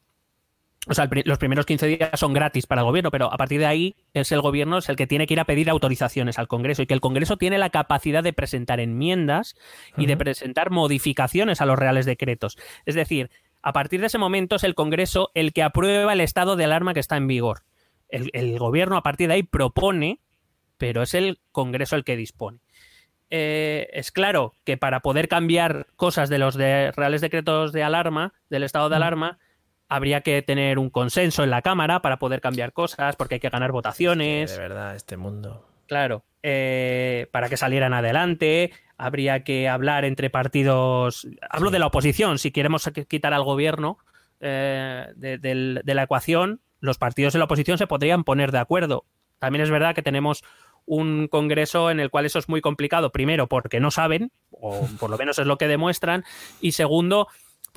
o 0.88 0.94
sea, 0.94 1.04
el 1.04 1.22
los 1.24 1.38
primeros 1.38 1.66
15 1.66 1.86
días 1.86 2.10
son 2.14 2.32
gratis 2.32 2.66
para 2.66 2.80
el 2.80 2.86
gobierno, 2.86 3.10
pero 3.10 3.32
a 3.32 3.36
partir 3.36 3.60
de 3.60 3.66
ahí 3.66 3.96
es 4.14 4.32
el 4.32 4.40
gobierno 4.40 4.78
es 4.78 4.88
el 4.88 4.96
que 4.96 5.06
tiene 5.06 5.26
que 5.26 5.34
ir 5.34 5.40
a 5.40 5.44
pedir 5.44 5.70
autorizaciones 5.70 6.38
al 6.38 6.48
Congreso 6.48 6.82
y 6.82 6.86
que 6.86 6.94
el 6.94 7.00
Congreso 7.00 7.36
tiene 7.36 7.58
la 7.58 7.70
capacidad 7.70 8.22
de 8.22 8.32
presentar 8.32 8.80
enmiendas 8.80 9.56
y 9.96 10.06
de 10.06 10.16
presentar 10.16 10.70
modificaciones 10.70 11.60
a 11.60 11.66
los 11.66 11.78
reales 11.78 12.06
decretos. 12.06 12.56
Es 12.86 12.94
decir, 12.94 13.30
a 13.62 13.72
partir 13.72 14.00
de 14.00 14.06
ese 14.06 14.18
momento 14.18 14.56
es 14.56 14.64
el 14.64 14.74
Congreso 14.74 15.30
el 15.34 15.52
que 15.52 15.62
aprueba 15.62 16.12
el 16.12 16.20
estado 16.20 16.56
de 16.56 16.64
alarma 16.64 16.94
que 16.94 17.00
está 17.00 17.16
en 17.16 17.26
vigor. 17.26 17.62
El, 18.08 18.30
el 18.32 18.58
gobierno 18.58 18.96
a 18.96 19.02
partir 19.02 19.28
de 19.28 19.34
ahí 19.34 19.42
propone, 19.42 20.20
pero 20.78 21.02
es 21.02 21.14
el 21.14 21.40
Congreso 21.52 21.96
el 21.96 22.04
que 22.04 22.16
dispone. 22.16 22.60
Eh, 23.30 23.90
es 23.92 24.10
claro 24.10 24.54
que 24.64 24.76
para 24.76 25.00
poder 25.00 25.28
cambiar 25.28 25.86
cosas 25.96 26.30
de 26.30 26.38
los 26.38 26.54
de 26.54 26.92
reales 26.92 27.20
decretos 27.20 27.72
de 27.72 27.82
alarma, 27.82 28.32
del 28.48 28.62
estado 28.62 28.88
de 28.88 28.96
alarma, 28.96 29.38
habría 29.88 30.20
que 30.20 30.42
tener 30.42 30.78
un 30.78 30.90
consenso 30.90 31.42
en 31.44 31.50
la 31.50 31.62
Cámara 31.62 32.02
para 32.02 32.18
poder 32.18 32.40
cambiar 32.40 32.72
cosas, 32.72 33.16
porque 33.16 33.36
hay 33.36 33.40
que 33.40 33.48
ganar 33.50 33.72
votaciones. 33.72 34.52
De 34.52 34.58
verdad, 34.58 34.94
este 34.94 35.16
mundo. 35.16 35.66
Claro, 35.86 36.24
eh, 36.42 37.26
para 37.32 37.48
que 37.48 37.56
salieran 37.56 37.94
adelante, 37.94 38.72
habría 38.98 39.44
que 39.44 39.68
hablar 39.68 40.04
entre 40.04 40.28
partidos. 40.30 41.26
Hablo 41.48 41.68
Sí. 41.70 41.72
de 41.72 41.78
la 41.78 41.86
oposición, 41.86 42.38
si 42.38 42.50
queremos 42.50 42.86
qu- 42.86 43.06
quitar 43.06 43.32
al 43.32 43.42
gobierno 43.44 43.98
eh, 44.40 45.06
de 45.16 45.94
la 45.94 46.02
ecuación, 46.02 46.60
los 46.80 46.98
partidos 46.98 47.32
de 47.32 47.40
la 47.40 47.46
oposición 47.46 47.76
se 47.78 47.86
podrían 47.88 48.22
poner 48.24 48.52
de 48.52 48.58
acuerdo. 48.58 49.04
También 49.40 49.62
es 49.64 49.70
verdad 49.70 49.94
que 49.94 50.02
tenemos 50.02 50.44
un 50.86 51.26
congreso 51.28 51.90
en 51.90 51.98
el 52.00 52.08
cual 52.10 52.24
eso 52.24 52.38
es 52.38 52.48
muy 52.48 52.60
complicado, 52.60 53.10
primero 53.10 53.46
porque 53.48 53.80
no 53.80 53.90
saben, 53.90 54.30
o 54.50 54.86
por 55.00 55.10
lo 55.10 55.18
menos 55.18 55.38
es 55.38 55.46
lo 55.46 55.58
que 55.58 55.66
demuestran, 55.68 56.24
y 56.60 56.72
segundo 56.72 57.26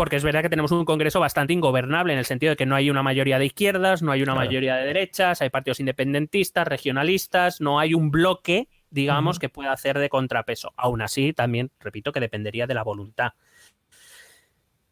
porque 0.02 0.16
es 0.16 0.24
verdad 0.24 0.42
que 0.42 0.50
tenemos 0.50 0.72
un 0.72 0.84
congreso 0.84 1.20
bastante 1.20 1.54
ingobernable 1.54 2.12
en 2.12 2.18
el 2.18 2.26
sentido 2.26 2.50
de 2.50 2.56
que 2.56 2.66
no 2.66 2.74
hay 2.74 2.90
una 2.90 3.04
mayoría 3.04 3.38
de 3.38 3.46
izquierdas, 3.46 4.02
no 4.02 4.12
hay 4.12 4.24
una 4.24 4.32
Claro. 4.34 4.48
mayoría 4.48 4.76
de 4.78 4.88
derechas, 4.88 5.44
hay 5.44 5.52
partidos 5.52 5.80
independentistas, 5.80 6.68
regionalistas, 6.68 7.62
no 7.62 7.80
hay 7.80 7.94
un 7.94 8.10
bloque, 8.10 8.68
digamos, 8.90 9.38
que 9.38 9.48
pueda 9.48 9.72
hacer 9.72 10.00
de 10.00 10.10
contrapeso. 10.10 10.74
Aún 10.76 11.04
así, 11.04 11.34
también, 11.34 11.70
repito, 11.80 12.12
que 12.12 12.20
dependería 12.20 12.66
de 12.66 12.74
la 12.74 12.82
voluntad. 12.82 13.34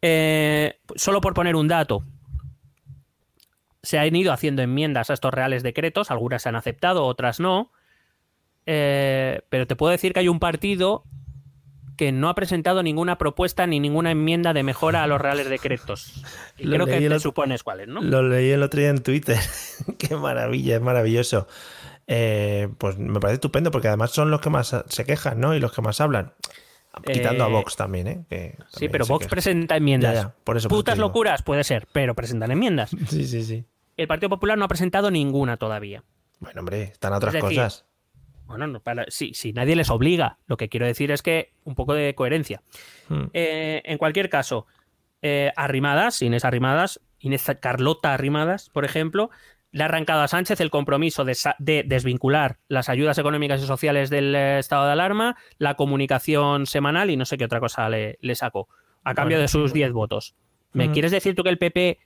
Eh, 0.03 0.77
solo 0.95 1.21
por 1.21 1.33
poner 1.33 1.55
un 1.55 1.67
dato, 1.67 2.03
se 3.81 3.97
han 3.97 4.15
ido 4.15 4.31
haciendo 4.31 4.61
enmiendas 4.61 5.09
a 5.09 5.15
estos 5.15 5.33
reales 5.33 5.63
decretos, 5.63 6.11
algunas 6.11 6.43
se 6.43 6.49
han 6.49 6.55
aceptado, 6.55 7.03
otras 7.05 7.39
no, 7.39 7.71
Eh, 8.67 9.41
pero 9.49 9.65
te 9.65 9.75
puedo 9.75 9.89
decir 9.91 10.13
que 10.13 10.19
hay 10.19 10.27
un 10.27 10.39
partido 10.39 11.03
que 11.99 12.13
no 12.13 12.29
ha 12.29 12.33
presentado 12.33 12.81
ninguna 12.81 13.17
propuesta 13.17 13.67
ni 13.67 13.81
ninguna 13.81 14.11
enmienda 14.11 14.53
de 14.53 14.63
mejora 14.63 15.03
a 15.03 15.07
los 15.07 15.19
reales 15.19 15.49
decretos. 15.49 16.23
Y 16.57 16.63
creo 16.63 16.85
que 16.85 17.09
te 17.09 17.19
supones 17.19 17.61
cuáles, 17.61 17.89
¿no? 17.89 18.01
Lo 18.01 18.23
leí 18.23 18.51
el 18.51 18.63
otro 18.63 18.79
día 18.79 18.87
en 18.89 19.03
Twitter. 19.03 19.37
Qué 19.97 20.15
maravilla, 20.15 20.77
es 20.77 20.81
maravilloso. 20.81 21.45
Eh, 22.07 22.69
pues 22.77 22.97
me 22.97 23.19
parece 23.19 23.33
estupendo 23.33 23.69
porque 23.69 23.89
además 23.89 24.11
son 24.11 24.31
los 24.31 24.39
que 24.39 24.49
más 24.49 24.73
se 24.87 25.03
quejan, 25.03 25.41
¿no? 25.41 25.53
Y 25.53 25.59
los 25.59 25.73
que 25.73 25.81
más 25.81 25.99
hablan. 25.99 26.31
Quitando 27.05 27.43
a 27.43 27.49
Eh, 27.49 27.51
Vox 27.51 27.75
también, 27.75 28.07
¿eh? 28.07 28.25
Que 28.29 28.55
Sí, 28.69 28.87
pero 28.87 29.05
Vox 29.05 29.25
queja. 29.25 29.29
presenta 29.31 29.75
enmiendas. 29.75 30.13
Ya, 30.15 30.21
ya, 30.21 30.35
por 30.45 30.55
eso, 30.55 30.69
Putas 30.69 30.97
locuras, 30.97 31.41
puede 31.41 31.65
ser, 31.65 31.85
pero 31.91 32.15
presentan 32.15 32.49
enmiendas. 32.51 32.91
Sí, 33.09 33.27
sí, 33.27 33.43
sí. 33.43 33.65
El 33.97 34.07
Partido 34.07 34.29
Popular 34.29 34.57
no 34.57 34.63
ha 34.63 34.69
presentado 34.69 35.11
ninguna 35.11 35.57
todavía. 35.57 36.01
Bueno, 36.39 36.61
hombre, 36.61 36.83
están 36.83 37.11
otras 37.11 37.35
Es 37.35 37.43
decir, 37.43 37.57
cosas. 37.57 37.83
Bueno, 38.49 38.65
no, 38.65 38.79
para, 38.79 39.05
sí, 39.09 39.33
si 39.35 39.53
nadie 39.53 39.75
les 39.75 39.91
obliga. 39.91 40.39
Lo 40.47 40.57
que 40.57 40.69
quiero 40.69 40.87
decir 40.87 41.11
es 41.11 41.21
que 41.21 41.51
un 41.65 41.75
poco 41.75 41.93
de 41.93 42.15
coherencia. 42.15 42.63
Hmm. 43.07 43.25
Eh, 43.33 43.83
en 43.85 43.99
cualquier 43.99 44.27
caso, 44.27 44.65
eh, 45.21 45.51
Arrimadas, 45.55 46.23
Inés 46.23 46.43
Arrimadas, 46.45 46.99
Inés 47.19 47.45
Carlota 47.61 48.11
Arrimadas, 48.11 48.71
por 48.71 48.85
ejemplo, 48.85 49.29
le 49.71 49.83
ha 49.83 49.85
arrancado 49.85 50.23
a 50.23 50.27
Sánchez 50.27 50.61
el 50.61 50.71
compromiso 50.71 51.25
de, 51.25 51.83
desvincular 51.85 52.57
las 52.67 52.89
ayudas 52.89 53.19
económicas 53.19 53.61
y 53.61 53.67
sociales 53.67 54.09
del 54.09 54.33
eh, 54.33 54.57
estado 54.57 54.87
de 54.87 54.93
alarma, 54.93 55.37
la 55.59 55.75
comunicación 55.75 56.65
semanal 56.65 57.11
y 57.11 57.17
no 57.17 57.25
sé 57.25 57.37
qué 57.37 57.45
otra 57.45 57.59
cosa 57.59 57.87
le, 57.87 58.17
le 58.19 58.33
sacó, 58.33 58.67
a 59.03 59.13
cambio 59.13 59.37
Bueno. 59.37 59.43
de 59.43 59.47
sus 59.47 59.73
10 59.73 59.91
votos. 59.91 60.33
¿Me 60.73 60.85
Ujú. 60.85 60.93
quieres 60.93 61.11
decir 61.11 61.35
tú 61.35 61.43
que 61.43 61.49
el 61.49 61.59
PP 61.59 61.99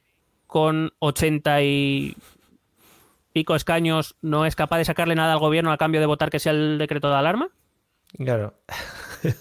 con 0.45 0.91
80 0.99 1.61
y 1.63 2.17
pico 3.34 3.55
escaños 3.55 4.15
no 4.22 4.45
es 4.45 4.55
capaz 4.55 4.77
de 4.77 4.85
sacarle 4.85 5.15
nada 5.15 5.34
al 5.34 5.39
gobierno 5.39 5.72
a 5.72 5.77
cambio 5.77 5.99
de 5.99 6.05
votar 6.07 6.30
que 6.30 6.39
sea 6.39 6.51
el 6.53 6.77
decreto 6.77 7.10
de 7.10 7.15
alarma? 7.15 7.49
Claro. 8.18 8.53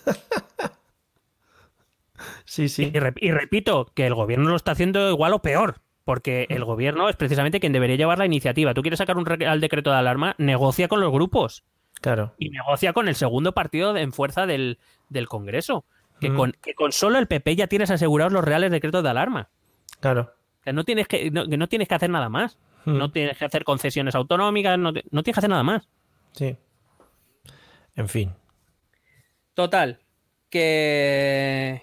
sí, 2.44 2.68
sí. 2.68 2.84
Y, 2.84 2.92
rep- 2.98 3.18
y 3.20 3.30
repito, 3.32 3.90
que 3.94 4.06
el 4.06 4.14
gobierno 4.14 4.48
lo 4.50 4.56
está 4.56 4.72
haciendo 4.72 5.08
igual 5.10 5.32
o 5.34 5.42
peor, 5.42 5.76
porque 6.04 6.46
el 6.50 6.64
gobierno 6.64 7.08
es 7.08 7.16
precisamente 7.16 7.60
quien 7.60 7.72
debería 7.72 7.96
llevar 7.96 8.18
la 8.18 8.26
iniciativa. 8.26 8.74
Tú 8.74 8.82
quieres 8.82 8.98
sacar 8.98 9.16
un 9.16 9.26
al 9.44 9.60
decreto 9.60 9.90
de 9.90 9.96
alarma, 9.96 10.34
negocia 10.38 10.88
con 10.88 11.00
los 11.00 11.12
grupos 11.12 11.64
Claro. 12.00 12.34
y 12.38 12.50
negocia 12.50 12.92
con 12.92 13.08
el 13.08 13.14
segundo 13.14 13.52
partido 13.52 13.96
en 13.96 14.12
fuerza 14.12 14.46
del, 14.46 14.78
del 15.08 15.28
Congreso. 15.28 15.84
Que, 16.20 16.30
Mm. 16.30 16.36
con, 16.36 16.52
que 16.62 16.74
con 16.74 16.92
solo 16.92 17.18
el 17.18 17.26
PP 17.26 17.56
ya 17.56 17.66
tienes 17.66 17.90
asegurados 17.90 18.32
los 18.32 18.44
reales 18.44 18.70
decretos 18.70 19.02
de 19.02 19.08
alarma. 19.10 19.48
Claro. 20.00 20.32
Que 20.62 20.72
no 20.72 20.84
tienes 20.84 21.08
que, 21.08 21.30
no, 21.32 21.46
que 21.48 21.56
no 21.56 21.68
tienes 21.68 21.88
que 21.88 21.94
hacer 21.96 22.10
nada 22.10 22.28
más. 22.28 22.58
Mm. 22.84 22.98
No 22.98 23.10
tienes 23.12 23.38
que 23.38 23.44
hacer 23.44 23.64
concesiones 23.64 24.14
autonómicas, 24.14 24.78
no, 24.78 24.92
te- 24.92 25.04
no 25.10 25.22
tienes 25.22 25.34
que 25.36 25.40
hacer 25.40 25.50
nada 25.50 25.62
más. 25.62 25.88
Sí. 26.32 26.56
En 27.96 28.08
fin. 28.08 28.34
Total, 29.54 30.00
que, 30.50 31.82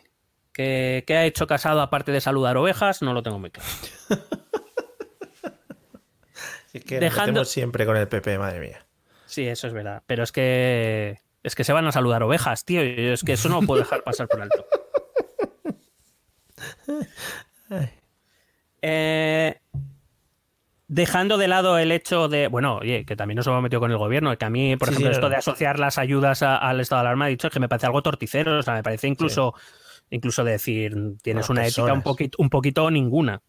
que, 0.54 1.04
que 1.06 1.16
ha 1.18 1.26
hecho 1.26 1.46
Casado 1.48 1.82
aparte 1.82 2.12
de 2.12 2.20
saludar 2.22 2.58
ovejas, 2.58 3.02
no 3.02 3.14
lo 3.14 3.22
tengo 3.24 3.40
muy 3.40 3.52
claro. 3.52 3.70
Es 6.74 6.84
que 6.84 7.00
Dejando- 7.00 7.46
siempre 7.46 7.86
con 7.86 7.98
el 7.98 8.08
PP, 8.08 8.38
madre 8.38 8.60
mía. 8.60 8.86
Sí, 9.26 9.48
eso 9.48 9.66
es 9.68 9.74
verdad. 9.74 10.04
Pero 10.06 10.24
es 10.24 10.32
que. 10.32 11.20
Es 11.42 11.56
que 11.56 11.64
se 11.64 11.74
van 11.74 11.88
a 11.88 11.92
saludar 11.92 12.22
ovejas, 12.22 12.64
tío. 12.66 12.82
Es 12.82 13.24
que 13.24 13.34
eso 13.34 13.50
no 13.50 13.60
lo 13.62 13.66
puedo 13.68 13.82
dejar 13.82 14.04
pasar 14.04 14.28
por 14.28 14.42
alto. 14.42 14.66
Eh, 18.82 19.59
dejando 20.90 21.38
de 21.38 21.48
lado 21.48 21.78
el 21.78 21.94
hecho 21.94 22.28
de. 22.28 22.50
Bueno, 22.50 22.80
oye, 22.80 23.06
que 23.06 23.16
también 23.16 23.38
nos 23.38 23.48
hemos 23.48 23.62
metido 23.64 23.80
con 23.80 23.92
el 23.92 23.98
gobierno. 23.98 24.38
Que 24.38 24.44
a 24.44 24.50
mí, 24.50 24.76
por 24.76 24.90
Sí, 24.90 24.96
ejemplo, 24.96 25.12
sí, 25.12 25.16
esto 25.16 25.28
no. 25.28 25.30
de 25.30 25.36
asociar 25.38 25.80
las 25.80 25.98
ayudas 25.98 26.44
a- 26.44 26.58
al 26.58 26.82
estado 26.82 27.02
de 27.04 27.08
alarma, 27.08 27.28
he 27.28 27.32
dicho 27.32 27.50
que 27.50 27.62
me 27.62 27.70
parece 27.70 27.86
algo 27.86 28.02
torticero. 28.02 28.58
O 28.60 28.64
sea, 28.64 28.74
me 28.74 28.84
parece 28.84 29.08
incluso. 29.08 29.54
Incluso 30.12 30.44
decir, 30.44 30.96
tienes 31.22 31.50
una 31.52 31.64
ética 31.66 31.84
un 31.84 31.88
personas. 31.88 32.04
poquito, 32.04 32.38
un 32.42 32.50
poquito 32.50 32.84
o 32.86 32.92
ninguna. 32.92 33.42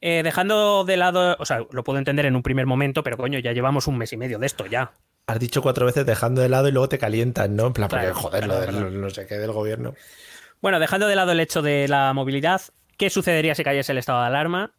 Eh, 0.00 0.22
dejando 0.22 0.84
de 0.84 0.96
lado, 0.96 1.36
o 1.38 1.44
sea, 1.44 1.60
lo 1.72 1.84
puedo 1.84 1.98
entender 1.98 2.26
en 2.26 2.36
un 2.36 2.42
primer 2.42 2.66
momento, 2.66 3.02
pero 3.02 3.16
coño, 3.16 3.38
ya 3.38 3.52
llevamos 3.52 3.86
un 3.86 3.98
mes 3.98 4.12
y 4.12 4.16
medio 4.16 4.38
de 4.38 4.46
esto 4.46 4.66
ya. 4.66 4.92
Has 5.26 5.38
dicho 5.40 5.60
cuatro 5.62 5.86
veces 5.86 6.06
dejando 6.06 6.40
de 6.40 6.48
lado 6.48 6.68
y 6.68 6.72
luego 6.72 6.88
te 6.88 6.98
calientan, 6.98 7.54
¿no? 7.56 7.66
En 7.66 7.72
plan, 7.72 7.88
porque 7.88 8.06
Claro, 8.06 8.18
joder, 8.18 8.46
lo 8.46 8.54
claro, 8.54 8.66
del- 8.72 8.74
claro. 8.76 8.90
no 8.90 9.10
sé 9.10 9.26
qué 9.26 9.34
del 9.38 9.52
gobierno. 9.52 9.94
Bueno, 10.60 10.80
dejando 10.80 11.06
de 11.06 11.16
lado 11.16 11.32
el 11.32 11.40
hecho 11.40 11.62
de 11.62 11.86
la 11.88 12.12
movilidad, 12.12 12.60
¿qué 12.96 13.10
sucedería 13.10 13.54
si 13.54 13.62
cayese 13.64 13.92
el 13.92 13.98
estado 13.98 14.20
de 14.20 14.26
alarma? 14.28 14.72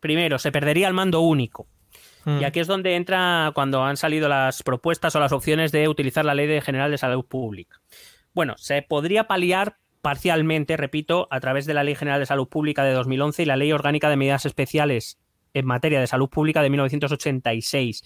Primero, 0.00 0.38
se 0.38 0.50
perdería 0.50 0.88
el 0.88 0.94
mando 0.94 1.20
único. 1.20 1.66
Mm. 2.24 2.40
Y 2.40 2.44
aquí 2.44 2.60
es 2.60 2.66
donde 2.66 2.96
entra 2.96 3.52
cuando 3.54 3.84
han 3.84 3.96
salido 3.96 4.28
las 4.28 4.62
propuestas 4.62 5.14
o 5.16 5.20
las 5.20 5.32
opciones 5.32 5.72
de 5.72 5.88
utilizar 5.88 6.24
la 6.24 6.34
Ley 6.34 6.46
de 6.46 6.60
General 6.60 6.90
de 6.90 6.98
Salud 6.98 7.24
Pública. 7.24 7.80
Bueno, 8.32 8.54
se 8.58 8.82
podría 8.82 9.24
paliar 9.24 9.76
parcialmente, 10.02 10.76
repito, 10.76 11.28
a 11.30 11.40
través 11.40 11.66
de 11.66 11.74
la 11.74 11.84
Ley 11.84 11.94
General 11.94 12.20
de 12.20 12.26
Salud 12.26 12.48
Pública 12.48 12.84
de 12.84 12.92
2011 12.92 13.42
y 13.42 13.46
la 13.46 13.56
Ley 13.56 13.72
Orgánica 13.72 14.08
de 14.08 14.16
Medidas 14.16 14.46
Especiales 14.46 15.18
en 15.52 15.66
materia 15.66 16.00
de 16.00 16.06
salud 16.06 16.28
pública 16.28 16.62
de 16.62 16.70
1986, 16.70 18.04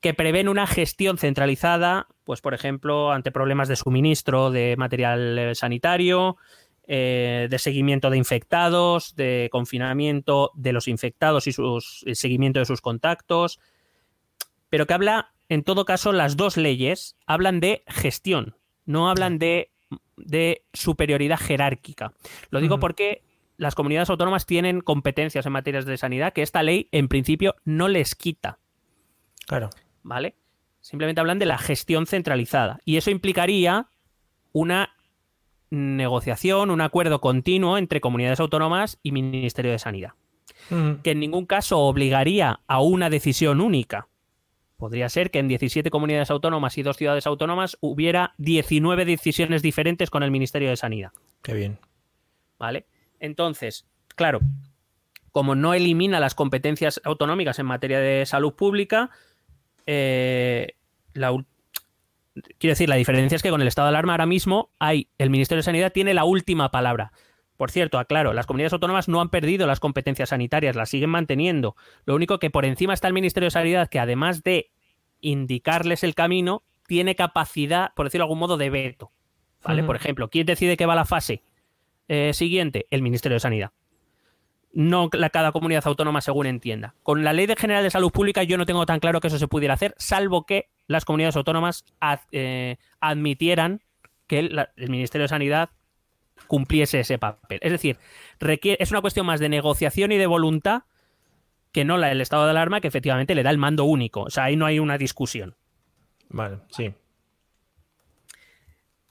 que 0.00 0.14
prevén 0.14 0.48
una 0.48 0.66
gestión 0.66 1.18
centralizada, 1.18 2.08
pues 2.24 2.40
por 2.40 2.54
ejemplo, 2.54 3.12
ante 3.12 3.32
problemas 3.32 3.68
de 3.68 3.76
suministro 3.76 4.50
de 4.50 4.76
material 4.76 5.38
eh, 5.38 5.54
sanitario, 5.54 6.36
eh, 6.88 7.46
de 7.48 7.58
seguimiento 7.58 8.10
de 8.10 8.16
infectados, 8.16 9.14
de 9.14 9.48
confinamiento 9.52 10.50
de 10.54 10.72
los 10.72 10.88
infectados 10.88 11.46
y 11.46 11.52
sus, 11.52 12.02
el 12.06 12.16
seguimiento 12.16 12.58
de 12.58 12.66
sus 12.66 12.80
contactos, 12.80 13.60
pero 14.68 14.86
que 14.86 14.94
habla, 14.94 15.32
en 15.48 15.62
todo 15.62 15.84
caso, 15.84 16.12
las 16.12 16.36
dos 16.36 16.56
leyes 16.56 17.16
hablan 17.26 17.60
de 17.60 17.84
gestión, 17.86 18.56
no 18.84 19.08
hablan 19.08 19.38
de, 19.38 19.70
de 20.16 20.64
superioridad 20.72 21.38
jerárquica. 21.38 22.12
Lo 22.50 22.60
digo 22.60 22.80
porque 22.80 23.22
las 23.56 23.74
comunidades 23.74 24.10
autónomas 24.10 24.46
tienen 24.46 24.80
competencias 24.80 25.46
en 25.46 25.52
materias 25.52 25.84
de 25.84 25.96
sanidad 25.96 26.32
que 26.32 26.42
esta 26.42 26.62
ley, 26.62 26.88
en 26.90 27.08
principio, 27.08 27.54
no 27.64 27.88
les 27.88 28.14
quita. 28.14 28.58
Claro. 29.46 29.70
¿vale? 30.08 30.36
Simplemente 30.80 31.20
hablan 31.20 31.38
de 31.38 31.46
la 31.46 31.58
gestión 31.58 32.06
centralizada. 32.06 32.80
Y 32.84 32.96
eso 32.96 33.10
implicaría 33.10 33.88
una 34.52 34.94
negociación, 35.70 36.70
un 36.70 36.80
acuerdo 36.80 37.20
continuo 37.20 37.78
entre 37.78 38.00
comunidades 38.00 38.40
autónomas 38.40 38.98
y 39.02 39.12
Ministerio 39.12 39.72
de 39.72 39.78
Sanidad, 39.78 40.12
Ujú. 40.70 41.00
que 41.02 41.12
en 41.12 41.20
ningún 41.20 41.46
caso 41.46 41.78
obligaría 41.80 42.60
a 42.66 42.80
una 42.80 43.10
decisión 43.10 43.60
única. 43.60 44.08
Podría 44.76 45.08
ser 45.08 45.30
que 45.30 45.40
en 45.40 45.48
17 45.48 45.90
comunidades 45.90 46.30
autónomas 46.30 46.78
y 46.78 46.82
dos 46.82 46.96
ciudades 46.96 47.26
autónomas 47.26 47.76
hubiera 47.80 48.34
19 48.38 49.04
decisiones 49.04 49.60
diferentes 49.62 50.08
con 50.08 50.22
el 50.22 50.30
Ministerio 50.30 50.70
de 50.70 50.76
Sanidad. 50.76 51.10
Qué 51.42 51.52
bien. 51.52 51.78
¿Vale? 52.58 52.86
Entonces, 53.18 53.86
claro, 54.14 54.40
como 55.32 55.54
no 55.54 55.74
elimina 55.74 56.20
las 56.20 56.34
competencias 56.34 57.00
autonómicas 57.04 57.58
en 57.58 57.66
materia 57.66 57.98
de 57.98 58.24
salud 58.24 58.54
pública, 58.54 59.10
eh, 59.86 60.74
la 61.12 61.32
quiero 62.58 62.72
decir, 62.72 62.88
la 62.88 62.96
diferencia 62.96 63.36
es 63.36 63.42
que 63.42 63.50
con 63.50 63.60
el 63.60 63.68
estado 63.68 63.86
de 63.86 63.90
alarma 63.90 64.12
ahora 64.12 64.26
mismo 64.26 64.70
hay, 64.78 65.08
el 65.18 65.30
Ministerio 65.30 65.58
de 65.58 65.64
Sanidad 65.64 65.92
tiene 65.92 66.14
la 66.14 66.24
última 66.24 66.70
palabra. 66.70 67.12
Por 67.56 67.70
cierto, 67.70 67.98
aclaro, 67.98 68.32
las 68.32 68.46
comunidades 68.46 68.72
autónomas 68.72 69.08
no 69.08 69.20
han 69.20 69.30
perdido 69.30 69.66
las 69.66 69.80
competencias 69.80 70.28
sanitarias, 70.28 70.76
las 70.76 70.90
siguen 70.90 71.10
manteniendo. 71.10 71.74
Lo 72.04 72.14
único 72.14 72.38
que 72.38 72.50
por 72.50 72.64
encima 72.64 72.94
está 72.94 73.08
el 73.08 73.14
Ministerio 73.14 73.48
de 73.48 73.50
Sanidad, 73.50 73.88
que 73.88 73.98
además 73.98 74.44
de 74.44 74.70
indicarles 75.20 76.04
el 76.04 76.14
camino, 76.14 76.62
tiene 76.86 77.16
capacidad, 77.16 77.92
por 77.94 78.06
decirlo 78.06 78.22
de 78.22 78.26
algún 78.26 78.38
modo, 78.38 78.56
de 78.56 78.70
veto. 78.70 79.10
¿Vale? 79.64 79.82
Por 79.82 79.96
ejemplo, 79.96 80.30
¿quién 80.30 80.46
decide 80.46 80.76
que 80.76 80.86
va 80.86 80.92
a 80.92 80.96
la 80.96 81.04
fase 81.04 81.42
eh, 82.06 82.32
siguiente? 82.32 82.86
El 82.90 83.02
Ministerio 83.02 83.34
de 83.34 83.40
Sanidad. 83.40 83.72
No 84.72 85.08
la, 85.12 85.30
cada 85.30 85.50
comunidad 85.52 85.86
autónoma 85.86 86.20
según 86.20 86.46
entienda. 86.46 86.94
Con 87.02 87.24
la 87.24 87.32
Ley 87.32 87.46
de 87.46 87.56
General 87.56 87.82
de 87.82 87.90
Salud 87.90 88.10
Pública 88.12 88.42
yo 88.42 88.58
no 88.58 88.66
tengo 88.66 88.84
tan 88.86 89.00
claro 89.00 89.20
que 89.20 89.28
eso 89.28 89.38
se 89.38 89.48
pudiera 89.48 89.74
hacer, 89.74 89.94
salvo 89.98 90.44
que 90.44 90.68
las 90.86 91.04
comunidades 91.04 91.36
autónomas 91.36 91.84
ad- 92.00 92.20
eh, 92.32 92.76
admitieran 93.00 93.82
que 94.26 94.40
el, 94.40 94.54
la- 94.54 94.70
el 94.76 94.90
Ministerio 94.90 95.24
de 95.24 95.28
Sanidad 95.28 95.70
cumpliese 96.46 97.00
ese 97.00 97.18
papel. 97.18 97.58
Es 97.62 97.72
decir, 97.72 97.98
requiere, 98.38 98.82
es 98.82 98.90
una 98.90 99.00
cuestión 99.00 99.26
más 99.26 99.40
de 99.40 99.48
negociación 99.48 100.12
y 100.12 100.16
de 100.18 100.26
voluntad 100.26 100.82
que 101.72 101.84
no 101.84 101.96
la 101.98 102.08
del 102.08 102.20
estado 102.20 102.44
de 102.44 102.50
alarma, 102.50 102.80
que 102.80 102.88
efectivamente 102.88 103.34
le 103.34 103.42
da 103.42 103.50
el 103.50 103.58
mando 103.58 103.84
único. 103.84 104.22
O 104.22 104.30
sea, 104.30 104.44
ahí 104.44 104.56
no 104.56 104.66
hay 104.66 104.78
una 104.78 104.96
discusión. 104.98 105.56
Vale, 106.28 106.58
sí. 106.70 106.92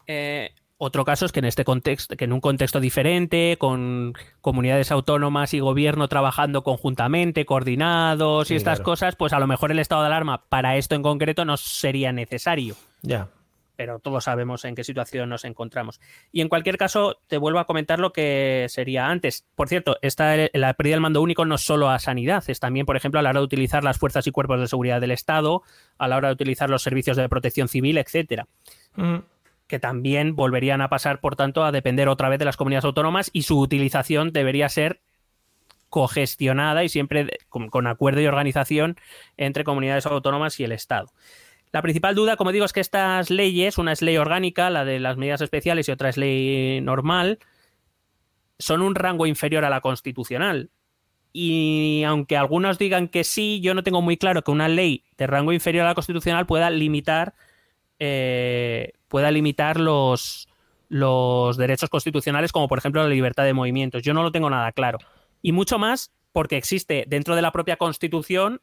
Eh, 0.07 0.51
otro 0.79 1.05
caso 1.05 1.25
es 1.25 1.31
que 1.31 1.39
en 1.39 1.45
este 1.45 1.63
contexto, 1.63 2.15
que 2.15 2.25
en 2.25 2.33
un 2.33 2.39
contexto 2.41 2.79
diferente, 2.79 3.57
con 3.57 4.13
comunidades 4.41 4.91
autónomas 4.91 5.53
y 5.53 5.59
gobierno 5.59 6.07
trabajando 6.07 6.63
conjuntamente, 6.63 7.45
coordinados 7.45 8.47
Sí, 8.47 8.53
y 8.53 8.57
estas 8.57 8.79
claro. 8.79 8.85
cosas, 8.85 9.15
pues 9.15 9.33
a 9.33 9.39
lo 9.39 9.47
mejor 9.47 9.71
el 9.71 9.79
estado 9.79 10.01
de 10.01 10.07
alarma 10.07 10.43
para 10.49 10.77
esto 10.77 10.95
en 10.95 11.01
concreto 11.01 11.45
no 11.45 11.57
sería 11.57 12.11
necesario. 12.11 12.75
Ya. 13.01 13.27
Pero 13.75 13.99
todos 13.99 14.23
sabemos 14.23 14.65
en 14.65 14.73
qué 14.73 14.83
situación 14.83 15.29
nos 15.29 15.45
encontramos. 15.45 15.99
Y 16.31 16.41
en 16.41 16.49
cualquier 16.49 16.77
caso, 16.77 17.19
te 17.27 17.37
vuelvo 17.37 17.59
a 17.59 17.65
comentar 17.65 17.99
lo 17.99 18.11
que 18.11 18.65
sería 18.69 19.07
antes. 19.07 19.45
Por 19.55 19.69
cierto, 19.69 19.97
esta, 20.01 20.35
la 20.53 20.73
pérdida 20.73 20.95
del 20.95 21.01
mando 21.01 21.21
único 21.21 21.45
no 21.45 21.55
es 21.55 21.61
solo 21.61 21.89
a 21.89 21.99
sanidad, 21.99 22.43
es 22.47 22.59
también, 22.59 22.87
por 22.87 22.97
ejemplo, 22.97 23.19
a 23.19 23.23
la 23.23 23.29
hora 23.29 23.39
de 23.39 23.45
utilizar 23.45 23.83
las 23.83 23.99
fuerzas 23.99 24.25
y 24.25 24.31
cuerpos 24.31 24.59
de 24.59 24.67
seguridad 24.67 24.99
del 24.99 25.11
Estado, 25.11 25.61
a 25.99 26.07
la 26.07 26.17
hora 26.17 26.29
de 26.29 26.33
utilizar 26.33 26.71
los 26.71 26.81
servicios 26.81 27.17
de 27.17 27.29
protección 27.29 27.67
civil, 27.67 27.99
etcétera. 27.99 28.47
Ujú. 28.97 29.21
Que 29.67 29.79
también 29.79 30.35
volverían 30.35 30.81
a 30.81 30.89
pasar, 30.89 31.19
por 31.19 31.35
tanto, 31.35 31.63
a 31.63 31.71
depender 31.71 32.09
otra 32.09 32.29
vez 32.29 32.39
de 32.39 32.45
las 32.45 32.57
comunidades 32.57 32.85
autónomas 32.85 33.29
y 33.33 33.43
su 33.43 33.59
utilización 33.59 34.31
debería 34.31 34.69
ser 34.69 35.01
cogestionada 35.89 36.83
y 36.83 36.89
siempre 36.89 37.39
con, 37.49 37.69
con 37.69 37.87
acuerdo 37.87 38.21
y 38.21 38.27
organización 38.27 38.97
entre 39.37 39.63
comunidades 39.63 40.05
autónomas 40.05 40.59
y 40.59 40.63
el 40.63 40.71
Estado. 40.71 41.11
La 41.71 41.81
principal 41.81 42.15
duda, 42.15 42.37
como 42.37 42.51
digo, 42.51 42.65
es 42.65 42.73
que 42.73 42.79
estas 42.79 43.29
leyes, 43.29 43.77
una 43.77 43.91
es 43.91 44.01
ley 44.01 44.17
orgánica, 44.17 44.69
la 44.69 44.85
de 44.85 44.99
las 44.99 45.17
medidas 45.17 45.41
especiales 45.41 45.87
y 45.87 45.91
otra 45.91 46.09
es 46.09 46.17
ley 46.17 46.81
normal, 46.81 47.39
son 48.57 48.81
un 48.81 48.95
rango 48.95 49.25
inferior 49.25 49.65
a 49.65 49.69
la 49.69 49.81
constitucional. 49.81 50.71
Y 51.33 52.03
aunque 52.07 52.37
algunos 52.37 52.79
digan 52.79 53.09
que 53.09 53.23
sí, 53.23 53.59
yo 53.61 53.73
no 53.73 53.83
tengo 53.83 54.01
muy 54.01 54.17
claro 54.17 54.43
que 54.43 54.51
una 54.51 54.67
ley 54.67 55.03
de 55.17 55.27
rango 55.27 55.51
inferior 55.51 55.85
a 55.85 55.89
la 55.89 55.95
constitucional 55.95 56.45
pueda 56.47 56.69
limitar, 56.69 57.35
eh, 57.99 58.93
pueda 59.07 59.31
limitar 59.31 59.79
los, 59.79 60.47
los 60.89 61.57
derechos 61.57 61.89
constitucionales, 61.89 62.51
como 62.51 62.67
por 62.67 62.77
ejemplo 62.77 63.03
la 63.03 63.09
libertad 63.09 63.43
de 63.43 63.53
movimientos. 63.53 64.03
Yo 64.03 64.13
no 64.13 64.23
lo 64.23 64.31
tengo 64.31 64.49
nada 64.49 64.71
claro. 64.71 64.99
Y 65.41 65.51
mucho 65.51 65.79
más 65.79 66.11
porque 66.31 66.57
existe 66.57 67.05
dentro 67.07 67.35
de 67.35 67.41
la 67.41 67.51
propia 67.51 67.77
Constitución 67.77 68.61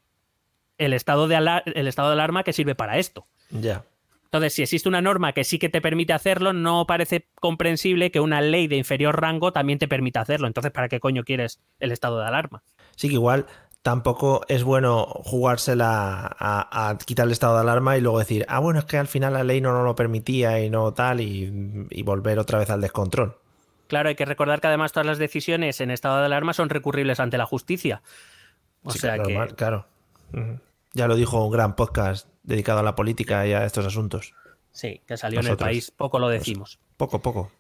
el 0.79 0.93
estado 0.93 1.29
de, 1.29 1.37
alar 1.37 1.63
el 1.67 1.87
estado 1.87 2.09
de 2.09 2.15
alarma 2.15 2.43
que 2.43 2.53
sirve 2.53 2.75
para 2.75 2.99
esto. 2.99 3.27
Ya. 3.51 3.85
Entonces, 4.25 4.55
si 4.55 4.63
existe 4.63 4.89
una 4.89 5.01
norma 5.01 5.33
que 5.33 5.45
sí 5.45 5.61
que 5.61 5.69
te 5.69 5.81
permite 5.81 6.13
hacerlo, 6.13 6.53
no 6.53 6.87
parece 6.89 7.29
comprensible 7.37 8.11
que 8.11 8.19
una 8.19 8.41
ley 8.41 8.67
de 8.67 8.75
inferior 8.77 9.21
rango 9.21 9.53
también 9.53 9.79
te 9.79 9.87
permita 9.87 10.21
hacerlo. 10.21 10.49
Entonces, 10.49 10.73
¿para 10.73 10.89
qué 10.89 10.99
coño 10.99 11.23
quieres 11.23 11.61
el 11.79 11.93
estado 11.93 12.19
de 12.19 12.27
alarma? 12.27 12.65
Sí, 12.97 13.09
que 13.09 13.15
igual 13.15 13.47
tampoco 13.85 14.41
es 14.49 14.65
bueno 14.65 15.05
jugársela 15.05 16.35
a, 16.39 16.89
a, 16.89 16.97
quitar 16.97 17.27
el 17.27 17.33
estado 17.33 17.57
de 17.57 17.61
alarma 17.61 17.99
y 17.99 18.01
luego 18.01 18.19
decir, 18.19 18.47
ah, 18.49 18.59
bueno, 18.59 18.79
es 18.79 18.87
que 18.87 18.97
al 18.97 19.09
final 19.09 19.35
la 19.35 19.45
ley 19.45 19.61
no 19.61 19.75
nos 19.75 19.85
lo 19.85 19.95
permitía 19.95 20.59
y 20.61 20.71
no 20.71 20.95
tal, 20.95 21.21
y, 21.21 21.87
y 21.91 22.03
volver 22.03 22.39
otra 22.39 22.59
vez 22.59 22.71
al 22.71 22.81
descontrol. 22.81 23.37
Claro, 23.87 24.09
hay 24.09 24.15
que 24.15 24.25
recordar 24.25 24.63
que 24.63 24.69
además 24.69 24.93
todas 24.93 25.07
las 25.07 25.19
decisiones 25.19 25.83
en 25.83 25.91
estado 25.91 26.19
de 26.19 26.25
alarma 26.25 26.55
son 26.55 26.71
recurribles 26.71 27.21
ante 27.21 27.37
la 27.37 27.45
justicia. 27.45 28.01
O 28.85 28.91
Sí, 28.91 29.01
sea 29.01 29.17
claro, 29.17 29.29
que. 29.29 29.37
mal, 29.37 29.55
claro. 29.55 29.87
Ya 30.95 31.07
lo 31.07 31.15
dijo 31.15 31.45
un 31.45 31.53
gran 31.53 31.77
podcast 31.77 32.27
dedicado 32.43 32.79
a 32.79 32.83
la 32.83 32.95
política 32.95 33.47
y 33.47 33.53
a 33.53 33.67
estos 33.67 33.85
asuntos. 33.85 34.33
Sí, 34.73 35.03
que 35.07 35.19
salió 35.19 35.41
en 35.41 35.47
el 35.47 35.59
país, 35.59 35.91
poco 35.91 36.19
lo 36.19 36.31
decimos. 36.31 36.79
Poco, 36.97 37.21
poco. 37.21 37.53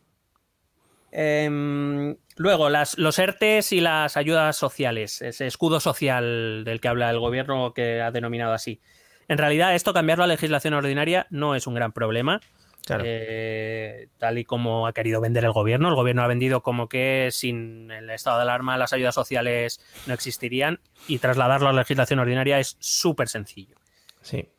Em, 1.17 2.17
luego, 2.37 2.69
las, 2.69 2.99
los 2.99 3.21
ERTES 3.21 3.71
y 3.71 3.81
las 3.81 4.17
ayudas 4.17 4.57
sociales, 4.57 5.23
ese 5.23 5.47
escudo 5.47 5.79
social 5.79 6.65
del 6.65 6.81
que 6.81 6.89
habla 6.89 7.09
el 7.09 7.21
gobierno 7.21 7.73
que 7.73 8.03
ha 8.03 8.11
denominado 8.11 8.53
así. 8.53 8.81
En 9.29 9.39
realidad, 9.39 9.77
esto 9.77 9.95
cambiarlo 9.95 10.25
a 10.25 10.27
legislación 10.27 10.75
ordinaria 10.75 11.29
no 11.31 11.55
es 11.55 11.69
un 11.69 11.75
gran 11.75 11.93
problema. 11.93 12.41
Claro. 12.85 13.05
eh, 13.07 14.09
tal 14.19 14.37
y 14.37 14.45
como 14.45 14.87
ha 14.87 14.93
querido 14.93 15.23
vender 15.23 15.45
el 15.45 15.53
gobierno. 15.53 15.89
El 15.89 15.95
gobierno 15.95 16.23
ha 16.23 16.27
vendido 16.27 16.63
como 16.63 16.87
que 16.87 17.31
sin 17.33 17.91
el 17.91 18.11
estado 18.11 18.37
de 18.37 18.43
alarma 18.43 18.77
las 18.77 18.93
ayudas 18.93 19.15
sociales 19.15 19.81
no 20.07 20.13
existirían 20.13 20.81
y 21.09 21.19
trasladarlo 21.19 21.69
a 21.69 21.73
la 21.73 21.81
legislación 21.81 22.19
ordinaria 22.19 22.59
es 22.59 22.77
súper 22.81 23.29
sencillo. 23.29 23.77
Sí. 24.21 24.51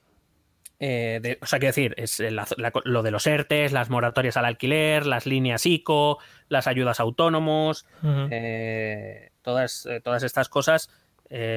Eh, 0.79 1.19
de- 1.21 1.37
o 1.41 1.45
sea, 1.45 1.59
quiero 1.59 1.69
decir, 1.73 1.93
es 1.97 2.19
la- 2.19 2.45
la- 2.57 2.73
lo 2.83 3.01
de 3.01 3.11
los 3.11 3.25
ERTES, 3.27 3.71
las 3.71 3.89
moratorias 3.89 4.35
al 4.37 4.45
alquiler, 4.45 5.05
las 5.05 5.25
líneas 5.25 5.65
ICO, 5.65 6.19
las 6.49 6.67
ayudas 6.67 6.99
a 6.99 7.03
autónomos, 7.03 7.85
eh, 8.31 9.29
todas, 9.41 9.85
eh, 9.85 10.01
todas 10.01 10.23
estas 10.23 10.49
cosas 10.49 10.89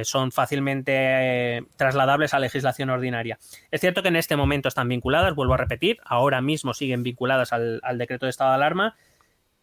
son 0.03 0.33
fácilmente 0.33 1.63
trasladables 1.77 2.33
a 2.33 2.39
legislación 2.39 2.89
ordinaria. 2.91 3.39
Es 3.71 3.81
cierto 3.83 4.03
que 4.03 4.09
en 4.09 4.17
este 4.17 4.35
momento 4.35 4.67
están 4.69 4.89
vinculadas, 4.89 5.35
vuelvo 5.35 5.55
a 5.55 5.59
repetir, 5.59 5.99
ahora 6.05 6.41
mismo 6.41 6.73
siguen 6.73 7.03
vinculadas 7.03 7.53
al, 7.53 7.79
al 7.83 7.99
decreto 7.99 8.27
de 8.27 8.31
estado 8.31 8.51
de 8.51 8.57
alarma. 8.57 8.97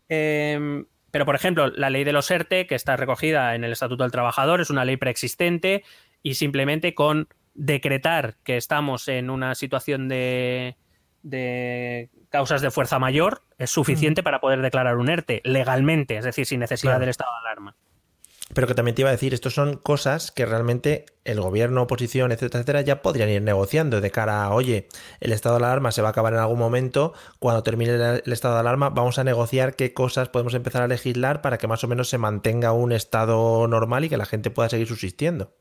Eh, 0.09 0.85
pero, 1.11 1.25
por 1.25 1.35
ejemplo, 1.35 1.67
la 1.67 1.89
ley 1.89 2.03
de 2.03 2.11
los 2.11 2.29
ERTE, 2.29 2.67
que 2.67 2.75
está 2.75 2.95
recogida 2.97 3.55
en 3.55 3.63
el 3.63 3.71
Estatuto 3.71 4.03
del 4.03 4.11
Trabajador, 4.11 4.61
es 4.61 4.69
una 4.69 4.85
ley 4.85 4.97
preexistente 4.97 5.83
y 6.21 6.35
simplemente 6.35 6.93
con 6.93 7.27
decretar 7.55 8.35
que 8.43 8.57
estamos 8.57 9.07
en 9.07 9.29
una 9.29 9.55
situación 9.55 10.07
de, 10.07 10.75
de 11.23 12.09
causas 12.29 12.61
de 12.61 12.69
fuerza 12.69 12.99
mayor 12.99 13.41
es 13.57 13.71
suficiente 13.71 14.21
para 14.23 14.39
poder 14.41 14.61
declarar 14.61 14.97
un 14.97 15.09
ERTE 15.09 15.41
legalmente, 15.43 16.17
es 16.17 16.25
decir, 16.25 16.45
sin 16.45 16.59
necesidad 16.59 16.91
Claro. 16.91 16.99
del 17.01 17.09
estado 17.09 17.31
de 17.31 17.49
alarma. 17.49 17.75
Pero 18.53 18.67
que 18.67 18.75
también 18.75 18.93
te 18.93 19.01
iba 19.01 19.09
a 19.09 19.11
decir, 19.11 19.33
estos 19.33 19.55
son 19.55 19.77
cosas 19.77 20.31
que 20.31 20.45
realmente 20.45 21.05
el 21.23 21.41
gobierno, 21.41 21.81
oposición, 21.81 22.31
etcétera, 22.31 22.59
etcétera, 22.59 22.81
ya 22.81 23.01
podrían 23.01 23.29
ir 23.29 23.41
negociando 23.41 24.01
de 24.01 24.11
cara 24.11 24.43
a, 24.43 24.53
oye, 24.53 24.87
el 25.19 25.31
estado 25.31 25.57
de 25.57 25.65
alarma 25.65 25.91
se 25.91 26.03
va 26.03 26.09
a 26.09 26.11
acabar 26.11 26.33
en 26.33 26.39
algún 26.39 26.59
momento, 26.59 27.13
cuando 27.39 27.63
termine 27.63 27.95
el, 27.95 28.21
el 28.23 28.33
estado 28.33 28.53
de 28.53 28.59
alarma 28.59 28.89
vamos 28.91 29.17
a 29.17 29.23
negociar 29.23 29.75
qué 29.75 29.93
cosas 29.93 30.29
podemos 30.29 30.53
empezar 30.53 30.83
a 30.83 30.87
legislar 30.87 31.41
para 31.41 31.57
que 31.57 31.67
más 31.67 31.83
o 31.83 31.87
menos 31.87 32.07
se 32.07 32.19
mantenga 32.19 32.71
un 32.71 32.91
estado 32.91 33.67
normal 33.67 34.05
y 34.05 34.09
que 34.09 34.17
la 34.17 34.25
gente 34.27 34.51
pueda 34.51 34.69
seguir 34.69 34.87
subsistiendo. 34.87 35.55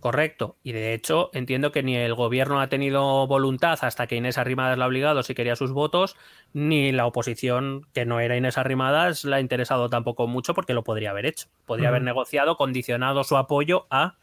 Correcto. 0.00 0.56
Y 0.62 0.72
de 0.72 0.94
hecho, 0.94 1.30
entiendo 1.34 1.72
que 1.72 1.82
ni 1.82 1.94
el 1.94 2.14
gobierno 2.14 2.60
ha 2.60 2.68
tenido 2.68 3.26
voluntad 3.26 3.78
hasta 3.82 4.06
que 4.06 4.16
Inés 4.16 4.38
Arrimadas 4.38 4.78
la 4.78 4.86
ha 4.86 4.88
obligado 4.88 5.22
si 5.22 5.34
quería 5.34 5.56
sus 5.56 5.72
votos, 5.72 6.16
ni 6.54 6.90
la 6.90 7.06
oposición, 7.06 7.86
que 7.92 8.06
no 8.06 8.18
era 8.18 8.36
Inés 8.36 8.56
Arrimadas, 8.56 9.24
la 9.26 9.36
ha 9.36 9.40
interesado 9.40 9.90
tampoco 9.90 10.26
mucho 10.26 10.54
porque 10.54 10.72
lo 10.72 10.84
podría 10.84 11.10
haber 11.10 11.26
hecho. 11.26 11.48
Podría 11.66 11.90
haber 11.90 12.02
negociado, 12.02 12.56
condicionado 12.56 13.24
su 13.24 13.36
apoyo 13.36 13.86
a 13.90 14.16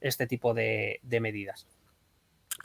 este 0.00 0.26
tipo 0.26 0.52
de, 0.52 0.98
de 1.04 1.20
medidas. 1.20 1.68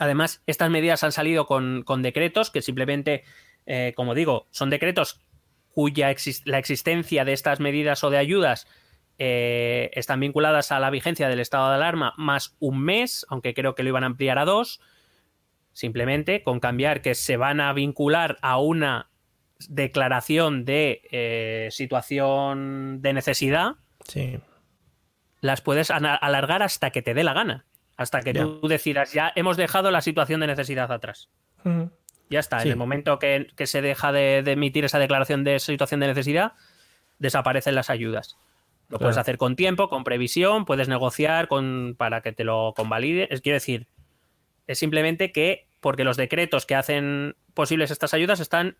Además, 0.00 0.42
estas 0.46 0.68
medidas 0.68 1.04
han 1.04 1.12
salido 1.12 1.46
con, 1.46 1.84
con 1.84 2.02
decretos 2.02 2.50
que 2.50 2.62
simplemente, 2.62 3.22
eh, 3.66 3.92
como 3.96 4.14
digo, 4.14 4.46
son 4.50 4.70
decretos 4.70 5.20
cuya 5.70 6.14
la 6.46 6.58
existencia 6.58 7.24
de 7.24 7.32
estas 7.32 7.60
medidas 7.60 8.02
o 8.02 8.10
de 8.10 8.18
ayudas 8.18 8.66
eh, 9.18 9.90
están 9.94 10.20
vinculadas 10.20 10.72
a 10.72 10.80
la 10.80 10.90
vigencia 10.90 11.28
del 11.28 11.40
estado 11.40 11.68
de 11.70 11.76
alarma 11.76 12.12
más 12.16 12.56
un 12.58 12.80
mes, 12.82 13.24
aunque 13.28 13.54
creo 13.54 13.74
que 13.74 13.82
lo 13.82 13.88
iban 13.90 14.02
a 14.04 14.06
ampliar 14.06 14.38
a 14.38 14.44
dos, 14.44 14.80
simplemente 15.72 16.42
con 16.42 16.60
cambiar 16.60 17.02
que 17.02 17.14
se 17.14 17.36
van 17.36 17.60
a 17.60 17.72
vincular 17.72 18.38
a 18.42 18.58
una 18.58 19.10
declaración 19.68 20.64
de 20.64 21.02
eh, 21.10 21.68
situación 21.70 23.00
de 23.02 23.12
necesidad, 23.12 23.72
Sí. 24.06 24.38
las 25.40 25.60
puedes 25.60 25.90
alargar 25.90 26.62
hasta 26.62 26.90
que 26.90 27.02
te 27.02 27.14
dé 27.14 27.24
la 27.24 27.32
gana, 27.32 27.64
hasta 27.96 28.20
que 28.20 28.34
tú 28.34 28.68
decidas, 28.68 29.12
ya 29.12 29.32
hemos 29.34 29.56
dejado 29.56 29.90
la 29.90 30.00
situación 30.02 30.40
de 30.40 30.46
necesidad 30.46 30.92
atrás. 30.92 31.30
Ya 32.28 32.40
está, 32.40 32.60
Sí. 32.60 32.68
en 32.68 32.72
el 32.72 32.76
momento 32.78 33.18
que, 33.18 33.48
que 33.56 33.66
se 33.66 33.80
deja 33.82 34.12
de, 34.12 34.42
de 34.42 34.52
emitir 34.52 34.84
esa 34.84 34.98
declaración 34.98 35.42
de 35.44 35.58
situación 35.58 36.00
de 36.00 36.08
necesidad, 36.08 36.52
desaparecen 37.18 37.74
las 37.74 37.88
ayudas. 37.90 38.36
Lo 38.88 38.98
puedes 38.98 39.16
hacer 39.16 39.36
con 39.36 39.56
tiempo, 39.56 39.88
con 39.88 40.04
previsión, 40.04 40.64
puedes 40.64 40.88
negociar 40.88 41.48
con, 41.48 41.96
para 41.98 42.20
que 42.20 42.32
te 42.32 42.44
lo 42.44 42.72
convalide. 42.76 43.26
Es, 43.30 43.40
quiero 43.40 43.56
decir, 43.56 43.88
es 44.66 44.78
simplemente 44.78 45.32
que, 45.32 45.66
porque 45.80 46.04
los 46.04 46.16
decretos 46.16 46.66
que 46.66 46.76
hacen 46.76 47.34
posibles 47.54 47.90
estas 47.90 48.14
ayudas 48.14 48.38
están 48.38 48.76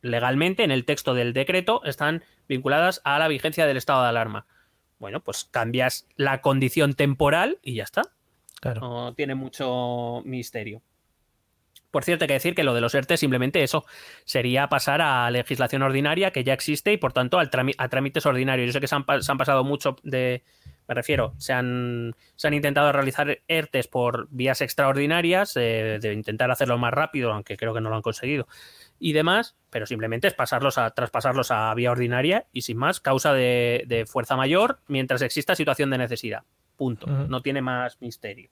legalmente, 0.00 0.64
en 0.64 0.70
el 0.70 0.84
texto 0.84 1.14
del 1.14 1.32
decreto, 1.32 1.82
están 1.84 2.22
vinculadas 2.48 3.00
a 3.04 3.18
la 3.18 3.28
vigencia 3.28 3.66
del 3.66 3.76
estado 3.76 4.02
de 4.02 4.08
alarma. 4.08 4.46
Bueno, 4.98 5.20
pues 5.20 5.44
cambias 5.44 6.06
la 6.16 6.40
condición 6.40 6.94
temporal 6.94 7.58
y 7.62 7.74
ya 7.74 7.84
está. 7.84 8.02
Claro. 8.60 8.80
No 8.80 9.14
tiene 9.14 9.34
mucho 9.34 10.22
misterio. 10.24 10.82
Por 11.92 12.02
cierto, 12.02 12.24
hay 12.24 12.28
que 12.28 12.34
decir 12.34 12.54
que 12.56 12.64
lo 12.64 12.74
de 12.74 12.80
los 12.80 12.92
ERTE 12.94 13.16
simplemente 13.16 13.62
eso 13.62 13.84
sería 14.24 14.68
pasar 14.68 15.00
a 15.00 15.30
legislación 15.30 15.82
ordinaria 15.82 16.32
que 16.32 16.42
ya 16.42 16.54
existe 16.54 16.92
y 16.92 16.96
por 16.96 17.12
tanto 17.12 17.38
al 17.38 17.50
a 17.78 17.88
trámites 17.88 18.26
ordinarios. 18.26 18.66
Yo 18.66 18.72
sé 18.72 18.80
que 18.80 18.88
se 18.88 18.94
han, 18.96 19.04
pa- 19.04 19.20
se 19.22 19.30
han 19.30 19.38
pasado 19.38 19.62
mucho 19.62 19.96
de. 20.02 20.42
Me 20.88 20.94
refiero, 20.94 21.32
se 21.38 21.52
han, 21.52 22.16
se 22.34 22.48
han 22.48 22.54
intentado 22.54 22.90
realizar 22.92 23.38
ERTES 23.46 23.86
por 23.86 24.26
vías 24.30 24.60
extraordinarias, 24.62 25.56
eh, 25.56 25.98
de 26.02 26.12
intentar 26.12 26.50
hacerlo 26.50 26.76
más 26.76 26.92
rápido, 26.92 27.32
aunque 27.32 27.56
creo 27.56 27.72
que 27.72 27.80
no 27.80 27.88
lo 27.88 27.94
han 27.96 28.02
conseguido, 28.02 28.48
y 28.98 29.12
demás, 29.12 29.54
pero 29.70 29.86
simplemente 29.86 30.26
es 30.26 30.34
pasarlos 30.34 30.78
a, 30.78 30.90
traspasarlos 30.90 31.52
a 31.52 31.72
vía 31.74 31.92
ordinaria 31.92 32.46
y 32.52 32.62
sin 32.62 32.78
más, 32.78 33.00
causa 33.00 33.32
de, 33.32 33.84
de 33.86 34.06
fuerza 34.06 34.34
mayor 34.36 34.80
mientras 34.88 35.22
exista 35.22 35.54
situación 35.54 35.88
de 35.90 35.98
necesidad. 35.98 36.42
Punto. 36.76 37.06
No 37.06 37.42
tiene 37.42 37.62
más 37.62 38.00
misterio. 38.00 38.50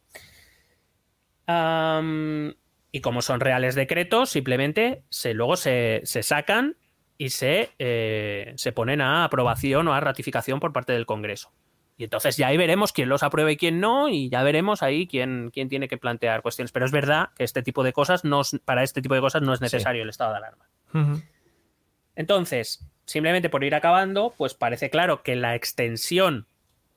Am, 1.46 2.54
y 2.92 3.00
como 3.00 3.22
son 3.22 3.40
reales 3.40 3.74
decretos, 3.74 4.30
simplemente 4.30 5.02
se, 5.08 5.34
luego 5.34 5.56
se, 5.56 6.00
se 6.04 6.22
sacan 6.22 6.76
y 7.18 7.30
se, 7.30 7.70
eh, 7.78 8.52
se 8.56 8.72
ponen 8.72 9.00
a 9.00 9.24
aprobación 9.24 9.86
o 9.88 9.94
a 9.94 10.00
ratificación 10.00 10.58
por 10.58 10.72
parte 10.72 10.92
del 10.92 11.06
Congreso. 11.06 11.52
Y 12.00 12.04
entonces 12.04 12.38
ya 12.38 12.46
ahí 12.46 12.56
veremos 12.56 12.94
quién 12.94 13.10
los 13.10 13.22
aprueba 13.22 13.52
y 13.52 13.58
quién 13.58 13.78
no, 13.78 14.08
y 14.08 14.30
ya 14.30 14.42
veremos 14.42 14.82
ahí 14.82 15.06
quién, 15.06 15.50
quién 15.52 15.68
tiene 15.68 15.86
que 15.86 15.98
plantear 15.98 16.40
cuestiones. 16.40 16.72
Pero 16.72 16.86
es 16.86 16.92
verdad 16.92 17.28
que 17.36 17.44
este 17.44 17.62
tipo 17.62 17.84
de 17.84 17.92
cosas 17.92 18.24
no, 18.24 18.40
para 18.64 18.82
este 18.82 19.02
tipo 19.02 19.14
de 19.14 19.20
cosas 19.20 19.42
no 19.42 19.52
es 19.52 19.60
necesario 19.60 20.02
el 20.02 20.08
estado 20.08 20.30
de 20.30 20.38
alarma. 20.38 20.64
Entonces, 22.16 22.88
simplemente 23.04 23.50
por 23.50 23.64
ir 23.64 23.74
acabando, 23.74 24.34
pues 24.38 24.54
parece 24.54 24.88
claro 24.88 25.22
que 25.22 25.36
la 25.36 25.54
extensión 25.54 26.46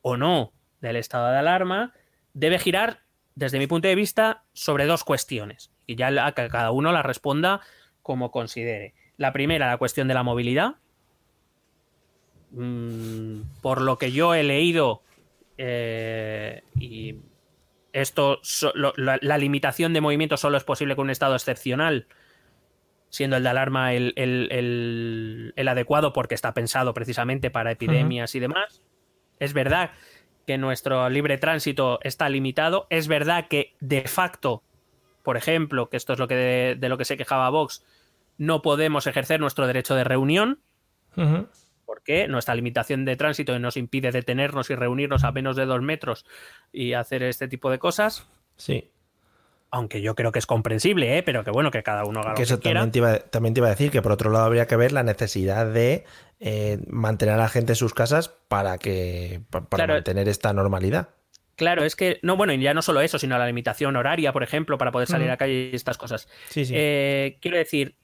o 0.02 0.16
no 0.16 0.54
del 0.80 0.96
estado 0.96 1.32
de 1.32 1.38
alarma 1.38 1.92
debe 2.34 2.58
girar, 2.58 3.02
desde 3.36 3.60
mi 3.60 3.68
punto 3.68 3.90
de 3.90 3.96
vista, 3.96 4.46
sobre 4.54 4.86
dos 4.86 5.04
cuestiones. 5.04 5.73
Y 5.86 5.96
ya 5.96 6.12
la- 6.12 6.32
que 6.34 6.48
cada 6.50 6.72
uno 6.72 6.92
la 6.92 7.04
responda 7.04 7.62
como 8.02 8.32
considere. 8.32 8.94
La 9.18 9.34
primera, 9.34 9.68
la 9.68 9.78
cuestión 9.78 10.08
de 10.08 10.14
la 10.14 10.24
movilidad. 10.24 10.76
Mm, 12.52 13.42
por 13.62 13.82
lo 13.82 13.98
que 13.98 14.12
yo 14.12 14.36
he 14.36 14.44
leído, 14.44 15.02
eh, 15.58 16.64
y 16.80 17.16
esto, 17.94 18.42
la, 18.96 19.18
la, 19.22 19.38
limitación 19.38 19.94
de 19.94 20.02
movimiento 20.02 20.38
solo 20.38 20.58
es 20.58 20.64
posible 20.64 20.96
con 20.96 21.06
un 21.06 21.10
estado 21.12 21.36
excepcional, 21.36 22.08
siendo 23.10 23.38
el 23.38 23.44
de 23.44 23.50
alarma 23.50 23.94
el, 23.94 24.14
el, 24.16 25.54
el, 25.56 25.68
adecuado 25.68 26.14
porque 26.14 26.34
está 26.36 26.54
pensado 26.54 26.94
precisamente 26.94 27.52
para 27.52 27.72
epidemias 27.72 28.34
y 28.34 28.40
demás. 28.40 28.82
Es 29.40 29.54
verdad 29.54 29.92
que 30.48 30.58
nuestro 30.58 31.08
libre 31.10 31.38
tránsito 31.38 32.00
está 32.02 32.30
limitado. 32.30 32.88
Es 32.90 33.08
verdad 33.08 33.48
que 33.48 33.76
de 33.80 34.02
facto, 34.04 34.64
por 35.24 35.38
ejemplo, 35.38 35.90
que 35.90 35.98
esto 35.98 36.14
es 36.14 36.20
lo 36.20 36.28
que 36.28 36.36
de, 36.80 36.90
lo 36.90 36.98
que 36.98 37.06
se 37.06 37.18
quejaba 37.18 37.50
Vox, 37.50 37.84
no 38.38 38.62
podemos 38.62 39.08
ejercer 39.08 39.40
nuestro 39.40 39.68
derecho 39.68 39.96
de 39.96 40.04
reunión. 40.04 40.60
Porque 41.86 42.28
nuestra 42.28 42.56
limitación 42.56 43.06
de 43.06 43.16
tránsito 43.16 43.58
nos 43.60 43.78
impide 43.78 44.12
detenernos 44.12 44.70
y 44.70 44.76
reunirnos 44.76 45.24
a 45.24 45.32
menos 45.32 45.56
de 45.56 45.66
dos 45.66 45.82
metros 45.82 46.26
y 46.72 46.94
hacer 46.94 47.22
este 47.24 47.48
tipo 47.48 47.70
de 47.70 47.78
cosas. 47.78 48.28
Sí 48.56 48.90
aunque 49.74 50.04
yo 50.04 50.14
creo 50.14 50.32
que 50.32 50.38
es 50.38 50.46
comprensible, 50.46 51.18
¿eh? 51.18 51.24
pero 51.24 51.44
que 51.44 51.50
bueno, 51.50 51.72
que 51.72 51.82
cada 51.82 52.06
uno 52.06 52.20
haga 52.20 52.36
que 52.36 52.42
lo 52.42 52.44
eso 52.44 52.58
que 52.58 52.62
quiera. 52.62 52.82
También 52.82 52.92
te, 52.92 52.98
iba, 53.00 53.20
también 53.20 53.54
te 53.56 53.60
iba 53.60 53.68
a 53.68 53.72
decir 53.72 53.90
que 53.90 54.04
por 54.04 54.12
otro 54.12 54.30
lado 54.30 54.46
habría 54.46 54.68
que 54.68 54.76
ver 54.76 54.92
la 54.92 55.02
necesidad 55.02 55.66
de 55.66 56.06
eh, 56.40 56.78
mantener 56.88 57.34
a 57.34 57.38
la 57.38 57.50
gente 57.50 57.72
en 57.72 57.76
sus 57.76 57.96
casas 57.96 58.30
para 58.30 58.78
que 58.78 59.42
para, 59.50 59.66
Claro. 59.66 59.94
mantener 59.96 60.30
esta 60.30 60.54
normalidad. 60.54 61.10
Claro, 61.56 61.84
es 61.84 61.96
que, 61.96 62.20
no, 62.24 62.36
bueno, 62.36 62.54
y 62.54 62.60
ya 62.60 62.74
no 62.74 62.82
solo 62.82 63.02
eso, 63.02 63.20
sino 63.20 63.38
la 63.38 63.46
limitación 63.46 63.96
horaria, 63.96 64.34
por 64.34 64.44
ejemplo, 64.44 64.78
para 64.78 64.92
poder 64.92 65.08
salir 65.08 65.30
Mm. 65.30 65.32
a 65.32 65.38
calle 65.38 65.70
y 65.72 65.76
estas 65.76 65.98
cosas. 65.98 66.28
Sí, 66.50 66.66
sí. 66.66 66.74
Eh, 66.76 67.38
quiero 67.42 67.58
decir, 67.58 67.96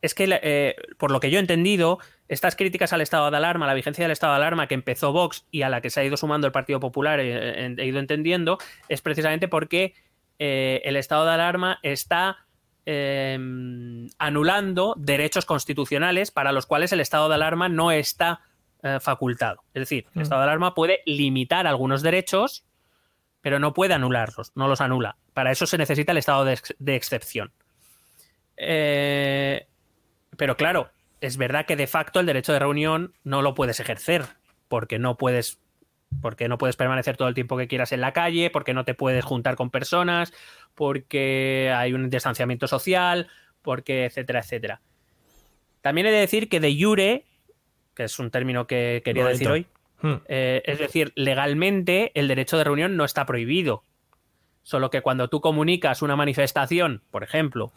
es 0.00 0.14
que, 0.14 0.26
eh, 0.42 0.76
por 0.98 1.10
lo 1.10 1.20
que 1.20 1.30
yo 1.30 1.38
he 1.38 1.40
entendido, 1.40 1.98
estas 2.28 2.56
críticas 2.56 2.92
al 2.94 3.02
estado 3.02 3.30
de 3.30 3.36
alarma, 3.36 3.66
la 3.66 3.74
vigencia 3.74 4.04
del 4.04 4.12
estado 4.12 4.32
de 4.32 4.38
alarma 4.38 4.66
que 4.66 4.74
empezó 4.74 5.12
Vox 5.12 5.46
y 5.50 5.62
a 5.62 5.68
la 5.68 5.80
que 5.82 5.90
se 5.90 6.00
ha 6.00 6.04
ido 6.04 6.16
sumando 6.16 6.46
el 6.46 6.52
Partido 6.52 6.80
Popular, 6.80 7.20
eh, 7.20 7.74
he 7.76 7.86
ido 7.86 7.98
entendiendo, 7.98 8.58
es 8.88 9.02
precisamente 9.02 9.46
porque 9.46 9.94
eh, 10.38 10.80
el 10.84 10.96
estado 10.96 11.26
de 11.26 11.32
alarma 11.32 11.78
está 11.82 12.38
eh, 12.86 13.38
anulando 14.18 14.94
derechos 14.98 15.44
constitucionales 15.46 16.30
para 16.30 16.52
los 16.52 16.66
cuales 16.66 16.92
el 16.92 17.00
estado 17.00 17.28
de 17.28 17.34
alarma 17.36 17.68
no 17.68 17.92
está 17.92 18.40
eh, 18.84 18.98
facultado. 19.00 19.64
Es 19.74 19.80
decir, 19.80 20.04
el 20.14 20.20
Mm. 20.20 20.22
estado 20.22 20.40
de 20.42 20.44
alarma 20.48 20.74
puede 20.74 21.00
limitar 21.06 21.66
algunos 21.66 22.02
derechos, 22.02 22.64
pero 23.40 23.58
no 23.58 23.74
puede 23.74 23.94
anularlos, 23.94 24.52
no 24.54 24.68
los 24.68 24.80
anula. 24.80 25.16
Para 25.32 25.50
eso 25.50 25.66
se 25.66 25.76
necesita 25.78 26.12
el 26.12 26.18
estado 26.18 26.44
de, 26.44 26.52
ex- 26.52 26.76
de 26.78 26.94
excepción. 26.94 27.52
Eh, 28.56 29.66
pero 30.36 30.56
claro, 30.56 30.90
es 31.20 31.36
verdad 31.36 31.66
que 31.66 31.76
de 31.76 31.86
facto 31.86 32.20
el 32.20 32.26
derecho 32.26 32.52
de 32.52 32.58
reunión 32.58 33.14
no 33.24 33.42
lo 33.42 33.54
puedes 33.54 33.80
ejercer, 33.80 34.24
porque 34.68 34.98
no 34.98 35.16
puedes, 35.16 35.58
porque 36.20 36.48
no 36.48 36.58
puedes 36.58 36.76
permanecer 36.76 37.16
todo 37.16 37.28
el 37.28 37.34
tiempo 37.34 37.56
que 37.56 37.68
quieras 37.68 37.92
en 37.92 38.00
la 38.00 38.12
calle, 38.12 38.50
porque 38.50 38.74
no 38.74 38.84
te 38.84 38.94
puedes 38.94 39.24
juntar 39.24 39.56
con 39.56 39.70
personas, 39.70 40.32
porque 40.74 41.72
hay 41.74 41.92
un 41.92 42.10
distanciamiento 42.10 42.66
social, 42.68 43.28
porque 43.62 44.04
etcétera, 44.06 44.40
etcétera. 44.40 44.80
También 45.80 46.06
he 46.06 46.12
de 46.12 46.18
decir 46.20 46.48
que 46.48 46.60
de 46.60 46.76
jure, 46.80 47.24
que 47.94 48.04
es 48.04 48.18
un 48.18 48.30
término 48.30 48.66
que 48.66 49.02
quería 49.04 49.24
Bonito. 49.24 49.38
decir 49.38 49.50
hoy, 49.50 49.66
Hmm. 50.02 50.20
eh, 50.28 50.62
es 50.66 50.78
decir, 50.78 51.12
legalmente 51.16 52.12
el 52.14 52.28
derecho 52.28 52.58
de 52.58 52.64
reunión 52.64 52.94
no 52.96 53.04
está 53.06 53.24
prohibido. 53.24 53.84
Solo 54.62 54.90
que 54.90 55.00
cuando 55.00 55.28
tú 55.28 55.40
comunicas 55.40 56.02
una 56.02 56.14
manifestación, 56.16 57.02
por 57.10 57.22
ejemplo, 57.22 57.72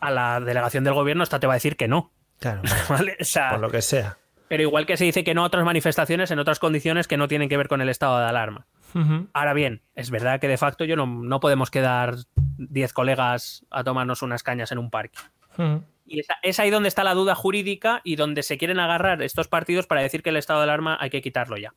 a 0.00 0.10
la 0.10 0.40
delegación 0.40 0.84
del 0.84 0.92
gobierno, 0.94 1.22
esta 1.22 1.40
te 1.40 1.46
va 1.46 1.54
a 1.54 1.56
decir 1.56 1.76
que 1.76 1.88
no. 1.88 2.10
Claro, 2.40 2.60
¿vale? 2.90 3.16
O 3.20 3.24
sea, 3.24 3.50
por 3.52 3.60
lo 3.60 3.70
que 3.70 3.80
sea. 3.80 4.18
pero 4.48 4.62
igual 4.64 4.84
que 4.84 4.96
se 4.98 5.04
dice 5.04 5.24
que 5.24 5.34
no 5.34 5.42
a 5.44 5.46
otras 5.46 5.64
manifestaciones 5.64 6.30
en 6.30 6.38
otras 6.38 6.58
condiciones 6.58 7.08
que 7.08 7.16
no 7.16 7.26
tienen 7.28 7.48
que 7.48 7.56
ver 7.56 7.68
con 7.68 7.80
el 7.80 7.88
estado 7.88 8.18
de 8.18 8.26
alarma. 8.26 8.66
Ahora 9.34 9.52
bien, 9.52 9.82
es 9.94 10.10
verdad 10.10 10.40
que 10.40 10.48
de 10.48 10.56
facto 10.56 10.84
yo 10.86 10.96
no, 10.96 11.06
no 11.06 11.38
podemos 11.40 11.70
quedar 11.70 12.14
10 12.56 12.92
colegas 12.94 13.64
a 13.70 13.84
tomarnos 13.84 14.22
unas 14.22 14.42
cañas 14.42 14.72
en 14.72 14.78
un 14.78 14.90
parque. 14.90 15.18
Y 16.06 16.20
esa- 16.20 16.36
es 16.42 16.60
ahí 16.60 16.70
donde 16.70 16.88
está 16.88 17.02
la 17.04 17.14
duda 17.14 17.34
jurídica 17.34 18.00
y 18.04 18.16
donde 18.16 18.42
se 18.42 18.58
quieren 18.58 18.78
agarrar 18.78 19.22
estos 19.22 19.48
partidos 19.48 19.86
para 19.86 20.02
decir 20.02 20.22
que 20.22 20.30
el 20.30 20.36
estado 20.36 20.60
de 20.60 20.64
alarma 20.64 20.96
hay 21.00 21.10
que 21.10 21.20
quitarlo 21.22 21.56
ya. 21.56 21.74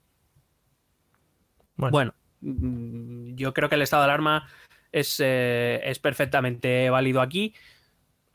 Bueno, 1.75 1.91
Bueno, 1.91 2.13
mm, 2.41 3.35
yo 3.35 3.53
creo 3.53 3.69
que 3.69 3.75
el 3.75 3.81
estado 3.81 4.03
de 4.03 4.09
alarma 4.09 4.47
es, 4.91 5.19
eh, 5.23 5.81
es 5.83 5.99
perfectamente 5.99 6.89
válido 6.89 7.21
aquí. 7.21 7.53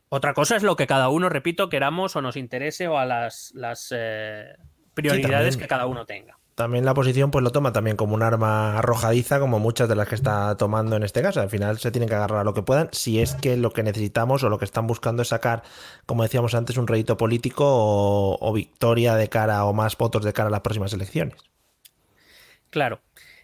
Otra 0.09 0.33
cosa 0.33 0.55
es 0.55 0.63
lo 0.63 0.75
que 0.75 0.87
cada 0.87 1.09
uno, 1.09 1.29
repito, 1.29 1.69
queramos 1.69 2.15
o 2.15 2.21
nos 2.21 2.37
interese 2.37 2.87
o 2.87 2.97
a 2.97 3.05
las, 3.05 3.51
las 3.55 3.93
eh, 3.95 4.55
prioridades 4.93 5.57
que 5.57 5.67
cada 5.67 5.85
uno 5.87 6.05
tenga. 6.05 6.37
También 6.55 6.85
la 6.85 6.93
oposición 6.93 7.31
pues 7.31 7.43
lo 7.43 7.51
toma 7.51 7.73
también 7.73 7.97
como 7.97 8.15
un 8.15 8.23
arma 8.23 8.77
arrojadiza, 8.79 9.39
como 9.41 9.59
muchas 9.59 9.89
de 9.89 9.95
las 9.95 10.07
que 10.07 10.15
está 10.15 10.55
tomando 10.55 10.95
en 10.95 11.03
este 11.03 11.21
caso. 11.21 11.41
Al 11.41 11.49
final 11.49 11.77
se 11.79 11.91
tienen 11.91 12.07
que 12.07 12.15
agarrar 12.15 12.39
a 12.39 12.43
lo 12.45 12.53
que 12.53 12.63
puedan, 12.63 12.87
si 12.93 13.19
es 13.19 13.35
que 13.35 13.57
lo 13.57 13.71
que 13.71 13.83
necesitamos 13.83 14.41
o 14.43 14.49
lo 14.49 14.57
que 14.57 14.65
están 14.65 14.87
buscando 14.87 15.21
es 15.21 15.27
sacar, 15.27 15.63
como 16.05 16.23
decíamos 16.23 16.55
antes, 16.55 16.77
un 16.77 16.87
rédito 16.87 17.17
político 17.17 17.65
o, 17.67 18.53
victoria 18.53 19.15
de 19.15 19.27
cara 19.27 19.65
o 19.65 19.73
más 19.73 19.97
votos 19.97 20.23
de 20.23 20.31
cara 20.31 20.47
a 20.47 20.51
las 20.51 20.61
próximas 20.61 20.93
elecciones. 20.93 21.35
Claro. 22.69 23.01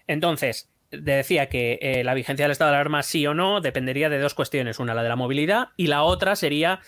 Entonces, 0.07 0.69
decía 0.89 1.49
que 1.49 1.79
eh, 1.81 2.05
la 2.05 2.13
vigencia 2.13 2.45
del 2.45 2.51
estado 2.51 2.71
de 2.71 2.77
alarma 2.77 3.03
sí 3.03 3.27
o 3.27 3.33
no 3.33 3.59
dependería 3.59 4.09
de 4.09 4.19
dos 4.19 4.33
cuestiones. 4.33 4.79
Una, 4.79 4.93
la 4.93 5.03
de 5.03 5.09
la 5.09 5.17
movilidad, 5.17 5.69
y 5.75 5.87
la 5.87 6.03
otra 6.03 6.37
sería 6.37 6.79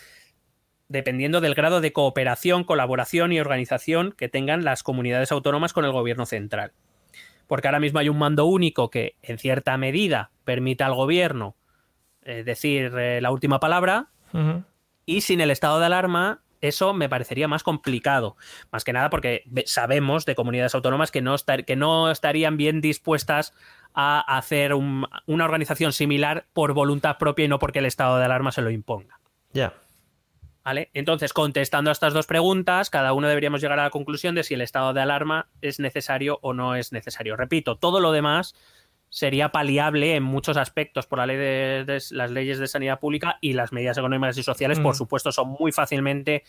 dependiendo 0.94 1.41
del 1.41 1.56
grado 1.56 1.82
de 1.82 1.91
cooperación, 1.91 2.64
colaboración 2.64 3.32
y 3.34 3.40
organización 3.40 4.14
que 4.15 4.30
tengan 4.30 4.64
las 4.64 4.84
comunidades 4.84 5.32
autónomas 5.32 5.74
con 5.74 5.86
el 5.86 5.91
gobierno 5.91 6.26
central. 6.26 6.72
Porque 7.48 7.68
ahora 7.68 7.80
mismo 7.80 7.99
hay 7.99 8.10
un 8.10 8.20
mando 8.20 8.45
único 8.45 8.90
que, 8.90 9.15
en 9.24 9.40
cierta 9.40 9.76
medida, 9.78 10.30
permite 10.45 10.84
al 10.84 10.94
gobierno 10.94 11.56
eh, 12.22 12.44
decir 12.44 12.94
eh, 12.98 13.20
la 13.22 13.32
última 13.32 13.60
palabra, 13.60 14.07
y 15.06 15.22
sin 15.22 15.41
el 15.41 15.52
estado 15.52 15.80
de 15.80 15.86
alarma, 15.86 16.41
eso 16.61 16.94
me 16.94 17.10
parecería 17.10 17.48
más 17.48 17.61
complicado. 17.61 18.36
Más 18.72 18.84
que 18.84 18.94
nada 18.94 19.10
porque 19.10 19.44
sabemos 19.65 20.26
de 20.26 20.34
comunidades 20.34 20.74
autónomas 20.74 21.11
que 21.11 21.22
no, 21.22 21.36
estar- 21.36 21.65
que 21.65 21.76
no 21.76 22.10
estarían 22.10 22.56
bien 22.57 22.82
dispuestas 22.82 23.53
a 23.94 24.22
hacer 24.38 24.74
un- 24.74 25.06
una 25.28 25.45
organización 25.45 25.91
similar 25.91 26.45
por 26.53 26.74
voluntad 26.74 27.18
propia 27.18 27.45
y 27.45 27.48
no 27.48 27.60
porque 27.60 27.80
el 27.80 27.86
estado 27.86 28.18
de 28.18 28.26
alarma 28.26 28.52
se 28.52 28.61
lo 28.64 28.72
imponga. 28.72 29.20
Ya. 29.53 29.74
¿Vale? 30.64 30.90
Entonces, 30.94 31.34
contestando 31.34 31.90
a 31.90 31.94
estas 31.94 32.14
dos 32.14 32.26
preguntas, 32.26 32.90
cada 32.90 33.11
uno 33.14 33.27
deberíamos 33.27 33.60
llegar 33.61 33.80
a 33.80 33.84
la 33.84 33.90
conclusión 33.90 34.34
de 34.34 34.44
si 34.44 34.53
el 34.53 34.61
estado 34.61 34.94
de 34.94 35.02
alarma 35.02 35.49
es 35.61 35.80
necesario 35.80 36.40
o 36.41 36.53
no 36.53 36.76
es 36.76 36.94
necesario. 36.94 37.35
Repito, 37.35 37.76
todo 37.77 37.99
lo 37.99 38.11
demás 38.14 38.56
sería 39.10 39.49
paliable 39.52 40.15
en 40.15 40.23
muchos 40.23 40.56
aspectos 40.57 41.06
por 41.06 41.19
la 41.19 41.26
ley 41.27 41.35
de, 41.38 41.84
de- 41.85 42.02
las 42.11 42.31
leyes 42.31 42.60
de 42.60 42.68
sanidad 42.68 42.99
pública 42.99 43.38
y 43.41 43.53
las 43.53 43.73
medidas 43.73 43.98
económicas 43.98 44.38
y 44.38 44.44
sociales, 44.44 44.80
por 44.80 44.95
Mm. 44.95 44.98
supuesto, 44.98 45.31
son 45.34 45.49
muy 45.60 45.72
fácilmente 45.73 46.44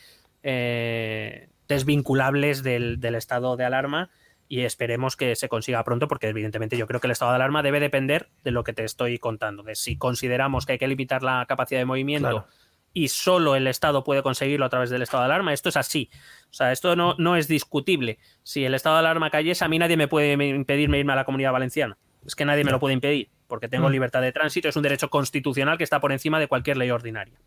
eh, 0.45 1.49
desvinculables 1.69 2.63
del, 2.63 3.01
del 3.01 3.15
estado 3.17 3.57
de 3.57 3.65
alarma 3.65 4.11
y 4.49 4.61
esperemos 4.61 5.17
que 5.17 5.35
se 5.37 5.49
consiga 5.49 5.83
pronto 5.85 6.07
porque 6.07 6.29
evidentemente 6.29 6.77
yo 6.77 6.87
creo 6.87 7.01
que 7.01 7.07
el 7.07 7.13
estado 7.13 7.33
de 7.33 7.37
alarma 7.37 7.63
debe 7.63 7.81
depender 7.81 8.29
de 8.45 8.51
lo 8.51 8.63
que 8.63 8.73
te 8.75 8.85
estoy 8.85 9.19
contando, 9.19 9.63
de 9.63 9.75
si 9.75 9.97
consideramos 9.97 10.67
que 10.67 10.73
hay 10.73 10.79
que 10.79 10.87
limitar 10.89 11.23
la 11.23 11.45
capacidad 11.49 11.81
de 11.81 11.87
movimiento 11.87 12.29
Claro. 12.29 12.47
Y 12.95 13.09
solo 13.09 13.57
el 13.57 13.67
Estado 13.67 14.05
puede 14.05 14.23
conseguirlo 14.23 14.65
a 14.65 14.69
través 14.71 14.89
del 14.89 15.03
estado 15.03 15.23
de 15.25 15.27
alarma. 15.27 15.53
Esto 15.53 15.69
es 15.69 15.77
así. 15.77 16.09
O 16.51 16.55
sea, 16.55 16.71
esto 16.73 16.95
no, 16.97 17.15
no 17.19 17.37
es 17.37 17.49
discutible. 17.49 18.19
Si 18.45 18.65
el 18.65 18.73
estado 18.75 18.95
de 18.95 19.01
alarma 19.01 19.29
cayese, 19.31 19.65
a 19.65 19.69
mí 19.69 19.79
nadie 19.79 19.97
me 19.97 20.07
puede 20.09 20.33
impedirme 20.33 20.99
irme 21.01 21.13
a 21.13 21.17
la 21.17 21.25
comunidad 21.25 21.53
valenciana. 21.53 21.99
Es 22.25 22.35
que 22.37 22.45
nadie 22.45 22.65
me 22.65 22.71
lo 22.71 22.79
puede 22.81 22.95
impedir, 22.95 23.29
porque 23.49 23.69
tengo 23.69 23.89
Mm. 23.89 23.93
libertad 23.93 24.23
de 24.23 24.33
tránsito, 24.33 24.69
es 24.69 24.77
un 24.77 24.83
derecho 24.85 25.11
constitucional 25.11 25.77
que 25.77 25.85
está 25.85 26.01
por 26.01 26.13
encima 26.13 26.39
de 26.39 26.47
cualquier 26.49 26.77
ley 26.79 26.91
ordinaria. 26.91 27.39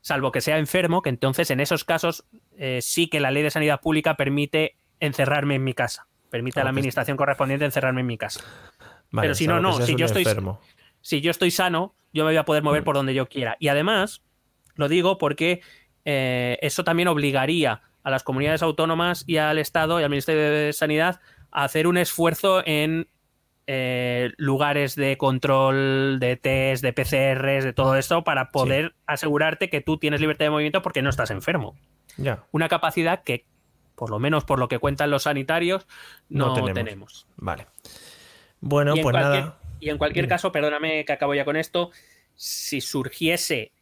Salvo 0.00 0.32
que 0.32 0.40
sea 0.40 0.58
enfermo, 0.58 1.00
que 1.02 1.10
entonces 1.10 1.50
en 1.50 1.60
esos 1.60 1.84
casos 1.84 2.24
eh, 2.58 2.80
sí 2.82 3.06
que 3.08 3.20
la 3.20 3.30
ley 3.30 3.42
de 3.44 3.50
sanidad 3.50 3.80
pública 3.80 4.16
permite 4.16 4.76
encerrarme 5.00 5.54
en 5.54 5.64
mi 5.64 5.74
casa. 5.74 6.06
Permite 6.30 6.60
a 6.60 6.64
la 6.64 6.70
administración 6.70 7.16
correspondiente 7.16 7.64
encerrarme 7.64 8.00
en 8.00 8.06
mi 8.08 8.18
casa. 8.18 8.40
Vale, 9.10 9.26
Pero 9.26 9.34
si 9.34 9.46
no, 9.46 9.60
no, 9.60 9.74
si 9.80 9.94
yo 9.94 10.06
estoy- 10.06 10.22
enfermo. 10.22 10.60
si 11.00 11.20
yo 11.20 11.30
estoy 11.30 11.50
sano, 11.50 11.94
yo 12.12 12.24
me 12.24 12.30
voy 12.30 12.36
a 12.36 12.44
poder 12.44 12.62
mover 12.62 12.82
por 12.84 12.96
donde 12.96 13.14
yo 13.14 13.28
quiera. 13.28 13.56
Y 13.60 13.68
además, 13.68 14.22
lo 14.74 14.88
digo 14.88 15.18
porque 15.18 15.60
eh, 16.04 16.58
eso 16.62 16.84
también 16.84 17.08
obligaría 17.08 17.82
a 18.02 18.10
las 18.10 18.22
comunidades 18.22 18.62
autónomas 18.62 19.24
y 19.26 19.36
al 19.36 19.58
Estado 19.58 20.00
y 20.00 20.04
al 20.04 20.10
Ministerio 20.10 20.42
de 20.42 20.72
Sanidad 20.72 21.20
a 21.50 21.64
hacer 21.64 21.86
un 21.86 21.96
esfuerzo 21.96 22.62
en 22.66 23.08
eh, 23.68 24.32
lugares 24.38 24.96
de 24.96 25.16
control, 25.16 26.18
de 26.18 26.36
test, 26.36 26.82
de 26.82 26.92
PCRs, 26.92 27.64
de 27.64 27.72
todo 27.72 27.96
esto, 27.96 28.24
para 28.24 28.50
poder 28.50 28.94
asegurarte 29.06 29.70
que 29.70 29.80
tú 29.80 29.98
tienes 29.98 30.20
libertad 30.20 30.46
de 30.46 30.50
movimiento 30.50 30.82
porque 30.82 31.02
no 31.02 31.10
estás 31.10 31.30
enfermo. 31.30 31.76
Ya. 32.16 32.44
Una 32.50 32.68
capacidad 32.68 33.22
que, 33.22 33.46
por 33.94 34.10
lo 34.10 34.18
menos 34.18 34.44
por 34.44 34.58
lo 34.58 34.66
que 34.68 34.78
cuentan 34.78 35.10
los 35.10 35.24
sanitarios, 35.24 35.86
no, 36.28 36.48
No 36.48 36.54
tenemos. 36.54 36.74
tenemos. 36.74 37.26
Vale. 37.36 37.66
Bueno, 38.60 38.94
pues 39.00 39.14
nada. 39.14 39.58
Y 39.78 39.90
en 39.90 39.98
cualquier 39.98 40.28
caso, 40.28 40.52
perdóname 40.52 41.04
que 41.04 41.12
acabo 41.12 41.34
ya 41.34 41.44
con 41.44 41.56
esto, 41.56 41.90
si 42.34 42.80
surgiese, 42.80 43.72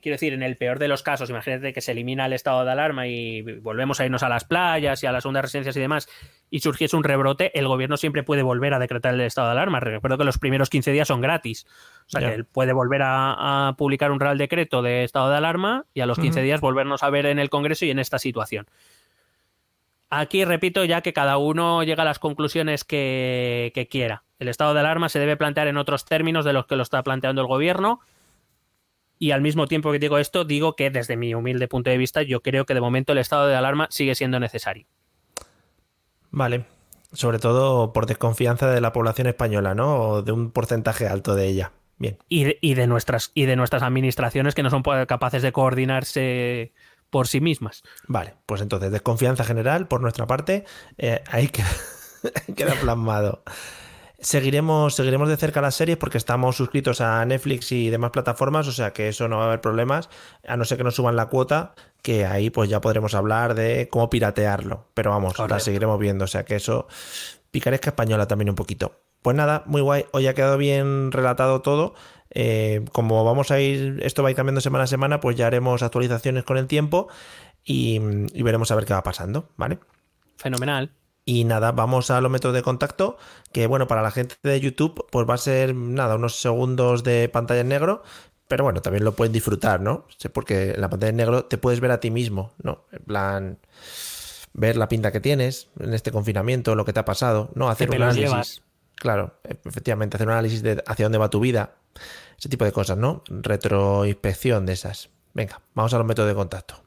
quiero 0.00 0.14
decir, 0.14 0.32
en 0.32 0.42
el 0.42 0.56
peor 0.56 0.78
de 0.78 0.88
los 0.88 1.02
casos, 1.02 1.30
imagínate 1.30 1.72
que 1.72 1.80
se 1.80 1.92
elimina 1.92 2.26
el 2.26 2.32
estado 2.32 2.64
de 2.64 2.72
alarma 2.72 3.06
y 3.06 3.42
volvemos 3.42 4.00
a 4.00 4.04
irnos 4.04 4.22
a 4.22 4.28
las 4.28 4.44
playas 4.44 5.02
y 5.02 5.06
a 5.06 5.12
las 5.12 5.22
segundas 5.22 5.42
residencias 5.42 5.76
y 5.76 5.80
demás, 5.80 6.08
y 6.50 6.60
surgiese 6.60 6.96
un 6.96 7.04
rebrote, 7.04 7.58
el 7.58 7.66
gobierno 7.68 7.96
siempre 7.96 8.22
puede 8.22 8.42
volver 8.42 8.74
a 8.74 8.78
decretar 8.78 9.14
el 9.14 9.20
estado 9.22 9.48
de 9.48 9.52
alarma. 9.52 9.80
Recuerdo 9.80 10.18
que 10.18 10.24
los 10.24 10.38
primeros 10.38 10.70
15 10.70 10.92
días 10.92 11.08
son 11.08 11.20
gratis. 11.20 11.66
O 12.06 12.10
sea, 12.10 12.20
que 12.20 12.34
él 12.34 12.44
puede 12.44 12.72
volver 12.72 13.02
a, 13.02 13.68
a 13.68 13.76
publicar 13.76 14.12
un 14.12 14.20
real 14.20 14.38
decreto 14.38 14.82
de 14.82 15.04
estado 15.04 15.30
de 15.30 15.36
alarma 15.36 15.86
y 15.94 16.00
a 16.00 16.06
los 16.06 16.18
15 16.18 16.40
Ujú. 16.40 16.44
días 16.44 16.60
volvernos 16.60 17.02
a 17.02 17.10
ver 17.10 17.26
en 17.26 17.38
el 17.38 17.50
Congreso 17.50 17.84
y 17.84 17.90
en 17.90 17.98
esta 17.98 18.18
situación. 18.18 18.66
Aquí 20.10 20.44
repito 20.44 20.84
ya 20.84 21.00
que 21.00 21.12
cada 21.12 21.38
uno 21.38 21.82
llega 21.82 22.02
a 22.02 22.06
las 22.06 22.20
conclusiones 22.20 22.84
que, 22.84 23.72
que 23.74 23.88
quiera. 23.88 24.22
El 24.38 24.48
estado 24.48 24.74
de 24.74 24.80
alarma 24.80 25.08
se 25.08 25.18
debe 25.18 25.36
plantear 25.36 25.66
en 25.66 25.76
otros 25.76 26.04
términos 26.04 26.44
de 26.44 26.52
los 26.52 26.66
que 26.66 26.76
lo 26.76 26.82
está 26.84 27.02
planteando 27.02 27.40
el 27.40 27.48
gobierno. 27.48 28.00
Y 29.18 29.30
al 29.30 29.40
mismo 29.40 29.66
tiempo 29.66 29.92
que 29.92 29.98
digo 29.98 30.18
esto, 30.18 30.44
digo 30.44 30.76
que 30.76 30.90
desde 30.90 31.16
mi 31.16 31.34
humilde 31.34 31.68
punto 31.68 31.90
de 31.90 31.98
vista, 31.98 32.22
yo 32.22 32.42
creo 32.42 32.66
que 32.66 32.74
de 32.74 32.80
momento 32.80 33.12
el 33.12 33.18
estado 33.18 33.46
de 33.46 33.56
alarma 33.56 33.86
sigue 33.90 34.14
siendo 34.14 34.40
necesario. 34.40 34.86
Vale. 36.30 36.66
Sobre 37.12 37.38
todo 37.38 37.92
por 37.92 38.06
desconfianza 38.06 38.68
de 38.70 38.80
la 38.80 38.92
población 38.92 39.28
española, 39.28 39.74
¿no? 39.74 40.00
O 40.00 40.22
de 40.22 40.32
un 40.32 40.50
porcentaje 40.50 41.06
alto 41.06 41.36
de 41.36 41.46
ella. 41.46 41.72
Bien. 41.96 42.18
Y 42.28 42.44
de, 42.44 42.58
y 42.60 42.74
de 42.74 42.88
nuestras, 42.88 43.30
y 43.34 43.44
de 43.46 43.54
nuestras 43.54 43.82
administraciones 43.84 44.54
que 44.54 44.64
no 44.64 44.70
son 44.70 44.82
capaces 45.06 45.42
de 45.42 45.52
coordinarse 45.52 46.72
por 47.10 47.28
sí 47.28 47.40
mismas. 47.40 47.84
Vale, 48.08 48.34
pues 48.46 48.60
entonces, 48.60 48.90
desconfianza 48.90 49.44
general 49.44 49.86
por 49.86 50.00
nuestra 50.00 50.26
parte. 50.26 50.64
eh, 50.98 51.22
ahí 51.30 51.46
queda, 51.46 51.70
queda 52.56 52.74
plasmado. 52.74 53.44
Seguiremos, 54.24 54.94
seguiremos 54.94 55.28
de 55.28 55.36
cerca 55.36 55.60
las 55.60 55.74
series 55.74 55.98
porque 55.98 56.16
estamos 56.16 56.56
suscritos 56.56 57.02
a 57.02 57.22
Netflix 57.26 57.70
y 57.72 57.90
demás 57.90 58.10
plataformas, 58.10 58.66
o 58.66 58.72
sea 58.72 58.94
que 58.94 59.08
eso 59.08 59.28
no 59.28 59.36
va 59.36 59.42
a 59.42 59.46
haber 59.48 59.60
problemas, 59.60 60.08
a 60.48 60.56
no 60.56 60.64
ser 60.64 60.78
que 60.78 60.84
nos 60.84 60.94
suban 60.94 61.14
la 61.14 61.26
cuota, 61.26 61.74
que 62.00 62.24
ahí 62.24 62.48
pues 62.48 62.70
ya 62.70 62.80
podremos 62.80 63.14
hablar 63.14 63.54
de 63.54 63.86
cómo 63.90 64.08
piratearlo. 64.08 64.86
Pero 64.94 65.10
vamos, 65.10 65.32
la 65.32 65.44
Correcto. 65.44 65.64
seguiremos 65.64 65.98
viendo, 65.98 66.24
o 66.24 66.26
sea 66.26 66.46
que 66.46 66.56
eso, 66.56 66.88
picaresca 67.50 67.90
española 67.90 68.26
también 68.26 68.48
un 68.48 68.54
poquito. 68.54 69.02
Pues 69.20 69.36
nada, 69.36 69.62
muy 69.66 69.82
guay, 69.82 70.06
hoy 70.12 70.26
ha 70.26 70.32
quedado 70.32 70.56
bien 70.56 71.12
relatado 71.12 71.60
todo. 71.60 71.94
Eh, 72.30 72.82
como 72.92 73.24
vamos 73.26 73.50
a 73.50 73.60
ir, 73.60 74.00
esto 74.02 74.22
va 74.22 74.28
a 74.28 74.30
ir 74.30 74.36
cambiando 74.36 74.62
semana 74.62 74.84
a 74.84 74.86
semana, 74.86 75.20
pues 75.20 75.36
ya 75.36 75.48
haremos 75.48 75.82
actualizaciones 75.82 76.44
con 76.44 76.56
el 76.56 76.66
tiempo 76.66 77.08
y, 77.62 78.00
y 78.32 78.42
veremos 78.42 78.70
a 78.70 78.74
ver 78.74 78.86
qué 78.86 78.94
va 78.94 79.02
pasando, 79.02 79.50
¿vale? 79.58 79.80
Fenomenal. 80.38 80.90
Y 81.24 81.44
nada, 81.44 81.72
vamos 81.72 82.10
a 82.10 82.20
los 82.20 82.30
métodos 82.30 82.54
de 82.54 82.62
contacto, 82.62 83.16
que 83.52 83.66
bueno, 83.66 83.86
para 83.86 84.02
la 84.02 84.10
gente 84.10 84.36
de 84.42 84.60
YouTube, 84.60 85.06
pues 85.10 85.28
va 85.28 85.34
a 85.34 85.38
ser 85.38 85.74
nada, 85.74 86.16
unos 86.16 86.36
segundos 86.36 87.02
de 87.02 87.30
pantalla 87.30 87.62
en 87.62 87.68
negro, 87.68 88.02
pero 88.46 88.64
bueno, 88.64 88.82
también 88.82 89.04
lo 89.04 89.12
pueden 89.12 89.32
disfrutar, 89.32 89.80
¿no? 89.80 90.06
Sé 90.18 90.28
Porque 90.28 90.72
en 90.72 90.80
la 90.80 90.90
pantalla 90.90 91.10
en 91.10 91.16
negro 91.16 91.44
te 91.46 91.56
puedes 91.56 91.80
ver 91.80 91.92
a 91.92 92.00
ti 92.00 92.10
mismo, 92.10 92.52
¿no? 92.62 92.84
En 92.92 93.02
plan, 93.04 93.58
ver 94.52 94.76
la 94.76 94.88
pinta 94.88 95.12
que 95.12 95.20
tienes 95.20 95.68
en 95.80 95.94
este 95.94 96.12
confinamiento, 96.12 96.74
lo 96.74 96.84
que 96.84 96.92
te 96.92 97.00
ha 97.00 97.04
pasado, 97.06 97.50
¿no? 97.54 97.70
Hacer 97.70 97.88
un 97.88 97.96
análisis. 97.96 98.22
llevas? 98.22 98.62
Claro, 98.96 99.34
efectivamente, 99.64 100.16
hacer 100.16 100.26
un 100.26 100.34
análisis 100.34 100.62
de 100.62 100.82
hacia 100.86 101.06
dónde 101.06 101.18
va 101.18 101.30
tu 101.30 101.40
vida, 101.40 101.76
ese 102.38 102.50
tipo 102.50 102.66
de 102.66 102.72
cosas, 102.72 102.98
¿no? 102.98 103.22
Retroinspección 103.28 104.66
de 104.66 104.74
esas. 104.74 105.08
Venga, 105.32 105.60
vamos 105.74 105.94
a 105.94 105.98
los 105.98 106.06
métodos 106.06 106.28
de 106.28 106.34
contacto. 106.34 106.83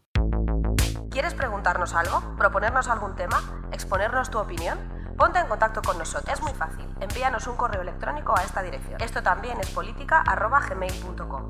¿Quieres 1.67 1.79
preguntarnos 1.79 2.13
algo? 2.15 2.37
¿Proponernos 2.37 2.87
algún 2.87 3.15
tema? 3.17 3.43
¿Exponernos 3.73 4.31
tu 4.31 4.39
opinión? 4.39 4.77
Ponte 5.17 5.39
en 5.39 5.47
contacto 5.47 5.81
con 5.81 5.97
nosotros. 5.97 6.33
Es 6.33 6.41
muy 6.41 6.53
fácil. 6.53 6.87
Envíanos 7.01 7.45
un 7.47 7.57
correo 7.57 7.81
electrónico 7.81 8.33
a 8.37 8.41
esta 8.41 8.61
dirección. 8.61 9.01
Esto 9.01 9.21
también 9.21 9.59
es 9.59 9.69
política.gmail.com. 9.71 11.49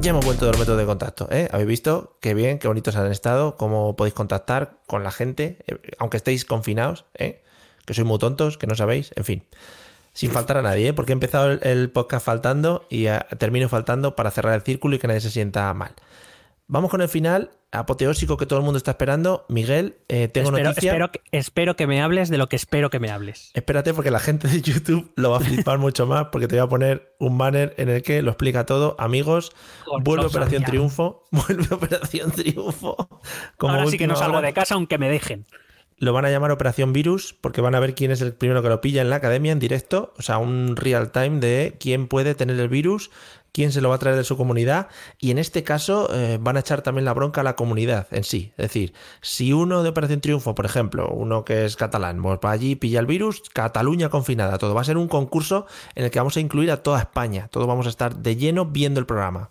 Ya 0.00 0.10
hemos 0.10 0.24
vuelto 0.24 0.44
de 0.44 0.52
los 0.52 0.60
métodos 0.60 0.78
de 0.78 0.86
contacto, 0.86 1.28
¿eh? 1.30 1.48
Habéis 1.50 1.68
visto 1.68 2.16
qué 2.20 2.34
bien, 2.34 2.58
qué 2.58 2.68
bonitos 2.68 2.96
han 2.96 3.10
estado, 3.10 3.56
cómo 3.56 3.96
podéis 3.96 4.14
contactar 4.14 4.78
con 4.86 5.02
la 5.02 5.10
gente, 5.10 5.58
eh, 5.66 5.76
aunque 5.98 6.16
estéis 6.18 6.44
confinados, 6.44 7.04
¿eh? 7.14 7.42
Que 7.84 7.94
sois 7.94 8.06
muy 8.06 8.18
tontos, 8.18 8.58
que 8.58 8.66
no 8.66 8.74
sabéis, 8.74 9.10
en 9.16 9.24
fin. 9.24 9.44
Sin 10.12 10.30
faltar 10.30 10.56
a 10.56 10.62
nadie, 10.62 10.88
¿eh? 10.88 10.92
Porque 10.92 11.12
he 11.12 11.14
empezado 11.14 11.50
el, 11.50 11.90
podcast 11.90 12.24
faltando 12.24 12.86
y 12.88 13.06
eh, 13.06 13.18
termino 13.38 13.68
faltando 13.68 14.14
para 14.14 14.30
cerrar 14.30 14.54
el 14.54 14.62
círculo 14.62 14.96
y 14.96 14.98
que 14.98 15.08
nadie 15.08 15.20
se 15.20 15.30
sienta 15.30 15.72
mal. 15.74 15.94
Vamos 16.66 16.90
con 16.90 17.00
el 17.00 17.08
final 17.08 17.50
apoteósico 17.70 18.36
que 18.36 18.46
todo 18.46 18.58
el 18.58 18.64
mundo 18.64 18.78
está 18.78 18.92
esperando. 18.92 19.44
Miguel, 19.48 19.96
eh, 20.08 20.28
tengo 20.28 20.48
Espero, 20.48 20.68
noticia. 20.68 20.90
espero 20.90 21.12
que, 21.12 21.20
espero 21.32 21.76
que 21.76 21.86
me 21.86 22.00
hables 22.02 22.28
de 22.30 22.38
lo 22.38 22.48
que 22.48 22.56
espero 22.56 22.90
que 22.90 22.98
me 22.98 23.10
hables. 23.10 23.50
Espérate 23.54 23.92
porque 23.94 24.10
la 24.10 24.20
gente 24.20 24.48
de 24.48 24.60
YouTube 24.62 25.12
lo 25.16 25.30
va 25.30 25.38
a 25.38 25.40
flipar 25.40 25.78
mucho 25.78 26.06
más 26.06 26.28
porque 26.32 26.48
te 26.48 26.56
voy 26.56 26.64
a 26.64 26.68
poner 26.68 27.14
un 27.18 27.36
banner 27.38 27.74
en 27.76 27.88
el 27.90 28.02
que 28.02 28.22
lo 28.22 28.30
explica 28.30 28.64
todo. 28.66 28.96
Amigos, 28.98 29.52
Joder, 29.84 30.04
vuelve 30.04 30.26
Operación 30.26 30.62
sabía. 30.62 30.66
Triunfo, 30.66 31.24
vuelve 31.30 31.74
Operación 31.74 32.30
Triunfo. 32.32 32.96
Como 33.56 33.74
Ahora 33.74 33.86
sí 33.86 33.98
que 33.98 34.06
no 34.06 34.16
salgo 34.16 34.38
hora. 34.38 34.46
de 34.46 34.54
casa 34.54 34.74
aunque 34.74 34.98
me 34.98 35.10
dejen. 35.10 35.46
Lo 36.00 36.12
van 36.12 36.24
a 36.24 36.30
llamar 36.30 36.52
Operación 36.52 36.92
Virus 36.92 37.34
porque 37.40 37.60
van 37.60 37.74
a 37.74 37.80
ver 37.80 37.96
quién 37.96 38.12
es 38.12 38.20
el 38.20 38.32
primero 38.32 38.62
que 38.62 38.68
lo 38.68 38.80
pilla 38.80 39.02
en 39.02 39.10
la 39.10 39.16
academia 39.16 39.50
en 39.50 39.58
directo, 39.58 40.14
o 40.16 40.22
sea, 40.22 40.38
un 40.38 40.76
real 40.76 41.10
time 41.10 41.40
de 41.40 41.76
quién 41.80 42.06
puede 42.06 42.36
tener 42.36 42.58
el 42.60 42.68
virus, 42.68 43.10
quién 43.52 43.72
se 43.72 43.80
lo 43.80 43.88
va 43.88 43.96
a 43.96 43.98
traer 43.98 44.16
de 44.16 44.24
su 44.24 44.36
comunidad 44.36 44.88
y 45.18 45.30
en 45.30 45.38
este 45.38 45.64
caso 45.64 46.08
eh, 46.12 46.38
van 46.40 46.56
a 46.56 46.60
echar 46.60 46.82
también 46.82 47.04
la 47.04 47.14
bronca 47.14 47.40
a 47.40 47.44
la 47.44 47.56
comunidad 47.56 48.06
en 48.10 48.24
sí. 48.24 48.52
Es 48.56 48.68
decir, 48.68 48.92
si 49.20 49.52
uno 49.52 49.82
de 49.82 49.90
Operación 49.90 50.20
Triunfo, 50.20 50.54
por 50.54 50.66
ejemplo, 50.66 51.08
uno 51.10 51.44
que 51.44 51.64
es 51.64 51.76
catalán, 51.76 52.22
pues 52.22 52.38
va 52.44 52.50
allí, 52.50 52.76
pilla 52.76 53.00
el 53.00 53.06
virus, 53.06 53.42
Cataluña 53.52 54.08
confinada, 54.08 54.58
todo. 54.58 54.74
Va 54.74 54.82
a 54.82 54.84
ser 54.84 54.96
un 54.96 55.08
concurso 55.08 55.66
en 55.94 56.04
el 56.04 56.10
que 56.10 56.18
vamos 56.18 56.36
a 56.36 56.40
incluir 56.40 56.70
a 56.70 56.82
toda 56.82 57.00
España. 57.00 57.48
Todos 57.50 57.66
vamos 57.66 57.86
a 57.86 57.90
estar 57.90 58.16
de 58.16 58.36
lleno 58.36 58.66
viendo 58.66 59.00
el 59.00 59.06
programa. 59.06 59.50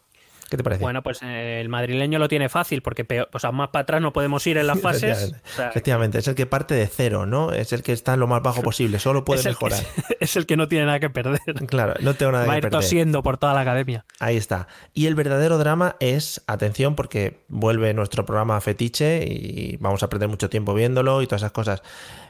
¿Qué 0.49 0.57
te 0.57 0.63
parece? 0.63 0.81
Bueno, 0.81 1.03
pues 1.03 1.21
eh, 1.23 1.59
el 1.59 1.69
madrileño 1.69 2.19
lo 2.19 2.27
tiene 2.27 2.47
fácil 2.47 2.81
porque 2.81 3.03
peor, 3.03 3.29
o 3.33 3.39
sea, 3.39 3.51
más 3.51 3.69
para 3.69 3.83
atrás 3.83 4.01
no 4.01 4.13
podemos 4.13 4.45
ir 4.47 4.57
en 4.57 4.67
las 4.67 4.79
fases. 4.81 5.03
Efectivamente. 5.03 5.49
O 5.49 5.55
sea, 5.55 5.69
Efectivamente, 5.69 6.17
es 6.19 6.27
el 6.27 6.35
que 6.35 6.45
parte 6.45 6.75
de 6.75 6.87
cero, 6.87 7.25
¿no? 7.25 7.51
Es 7.51 7.73
el 7.73 7.83
que 7.83 7.91
está 7.91 8.13
en 8.13 8.21
lo 8.21 8.27
más 8.27 8.41
bajo 8.41 8.61
posible, 8.61 8.99
solo 8.99 9.25
puede 9.25 9.39
es, 9.41 9.45
que, 9.45 9.49
mejorar. 9.49 9.83
es 10.19 10.35
el 10.35 10.45
que 10.45 10.57
no 10.57 10.67
tiene 10.67 10.85
nada 10.85 10.99
que 10.99 11.09
perder. 11.09 11.39
Claro, 11.67 11.95
no 12.01 12.13
tengo 12.13 12.31
nada 12.31 12.45
Va 12.45 12.51
a 12.51 12.55
que 12.55 12.59
ir 12.59 12.61
perder. 12.63 12.79
tosiendo 12.79 13.23
por 13.23 13.37
toda 13.37 13.53
la 13.53 13.61
academia. 13.61 14.05
Ahí 14.19 14.37
está. 14.37 14.67
Y 14.93 15.07
el 15.07 15.15
verdadero 15.15 15.57
drama 15.57 15.95
es, 15.99 16.43
atención, 16.47 16.95
porque 16.95 17.43
vuelve 17.49 17.93
nuestro 17.93 18.25
programa 18.25 18.59
fetiche 18.61 19.25
y 19.27 19.77
vamos 19.77 20.03
a 20.03 20.09
perder 20.09 20.29
mucho 20.29 20.49
tiempo 20.49 20.73
viéndolo 20.73 21.21
y 21.21 21.27
todas 21.27 21.41
esas 21.41 21.51
cosas. 21.51 21.83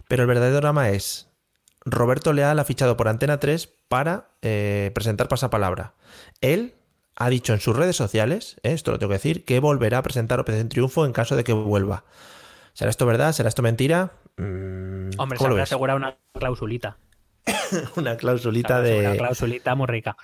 Pero 0.08 0.24
el 0.24 0.28
verdadero 0.28 0.58
drama 0.58 0.90
es, 0.90 1.30
Roberto 1.86 2.34
Leal 2.34 2.60
ha 2.60 2.64
fichado 2.66 2.98
por 2.98 3.08
Antena 3.08 3.40
3 3.40 3.70
para 3.88 4.30
eh, 4.42 4.92
presentar 4.94 5.28
pasapalabra. 5.28 5.94
Él 6.42 6.74
ha 7.20 7.30
dicho 7.30 7.54
en 7.54 7.60
sus 7.60 7.76
redes 7.76 7.96
sociales, 7.96 8.58
eh, 8.64 8.74
esto 8.74 8.92
lo 8.92 9.00
tengo 9.00 9.10
que 9.10 9.16
decir, 9.16 9.44
que 9.44 9.60
volverá 9.60 9.98
a 9.98 10.04
presentar 10.04 10.40
Operación 10.40 10.70
Triunfo 10.70 11.06
en 11.06 11.14
caso 11.14 11.36
de 11.36 11.44
que 11.44 11.52
vuelva. 11.52 12.06
¿Será 12.74 12.92
esto 12.92 13.08
verdad? 13.08 13.34
¿Será 13.34 13.50
esto 13.50 13.64
mentira? 13.64 14.12
Mm, 14.38 15.10
Hombre, 15.18 15.38
se 15.38 15.44
¿Cómo 15.44 15.48
lo 15.48 15.54
habrá 15.54 15.64
asegurado 15.64 15.98
una 15.98 16.18
klausulita. 16.34 16.98
Una 17.96 18.18
clausulita 18.18 18.80
Una 18.80 18.84
de... 18.84 19.18
klausulita 19.18 19.74
muy 19.74 19.88
rica. 19.88 20.16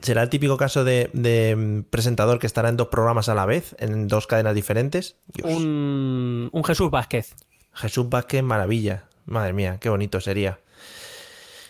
¿Será 0.00 0.22
el 0.22 0.30
típico 0.30 0.56
caso 0.56 0.82
de, 0.82 1.10
de, 1.12 1.54
mm, 1.54 1.82
presentador 1.90 2.40
que 2.40 2.46
estará 2.48 2.68
en 2.68 2.76
dos 2.76 2.88
programas 2.88 3.28
a 3.28 3.34
la 3.34 3.46
vez, 3.46 3.76
en 3.78 4.08
dos 4.08 4.26
cadenas 4.26 4.54
diferentes? 4.54 5.16
Un 5.44 6.50
Jesús 6.66 6.90
Vázquez. 6.90 7.36
Jesús 7.72 8.08
Vázquez, 8.08 8.42
maravilla. 8.42 9.04
Madre 9.26 9.52
mía, 9.52 9.78
qué 9.80 9.88
bonito 9.88 10.20
sería. 10.20 10.58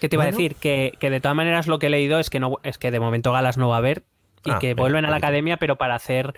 ¿Qué 0.03 0.09
te 0.09 0.17
iba 0.17 0.25
a 0.25 0.27
decir? 0.27 0.57
Que, 0.57 0.93
que 0.99 1.11
de 1.11 1.21
todas 1.21 1.37
maneras 1.37 1.69
lo 1.69 1.79
que 1.79 1.87
he 1.87 1.91
leído 1.91 2.19
es 2.19 2.29
que 2.29 2.41
no 2.41 2.59
es 2.65 2.77
que 2.77 2.91
de 2.91 2.99
momento 2.99 3.31
galas 3.33 3.57
no 3.57 3.69
va 3.69 3.77
a 3.77 3.79
haber 3.79 4.03
y 4.45 4.51
Ah, 4.51 4.59
que 4.59 4.75
vuelven 4.75 5.05
a 5.05 5.11
la 5.11 5.17
academia, 5.17 5.57
pero 5.59 5.77
para 5.77 5.95
hacer 5.95 6.35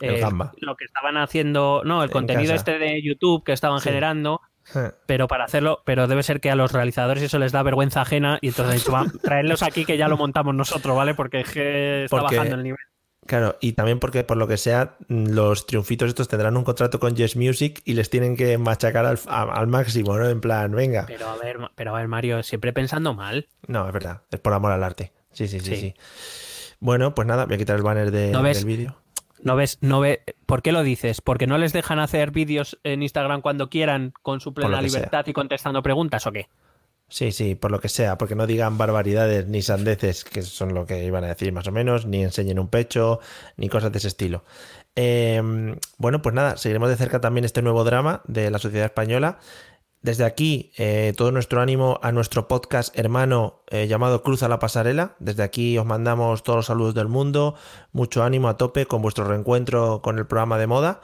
eh, 0.00 0.22
lo 0.60 0.76
que 0.76 0.84
estaban 0.84 1.16
haciendo, 1.16 1.82
no, 1.84 2.02
el 2.04 2.08
En 2.10 2.12
contenido 2.12 2.52
casa. 2.52 2.70
este 2.72 2.78
de 2.78 3.02
YouTube 3.02 3.42
que 3.44 3.52
estaban 3.52 3.80
Sí. 3.80 3.88
generando, 3.88 4.40
pero 5.06 5.26
para 5.26 5.44
hacerlo, 5.44 5.82
pero 5.84 6.06
debe 6.06 6.22
ser 6.22 6.40
que 6.40 6.50
a 6.52 6.54
los 6.54 6.70
realizadores 6.72 7.22
eso 7.24 7.38
les 7.40 7.50
da 7.50 7.62
vergüenza 7.64 8.02
ajena 8.02 8.38
y 8.40 8.48
entonces 8.48 8.72
han 8.72 8.78
dicho, 8.78 8.92
"Va, 8.92 9.20
traedlos 9.20 9.62
aquí 9.64 9.84
que 9.84 9.96
ya 9.96 10.06
lo 10.06 10.16
montamos 10.16 10.54
nosotros, 10.54 10.96
¿vale? 10.96 11.14
Porque 11.14 11.40
es 11.40 11.50
que 11.50 12.04
está 12.04 12.20
Porque- 12.20 12.36
bajando 12.36 12.56
el 12.56 12.62
nivel. 12.62 12.78
Claro, 13.26 13.56
y 13.60 13.72
también 13.74 14.00
porque 14.00 14.24
por 14.24 14.36
lo 14.36 14.48
que 14.48 14.56
sea, 14.56 14.96
mm, 15.08 15.28
los 15.28 15.66
triunfitos 15.66 16.08
estos 16.08 16.26
tendrán 16.28 16.56
un 16.56 16.64
contrato 16.64 16.98
con 16.98 17.14
Yes 17.14 17.36
Music 17.36 17.80
y 17.84 17.94
les 17.94 18.10
tienen 18.10 18.36
que 18.36 18.58
machacar 18.58 19.06
al, 19.06 19.18
a- 19.28 19.42
al 19.44 19.68
máximo, 19.68 20.18
¿no? 20.18 20.28
En 20.28 20.40
plan, 20.40 20.72
venga. 20.72 21.04
Pero 21.06 21.28
a 21.28 21.36
ver, 21.36 21.58
pero 21.76 21.94
a 21.94 21.98
ver, 21.98 22.08
Mario, 22.08 22.42
siempre 22.42 22.72
pensando 22.72 23.14
mal. 23.14 23.48
No, 23.68 23.86
es 23.86 23.92
verdad, 23.92 24.22
es 24.30 24.40
por 24.40 24.52
amor 24.52 24.72
al 24.72 24.82
arte. 24.82 25.12
Sí, 25.32 25.46
sí, 25.46 25.60
sí, 25.60 25.66
sí. 25.76 25.76
Sí. 25.76 25.94
Bueno, 26.80 27.14
pues 27.14 27.28
nada, 27.28 27.46
voy 27.46 27.54
a 27.54 27.58
quitar 27.58 27.76
el 27.76 27.82
banner 27.82 28.10
de- 28.10 28.32
del 28.58 28.66
vídeo. 28.66 28.96
No 29.44 29.56
ves, 29.56 29.78
no 29.80 30.00
ve. 30.00 30.22
¿Por 30.46 30.62
qué 30.62 30.72
lo 30.72 30.82
dices? 30.82 31.20
¿Porque 31.20 31.46
no 31.46 31.58
les 31.58 31.72
dejan 31.72 31.98
hacer 32.00 32.30
vídeos 32.32 32.78
en 32.84 33.02
Instagram 33.02 33.40
cuando 33.40 33.70
quieran 33.70 34.12
con 34.22 34.40
su 34.40 34.52
plena 34.54 34.70
libertad 34.94 35.24
y 35.26 35.32
contestando 35.32 35.82
preguntas 35.82 36.26
o 36.26 36.32
qué? 36.32 36.48
Sí, 37.12 37.30
sí, 37.30 37.54
por 37.54 37.70
lo 37.70 37.78
que 37.78 37.90
sea, 37.90 38.16
porque 38.16 38.34
no 38.34 38.46
digan 38.46 38.78
barbaridades 38.78 39.46
ni 39.46 39.60
sandeces, 39.60 40.24
que 40.24 40.40
son 40.40 40.72
lo 40.72 40.86
que 40.86 41.04
iban 41.04 41.24
a 41.24 41.26
decir 41.26 41.52
más 41.52 41.66
o 41.66 41.70
menos, 41.70 42.06
ni 42.06 42.22
enseñen 42.22 42.58
un 42.58 42.68
pecho, 42.68 43.20
ni 43.58 43.68
cosas 43.68 43.92
de 43.92 43.98
ese 43.98 44.08
estilo. 44.08 44.44
Eh, 44.96 45.76
bueno, 45.98 46.22
pues 46.22 46.34
nada, 46.34 46.56
seguiremos 46.56 46.88
de 46.88 46.96
cerca 46.96 47.20
también 47.20 47.44
este 47.44 47.60
nuevo 47.60 47.84
drama 47.84 48.22
de 48.26 48.50
la 48.50 48.58
sociedad 48.58 48.86
española. 48.86 49.38
Desde 50.00 50.24
aquí, 50.24 50.72
eh, 50.78 51.12
todo 51.14 51.32
nuestro 51.32 51.60
ánimo 51.60 52.00
a 52.02 52.12
nuestro 52.12 52.48
podcast 52.48 52.98
hermano 52.98 53.62
eh, 53.68 53.86
llamado 53.88 54.22
Cruz 54.22 54.42
a 54.42 54.48
la 54.48 54.58
Pasarela. 54.58 55.14
Desde 55.18 55.42
aquí 55.42 55.76
os 55.76 55.84
mandamos 55.84 56.42
todos 56.42 56.56
los 56.56 56.66
saludos 56.66 56.94
del 56.94 57.08
mundo, 57.08 57.56
mucho 57.92 58.24
ánimo 58.24 58.48
a 58.48 58.56
tope 58.56 58.86
con 58.86 59.02
vuestro 59.02 59.26
reencuentro 59.26 60.00
con 60.00 60.18
el 60.18 60.26
programa 60.26 60.56
de 60.56 60.66
moda. 60.66 61.02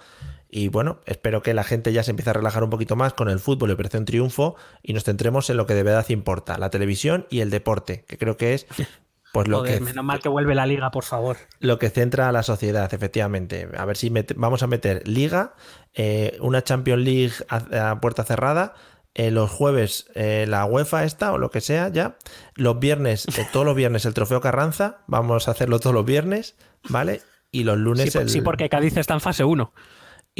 Y 0.51 0.69
bueno, 0.69 1.01
espero 1.05 1.43
que 1.43 1.53
la 1.55 1.63
gente 1.65 1.93
ya 1.93 2.03
se 2.03 2.11
empiece 2.11 2.31
a 2.31 2.33
relajar 2.33 2.65
un 2.65 2.71
poquito 2.71 2.97
más 2.97 3.13
con 3.13 3.29
el 3.29 3.39
fútbol 3.39 3.71
y 3.71 3.73
Operación 3.75 4.05
Triunfo 4.07 4.57
y 4.83 4.95
nos 4.95 5.05
centremos 5.05 5.51
en 5.51 5.57
lo 5.59 5.67
que 5.67 5.75
de 5.75 5.83
verdad 5.83 6.07
importa, 6.09 6.57
la 6.59 6.71
televisión 6.71 7.27
y 7.29 7.41
el 7.41 7.51
deporte, 7.51 8.05
que 8.09 8.17
creo 8.17 8.37
que 8.37 8.55
es 8.55 8.67
pues 9.31 9.47
lo 9.47 9.59
Joder, 9.59 9.75
que 9.75 9.85
menos 9.85 10.05
mal 10.05 10.21
que 10.21 10.31
vuelve 10.31 10.55
la 10.55 10.65
liga, 10.65 10.91
por 10.91 11.05
favor. 11.05 11.37
lo 11.61 11.79
que 11.79 11.91
centra 11.91 12.31
a 12.31 12.33
la 12.33 12.43
sociedad, 12.43 12.93
efectivamente. 12.95 13.69
A 13.77 13.85
ver 13.85 13.99
si 13.99 14.11
vamos 14.37 14.63
a 14.63 14.67
meter 14.67 15.07
liga, 15.07 15.55
eh, 15.93 16.39
una 16.41 16.65
Champions 16.65 17.03
League 17.03 17.33
a, 17.51 17.91
a 17.91 18.01
puerta 18.01 18.25
cerrada. 18.25 18.73
eh, 19.15 19.31
los 19.31 19.51
jueves 19.51 20.07
eh, 20.15 20.47
la 20.49 20.65
UEFA 20.65 21.05
esta 21.05 21.33
o 21.33 21.39
lo 21.39 21.51
que 21.51 21.61
sea 21.61 21.89
ya. 21.89 22.17
Los 22.55 22.79
viernes, 22.79 23.27
todos 23.53 23.67
los 23.67 23.77
viernes 23.77 24.07
el 24.07 24.15
trofeo 24.15 24.41
Carranza. 24.41 24.99
Vamos 25.09 25.47
a 25.47 25.51
hacerlo 25.51 25.79
todos 25.79 25.93
los 25.95 26.07
viernes, 26.07 26.57
¿vale? 26.89 27.21
Y 27.51 27.65
los 27.65 27.77
lunes 27.79 28.13
Sí, 28.13 28.19
el, 28.19 28.31
sí, 28.31 28.41
porque 28.41 28.69
Cádiz 28.71 28.97
está 28.97 29.13
en 29.15 29.21
fase 29.21 29.45
1. 29.45 29.73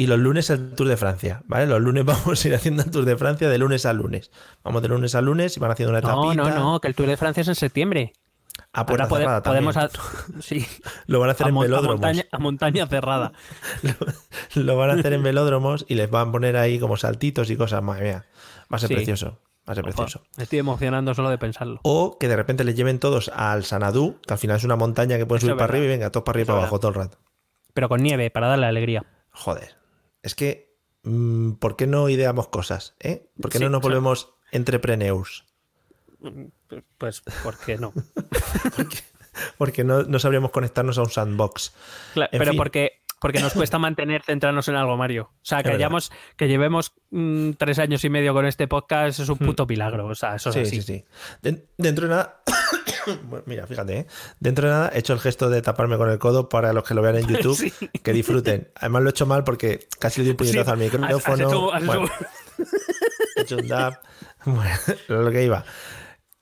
Y 0.01 0.07
los 0.07 0.17
lunes 0.19 0.49
el 0.49 0.75
Tour 0.75 0.87
de 0.87 0.97
Francia, 0.97 1.41
¿vale? 1.45 1.65
Los 1.67 1.81
lunes 1.81 2.05
vamos 2.05 2.43
a 2.43 2.47
ir 2.47 2.55
haciendo 2.55 2.83
el 2.83 2.91
Tour 2.91 3.05
de 3.05 3.17
Francia 3.17 3.49
de 3.49 3.57
lunes 3.57 3.85
a 3.85 3.93
lunes. 3.93 4.31
Vamos 4.63 4.81
de 4.81 4.87
lunes 4.87 5.13
a 5.15 5.21
lunes 5.21 5.57
y 5.57 5.59
van 5.59 5.71
haciendo 5.71 5.91
una 5.91 6.01
No, 6.01 6.31
etapita. 6.31 6.55
no, 6.57 6.71
no, 6.73 6.79
que 6.79 6.87
el 6.87 6.95
Tour 6.95 7.07
de 7.07 7.17
Francia 7.17 7.41
es 7.41 7.47
en 7.49 7.55
septiembre. 7.55 8.13
A 8.73 8.85
puerta 8.85 9.05
Ahora 9.05 9.09
pode- 9.15 9.19
cerrada 9.21 9.43
podemos. 9.43 9.75
también. 9.75 9.99
ha- 10.37 10.41
sí, 10.41 10.65
Lo 11.07 11.19
van 11.19 11.29
a 11.29 11.31
hacer 11.33 11.47
a, 11.47 11.49
en 11.49 11.57
a 11.57 11.59
velódromos. 11.61 11.95
montaña, 11.99 12.25
a 12.31 12.37
montaña 12.39 12.87
cerrada. 12.87 13.31
lo 14.55 14.77
van 14.77 14.89
a 14.89 14.93
hacer 14.93 15.13
en 15.13 15.23
velódromos 15.23 15.85
y 15.87 15.95
les 15.95 16.09
van 16.09 16.29
a 16.29 16.31
poner 16.31 16.57
ahí 16.57 16.79
como 16.79 16.97
saltitos 16.97 17.49
y 17.49 17.57
cosas. 17.57 17.81
Madre 17.83 18.03
mía, 18.05 18.25
va 18.71 18.77
a 18.77 18.79
ser 18.79 18.89
Sí. 18.89 18.95
precioso. 18.95 19.39
Va 19.67 19.73
a 19.73 19.75
ser 19.75 19.83
precioso. 19.83 20.23
Me 20.37 20.43
estoy 20.43 20.59
emocionando 20.59 21.13
solo 21.13 21.29
de 21.29 21.37
pensarlo. 21.37 21.79
O 21.83 22.17
que 22.19 22.27
de 22.27 22.35
repente 22.35 22.63
les 22.63 22.75
lleven 22.75 22.99
todos 22.99 23.29
al 23.35 23.63
Sanadú, 23.65 24.17
que 24.25 24.33
al 24.33 24.39
final 24.39 24.57
es 24.57 24.63
una 24.63 24.75
montaña 24.75 25.17
que 25.17 25.25
pueden 25.25 25.39
Eso 25.39 25.47
subir 25.47 25.57
para 25.57 25.71
arriba 25.71 25.85
y 25.85 25.89
venga, 25.89 26.09
todos 26.11 26.23
para 26.23 26.37
arriba 26.37 26.43
y 26.45 26.47
para 26.47 26.59
abajo 26.59 26.79
todo 26.79 26.89
el 26.89 26.95
rato. 26.95 27.17
Pero 27.73 27.87
con 27.89 28.01
nieve, 28.01 28.31
para 28.31 28.47
darle 28.47 28.65
alegría. 28.65 29.05
Joder. 29.31 29.78
Es 30.23 30.35
que, 30.35 30.75
mm, 31.03 31.53
¿por 31.53 31.75
qué 31.75 31.87
no 31.87 32.09
ideamos 32.09 32.47
cosas? 32.49 32.95
¿eh? 32.99 33.29
¿Por 33.41 33.51
qué 33.51 33.57
Sí, 33.59 33.63
no 33.63 33.69
nos 33.69 33.81
claro. 33.81 33.95
volvemos 33.95 34.33
entrepreneurs? 34.51 35.45
Pues, 36.97 37.21
¿por 37.43 37.57
qué 37.59 37.77
no? 37.77 37.93
Porque 39.57 39.83
no, 39.85 40.03
no 40.03 40.19
sabríamos 40.19 40.51
conectarnos 40.51 40.97
a 40.97 41.01
un 41.03 41.09
sandbox. 41.09 41.73
Claro, 42.13 42.29
pero 42.31 42.51
fin. 42.51 42.57
porque, 42.57 42.91
porque 43.21 43.39
nos 43.39 43.53
cuesta 43.53 43.79
mantener, 43.79 44.21
centrarnos 44.23 44.67
en 44.67 44.75
algo, 44.75 44.97
Mario. 44.97 45.29
O 45.35 45.39
sea, 45.45 45.63
que, 45.63 45.69
hayamos, 45.69 46.11
que 46.35 46.49
llevemos 46.49 46.91
mm, 47.11 47.51
tres 47.51 47.79
años 47.79 48.03
y 48.03 48.09
medio 48.09 48.33
con 48.33 48.45
este 48.45 48.67
podcast 48.67 49.19
es 49.21 49.29
un 49.29 49.37
puto 49.37 49.65
milagro. 49.65 50.07
O 50.07 50.15
sea, 50.15 50.35
eso 50.35 50.49
es 50.49 50.55
Hmm. 50.57 50.59
así. 50.61 50.69
Sí, 50.71 50.81
sí, 50.81 50.93
sí. 50.99 51.05
Den- 51.41 51.65
dentro 51.77 52.07
de 52.07 52.15
nada. 52.15 52.41
Bueno, 53.23 53.43
Mira, 53.47 53.67
fíjate, 53.67 53.97
¿eh? 53.99 54.07
dentro 54.39 54.67
de 54.67 54.73
nada 54.73 54.91
he 54.93 54.99
hecho 54.99 55.13
el 55.13 55.19
gesto 55.19 55.49
de 55.49 55.61
taparme 55.61 55.97
con 55.97 56.09
el 56.09 56.19
codo 56.19 56.49
para 56.49 56.73
los 56.73 56.83
que 56.83 56.93
lo 56.93 57.01
vean 57.01 57.15
en 57.17 57.27
YouTube, 57.27 57.55
Sí. 57.55 57.71
que 58.03 58.13
disfruten. 58.13 58.69
Además 58.75 59.01
lo 59.03 59.09
he 59.09 59.11
hecho 59.11 59.25
mal 59.25 59.43
porque 59.43 59.87
casi 59.99 60.21
le 60.21 60.25
di 60.25 60.29
un 60.31 60.37
puñetazo 60.37 60.63
Sí, 60.63 60.69
al 60.71 60.81
has- 60.81 60.93
has 60.93 60.99
micrófono. 60.99 61.47
hecho- 61.47 61.73
has 61.73 61.85
Bueno, 61.85 62.09
he 63.37 63.41
hecho 63.41 63.57
un 63.57 63.67
dab. 63.67 63.99
Bueno, 64.45 64.75
lo 65.07 65.31
que 65.31 65.43
iba. 65.43 65.63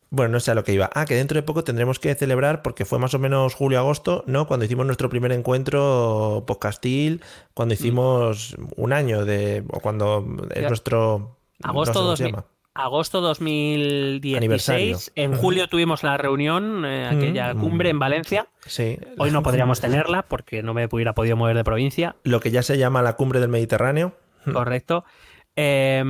Bueno, 0.09 0.31
no 0.33 0.39
sé 0.39 0.51
a 0.51 0.55
lo 0.55 0.63
que 0.63 0.71
iba. 0.71 0.89
Ah, 0.93 1.03
que 1.05 1.15
dentro 1.15 1.35
de 1.35 1.43
poco 1.43 1.65
tendremos 1.65 1.99
que 1.99 2.15
celebrar, 2.15 2.61
porque 2.61 2.85
fue 2.85 2.97
más 2.97 3.13
o 3.13 3.19
menos 3.19 3.53
julio-agosto, 3.55 4.23
¿no? 4.25 4.47
Cuando 4.47 4.65
hicimos 4.65 4.85
nuestro 4.85 5.09
primer 5.09 5.33
encuentro 5.33 6.45
podcastil, 6.47 7.21
cuando 7.53 7.73
hicimos 7.73 8.55
un 8.77 8.93
año 8.93 9.25
de. 9.25 9.65
o 9.69 9.81
cuando 9.81 10.25
es 10.55 10.65
nuestro. 10.67 11.37
Agosto, 11.61 12.03
no 12.03 12.15
sé 12.15 12.15
cómo 12.15 12.15
se 12.15 12.23
2000 12.23 12.31
llama. 12.31 12.45
Agosto 12.77 13.21
2016. 13.21 14.37
Aniversario. 14.37 14.97
En 15.15 15.35
julio 15.35 15.67
tuvimos 15.67 16.03
la 16.03 16.17
reunión, 16.17 16.85
eh, 16.85 17.07
aquella 17.07 17.53
Mm. 17.53 17.59
cumbre 17.59 17.89
en 17.89 17.99
Valencia. 17.99 18.47
Sí. 18.65 18.97
Hoy 19.17 19.31
no 19.31 19.43
podríamos 19.43 19.79
tenerla 19.81 20.23
porque 20.23 20.63
no 20.63 20.73
me 20.73 20.87
hubiera 20.91 21.13
podido 21.13 21.35
mover 21.35 21.55
de 21.55 21.63
provincia. 21.63 22.15
Lo 22.23 22.39
que 22.39 22.51
ya 22.51 22.63
se 22.63 22.77
llama 22.77 23.01
la 23.01 23.13
cumbre 23.13 23.39
del 23.39 23.49
Mediterráneo. 23.49 24.13
Correcto. 24.51 25.03
Eh, 25.55 26.03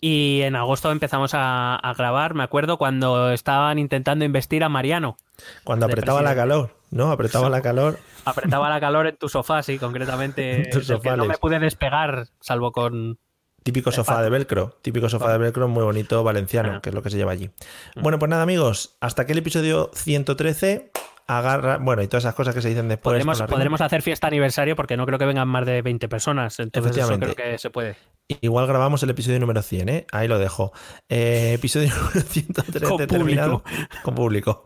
y 0.00 0.40
en 0.42 0.56
agosto 0.56 0.90
empezamos 0.90 1.32
a, 1.34 1.76
a 1.76 1.94
grabar. 1.94 2.34
Me 2.34 2.42
acuerdo 2.42 2.76
cuando 2.76 3.30
estaban 3.30 3.78
intentando 3.78 4.24
investir 4.24 4.64
a 4.64 4.68
Mariano. 4.68 5.16
Cuando 5.62 5.86
apretaba 5.86 6.22
la 6.22 6.34
calor, 6.34 6.70
¿no? 6.90 7.12
Apretaba 7.12 7.48
la 7.48 7.62
calor. 7.62 8.00
Apretaba 8.24 8.68
la 8.68 8.80
calor 8.80 9.06
en 9.06 9.16
tu 9.16 9.28
sofá, 9.28 9.62
sí, 9.62 9.78
concretamente. 9.78 10.70
En 10.70 10.86
del 10.86 11.00
que 11.00 11.16
no 11.16 11.24
me 11.24 11.38
pude 11.38 11.58
despegar, 11.60 12.26
salvo 12.40 12.72
con. 12.72 13.18
Típico 13.62 13.92
sofá 13.92 14.22
de 14.22 14.30
velcro. 14.30 14.76
Típico 14.82 15.08
sofá 15.08 15.32
de 15.32 15.38
velcro 15.38 15.68
muy 15.68 15.84
bonito 15.84 16.22
valenciano, 16.24 16.82
que 16.82 16.90
es 16.90 16.94
lo 16.94 17.02
que 17.02 17.10
se 17.10 17.16
lleva 17.16 17.32
allí. 17.32 17.50
Bueno, 17.96 18.18
pues 18.18 18.28
nada, 18.28 18.42
amigos. 18.42 18.96
Hasta 19.00 19.22
aquí 19.22 19.32
el 19.32 19.38
episodio 19.38 19.90
113. 19.94 20.90
Agarra. 21.28 21.78
Bueno, 21.78 22.02
y 22.02 22.08
todas 22.08 22.24
esas 22.24 22.34
cosas 22.34 22.54
que 22.54 22.60
se 22.60 22.68
dicen 22.68 22.88
después. 22.88 23.12
Podremos, 23.12 23.42
podremos 23.42 23.80
hacer 23.80 24.02
fiesta 24.02 24.26
aniversario 24.26 24.74
porque 24.74 24.96
no 24.96 25.06
creo 25.06 25.18
que 25.18 25.24
vengan 25.24 25.48
más 25.48 25.64
de 25.64 25.80
20 25.80 26.08
personas. 26.08 26.58
Entonces, 26.58 26.96
eso 26.96 27.18
creo 27.18 27.34
que 27.34 27.58
se 27.58 27.70
puede. 27.70 27.96
Igual 28.40 28.66
grabamos 28.66 29.02
el 29.02 29.10
episodio 29.10 29.38
número 29.38 29.62
100, 29.62 29.88
¿eh? 29.88 30.06
Ahí 30.10 30.26
lo 30.26 30.38
dejo. 30.38 30.72
Eh, 31.08 31.52
episodio 31.54 31.90
número 31.96 32.20
113 32.20 32.86
Con 32.86 33.06
terminado. 33.06 33.62
Con 34.02 34.14
público. 34.14 34.64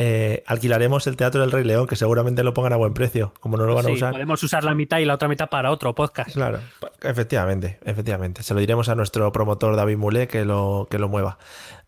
Eh, 0.00 0.44
alquilaremos 0.46 1.08
el 1.08 1.16
Teatro 1.16 1.40
del 1.40 1.50
Rey 1.50 1.64
León, 1.64 1.88
que 1.88 1.96
seguramente 1.96 2.44
lo 2.44 2.54
pongan 2.54 2.72
a 2.72 2.76
buen 2.76 2.94
precio, 2.94 3.34
como 3.40 3.56
no 3.56 3.66
lo 3.66 3.74
van 3.74 3.86
a 3.86 3.90
usar. 3.90 4.12
podemos 4.12 4.40
usar 4.44 4.62
la 4.62 4.72
mitad 4.72 4.98
y 4.98 5.04
la 5.04 5.14
otra 5.14 5.26
mitad 5.26 5.48
para 5.50 5.72
otro 5.72 5.92
podcast. 5.92 6.34
Claro, 6.34 6.60
efectivamente, 7.02 7.80
efectivamente. 7.84 8.44
Se 8.44 8.54
lo 8.54 8.60
diremos 8.60 8.88
a 8.88 8.94
nuestro 8.94 9.32
promotor 9.32 9.74
David 9.74 9.96
Mulé 9.96 10.28
que 10.28 10.44
lo, 10.44 10.86
que 10.88 11.00
lo 11.00 11.08
mueva. 11.08 11.38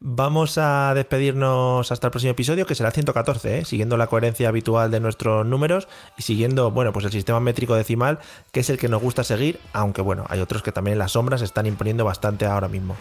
Vamos 0.00 0.58
a 0.58 0.92
despedirnos 0.94 1.92
hasta 1.92 2.08
el 2.08 2.10
próximo 2.10 2.32
episodio, 2.32 2.66
que 2.66 2.74
será 2.74 2.88
el 2.88 2.94
114, 2.94 3.58
¿eh? 3.58 3.64
siguiendo 3.64 3.96
la 3.96 4.08
coherencia 4.08 4.48
habitual 4.48 4.90
de 4.90 4.98
nuestros 4.98 5.46
números 5.46 5.86
y 6.18 6.22
siguiendo, 6.22 6.72
bueno, 6.72 6.92
pues 6.92 7.04
el 7.04 7.12
sistema 7.12 7.38
métrico 7.38 7.76
decimal, 7.76 8.18
que 8.50 8.60
es 8.60 8.70
el 8.70 8.78
que 8.78 8.88
nos 8.88 9.00
gusta 9.00 9.22
seguir, 9.22 9.60
aunque 9.72 10.02
bueno, 10.02 10.24
hay 10.28 10.40
otros 10.40 10.64
que 10.64 10.72
también 10.72 10.94
en 10.94 10.98
las 10.98 11.12
sombras 11.12 11.42
están 11.42 11.66
imponiendo 11.66 12.04
bastante 12.04 12.46
ahora 12.46 12.66
mismo. 12.66 12.96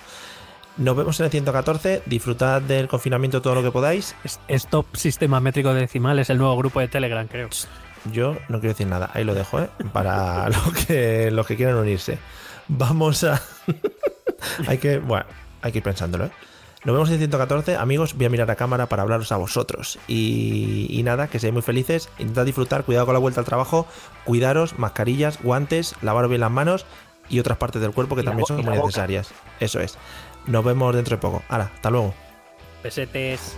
Nos 0.77 0.95
vemos 0.95 1.19
en 1.19 1.25
el 1.25 1.31
114, 1.31 2.03
disfrutad 2.05 2.61
del 2.61 2.87
confinamiento 2.87 3.41
todo 3.41 3.55
lo 3.55 3.63
que 3.63 3.71
podáis. 3.71 4.15
Stop 4.47 4.95
Sistema 4.95 5.39
Métrico 5.41 5.73
Decimal 5.73 6.19
es 6.19 6.29
el 6.29 6.37
nuevo 6.37 6.55
grupo 6.55 6.79
de 6.79 6.87
Telegram, 6.87 7.27
creo. 7.27 7.49
Yo 8.13 8.37
no 8.47 8.59
quiero 8.59 8.69
decir 8.73 8.87
nada, 8.87 9.11
ahí 9.13 9.25
lo 9.25 9.33
dejo, 9.33 9.59
¿eh? 9.59 9.69
Para 9.91 10.47
lo 10.49 10.71
que, 10.87 11.31
los 11.31 11.45
que 11.45 11.57
quieran 11.57 11.75
unirse. 11.75 12.17
Vamos 12.69 13.25
a. 13.25 13.41
hay 14.67 14.77
que. 14.77 14.99
Bueno, 14.99 15.25
hay 15.61 15.73
que 15.73 15.79
ir 15.79 15.83
pensándolo, 15.83 16.25
¿eh? 16.25 16.31
Nos 16.85 16.93
vemos 16.93 17.09
en 17.09 17.15
el 17.15 17.19
114. 17.19 17.75
Amigos, 17.75 18.13
voy 18.13 18.27
a 18.27 18.29
mirar 18.29 18.49
a 18.49 18.55
cámara 18.55 18.87
para 18.87 19.03
hablaros 19.03 19.33
a 19.33 19.35
vosotros. 19.37 19.99
Y, 20.07 20.87
y 20.89 21.03
nada, 21.03 21.27
que 21.27 21.39
seáis 21.39 21.51
muy 21.51 21.61
felices. 21.61 22.07
Intentad 22.19 22.45
disfrutar, 22.45 22.85
cuidado 22.85 23.05
con 23.05 23.13
la 23.13 23.19
vuelta 23.19 23.41
al 23.41 23.45
trabajo. 23.45 23.85
Cuidaros, 24.23 24.79
mascarillas, 24.79 25.43
guantes, 25.43 25.95
lavaros 26.01 26.29
bien 26.29 26.39
las 26.39 26.51
manos 26.51 26.85
y 27.27 27.39
otras 27.39 27.57
partes 27.57 27.81
del 27.81 27.91
cuerpo 27.91 28.15
que 28.15 28.21
Y 28.21 28.25
también 28.25 28.45
son 28.45 28.57
muy 28.57 28.65
boca. 28.65 28.85
necesarias. 28.85 29.29
Eso 29.59 29.81
es. 29.81 29.97
Nos 30.47 30.63
vemos 30.63 30.95
dentro 30.95 31.15
de 31.17 31.21
poco. 31.21 31.43
Ahora, 31.49 31.71
hasta 31.73 31.89
luego. 31.89 32.13
Pesetes. 32.81 33.57